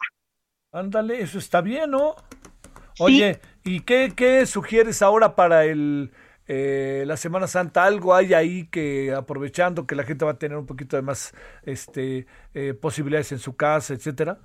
Ándale, 0.71 1.21
eso 1.21 1.37
está 1.37 1.61
bien, 1.61 1.91
¿no? 1.91 2.15
Oye, 2.99 3.39
sí. 3.63 3.75
¿y 3.75 3.79
qué, 3.81 4.13
qué, 4.15 4.45
sugieres 4.45 5.01
ahora 5.01 5.35
para 5.35 5.65
el 5.65 6.11
eh, 6.47 7.03
la 7.05 7.17
Semana 7.17 7.47
Santa? 7.47 7.83
¿Algo 7.83 8.13
hay 8.13 8.33
ahí 8.33 8.67
que 8.67 9.13
aprovechando 9.13 9.85
que 9.85 9.95
la 9.95 10.03
gente 10.03 10.25
va 10.25 10.31
a 10.31 10.39
tener 10.39 10.57
un 10.57 10.65
poquito 10.65 10.95
de 10.95 11.01
más 11.01 11.33
este, 11.63 12.25
eh, 12.53 12.73
posibilidades 12.73 13.31
en 13.31 13.39
su 13.39 13.55
casa, 13.55 13.93
etcétera? 13.93 14.39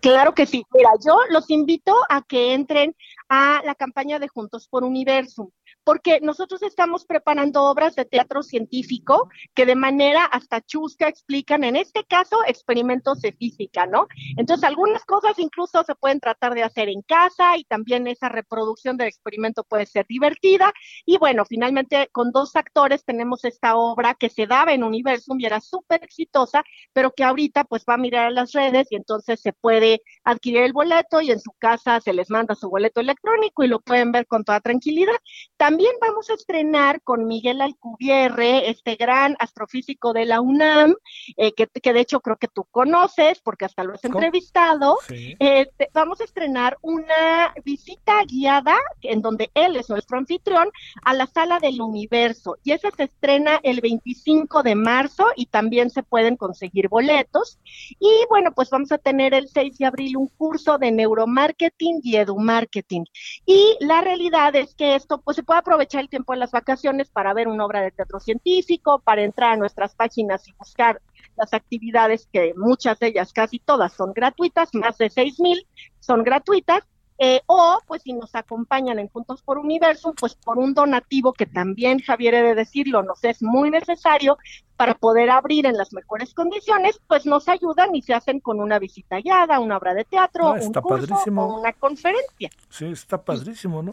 Claro 0.00 0.34
que 0.34 0.46
sí. 0.46 0.64
Mira, 0.72 0.90
yo 1.04 1.16
los 1.30 1.48
invito 1.50 1.94
a 2.08 2.22
que 2.22 2.52
entren 2.52 2.94
a 3.28 3.62
la 3.64 3.74
campaña 3.74 4.18
de 4.18 4.28
Juntos 4.28 4.68
por 4.68 4.84
Universum 4.84 5.50
porque 5.84 6.20
nosotros 6.20 6.62
estamos 6.62 7.04
preparando 7.04 7.64
obras 7.64 7.94
de 7.94 8.04
teatro 8.04 8.42
científico 8.42 9.28
que 9.54 9.66
de 9.66 9.74
manera 9.74 10.24
hasta 10.24 10.60
chusca 10.60 11.08
explican, 11.08 11.64
en 11.64 11.76
este 11.76 12.04
caso, 12.04 12.38
experimentos 12.46 13.20
de 13.20 13.32
física, 13.32 13.86
¿no? 13.86 14.06
Entonces, 14.36 14.64
algunas 14.64 15.04
cosas 15.04 15.38
incluso 15.38 15.82
se 15.84 15.94
pueden 15.94 16.20
tratar 16.20 16.54
de 16.54 16.62
hacer 16.62 16.88
en 16.88 17.02
casa 17.02 17.56
y 17.56 17.64
también 17.64 18.06
esa 18.06 18.28
reproducción 18.28 18.96
del 18.96 19.08
experimento 19.08 19.64
puede 19.64 19.86
ser 19.86 20.06
divertida. 20.06 20.72
Y 21.04 21.18
bueno, 21.18 21.44
finalmente 21.44 22.08
con 22.12 22.30
dos 22.30 22.56
actores 22.56 23.04
tenemos 23.04 23.44
esta 23.44 23.76
obra 23.76 24.14
que 24.14 24.30
se 24.30 24.46
daba 24.46 24.72
en 24.72 24.84
Universum 24.84 25.40
y 25.40 25.46
era 25.46 25.60
súper 25.60 26.02
exitosa, 26.04 26.62
pero 26.92 27.12
que 27.12 27.24
ahorita 27.24 27.64
pues 27.64 27.84
va 27.88 27.94
a 27.94 27.98
mirar 27.98 28.26
a 28.26 28.30
las 28.30 28.52
redes 28.52 28.88
y 28.90 28.96
entonces 28.96 29.40
se 29.40 29.52
puede 29.52 30.02
adquirir 30.24 30.62
el 30.62 30.72
boleto 30.72 31.20
y 31.20 31.30
en 31.30 31.40
su 31.40 31.52
casa 31.58 32.00
se 32.00 32.12
les 32.12 32.30
manda 32.30 32.54
su 32.54 32.68
boleto 32.68 33.00
electrónico 33.00 33.64
y 33.64 33.68
lo 33.68 33.80
pueden 33.80 34.12
ver 34.12 34.26
con 34.26 34.44
toda 34.44 34.60
tranquilidad. 34.60 35.14
También 35.56 35.71
vamos 36.00 36.30
a 36.30 36.34
estrenar 36.34 37.02
con 37.02 37.26
Miguel 37.26 37.60
Alcubierre, 37.60 38.70
este 38.70 38.96
gran 38.96 39.36
astrofísico 39.38 40.12
de 40.12 40.26
la 40.26 40.40
UNAM, 40.40 40.94
eh, 41.36 41.52
que, 41.52 41.66
que, 41.66 41.92
de 41.92 42.00
hecho 42.00 42.20
creo 42.20 42.36
que 42.36 42.48
tú 42.48 42.64
conoces 42.70 43.40
porque 43.40 43.64
hasta 43.64 43.84
lo 43.84 43.94
has 43.94 44.04
entrevistado. 44.04 44.98
Eh, 45.10 45.68
vamos 45.92 46.20
a 46.20 46.24
estrenar 46.24 46.78
una 46.82 47.54
visita 47.64 48.24
guiada 48.24 48.76
en 49.02 49.22
donde 49.22 49.50
él 49.54 49.76
es 49.76 49.88
nuestro 49.88 50.18
anfitrión 50.18 50.70
a 51.02 51.14
la 51.14 51.26
sala 51.26 51.58
del 51.60 51.80
universo 51.80 52.56
y 52.64 52.72
esa 52.72 52.90
se 52.90 53.04
estrena 53.04 53.60
el 53.62 53.80
25 53.80 54.62
de 54.62 54.74
marzo 54.74 55.26
y 55.36 55.46
también 55.46 55.90
se 55.90 56.02
pueden 56.02 56.36
conseguir 56.36 56.88
boletos. 56.88 57.58
Y 57.98 58.10
bueno, 58.28 58.52
pues 58.52 58.70
vamos 58.70 58.92
a 58.92 58.98
tener 58.98 59.34
el 59.34 59.48
6 59.48 59.78
de 59.78 59.86
abril 59.86 60.16
un 60.16 60.28
curso 60.28 60.78
de 60.78 60.90
neuromarketing 60.90 62.00
y 62.02 62.16
edumarketing. 62.16 63.04
Y 63.46 63.76
la 63.80 64.00
realidad 64.00 64.54
es 64.56 64.74
que 64.74 64.94
esto 64.94 65.20
pues 65.20 65.36
se 65.36 65.42
puede 65.42 65.61
aprovechar 65.62 66.02
el 66.02 66.08
tiempo 66.08 66.34
en 66.34 66.40
las 66.40 66.50
vacaciones 66.50 67.08
para 67.08 67.32
ver 67.32 67.48
una 67.48 67.64
obra 67.64 67.80
de 67.80 67.90
teatro 67.90 68.20
científico, 68.20 69.00
para 69.00 69.22
entrar 69.22 69.52
a 69.52 69.56
nuestras 69.56 69.94
páginas 69.94 70.46
y 70.46 70.52
buscar 70.52 71.00
las 71.36 71.54
actividades 71.54 72.28
que 72.32 72.52
muchas 72.56 72.98
de 72.98 73.08
ellas, 73.08 73.32
casi 73.32 73.58
todas 73.58 73.92
son 73.92 74.12
gratuitas, 74.12 74.74
más 74.74 74.98
de 74.98 75.08
seis 75.10 75.40
mil 75.40 75.66
son 76.00 76.22
gratuitas, 76.22 76.84
eh, 77.18 77.40
o 77.46 77.78
pues 77.86 78.02
si 78.02 78.12
nos 78.12 78.34
acompañan 78.34 78.98
en 78.98 79.08
Juntos 79.08 79.42
por 79.42 79.58
Universo, 79.58 80.12
pues 80.18 80.34
por 80.34 80.58
un 80.58 80.74
donativo 80.74 81.32
que 81.32 81.46
también 81.46 82.00
Javier 82.00 82.34
he 82.34 82.42
de 82.42 82.54
decirlo, 82.54 83.02
nos 83.02 83.22
es 83.22 83.42
muy 83.42 83.70
necesario 83.70 84.38
para 84.76 84.94
poder 84.94 85.30
abrir 85.30 85.66
en 85.66 85.76
las 85.76 85.92
mejores 85.92 86.34
condiciones, 86.34 87.00
pues 87.06 87.24
nos 87.24 87.48
ayudan 87.48 87.94
y 87.94 88.02
se 88.02 88.14
hacen 88.14 88.40
con 88.40 88.58
una 88.60 88.80
visita 88.80 89.18
guiada, 89.20 89.60
una 89.60 89.76
obra 89.76 89.94
de 89.94 90.04
teatro, 90.04 90.52
un 90.52 90.72
curso 90.72 90.82
padrísimo. 90.82 91.44
o 91.44 91.60
una 91.60 91.72
conferencia. 91.74 92.50
Sí, 92.68 92.86
está 92.86 93.22
padrísimo, 93.22 93.82
¿no? 93.82 93.92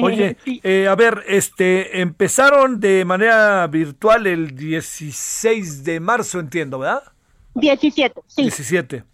Oye, 0.00 0.36
eh, 0.62 0.88
a 0.88 0.94
ver, 0.94 1.24
este, 1.26 2.00
empezaron 2.00 2.80
de 2.80 3.04
manera 3.04 3.66
virtual 3.66 4.26
el 4.26 4.54
16 4.56 5.84
de 5.84 6.00
marzo, 6.00 6.40
entiendo, 6.40 6.78
¿verdad? 6.78 7.02
17, 7.54 8.20
sí. 8.26 8.42
17. 8.42 9.04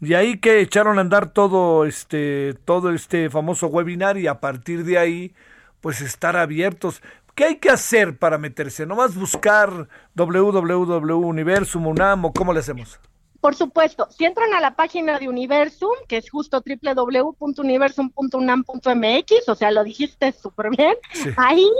Y 0.00 0.14
ahí 0.14 0.38
que 0.38 0.60
echaron 0.60 0.98
a 0.98 1.00
andar 1.00 1.32
todo 1.32 1.84
este, 1.86 2.54
todo 2.64 2.92
este 2.92 3.30
famoso 3.30 3.68
webinar 3.68 4.18
y 4.18 4.26
a 4.26 4.40
partir 4.40 4.84
de 4.84 4.98
ahí, 4.98 5.34
pues 5.80 6.00
estar 6.00 6.36
abiertos. 6.36 7.02
¿Qué 7.34 7.44
hay 7.44 7.56
que 7.56 7.70
hacer 7.70 8.18
para 8.18 8.38
meterse? 8.38 8.86
¿Nomás 8.86 9.14
buscar 9.14 9.88
www.universum, 10.14 11.86
UNAM 11.86 12.24
o 12.24 12.32
cómo 12.32 12.52
le 12.52 12.60
hacemos? 12.60 12.98
Por 13.46 13.54
supuesto, 13.54 14.08
si 14.10 14.24
entran 14.24 14.52
a 14.54 14.60
la 14.60 14.74
página 14.74 15.20
de 15.20 15.28
Universum, 15.28 15.92
que 16.08 16.16
es 16.16 16.28
justo 16.28 16.64
www.universum.unam.mx, 16.66 19.48
o 19.48 19.54
sea, 19.54 19.70
lo 19.70 19.84
dijiste 19.84 20.32
súper 20.32 20.70
bien, 20.70 20.96
Sí. 21.12 21.30
ahí 21.36 21.70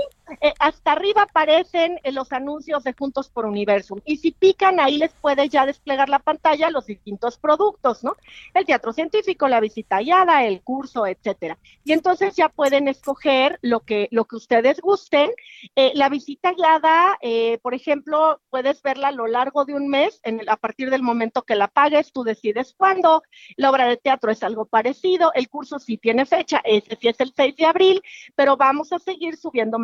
eh, 0.41 0.53
hasta 0.59 0.93
arriba 0.93 1.23
aparecen 1.23 2.01
eh, 2.03 2.13
los 2.13 2.33
anuncios 2.33 2.85
de 2.85 2.93
Juntos 2.93 3.29
por 3.29 3.47
Universum. 3.47 4.01
Y 4.05 4.17
si 4.17 4.33
pican, 4.33 4.81
ahí 4.81 4.99
les 4.99 5.13
puede 5.13 5.49
ya 5.49 5.67
desplegar 5.67 6.09
la 6.09 6.19
pantalla 6.19 6.71
los 6.71 6.87
distintos 6.87 7.39
productos, 7.39 8.03
¿no? 8.03 8.17
El 8.55 8.65
teatro 8.65 8.93
científico, 8.93 9.49
la 9.49 9.61
visita 9.61 10.01
guiada, 10.01 10.45
el 10.45 10.63
curso, 10.63 11.07
etcétera. 11.07 11.59
Y 11.85 11.93
entonces 11.93 12.35
ya 12.35 12.49
pueden 12.49 12.89
escoger 12.89 13.59
lo 13.63 13.81
que, 13.81 14.09
lo 14.11 14.25
que 14.25 14.37
ustedes 14.37 14.81
gusten. 14.81 15.31
Eh, 15.77 15.93
la 15.95 16.09
visita 16.09 16.53
guiada, 16.53 17.19
eh, 17.21 17.59
por 17.63 17.75
ejemplo, 17.75 18.41
puedes 18.51 18.83
verla 18.83 19.09
a 19.09 19.13
lo 19.13 19.27
largo 19.27 19.65
de 19.65 19.75
un 19.75 19.89
mes, 19.89 20.21
a 20.49 20.57
partir 20.57 20.91
del 20.91 21.03
momento 21.03 21.43
que 21.43 21.55
la 21.55 21.69
pagues, 21.69 22.13
tú 22.13 22.25
decides 22.25 22.75
cuándo. 22.77 23.23
La 23.57 23.71
obra 23.71 23.87
de 23.87 23.97
teatro 23.97 24.31
es 24.31 24.43
algo 24.43 24.67
parecido, 24.67 25.33
el 25.35 25.49
curso 25.49 25.79
sí 25.79 25.99
tiene 25.99 26.27
fecha, 26.27 26.61
ese 26.65 26.97
sí 26.97 27.09
es 27.09 27.21
el 27.21 27.33
6 27.35 27.57
de 27.57 27.67
abril, 27.67 28.03
pero 28.35 28.57
vamos 28.57 28.93
a 28.93 28.99
seguir 28.99 29.37
subiendo 29.37 29.79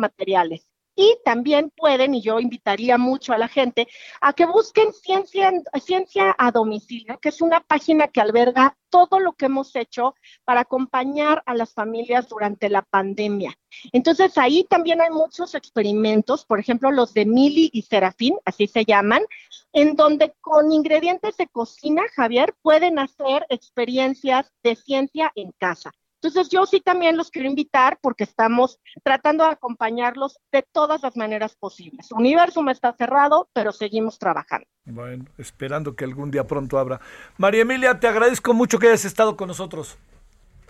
Y 0.95 1.17
también 1.25 1.71
pueden, 1.75 2.13
y 2.13 2.21
yo 2.21 2.39
invitaría 2.39 2.99
mucho 2.99 3.33
a 3.33 3.37
la 3.39 3.47
gente, 3.47 3.87
a 4.21 4.33
que 4.33 4.45
busquen 4.45 4.93
Ciencia, 4.93 5.51
Ciencia 5.81 6.35
a 6.37 6.51
Domicilio, 6.51 7.19
que 7.19 7.29
es 7.29 7.41
una 7.41 7.61
página 7.61 8.07
que 8.09 8.21
alberga 8.21 8.77
todo 8.91 9.19
lo 9.19 9.33
que 9.33 9.45
hemos 9.45 9.75
hecho 9.75 10.13
para 10.45 10.61
acompañar 10.61 11.41
a 11.47 11.55
las 11.55 11.73
familias 11.73 12.29
durante 12.29 12.69
la 12.69 12.83
pandemia. 12.83 13.57
Entonces 13.91 14.37
ahí 14.37 14.65
también 14.69 15.01
hay 15.01 15.09
muchos 15.09 15.55
experimentos, 15.55 16.45
por 16.45 16.59
ejemplo 16.59 16.91
los 16.91 17.11
de 17.15 17.25
Mili 17.25 17.71
y 17.73 17.81
Serafín, 17.81 18.37
así 18.45 18.67
se 18.67 18.85
llaman, 18.85 19.23
en 19.71 19.95
donde 19.95 20.35
con 20.41 20.71
ingredientes 20.71 21.37
de 21.37 21.47
cocina, 21.47 22.03
Javier, 22.15 22.53
pueden 22.61 22.99
hacer 22.99 23.47
experiencias 23.49 24.51
de 24.61 24.75
ciencia 24.75 25.31
en 25.33 25.51
casa. 25.53 25.91
Entonces 26.23 26.49
yo 26.49 26.65
sí 26.65 26.79
también 26.79 27.17
los 27.17 27.29
quiero 27.29 27.49
invitar 27.49 27.99
porque 28.01 28.23
estamos 28.23 28.79
tratando 29.03 29.43
de 29.43 29.51
acompañarlos 29.51 30.39
de 30.53 30.61
todas 30.71 31.03
las 31.03 31.17
maneras 31.17 31.53
posibles. 31.55 32.13
Universum 32.13 32.69
está 32.69 32.93
cerrado, 32.93 33.49
pero 33.51 33.73
seguimos 33.73 34.17
trabajando. 34.17 34.65
Bueno, 34.85 35.25
esperando 35.37 35.97
que 35.97 36.05
algún 36.05 36.31
día 36.31 36.47
pronto 36.47 36.79
abra. 36.79 37.01
María 37.37 37.63
Emilia, 37.63 37.99
te 37.99 38.07
agradezco 38.07 38.53
mucho 38.53 38.79
que 38.79 38.87
hayas 38.87 39.03
estado 39.03 39.35
con 39.35 39.49
nosotros. 39.49 39.97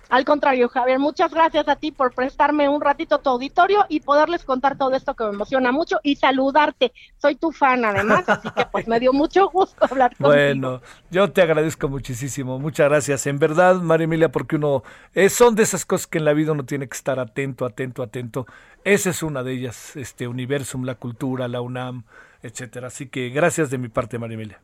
Al 0.09 0.25
contrario, 0.25 0.69
Javier, 0.69 0.99
muchas 0.99 1.31
gracias 1.31 1.67
a 1.67 1.75
ti 1.75 1.91
por 1.91 2.13
prestarme 2.13 2.69
un 2.69 2.81
ratito 2.81 3.19
tu 3.19 3.30
auditorio 3.30 3.85
y 3.89 4.01
poderles 4.01 4.43
contar 4.43 4.77
todo 4.77 4.95
esto 4.95 5.15
que 5.15 5.23
me 5.23 5.31
emociona 5.31 5.71
mucho 5.71 5.99
y 6.03 6.15
saludarte. 6.15 6.93
Soy 7.17 7.35
tu 7.35 7.51
fan 7.51 7.84
además, 7.85 8.27
así 8.27 8.49
que 8.55 8.65
pues 8.65 8.88
me 8.88 8.99
dio 8.99 9.13
mucho 9.13 9.49
gusto 9.49 9.85
hablar 9.89 10.11
contigo. 10.11 10.30
Bueno, 10.30 10.81
yo 11.09 11.31
te 11.31 11.41
agradezco 11.41 11.89
muchísimo, 11.89 12.59
muchas 12.59 12.89
gracias. 12.89 13.25
En 13.27 13.39
verdad, 13.39 13.75
María 13.75 14.05
Emilia, 14.05 14.31
porque 14.31 14.57
uno, 14.57 14.84
eh, 15.13 15.30
son 15.30 15.55
de 15.55 15.63
esas 15.63 15.85
cosas 15.85 16.07
que 16.07 16.17
en 16.17 16.25
la 16.25 16.34
vida 16.34 16.51
uno 16.51 16.65
tiene 16.65 16.88
que 16.88 16.95
estar 16.95 17.19
atento, 17.19 17.65
atento, 17.65 18.03
atento. 18.03 18.45
Esa 18.84 19.09
es 19.09 19.23
una 19.23 19.43
de 19.43 19.53
ellas, 19.53 19.95
este 19.95 20.27
Universum, 20.27 20.84
la 20.84 20.95
cultura, 20.95 21.47
la 21.47 21.61
UNAM, 21.61 22.03
etcétera. 22.41 22.88
Así 22.88 23.07
que 23.07 23.30
gracias 23.30 23.69
de 23.69 23.77
mi 23.77 23.88
parte, 23.88 24.19
María 24.19 24.35
Emilia. 24.35 24.59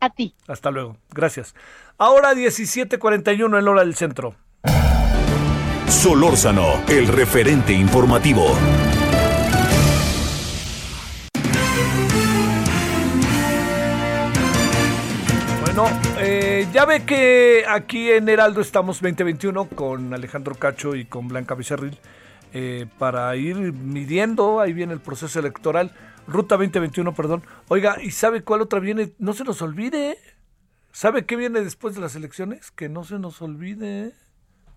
A 0.00 0.10
ti. 0.10 0.34
Hasta 0.46 0.70
luego, 0.70 0.96
gracias. 1.10 1.54
Ahora 1.98 2.34
17:41 2.34 3.58
en 3.58 3.68
hora 3.68 3.82
del 3.82 3.94
centro. 3.94 4.34
Solórzano, 5.88 6.84
el 6.88 7.08
referente 7.08 7.72
informativo. 7.72 8.54
Bueno, 15.64 15.88
eh, 16.20 16.66
ya 16.72 16.84
ve 16.84 17.04
que 17.04 17.64
aquí 17.68 18.10
en 18.10 18.28
Heraldo 18.28 18.60
estamos 18.60 19.00
2021 19.00 19.68
con 19.70 20.12
Alejandro 20.12 20.54
Cacho 20.54 20.94
y 20.94 21.04
con 21.04 21.28
Blanca 21.28 21.54
Becerril 21.54 21.98
eh, 22.52 22.86
para 22.98 23.36
ir 23.36 23.56
midiendo, 23.56 24.60
ahí 24.60 24.72
viene 24.72 24.92
el 24.92 25.00
proceso 25.00 25.38
electoral, 25.38 25.92
Ruta 26.28 26.56
2021, 26.56 27.14
perdón. 27.14 27.42
Oiga, 27.68 27.96
¿y 28.02 28.10
sabe 28.10 28.42
cuál 28.42 28.60
otra 28.60 28.80
viene? 28.80 29.14
No 29.18 29.32
se 29.32 29.44
nos 29.44 29.62
olvide. 29.62 30.18
¿Sabe 30.92 31.24
qué 31.24 31.36
viene 31.36 31.62
después 31.62 31.94
de 31.94 32.02
las 32.02 32.14
elecciones? 32.16 32.70
Que 32.70 32.90
no 32.90 33.02
se 33.02 33.18
nos 33.18 33.40
olvide 33.40 34.12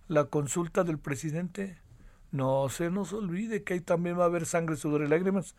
la 0.07 0.25
consulta 0.25 0.85
del 0.85 0.97
presidente. 0.97 1.77
No 2.31 2.69
se 2.69 2.89
nos 2.89 3.11
olvide 3.11 3.63
que 3.63 3.73
ahí 3.73 3.81
también 3.81 4.17
va 4.17 4.23
a 4.23 4.27
haber 4.27 4.45
sangre, 4.45 4.77
sudor 4.77 5.01
y 5.03 5.09
lágrimas. 5.09 5.55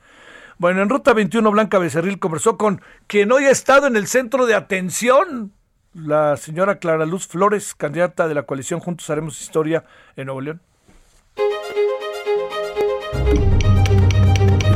Bueno, 0.57 0.81
en 0.81 0.89
Ruta 0.89 1.13
21, 1.13 1.51
Blanca 1.51 1.79
Becerril 1.79 2.19
conversó 2.19 2.57
con 2.57 2.81
quien 3.07 3.31
hoy 3.31 3.45
ha 3.45 3.51
estado 3.51 3.87
en 3.87 3.97
el 3.97 4.07
centro 4.07 4.47
de 4.47 4.55
atención, 4.55 5.53
la 5.93 6.39
señora 6.39 6.79
Clara 6.79 7.05
Luz 7.05 7.27
Flores, 7.27 7.75
candidata 7.75 8.29
de 8.29 8.35
la 8.35 8.45
coalición 8.45 8.81
Juntos 8.81 9.11
Haremos 9.11 9.43
Historia 9.43 9.85
en 10.17 10.27
Nuevo 10.27 10.41
León. 10.41 10.63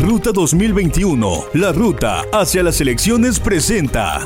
Ruta 0.07 0.31
2021, 0.31 1.47
la 1.55 1.73
ruta 1.73 2.23
hacia 2.33 2.62
las 2.62 2.81
elecciones 2.81 3.41
presenta. 3.41 4.20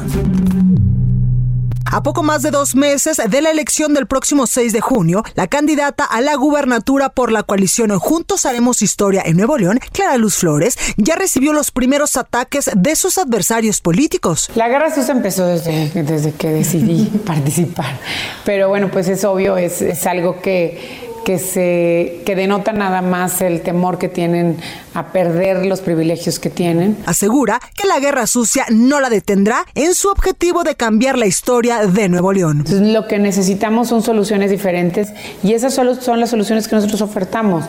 A 1.86 2.02
poco 2.02 2.23
más 2.23 2.43
de 2.43 2.51
dos 2.51 2.74
meses 2.77 3.16
de 3.16 3.40
la 3.40 3.51
elección 3.51 3.94
del 3.94 4.07
próximo 4.07 4.47
6 4.47 4.74
de 4.74 4.82
junio, 4.82 5.24
la 5.36 5.47
candidata 5.47 6.05
a 6.05 6.20
la 6.20 6.35
gubernatura 6.35 7.09
por 7.09 7.32
la 7.32 7.44
coalición 7.44 7.98
Juntos 7.98 8.44
Haremos 8.44 8.82
Historia 8.82 9.23
en 9.24 9.39
Nuevo 9.39 9.57
León, 9.57 9.81
Clara 9.90 10.19
Luz 10.19 10.36
Flores, 10.36 10.77
ya 10.98 11.16
recibió 11.16 11.55
los 11.55 11.70
primeros 11.70 12.19
ataques 12.19 12.70
de 12.77 12.94
sus 12.94 13.16
adversarios 13.16 13.81
políticos. 13.81 14.51
La 14.57 14.69
guerra 14.69 14.94
sucia 14.94 15.12
empezó 15.12 15.47
desde, 15.47 15.89
desde 16.02 16.32
que 16.32 16.48
decidí 16.48 17.07
participar. 17.27 17.98
Pero 18.44 18.69
bueno, 18.69 18.90
pues 18.90 19.09
es 19.09 19.24
obvio, 19.24 19.57
es, 19.57 19.81
es 19.81 20.07
algo 20.07 20.43
que 20.43 21.09
que 21.24 21.38
se 21.38 22.22
que 22.24 22.34
denota 22.34 22.72
nada 22.72 23.02
más 23.02 23.40
el 23.40 23.60
temor 23.62 23.98
que 23.98 24.09
tienen 24.09 24.56
a 24.94 25.12
perder 25.12 25.66
los 25.66 25.80
privilegios 25.80 26.38
que 26.38 26.51
tienen. 26.51 26.97
Asegura 27.06 27.60
que 27.76 27.86
la 27.86 28.01
guerra 28.01 28.26
sucia 28.26 28.64
no 28.70 29.01
la 29.01 29.10
detendrá 29.10 29.64
en 29.74 29.94
su 29.94 30.09
objetivo 30.09 30.64
de 30.64 30.74
cambiar 30.74 31.18
la 31.18 31.26
historia 31.26 31.86
de 31.86 32.09
Nuevo 32.09 32.32
León. 32.32 32.64
lo 32.68 33.06
que 33.06 33.18
necesitamos 33.18 33.88
son 33.88 34.02
soluciones 34.02 34.51
diferentes 34.51 35.12
y 35.42 35.52
esas 35.52 35.74
solo 35.74 35.94
son 35.94 36.20
las 36.20 36.30
soluciones 36.30 36.68
que 36.68 36.76
nosotros 36.76 37.01
ofertamos. 37.02 37.64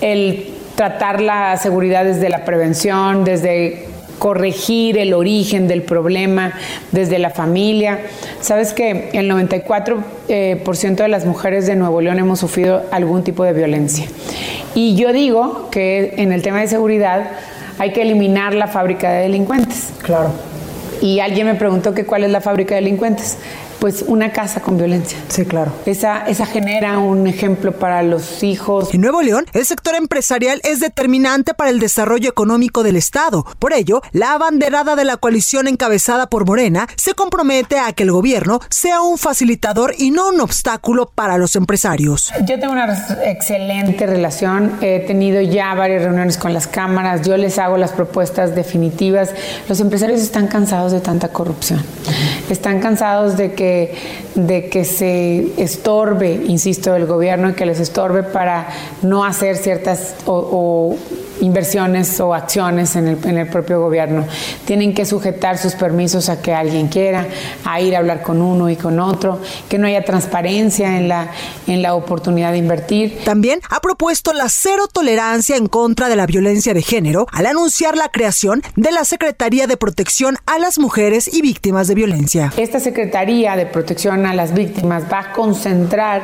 El 0.00 0.52
tratar 0.74 1.20
la 1.20 1.56
seguridad 1.56 2.04
desde 2.04 2.28
la 2.28 2.44
prevención, 2.44 3.24
desde 3.24 3.93
corregir 4.18 4.98
el 4.98 5.14
origen 5.14 5.68
del 5.68 5.82
problema 5.82 6.52
desde 6.92 7.18
la 7.18 7.30
familia. 7.30 8.00
Sabes 8.40 8.72
que 8.72 9.10
el 9.12 9.30
94% 9.30 10.04
eh, 10.28 10.62
de 10.96 11.08
las 11.08 11.26
mujeres 11.26 11.66
de 11.66 11.76
Nuevo 11.76 12.00
León 12.00 12.18
hemos 12.18 12.40
sufrido 12.40 12.82
algún 12.90 13.24
tipo 13.24 13.44
de 13.44 13.52
violencia. 13.52 14.06
Y 14.74 14.96
yo 14.96 15.12
digo 15.12 15.68
que 15.70 16.14
en 16.16 16.32
el 16.32 16.42
tema 16.42 16.60
de 16.60 16.68
seguridad 16.68 17.30
hay 17.78 17.92
que 17.92 18.02
eliminar 18.02 18.54
la 18.54 18.68
fábrica 18.68 19.10
de 19.12 19.22
delincuentes. 19.22 19.88
Claro. 20.02 20.30
Y 21.00 21.20
alguien 21.20 21.46
me 21.46 21.54
preguntó 21.54 21.92
que 21.92 22.04
cuál 22.04 22.24
es 22.24 22.30
la 22.30 22.40
fábrica 22.40 22.74
de 22.74 22.82
delincuentes 22.82 23.38
pues 23.84 24.02
una 24.08 24.32
casa 24.32 24.62
con 24.62 24.78
violencia. 24.78 25.18
Sí, 25.28 25.44
claro. 25.44 25.70
Esa, 25.84 26.26
esa 26.26 26.46
genera 26.46 26.96
un 26.96 27.26
ejemplo 27.26 27.72
para 27.72 28.02
los 28.02 28.42
hijos. 28.42 28.94
En 28.94 29.02
Nuevo 29.02 29.20
León, 29.20 29.44
el 29.52 29.66
sector 29.66 29.94
empresarial 29.94 30.58
es 30.64 30.80
determinante 30.80 31.52
para 31.52 31.68
el 31.68 31.80
desarrollo 31.80 32.30
económico 32.30 32.82
del 32.82 32.96
Estado. 32.96 33.44
Por 33.58 33.74
ello, 33.74 34.00
la 34.12 34.32
abanderada 34.32 34.96
de 34.96 35.04
la 35.04 35.18
coalición 35.18 35.68
encabezada 35.68 36.30
por 36.30 36.46
Morena 36.46 36.86
se 36.96 37.12
compromete 37.12 37.78
a 37.78 37.92
que 37.92 38.04
el 38.04 38.10
gobierno 38.10 38.60
sea 38.70 39.02
un 39.02 39.18
facilitador 39.18 39.94
y 39.98 40.12
no 40.12 40.30
un 40.30 40.40
obstáculo 40.40 41.12
para 41.14 41.36
los 41.36 41.54
empresarios. 41.54 42.32
Yo 42.48 42.58
tengo 42.58 42.72
una 42.72 42.90
excelente 43.26 44.06
relación. 44.06 44.78
He 44.80 45.00
tenido 45.00 45.42
ya 45.42 45.74
varias 45.74 46.04
reuniones 46.04 46.38
con 46.38 46.54
las 46.54 46.66
cámaras. 46.66 47.20
Yo 47.20 47.36
les 47.36 47.58
hago 47.58 47.76
las 47.76 47.92
propuestas 47.92 48.54
definitivas. 48.54 49.34
Los 49.68 49.78
empresarios 49.80 50.22
están 50.22 50.46
cansados 50.46 50.90
de 50.90 51.00
tanta 51.00 51.28
corrupción. 51.28 51.84
Están 52.48 52.80
cansados 52.80 53.36
de 53.36 53.52
que 53.52 53.73
de 54.34 54.68
que 54.68 54.84
se 54.84 55.52
estorbe, 55.62 56.40
insisto, 56.46 56.94
el 56.94 57.06
gobierno 57.06 57.50
y 57.50 57.52
que 57.54 57.66
les 57.66 57.80
estorbe 57.80 58.22
para 58.22 58.68
no 59.02 59.24
hacer 59.24 59.56
ciertas 59.56 60.14
o, 60.26 60.96
inversiones 61.40 62.20
o 62.20 62.32
acciones 62.34 62.96
en 62.96 63.08
el, 63.08 63.18
en 63.24 63.38
el, 63.38 63.48
propio 63.48 63.80
gobierno. 63.80 64.26
Tienen 64.64 64.94
que 64.94 65.04
sujetar 65.04 65.58
sus 65.58 65.74
permisos 65.74 66.28
a 66.28 66.40
que 66.40 66.52
alguien 66.54 66.88
quiera, 66.88 67.26
a 67.64 67.80
ir 67.80 67.94
a 67.94 67.98
hablar 67.98 68.22
con 68.22 68.40
uno 68.40 68.70
y 68.70 68.76
con 68.76 68.98
otro, 69.00 69.40
que 69.68 69.78
no 69.78 69.86
haya 69.86 70.04
transparencia 70.04 70.96
en 70.96 71.08
la, 71.08 71.30
en 71.66 71.82
la 71.82 71.94
oportunidad 71.94 72.52
de 72.52 72.58
invertir. 72.58 73.18
También 73.24 73.60
ha 73.70 73.80
propuesto 73.80 74.32
la 74.32 74.48
cero 74.48 74.88
tolerancia 74.90 75.56
en 75.56 75.66
contra 75.66 76.08
de 76.08 76.16
la 76.16 76.26
violencia 76.26 76.74
de 76.74 76.82
género 76.82 77.26
al 77.32 77.46
anunciar 77.46 77.96
la 77.96 78.08
creación 78.08 78.62
de 78.76 78.92
la 78.92 79.04
Secretaría 79.04 79.66
de 79.66 79.76
Protección 79.76 80.36
a 80.46 80.58
las 80.58 80.78
Mujeres 80.78 81.32
y 81.32 81.42
Víctimas 81.42 81.88
de 81.88 81.94
Violencia. 81.94 82.52
Esta 82.56 82.80
Secretaría 82.80 83.56
Protección 83.64 84.26
a 84.26 84.34
las 84.34 84.54
Víctimas 84.54 85.04
va 85.12 85.20
a 85.20 85.32
concentrar 85.32 86.22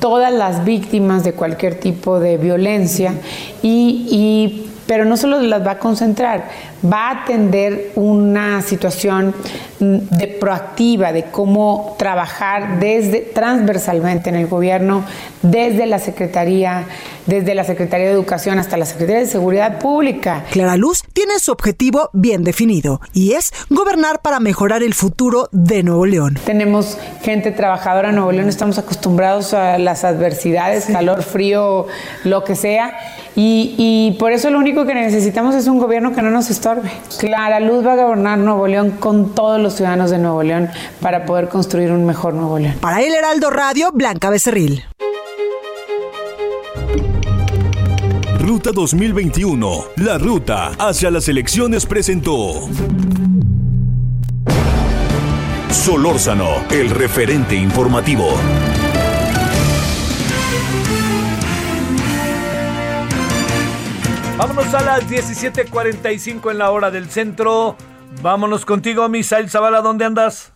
todas 0.00 0.32
las 0.32 0.64
víctimas 0.64 1.24
de 1.24 1.34
cualquier 1.34 1.78
tipo 1.78 2.18
de 2.20 2.38
violencia 2.38 3.14
y, 3.62 4.06
y 4.10 4.69
pero 4.90 5.04
no 5.04 5.16
solo 5.16 5.40
las 5.40 5.64
va 5.64 5.70
a 5.70 5.78
concentrar, 5.78 6.48
va 6.84 7.10
a 7.10 7.22
atender 7.22 7.92
una 7.94 8.60
situación 8.60 9.32
de 9.78 10.26
proactiva 10.26 11.12
de 11.12 11.26
cómo 11.26 11.94
trabajar 11.96 12.80
desde 12.80 13.20
transversalmente 13.20 14.30
en 14.30 14.34
el 14.34 14.48
gobierno, 14.48 15.04
desde 15.42 15.86
la 15.86 16.00
Secretaría, 16.00 16.86
desde 17.26 17.54
la 17.54 17.62
Secretaría 17.62 18.06
de 18.06 18.12
Educación 18.12 18.58
hasta 18.58 18.76
la 18.76 18.84
Secretaría 18.84 19.20
de 19.20 19.26
Seguridad 19.26 19.78
Pública. 19.78 20.44
Clara 20.50 20.76
Luz 20.76 21.04
tiene 21.12 21.38
su 21.38 21.52
objetivo 21.52 22.10
bien 22.12 22.42
definido 22.42 23.00
y 23.12 23.34
es 23.34 23.52
gobernar 23.70 24.20
para 24.22 24.40
mejorar 24.40 24.82
el 24.82 24.94
futuro 24.94 25.48
de 25.52 25.84
Nuevo 25.84 26.04
León. 26.04 26.36
Tenemos 26.44 26.98
gente 27.22 27.52
trabajadora 27.52 28.08
en 28.08 28.16
Nuevo 28.16 28.32
León, 28.32 28.48
estamos 28.48 28.76
acostumbrados 28.76 29.54
a 29.54 29.78
las 29.78 30.02
adversidades, 30.02 30.86
calor, 30.86 31.22
frío, 31.22 31.86
lo 32.24 32.42
que 32.42 32.56
sea, 32.56 32.98
y, 33.36 33.74
y 33.78 34.18
por 34.18 34.32
eso 34.32 34.50
lo 34.50 34.58
único 34.58 34.79
que 34.86 34.94
necesitamos 34.94 35.54
es 35.54 35.66
un 35.66 35.78
gobierno 35.78 36.12
que 36.12 36.22
no 36.22 36.30
nos 36.30 36.50
estorbe. 36.50 36.90
Clara 37.18 37.60
Luz 37.60 37.86
va 37.86 37.94
a 37.94 37.96
gobernar 37.96 38.38
Nuevo 38.38 38.66
León 38.66 38.92
con 38.92 39.34
todos 39.34 39.60
los 39.60 39.74
ciudadanos 39.74 40.10
de 40.10 40.18
Nuevo 40.18 40.42
León 40.42 40.68
para 41.00 41.24
poder 41.24 41.48
construir 41.48 41.92
un 41.92 42.06
mejor 42.06 42.34
Nuevo 42.34 42.58
León. 42.58 42.74
Para 42.80 43.00
el 43.02 43.12
Heraldo 43.12 43.50
Radio, 43.50 43.90
Blanca 43.92 44.30
Becerril. 44.30 44.84
Ruta 48.38 48.70
2021, 48.72 49.84
la 49.96 50.18
ruta 50.18 50.72
hacia 50.78 51.10
las 51.10 51.28
elecciones 51.28 51.86
presentó. 51.86 52.68
Solórzano, 55.70 56.48
el 56.70 56.90
referente 56.90 57.54
informativo. 57.54 58.26
Vámonos 64.40 64.72
a 64.72 64.80
las 64.80 65.06
17:45 65.06 66.50
en 66.50 66.56
la 66.56 66.70
hora 66.70 66.90
del 66.90 67.10
centro. 67.10 67.76
Vámonos 68.22 68.64
contigo, 68.64 69.06
Misael 69.06 69.50
Zavala, 69.50 69.82
¿dónde 69.82 70.06
andas? 70.06 70.54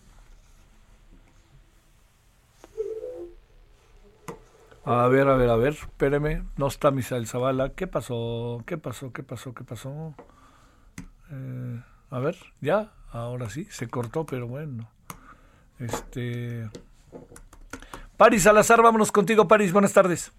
A 4.85 5.07
ver, 5.07 5.27
a 5.27 5.35
ver, 5.35 5.49
a 5.51 5.55
ver, 5.55 5.73
espéreme, 5.73 6.41
no 6.57 6.65
está 6.65 6.89
Misael 6.89 7.27
Zavala. 7.27 7.73
¿Qué 7.73 7.85
pasó? 7.85 8.63
¿Qué 8.65 8.79
pasó? 8.79 9.13
¿Qué 9.13 9.21
pasó? 9.21 9.53
¿Qué 9.53 9.63
pasó? 9.63 10.15
Eh, 11.29 11.83
a 12.09 12.17
ver, 12.17 12.37
ya, 12.61 12.91
ahora 13.11 13.51
sí, 13.51 13.67
se 13.69 13.87
cortó, 13.87 14.25
pero 14.25 14.47
bueno. 14.47 14.89
Este. 15.77 16.71
Paris 18.17 18.41
Salazar, 18.41 18.81
vámonos 18.81 19.11
contigo, 19.11 19.47
Paris, 19.47 19.71
buenas 19.71 19.93
tardes. 19.93 20.31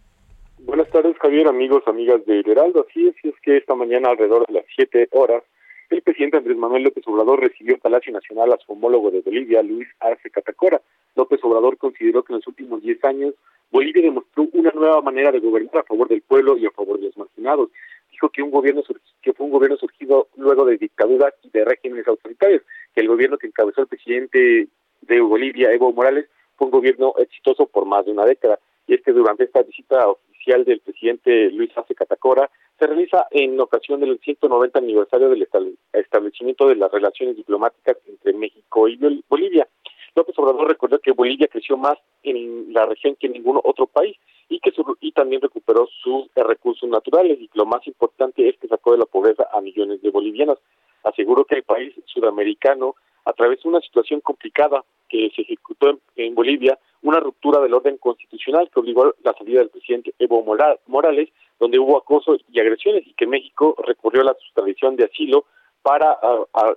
Buenas 0.67 0.91
tardes, 0.91 1.17
Javier, 1.19 1.47
amigos, 1.47 1.85
amigas 1.87 2.27
de 2.27 2.41
Heraldo. 2.41 2.85
Así 2.89 3.07
es, 3.07 3.15
es 3.23 3.35
que 3.41 3.57
esta 3.57 3.77
mañana, 3.77 4.11
alrededor 4.11 4.45
de 4.49 4.55
las 4.55 4.65
7 4.75 5.09
horas, 5.13 5.45
el 5.91 6.03
presidente 6.03 6.39
Andrés 6.39 6.57
Manuel 6.57 6.83
López 6.83 7.07
Obrador 7.07 7.41
recibió 7.41 7.75
en 7.75 7.81
Palacio 7.81 8.13
Nacional 8.13 8.53
a 8.53 8.59
su 8.59 8.73
homólogo 8.73 9.13
de 9.13 9.21
Bolivia, 9.21 9.63
Luis 9.63 9.87
Arce 10.01 10.29
Catacora. 10.29 10.83
López 11.15 11.39
Obrador 11.45 11.79
consideró 11.79 12.25
que 12.25 12.33
en 12.33 12.39
los 12.39 12.49
últimos 12.49 12.83
10 12.83 13.05
años 13.05 13.35
Bolivia 13.71 14.03
demostró 14.03 14.49
una 14.53 14.73
nueva 14.73 15.01
manera 15.03 15.31
de 15.31 15.39
gobernar 15.39 15.79
a 15.79 15.83
favor 15.85 16.09
del 16.09 16.23
pueblo 16.23 16.59
y 16.59 16.67
a 16.67 16.73
favor 16.73 16.99
de 16.99 17.07
los 17.07 17.17
marginados. 17.17 17.71
Dijo 18.11 18.29
que 18.31 18.43
un 18.43 18.51
gobierno 18.51 18.83
que 19.23 19.33
fue 19.35 19.47
un 19.47 19.53
gobierno 19.53 19.77
surgido 19.77 20.27
luego 20.37 20.65
de 20.65 20.79
dictaduras 20.79 21.33
y 21.45 21.51
de 21.51 21.65
regímenes 21.65 22.09
autoritarios, 22.09 22.63
que 22.93 23.03
el 23.03 23.09
gobierno 23.09 23.39
que 23.39 23.47
encabezó 23.47 23.83
el 23.83 23.87
presidente 23.87 24.67
de 25.03 25.21
Bolivia, 25.21 25.71
Evo 25.71 25.93
Morales, 25.93 26.27
fue 26.57 26.67
un 26.67 26.73
gobierno 26.73 27.15
exitoso 27.19 27.67
por 27.67 27.87
más 27.87 28.05
de 28.05 28.11
una 28.11 28.25
década. 28.25 28.59
Y 28.89 28.95
es 28.95 29.03
que 29.03 29.13
durante 29.13 29.45
esta 29.45 29.63
visita 29.63 30.07
del 30.47 30.79
presidente 30.79 31.51
Luis 31.51 31.77
Arce 31.77 31.95
Catacora 31.95 32.49
se 32.79 32.87
realiza 32.87 33.27
en 33.33 33.59
ocasión 33.59 33.99
del 33.99 34.19
190 34.21 34.79
aniversario 34.79 35.29
del 35.29 35.49
establecimiento 35.93 36.69
de 36.69 36.77
las 36.77 36.93
relaciones 36.93 37.37
diplomáticas 37.37 37.97
entre 38.07 38.33
México 38.33 38.87
y 38.87 38.97
Bolivia. 39.29 39.67
López 40.15 40.39
Obrador 40.39 40.69
recordó 40.69 41.01
que 41.01 41.11
Bolivia 41.11 41.49
creció 41.49 41.77
más 41.77 41.99
en 42.23 42.73
la 42.73 42.87
región 42.87 43.17
que 43.17 43.27
en 43.27 43.33
ningún 43.33 43.61
otro 43.65 43.89
país 43.89 44.17
y 44.49 44.61
que 44.61 44.73
y 45.01 45.11
también 45.11 45.43
recuperó 45.43 45.89
sus 46.03 46.29
recursos 46.37 46.89
naturales 46.89 47.39
y 47.41 47.51
lo 47.55 47.67
más 47.67 47.85
importante 47.89 48.49
es 48.49 48.57
que 48.59 48.69
sacó 48.69 48.93
de 48.93 48.99
la 48.99 49.07
pobreza 49.07 49.49
a 49.53 49.61
millones 49.61 50.01
de 50.01 50.11
bolivianos. 50.11 50.59
Aseguró 51.03 51.45
que 51.45 51.57
el 51.57 51.65
país 51.65 51.93
sudamericano 52.07 52.95
a 53.27 53.33
través 53.33 53.63
de 53.63 53.69
una 53.69 53.81
situación 53.81 54.21
complicada 54.21 54.85
que 55.09 55.31
se 55.35 55.43
ejecutó 55.43 55.99
en 56.15 56.35
Bolivia, 56.35 56.79
una 57.03 57.21
ruptura 57.21 57.61
del 57.61 57.75
orden 57.75 57.99
constitucional 57.99 58.71
que 58.73 58.81
obligó 58.81 59.15
la 59.23 59.35
salida 59.35 59.59
del 59.61 59.71
presidente 59.71 60.15
Evo 60.19 60.43
Morales, 60.43 61.29
donde 61.59 61.79
hubo 61.79 61.99
acoso 61.99 62.37
y 62.51 62.61
agresiones 62.61 63.07
y 63.07 63.15
que 63.15 63.27
México 63.27 63.77
recurrió 63.85 64.23
a 64.23 64.27
la 64.27 64.37
tradición 64.55 64.97
de 64.97 65.05
asilo 65.05 65.45
para 65.83 66.19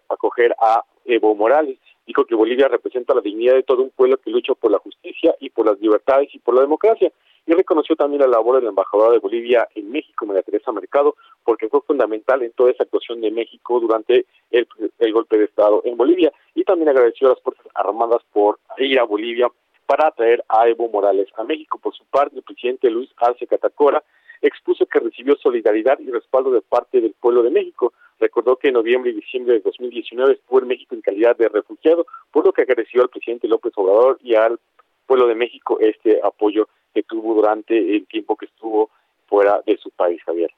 acoger 0.10 0.56
a 0.60 0.84
Evo 1.06 1.36
Morales. 1.36 1.78
Dijo 2.06 2.26
que 2.26 2.36
Bolivia 2.36 2.68
representa 2.68 3.14
la 3.14 3.22
dignidad 3.22 3.54
de 3.54 3.64
todo 3.64 3.84
un 3.84 3.92
pueblo 3.92 4.18
que 4.18 4.32
lucha 4.32 4.54
por 4.56 4.72
la 4.72 4.80
justicia 4.80 5.36
y 5.40 5.52
por 5.52 5.68
las 5.68 5.80
libertades 5.80 6.34
y 6.34 6.40
por 6.40 6.56
la 6.56 6.62
democracia. 6.62 7.12
Y 7.50 7.54
reconoció 7.54 7.96
también 7.96 8.22
la 8.22 8.28
labor 8.28 8.58
de 8.58 8.62
la 8.62 8.70
embajadora 8.70 9.12
de 9.12 9.18
Bolivia 9.18 9.68
en 9.74 9.90
México, 9.90 10.24
María 10.28 10.44
Teresa 10.44 10.72
Mercado, 10.72 11.16
porque 11.44 11.68
fue 11.68 11.82
fundamental 11.82 12.44
en 12.44 12.52
toda 12.52 12.70
esa 12.70 12.84
actuación 12.84 13.22
de 13.22 13.32
México 13.32 13.80
durante 13.80 14.28
el, 14.52 14.68
golpe 15.12 15.36
de 15.36 15.46
Estado 15.46 15.82
en 15.84 15.98
Bolivia. 15.98 16.32
Y 16.54 16.64
también 16.64 16.90
agradeció 16.90 17.26
a 17.26 17.32
las 17.32 17.42
Fuerzas 17.42 17.66
Armadas 17.74 18.22
por 18.32 18.60
ir 18.78 19.00
a 19.00 19.04
Bolivia 19.04 19.48
para 19.88 20.10
atraer 20.10 20.46
a 20.48 20.70
Evo 20.70 20.90
Morales 20.90 21.28
a 21.38 21.44
México. 21.44 21.80
Por 21.80 21.96
su 21.96 22.06
parte, 22.06 22.36
el 22.36 22.44
presidente 22.44 22.88
Luis 22.92 23.10
Arce 23.18 23.48
Catacora 23.48 24.04
expuso 24.44 24.86
que 24.86 25.00
recibió 25.00 25.36
solidaridad 25.38 25.98
y 25.98 26.12
respaldo 26.12 26.52
de 26.52 26.62
parte 26.62 27.02
del 27.02 27.16
pueblo 27.20 27.42
de 27.42 27.50
México. 27.50 27.94
Recordó 28.20 28.58
que 28.58 28.68
en 28.68 28.76
noviembre 28.76 29.10
y 29.10 29.16
diciembre 29.16 29.56
de 29.56 29.62
2019 29.62 30.34
estuvo 30.34 30.60
en 30.60 30.68
México 30.68 30.94
en 30.94 31.02
calidad 31.02 31.36
de 31.36 31.50
refugiado, 31.50 32.06
por 32.30 32.46
lo 32.46 32.54
que 32.54 32.62
agradeció 32.62 33.02
al 33.02 33.10
presidente 33.10 33.48
López 33.48 33.74
Obrador 33.76 34.20
y 34.22 34.36
al 34.36 34.60
pueblo 35.08 35.26
de 35.26 35.34
México 35.34 35.80
este 35.80 36.20
apoyo 36.24 36.70
que 36.94 37.04
tuvo 37.04 37.36
durante 37.36 37.78
el 37.78 38.08
tiempo 38.08 38.36
que 38.36 38.46
estuvo 38.46 38.90
fuera 39.28 39.62
de 39.66 39.78
su 39.78 39.92
país, 39.92 40.22
Javier. 40.26 40.52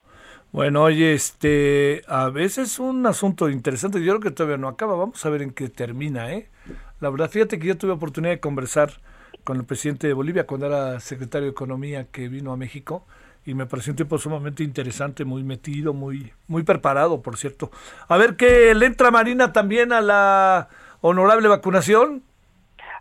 Bueno, 0.52 0.84
oye, 0.84 1.14
este, 1.14 2.02
a 2.08 2.30
veces 2.30 2.74
es 2.74 2.80
un 2.80 3.06
asunto 3.06 3.50
interesante, 3.50 4.04
yo 4.04 4.12
creo 4.14 4.20
que 4.20 4.32
todavía 4.32 4.58
no 4.58 4.68
acaba, 4.68 4.96
vamos 4.96 5.26
a 5.26 5.30
ver 5.30 5.42
en 5.42 5.52
qué 5.52 5.70
termina, 5.70 6.34
¿eh? 6.34 6.50
La 7.00 7.10
verdad, 7.10 7.30
fíjate 7.30 7.58
que 7.58 7.68
yo 7.68 7.78
tuve 7.78 7.94
oportunidad 7.94 8.34
de 8.34 8.40
conversar 8.40 8.92
con 9.44 9.58
el 9.58 9.66
presidente 9.66 10.08
de 10.08 10.14
Bolivia 10.14 10.46
cuando 10.46 10.68
era 10.68 11.00
secretario 11.00 11.46
de 11.46 11.52
Economía 11.52 12.08
que 12.12 12.28
vino 12.28 12.52
a 12.52 12.58
México 12.58 13.06
y 13.46 13.54
me 13.54 13.66
pareció 13.66 13.94
un 13.94 13.98
tipo 13.98 14.18
sumamente 14.18 14.64
interesante, 14.64 15.26
muy 15.26 15.44
metido, 15.44 15.94
muy 15.94 16.32
muy 16.48 16.64
preparado, 16.64 17.22
por 17.22 17.38
cierto. 17.38 17.72
A 18.08 18.18
ver 18.18 18.36
qué 18.36 18.76
le 18.76 18.86
entra 18.86 19.10
Marina 19.10 19.52
también 19.52 19.94
a 19.94 20.02
la 20.02 20.70
honorable 21.02 21.48
vacunación. 21.48 22.24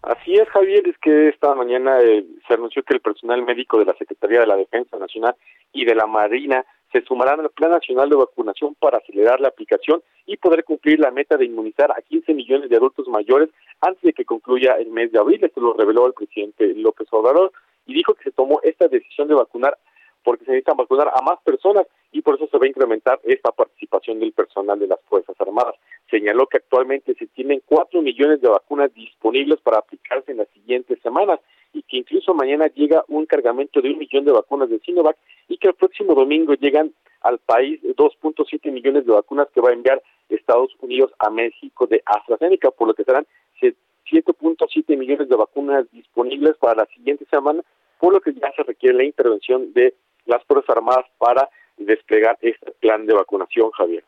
Así 0.02 0.34
es, 0.34 0.48
Javier, 0.48 0.88
es 0.88 0.96
que 0.98 1.28
esta 1.28 1.54
mañana 1.54 2.00
eh, 2.00 2.24
se 2.48 2.54
anunció 2.54 2.82
que 2.82 2.94
el 2.94 3.00
personal 3.00 3.42
médico 3.42 3.78
de 3.78 3.84
la 3.84 3.94
Secretaría 3.94 4.40
de 4.40 4.46
la 4.46 4.56
Defensa 4.56 4.96
Nacional 4.98 5.34
y 5.72 5.84
de 5.84 5.94
la 5.94 6.06
Marina 6.06 6.64
se 6.90 7.02
sumarán 7.02 7.40
al 7.40 7.50
Plan 7.50 7.70
Nacional 7.70 8.08
de 8.08 8.16
Vacunación 8.16 8.74
para 8.76 8.98
acelerar 8.98 9.40
la 9.40 9.48
aplicación 9.48 10.02
y 10.26 10.38
poder 10.38 10.64
cumplir 10.64 10.98
la 11.00 11.10
meta 11.10 11.36
de 11.36 11.44
inmunizar 11.44 11.92
a 11.92 12.00
15 12.02 12.32
millones 12.32 12.70
de 12.70 12.76
adultos 12.76 13.08
mayores 13.08 13.50
antes 13.80 14.02
de 14.02 14.12
que 14.12 14.24
concluya 14.24 14.72
el 14.72 14.88
mes 14.88 15.12
de 15.12 15.18
abril. 15.18 15.44
Esto 15.44 15.60
lo 15.60 15.74
reveló 15.74 16.06
el 16.06 16.14
presidente 16.14 16.74
López 16.74 17.06
Obrador 17.10 17.52
y 17.86 17.94
dijo 17.94 18.14
que 18.14 18.24
se 18.24 18.32
tomó 18.32 18.60
esta 18.62 18.88
decisión 18.88 19.28
de 19.28 19.34
vacunar 19.34 19.76
porque 20.24 20.44
se 20.44 20.50
necesitan 20.52 20.76
vacunar 20.76 21.08
a 21.14 21.22
más 21.22 21.38
personas 21.42 21.86
y 22.12 22.22
por 22.22 22.34
eso 22.34 22.48
se 22.48 22.58
va 22.58 22.64
a 22.64 22.68
incrementar 22.68 23.20
esta 23.24 23.52
participación 23.52 24.20
del 24.20 24.32
personal 24.32 24.78
de 24.78 24.88
las 24.88 25.00
Fuerzas 25.08 25.36
Armadas. 25.40 25.74
Señaló 26.10 26.46
que 26.46 26.58
actualmente 26.58 27.14
se 27.14 27.26
tienen 27.28 27.62
4 27.66 28.02
millones 28.02 28.40
de 28.40 28.48
vacunas 28.48 28.92
disponibles 28.94 29.60
para 29.60 29.78
aplicarse 29.78 30.32
en 30.32 30.38
las 30.38 30.48
siguientes 30.48 30.98
semanas 31.02 31.40
y 31.72 31.82
que 31.82 31.98
incluso 31.98 32.34
mañana 32.34 32.66
llega 32.68 33.04
un 33.08 33.26
cargamento 33.26 33.80
de 33.80 33.90
un 33.90 33.98
millón 33.98 34.24
de 34.24 34.32
vacunas 34.32 34.68
de 34.68 34.80
Sinovac 34.80 35.16
y 35.48 35.56
que 35.58 35.68
el 35.68 35.74
próximo 35.74 36.14
domingo 36.14 36.54
llegan 36.54 36.92
al 37.20 37.38
país 37.38 37.80
2.7 37.82 38.72
millones 38.72 39.06
de 39.06 39.12
vacunas 39.12 39.48
que 39.54 39.60
va 39.60 39.70
a 39.70 39.74
enviar 39.74 40.02
Estados 40.28 40.74
Unidos 40.80 41.12
a 41.18 41.30
México 41.30 41.86
de 41.86 42.02
AstraZeneca, 42.04 42.70
por 42.70 42.88
lo 42.88 42.94
que 42.94 43.04
serán 43.04 43.26
7.7 43.60 44.96
millones 44.96 45.28
de 45.28 45.36
vacunas 45.36 45.90
disponibles 45.92 46.56
para 46.56 46.82
la 46.82 46.86
siguiente 46.86 47.26
semana, 47.30 47.62
por 47.98 48.12
lo 48.12 48.20
que 48.20 48.32
ya 48.32 48.52
se 48.56 48.62
requiere 48.62 48.96
la 48.96 49.04
intervención 49.04 49.72
de 49.72 49.94
las 50.30 50.42
Fuerzas 50.44 50.76
Armadas 50.76 51.04
para 51.18 51.50
desplegar 51.76 52.38
este 52.40 52.72
plan 52.80 53.06
de 53.06 53.14
vacunación, 53.14 53.70
Javier. 53.72 54.04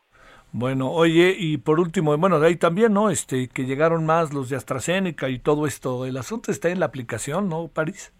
Bueno, 0.53 0.93
oye, 0.93 1.35
y 1.37 1.57
por 1.57 1.81
último, 1.81 2.17
bueno, 2.19 2.39
de 2.39 2.49
ahí 2.49 2.57
también, 2.57 2.93
¿no? 2.93 3.09
Este, 3.09 3.49
que 3.49 3.65
llegaron 3.65 4.05
más 4.05 4.35
los 4.35 4.51
de 4.51 4.57
AstraZeneca 4.57 5.31
y 5.31 5.39
todo 5.39 5.67
esto. 5.67 6.05
El 6.05 6.19
asunto 6.19 6.51
está 6.51 6.69
en 6.69 6.81
la 6.81 6.87
aplicación, 6.87 7.49
¿no, 7.49 7.69
París? 7.69 8.13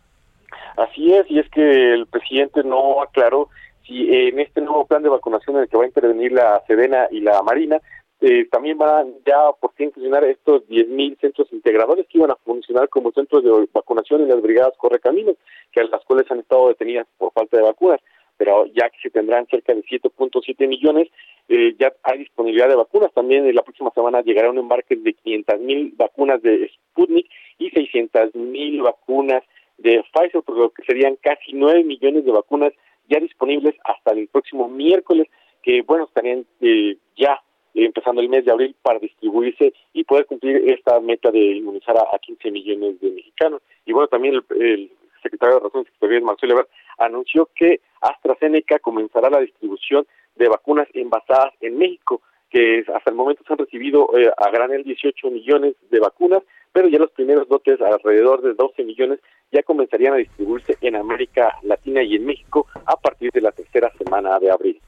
Así 0.77 1.13
es, 1.13 1.31
y 1.31 1.39
es 1.39 1.49
que 1.51 1.93
el 1.93 2.07
presidente 2.07 2.65
no 2.65 3.03
aclaró 3.03 3.51
si 3.87 4.09
en 4.11 4.41
este 4.41 4.63
nuevo 4.63 4.87
plan 4.87 5.03
de 5.03 5.11
vacunación 5.11 5.57
en 5.57 5.63
el 5.63 5.69
que 5.69 5.77
va 5.77 5.85
a 5.85 5.89
intervenir 5.89 6.33
la 6.33 6.63
Sedena 6.67 7.07
y 7.11 7.21
la 7.21 7.43
Marina, 7.43 7.79
eh, 8.23 8.47
también 8.51 8.79
van 8.79 9.15
ya 9.27 9.53
por 9.61 9.73
fin 9.75 9.93
funcionar 9.93 10.25
estos 10.25 10.63
10.000 10.69 11.21
centros 11.21 11.53
integradores 11.53 12.07
que 12.09 12.19
iban 12.19 12.31
a 12.31 12.37
funcionar 12.37 12.89
como 12.89 13.13
centros 13.13 13.43
de 13.43 13.69
vacunación 13.73 14.23
en 14.23 14.29
las 14.29 14.41
brigadas 14.41 14.77
Correcaminos, 14.79 15.37
que 15.73 15.83
las 15.85 16.05
cuales 16.05 16.31
han 16.31 16.39
estado 16.39 16.69
detenidas 16.69 17.07
por 17.19 17.33
falta 17.33 17.57
de 17.57 17.65
vacunas 17.65 18.01
pero 18.43 18.67
ya 18.67 18.91
que 18.91 18.99
se 19.01 19.11
tendrán 19.11 19.47
cerca 19.47 19.73
de 19.73 19.85
7.7 19.85 20.67
millones, 20.67 21.09
eh, 21.49 21.77
ya 21.79 21.93
hay 22.03 22.19
disponibilidad 22.19 22.69
de 22.69 22.75
vacunas. 22.75 23.13
También 23.13 23.47
en 23.47 23.55
la 23.55 23.63
próxima 23.63 23.93
semana 23.95 24.21
llegará 24.23 24.51
un 24.51 24.59
embarque 24.59 24.97
de 24.97 25.13
500 25.13 25.61
mil 25.61 25.93
vacunas 25.97 26.43
de 26.43 26.69
Sputnik 26.69 27.31
y 27.59 27.71
600 27.71 28.35
mil 28.35 28.83
vacunas 28.83 29.45
de 29.79 30.03
Pfizer, 30.13 30.43
por 30.43 30.57
lo 30.57 30.71
que 30.71 30.83
serían 30.83 31.17
casi 31.23 31.53
9 31.53 31.85
millones 31.85 32.25
de 32.25 32.33
vacunas 32.33 32.73
ya 33.09 33.21
disponibles 33.21 33.77
hasta 33.85 34.11
el 34.11 34.27
próximo 34.27 34.69
miércoles, 34.69 35.29
que 35.63 35.83
bueno, 35.83 36.07
estarían 36.07 36.45
eh, 36.61 36.97
ya 37.17 37.41
empezando 37.75 38.21
el 38.21 38.29
mes 38.29 38.45
de 38.45 38.53
abril 38.53 38.75
para 38.83 38.99
distribuirse 38.99 39.73
y 39.93 40.05
poder 40.05 40.27
cumplir 40.27 40.71
esta 40.71 41.01
meta 41.01 41.31
de 41.31 41.39
inmunizar 41.39 41.97
a, 41.97 42.19
15 42.19 42.51
millones 42.51 43.01
de 43.01 43.11
mexicanos. 43.11 43.63
Y 43.87 43.93
bueno, 43.93 44.09
también 44.09 44.35
el, 44.35 44.91
secretario 45.23 45.55
de 45.55 45.61
Relaciones 45.61 45.89
Exteriores, 45.89 46.25
Marcelo 46.25 46.53
Ebrard, 46.55 46.69
anunció 46.99 47.49
que 47.55 47.81
AstraZeneca 48.01 48.81
comenzará 48.81 49.31
la 49.31 49.41
distribución 49.41 50.05
de 50.35 50.49
vacunas 50.49 50.89
envasadas 50.95 51.55
en 51.61 51.79
México, 51.79 52.23
que 52.51 52.85
hasta 52.93 53.11
el 53.11 53.17
momento 53.17 53.45
se 53.47 53.53
han 53.53 53.59
recibido 53.61 54.09
eh, 54.19 54.31
a 54.37 54.51
granel 54.51 54.83
18 54.83 55.31
millones 55.31 55.77
de 55.91 56.01
vacunas, 56.01 56.43
pero 56.73 56.89
ya 56.89 56.99
los 56.99 57.13
primeros 57.13 57.49
lotes, 57.49 57.81
alrededor 57.81 58.43
de 58.43 58.55
12 58.55 58.83
millones, 58.83 59.21
ya 59.53 59.63
comenzarían 59.63 60.15
a 60.15 60.17
distribuirse 60.17 60.77
en 60.81 60.97
América 60.97 61.57
Latina 61.63 62.03
y 62.03 62.17
en 62.17 62.27
México 62.27 62.67
a 62.87 62.97
partir 62.97 63.31
de 63.31 63.43
la 63.43 63.53
tercera 63.53 63.93
semana 63.97 64.39
de 64.39 64.51
abril. 64.51 64.81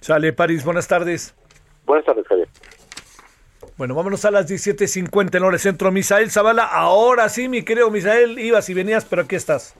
Sale, 0.00 0.32
París, 0.32 0.64
buenas 0.64 0.86
tardes. 0.86 1.34
Buenas 1.86 2.04
tardes, 2.04 2.26
Javier. 2.26 2.48
Bueno, 3.76 3.94
vámonos 3.94 4.24
a 4.24 4.30
las 4.30 4.48
17.50 4.48 5.36
en 5.36 5.42
hora 5.42 5.58
centro. 5.58 5.90
Misael 5.90 6.30
Zavala, 6.30 6.64
ahora 6.64 7.28
sí, 7.28 7.48
mi 7.48 7.64
querido 7.64 7.90
Misael, 7.90 8.38
ibas 8.38 8.68
y 8.68 8.74
venías, 8.74 9.04
pero 9.04 9.22
aquí 9.22 9.34
estás. 9.34 9.76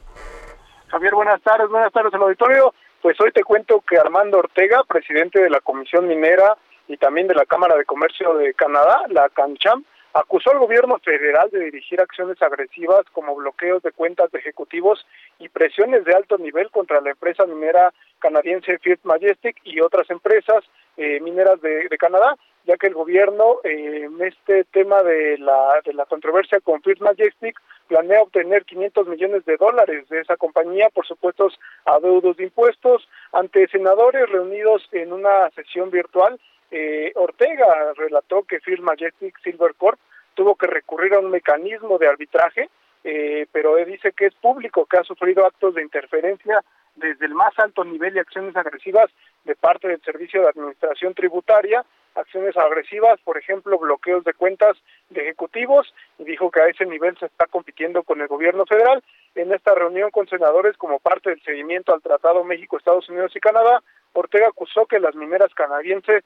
Javier, 0.88 1.14
buenas 1.14 1.40
tardes, 1.42 1.68
buenas 1.68 1.92
tardes 1.92 2.12
al 2.14 2.22
auditorio. 2.22 2.74
Pues 3.00 3.20
hoy 3.20 3.30
te 3.32 3.44
cuento 3.44 3.82
que 3.88 3.98
Armando 3.98 4.38
Ortega, 4.38 4.82
presidente 4.84 5.40
de 5.40 5.50
la 5.50 5.60
Comisión 5.60 6.08
Minera 6.08 6.56
y 6.88 6.96
también 6.96 7.28
de 7.28 7.34
la 7.34 7.46
Cámara 7.46 7.76
de 7.76 7.84
Comercio 7.84 8.34
de 8.34 8.54
Canadá, 8.54 9.02
la 9.10 9.28
CanCham, 9.28 9.84
acusó 10.14 10.52
al 10.52 10.58
gobierno 10.60 10.98
federal 10.98 11.50
de 11.50 11.60
dirigir 11.60 12.00
acciones 12.00 12.40
agresivas 12.40 13.02
como 13.12 13.34
bloqueos 13.34 13.82
de 13.82 13.92
cuentas 13.92 14.30
de 14.30 14.38
ejecutivos 14.38 15.04
y 15.38 15.48
presiones 15.48 16.04
de 16.04 16.14
alto 16.14 16.38
nivel 16.38 16.70
contra 16.70 17.00
la 17.00 17.10
empresa 17.10 17.44
minera 17.46 17.92
canadiense 18.20 18.78
First 18.78 19.04
Majestic 19.04 19.60
y 19.64 19.80
otras 19.80 20.08
empresas 20.10 20.64
eh, 20.96 21.20
mineras 21.20 21.60
de, 21.60 21.88
Canadá, 21.98 22.36
ya 22.64 22.76
que 22.76 22.86
el 22.86 22.94
gobierno 22.94 23.60
eh, 23.64 24.04
en 24.04 24.22
este 24.22 24.64
tema 24.64 25.02
de 25.02 25.38
la, 25.38 25.80
de 25.84 25.92
la 25.92 26.06
controversia 26.06 26.60
con 26.60 26.82
First 26.82 27.02
Majestic 27.02 27.60
planea 27.88 28.22
obtener 28.22 28.64
500 28.64 29.08
millones 29.08 29.44
de 29.44 29.56
dólares 29.56 30.08
de 30.08 30.20
esa 30.20 30.36
compañía 30.36 30.88
por 30.90 31.06
supuestos 31.06 31.58
adeudos 31.84 32.36
de 32.36 32.44
impuestos 32.44 33.08
ante 33.32 33.68
senadores 33.68 34.28
reunidos 34.30 34.88
en 34.92 35.12
una 35.12 35.50
sesión 35.50 35.90
virtual. 35.90 36.40
Eh, 36.70 37.12
Ortega 37.14 37.92
relató 37.96 38.42
que 38.42 38.60
First 38.60 38.82
Majestic 38.82 39.38
Silver 39.42 39.74
Corp 39.76 39.98
tuvo 40.34 40.56
que 40.56 40.66
recurrir 40.66 41.14
a 41.14 41.20
un 41.20 41.30
mecanismo 41.30 41.98
de 41.98 42.08
arbitraje, 42.08 42.68
eh, 43.04 43.46
pero 43.52 43.76
dice 43.76 44.12
que 44.12 44.26
es 44.26 44.34
público 44.34 44.86
que 44.86 44.98
ha 44.98 45.04
sufrido 45.04 45.46
actos 45.46 45.74
de 45.74 45.82
interferencia 45.82 46.64
desde 46.96 47.26
el 47.26 47.34
más 47.34 47.52
alto 47.58 47.84
nivel 47.84 48.16
y 48.16 48.20
acciones 48.20 48.56
agresivas 48.56 49.10
de 49.44 49.54
parte 49.56 49.88
del 49.88 50.00
Servicio 50.02 50.42
de 50.42 50.48
Administración 50.48 51.14
Tributaria, 51.14 51.84
acciones 52.14 52.56
agresivas, 52.56 53.18
por 53.24 53.36
ejemplo, 53.36 53.78
bloqueos 53.78 54.24
de 54.24 54.34
cuentas 54.34 54.76
de 55.10 55.22
ejecutivos, 55.22 55.92
y 56.18 56.24
dijo 56.24 56.50
que 56.50 56.60
a 56.60 56.66
ese 56.66 56.86
nivel 56.86 57.16
se 57.18 57.26
está 57.26 57.46
compitiendo 57.46 58.02
con 58.04 58.20
el 58.20 58.28
gobierno 58.28 58.64
federal. 58.66 59.02
En 59.34 59.52
esta 59.52 59.74
reunión 59.74 60.10
con 60.10 60.28
senadores, 60.28 60.76
como 60.76 61.00
parte 61.00 61.30
del 61.30 61.42
seguimiento 61.42 61.92
al 61.92 62.02
Tratado 62.02 62.44
México, 62.44 62.76
Estados 62.76 63.08
Unidos 63.08 63.34
y 63.34 63.40
Canadá, 63.40 63.82
Ortega 64.12 64.48
acusó 64.48 64.86
que 64.86 65.00
las 65.00 65.14
mineras 65.16 65.52
canadienses 65.54 66.24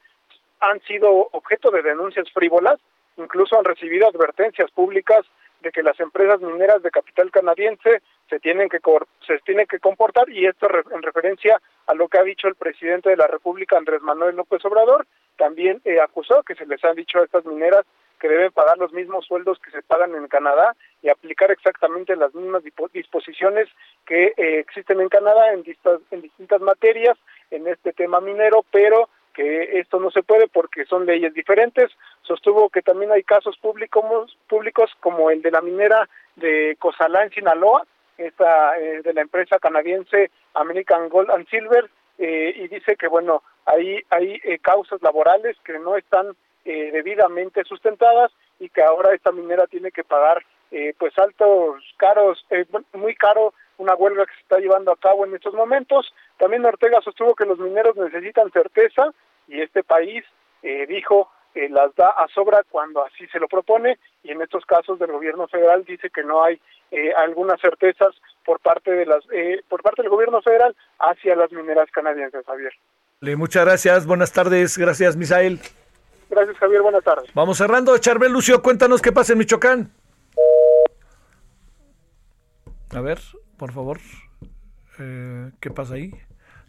han 0.61 0.81
sido 0.82 1.28
objeto 1.32 1.70
de 1.70 1.82
denuncias 1.82 2.31
frívolas, 2.32 2.78
incluso 3.16 3.59
han 3.59 3.65
recibido 3.65 4.09
advertencias 4.09 4.70
públicas 4.70 5.24
de 5.61 5.73
que 5.73 5.82
las 5.82 5.99
empresas 6.01 6.40
mineras 6.40 6.82
de 6.82 6.90
capital 6.90 7.31
canadiense 7.31 8.03
se 8.28 8.40
tienen 8.40 8.68
que 8.68 8.78
se 9.26 9.38
tienen 9.40 9.66
que 9.66 9.78
comportar 9.78 10.28
y 10.30 10.46
esto 10.46 10.68
en 10.92 11.02
referencia 11.02 11.60
a 11.86 11.94
lo 11.94 12.09
que 12.09 12.18
ha 12.18 12.22
dicho 12.22 12.48
el 12.48 12.55
presidente 12.55 13.10
de 13.10 13.16
la 13.16 13.26
República 13.26 13.76
Andrés 13.76 14.02
Manuel 14.02 14.36
López 14.36 14.64
Obrador 14.64 15.06
también 15.36 15.80
eh, 15.84 16.00
acusó 16.00 16.42
que 16.42 16.55
se 16.55 16.66
les 16.66 16.84
han 16.84 16.96
dicho 16.96 17.18
a 17.18 17.24
estas 17.24 17.44
mineras 17.44 17.84
que 18.18 18.28
deben 18.28 18.52
pagar 18.52 18.76
los 18.78 18.92
mismos 18.92 19.24
sueldos 19.26 19.59
que 19.60 19.70
se 19.70 19.82
pagan 19.82 20.14
en 20.14 20.26
Canadá 20.28 20.74
y 21.02 21.09
aplicar 21.09 21.50
exactamente 21.50 22.16
las 22.16 22.34
mismas 22.34 22.62
disposiciones 22.92 23.68
que 24.06 24.34
eh, 24.36 24.59
existen 24.59 25.00
en 25.00 25.09
Canadá 25.09 25.52
en, 25.52 25.64
en 26.10 26.20
distintas 26.20 26.60
materias 26.60 27.16
en 27.50 27.66
este 27.68 27.92
tema 27.92 28.20
minero, 28.20 28.64
pero 28.70 29.09
que 29.34 29.78
esto 29.78 30.00
no 30.00 30.10
se 30.10 30.24
puede 30.24 30.48
porque 30.48 30.84
son 30.84 31.06
leyes 31.06 31.32
diferentes. 31.32 31.90
Sostuvo 32.22 32.68
que 32.70 32.82
también 32.82 33.12
hay 33.12 33.22
casos 33.22 33.56
públicos, 33.59 34.36
públicos 34.48 34.90
como 34.98 35.30
el 35.30 35.42
de 35.42 35.52
la 35.52 35.60
minera 35.60 36.09
de 36.34 36.76
Cozalá 36.80 37.22
en 37.22 37.30
Sinaloa, 37.30 37.84
esta, 38.19 38.78
eh, 38.78 39.03
de 39.03 39.15
la 39.15 39.23
empresa 39.23 39.59
canadiense 39.59 40.31
American 40.55 41.09
Gold 41.09 41.31
and 41.31 41.49
Silver, 41.49 41.89
eh, 42.19 42.53
y 42.57 42.69
dice 42.69 42.97
que 42.97 43.09
bueno, 43.09 43.43
hay, 43.65 44.01
hay 44.11 44.40
eh, 44.45 44.59
causas 44.59 45.01
laborales 45.03 45.57
que 45.65 45.78
no 45.78 45.97
están 45.97 46.36
debidamente 46.65 47.65
sustentadas 47.65 48.31
y 48.59 48.69
que 48.69 48.82
ahora 48.82 49.15
esta 49.15 49.32
minera 49.32 49.66
tiene 49.69 49.90
que 49.90 50.05
pagar 50.05 50.45
pues 50.99 51.19
altos, 51.19 51.82
caros, 51.97 52.47
muy 52.93 53.15
caro 53.15 53.55
una 53.78 53.95
huelga 53.95 54.27
que 54.27 54.35
se 54.35 54.40
está 54.40 54.59
llevando 54.59 54.93
a 54.93 54.97
cabo 54.97 55.24
en 55.24 55.35
estos 55.35 55.55
momentos. 55.55 56.12
También 56.36 56.66
Ortega 56.66 57.01
sostuvo 57.01 57.35
que 57.35 57.47
los 57.47 57.59
mineros 57.59 57.97
necesitan 57.97 58.51
certeza 58.51 59.15
y 59.47 59.62
este 59.62 59.82
país 59.82 60.24
eh, 60.62 60.86
dijo 60.86 61.31
eh, 61.59 61.68
las 61.68 61.94
da 61.97 62.09
a 62.10 62.28
sobra 62.28 62.62
cuando 62.70 63.05
así 63.05 63.26
se 63.28 63.40
lo 63.40 63.48
propone 63.48 63.98
y 64.22 64.30
en 64.30 64.40
estos 64.43 64.64
casos 64.64 64.98
del 64.98 65.10
gobierno 65.10 65.48
federal 65.48 65.85
dice 65.85 66.09
que 66.10 66.22
no 66.22 66.44
hay 66.44 66.60
eh, 66.93 67.12
algunas 67.16 67.60
certezas 67.60 68.14
por 68.44 68.60
parte 68.60 68.93
de 68.93 69.06
las 69.06 69.24
eh, 69.32 69.62
por 69.68 69.82
parte 69.82 70.02
del 70.02 70.10
gobierno 70.10 70.40
federal 70.40 70.76
hacia 71.01 71.35
las 71.35 71.51
mineras 71.51 71.90
canadienses, 71.90 72.47
Javier. 72.47 72.72
Muchas 73.36 73.64
gracias, 73.64 74.06
buenas 74.06 74.32
tardes, 74.32 74.78
gracias 74.78 75.16
Misael. 75.16 75.59
Gracias 76.30 76.56
Javier, 76.59 76.82
buenas 76.82 77.02
tardes. 77.02 77.28
Vamos 77.35 77.59
cerrando, 77.59 77.98
Charbel 77.98 78.32
Lucio, 78.32 78.62
cuéntanos 78.62 79.02
qué 79.02 79.10
pasa 79.10 79.32
en 79.32 79.40
Michoacán. 79.40 79.90
A 82.94 83.01
ver, 83.01 83.18
por 83.56 83.72
favor, 83.72 83.98
eh, 85.01 85.51
¿qué 85.60 85.70
pasa 85.70 85.94
ahí? 85.94 86.12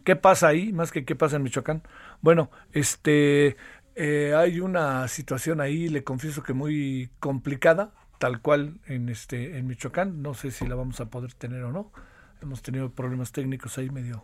¿Qué 0.04 0.16
pasa 0.16 0.48
ahí? 0.48 0.74
Más 0.74 0.92
que 0.92 1.06
qué 1.06 1.16
pasa 1.16 1.36
en 1.36 1.44
Michoacán. 1.44 1.84
Bueno, 2.22 2.50
este, 2.74 3.56
eh, 3.96 4.34
hay 4.36 4.60
una 4.60 5.08
situación 5.08 5.62
ahí, 5.62 5.90
le 5.90 6.04
confieso 6.04 6.44
que 6.44 6.54
muy 6.54 7.10
complicada, 7.20 7.92
tal 8.18 8.42
cual 8.42 8.80
en 8.86 9.10
este, 9.10 9.58
en 9.58 9.68
Michoacán. 9.68 10.22
No 10.22 10.34
sé 10.34 10.52
si 10.52 10.68
la 10.68 10.76
vamos 10.76 11.00
a 11.00 11.10
poder 11.10 11.34
tener 11.34 11.64
o 11.64 11.72
no. 11.72 11.92
Hemos 12.42 12.62
tenido 12.62 12.92
problemas 12.92 13.32
técnicos 13.32 13.78
ahí 13.78 13.90
medio 13.90 14.24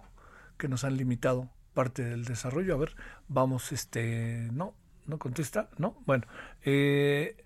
que 0.57 0.67
nos 0.67 0.83
han 0.83 0.97
limitado 0.97 1.49
parte 1.73 2.03
del 2.03 2.25
desarrollo. 2.25 2.75
A 2.75 2.77
ver, 2.77 2.95
vamos, 3.27 3.71
este, 3.71 4.49
no, 4.51 4.73
no 5.05 5.19
contesta, 5.19 5.69
no, 5.77 6.01
bueno, 6.05 6.25
eh, 6.63 7.45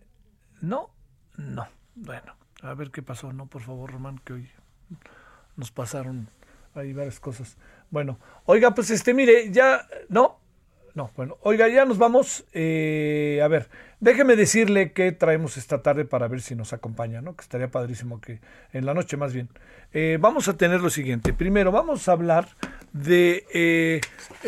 no, 0.61 0.91
no, 1.37 1.67
bueno, 1.95 2.35
a 2.61 2.73
ver 2.73 2.91
qué 2.91 3.01
pasó, 3.01 3.33
no, 3.33 3.47
por 3.47 3.61
favor, 3.61 3.91
Román, 3.91 4.19
que 4.23 4.33
hoy 4.33 4.49
nos 5.55 5.71
pasaron 5.71 6.29
ahí 6.75 6.93
varias 6.93 7.19
cosas. 7.19 7.57
Bueno, 7.89 8.19
oiga, 8.45 8.73
pues 8.73 8.91
este, 8.91 9.13
mire, 9.13 9.51
ya, 9.51 9.87
no, 10.07 10.38
no, 10.95 11.11
bueno, 11.15 11.37
oiga, 11.41 11.67
ya 11.67 11.85
nos 11.85 11.97
vamos. 11.97 12.45
Eh, 12.53 13.39
a 13.43 13.47
ver, 13.47 13.69
déjeme 13.99 14.35
decirle 14.35 14.91
que 14.91 15.11
traemos 15.11 15.57
esta 15.57 15.81
tarde 15.81 16.05
para 16.05 16.27
ver 16.27 16.41
si 16.41 16.55
nos 16.55 16.73
acompaña, 16.73 17.21
¿no? 17.21 17.35
Que 17.35 17.41
estaría 17.41 17.69
padrísimo 17.69 18.19
que 18.21 18.39
en 18.73 18.85
la 18.85 18.93
noche 18.93 19.17
más 19.17 19.33
bien. 19.33 19.49
Eh, 19.93 20.17
vamos 20.19 20.47
a 20.47 20.57
tener 20.57 20.81
lo 20.81 20.89
siguiente. 20.89 21.33
Primero, 21.33 21.71
vamos 21.71 22.07
a 22.07 22.13
hablar 22.13 22.47
de, 22.93 23.45
eh, 23.53 24.01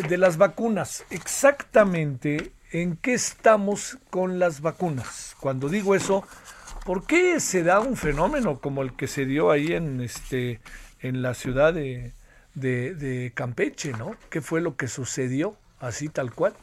de 0.08 0.18
las 0.18 0.38
vacunas. 0.38 1.06
Exactamente 1.10 2.52
en 2.72 2.98
qué 2.98 3.14
estamos 3.14 3.98
con 4.10 4.40
las 4.40 4.62
vacunas. 4.62 5.36
Cuando 5.40 5.70
digo 5.70 5.96
eso, 5.96 6.24
¿por 6.86 7.06
qué 7.06 7.40
se 7.40 7.64
da 7.64 7.80
un 7.80 7.98
fenómeno 7.98 8.60
como 8.60 8.82
el 8.82 8.94
que 8.94 9.08
se 9.08 9.26
dio 9.26 9.52
ahí 9.52 9.74
en, 9.74 10.02
este, 10.02 10.62
en 11.00 11.22
la 11.22 11.34
ciudad 11.34 11.74
de, 11.74 12.14
de, 12.54 12.96
de 12.96 13.32
Campeche, 13.34 13.92
¿no? 13.94 14.16
¿Qué 14.30 14.42
fue 14.42 14.62
lo 14.62 14.76
que 14.76 14.88
sucedió? 14.88 15.56
Así 15.82 16.08
tal 16.08 16.34
cual. 16.34 16.54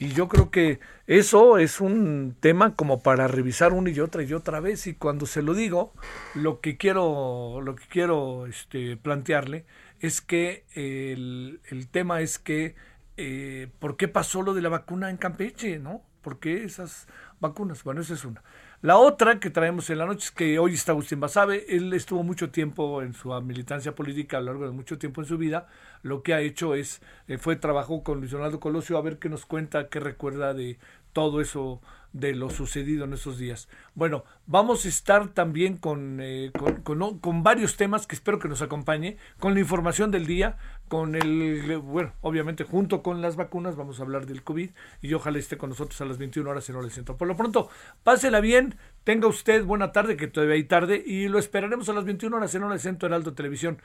Y 0.00 0.08
yo 0.08 0.26
creo 0.26 0.50
que 0.50 0.80
eso 1.06 1.58
es 1.58 1.80
un 1.80 2.34
tema 2.40 2.74
como 2.74 3.02
para 3.02 3.28
revisar 3.28 3.72
una 3.72 3.90
y 3.90 4.00
otra 4.00 4.24
y 4.24 4.32
otra 4.32 4.58
vez. 4.58 4.86
Y 4.88 4.94
cuando 4.94 5.26
se 5.26 5.42
lo 5.42 5.54
digo, 5.54 5.92
lo 6.34 6.60
que 6.60 6.76
quiero, 6.76 7.60
lo 7.62 7.76
que 7.76 7.84
quiero 7.88 8.46
este, 8.46 8.96
plantearle 8.96 9.64
es 10.00 10.20
que 10.20 10.64
el, 10.74 11.60
el 11.70 11.86
tema 11.88 12.20
es 12.22 12.38
que 12.38 12.74
eh, 13.16 13.68
¿por 13.78 13.96
qué 13.96 14.08
pasó 14.08 14.42
lo 14.42 14.54
de 14.54 14.62
la 14.62 14.68
vacuna 14.68 15.10
en 15.10 15.16
Campeche? 15.16 15.78
¿No? 15.78 16.02
¿Por 16.22 16.38
qué 16.38 16.64
esas 16.64 17.06
vacunas? 17.40 17.84
Bueno, 17.84 18.00
esa 18.00 18.14
es 18.14 18.24
una. 18.24 18.42
La 18.82 18.96
otra 18.96 19.38
que 19.38 19.48
traemos 19.48 19.90
en 19.90 19.98
la 19.98 20.06
noche 20.06 20.24
es 20.24 20.30
que 20.32 20.58
hoy 20.58 20.74
está 20.74 20.90
Agustín 20.90 21.20
Basabe. 21.20 21.66
Él 21.68 21.92
estuvo 21.92 22.24
mucho 22.24 22.50
tiempo 22.50 23.00
en 23.00 23.14
su 23.14 23.28
militancia 23.40 23.94
política 23.94 24.38
a 24.38 24.40
lo 24.40 24.46
largo 24.46 24.66
de 24.66 24.72
mucho 24.72 24.98
tiempo 24.98 25.20
en 25.20 25.28
su 25.28 25.38
vida. 25.38 25.68
Lo 26.02 26.24
que 26.24 26.34
ha 26.34 26.40
hecho 26.40 26.74
es, 26.74 27.00
eh, 27.28 27.38
fue 27.38 27.54
trabajó 27.54 28.02
con 28.02 28.18
Luis 28.18 28.32
Donaldo 28.32 28.58
Colosio 28.58 28.98
a 28.98 29.02
ver 29.02 29.20
qué 29.20 29.28
nos 29.28 29.46
cuenta, 29.46 29.88
qué 29.88 30.00
recuerda 30.00 30.52
de 30.52 30.80
todo 31.12 31.40
eso 31.40 31.80
de 32.12 32.34
lo 32.34 32.50
sucedido 32.50 33.04
en 33.04 33.12
esos 33.12 33.38
días. 33.38 33.68
Bueno, 33.94 34.24
vamos 34.46 34.84
a 34.84 34.88
estar 34.88 35.28
también 35.28 35.76
con, 35.76 36.18
eh, 36.20 36.50
con, 36.82 37.42
varios 37.42 37.76
temas 37.76 38.06
que 38.06 38.14
espero 38.14 38.38
que 38.38 38.48
nos 38.48 38.62
acompañe, 38.62 39.16
con 39.38 39.54
la 39.54 39.60
información 39.60 40.10
del 40.10 40.26
día, 40.26 40.58
con 40.92 41.14
el, 41.14 41.78
bueno, 41.78 42.12
obviamente 42.20 42.64
junto 42.64 43.02
con 43.02 43.22
las 43.22 43.34
vacunas 43.36 43.76
vamos 43.76 43.98
a 43.98 44.02
hablar 44.02 44.26
del 44.26 44.42
COVID 44.42 44.72
y 45.00 45.14
ojalá 45.14 45.38
esté 45.38 45.56
con 45.56 45.70
nosotros 45.70 45.98
a 46.02 46.04
las 46.04 46.18
21 46.18 46.50
horas 46.50 46.68
en 46.68 46.76
Hora. 46.76 46.88
Por 47.16 47.26
lo 47.26 47.34
pronto, 47.34 47.70
pásela 48.02 48.40
bien, 48.40 48.74
tenga 49.02 49.26
usted 49.26 49.64
buena 49.64 49.90
tarde, 49.90 50.18
que 50.18 50.26
todavía 50.26 50.56
hay 50.56 50.64
tarde, 50.64 51.02
y 51.02 51.28
lo 51.28 51.38
esperaremos 51.38 51.88
a 51.88 51.94
las 51.94 52.04
21 52.04 52.36
horas 52.36 52.54
en 52.54 52.64
Hora 52.64 52.78
Centro 52.78 53.06
Heraldo 53.06 53.32
Televisión. 53.32 53.80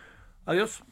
Adiós. 0.46 0.84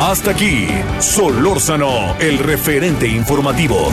Hasta 0.00 0.30
aquí, 0.30 0.68
Solórzano, 1.00 2.16
el 2.18 2.38
referente 2.38 3.06
informativo. 3.06 3.92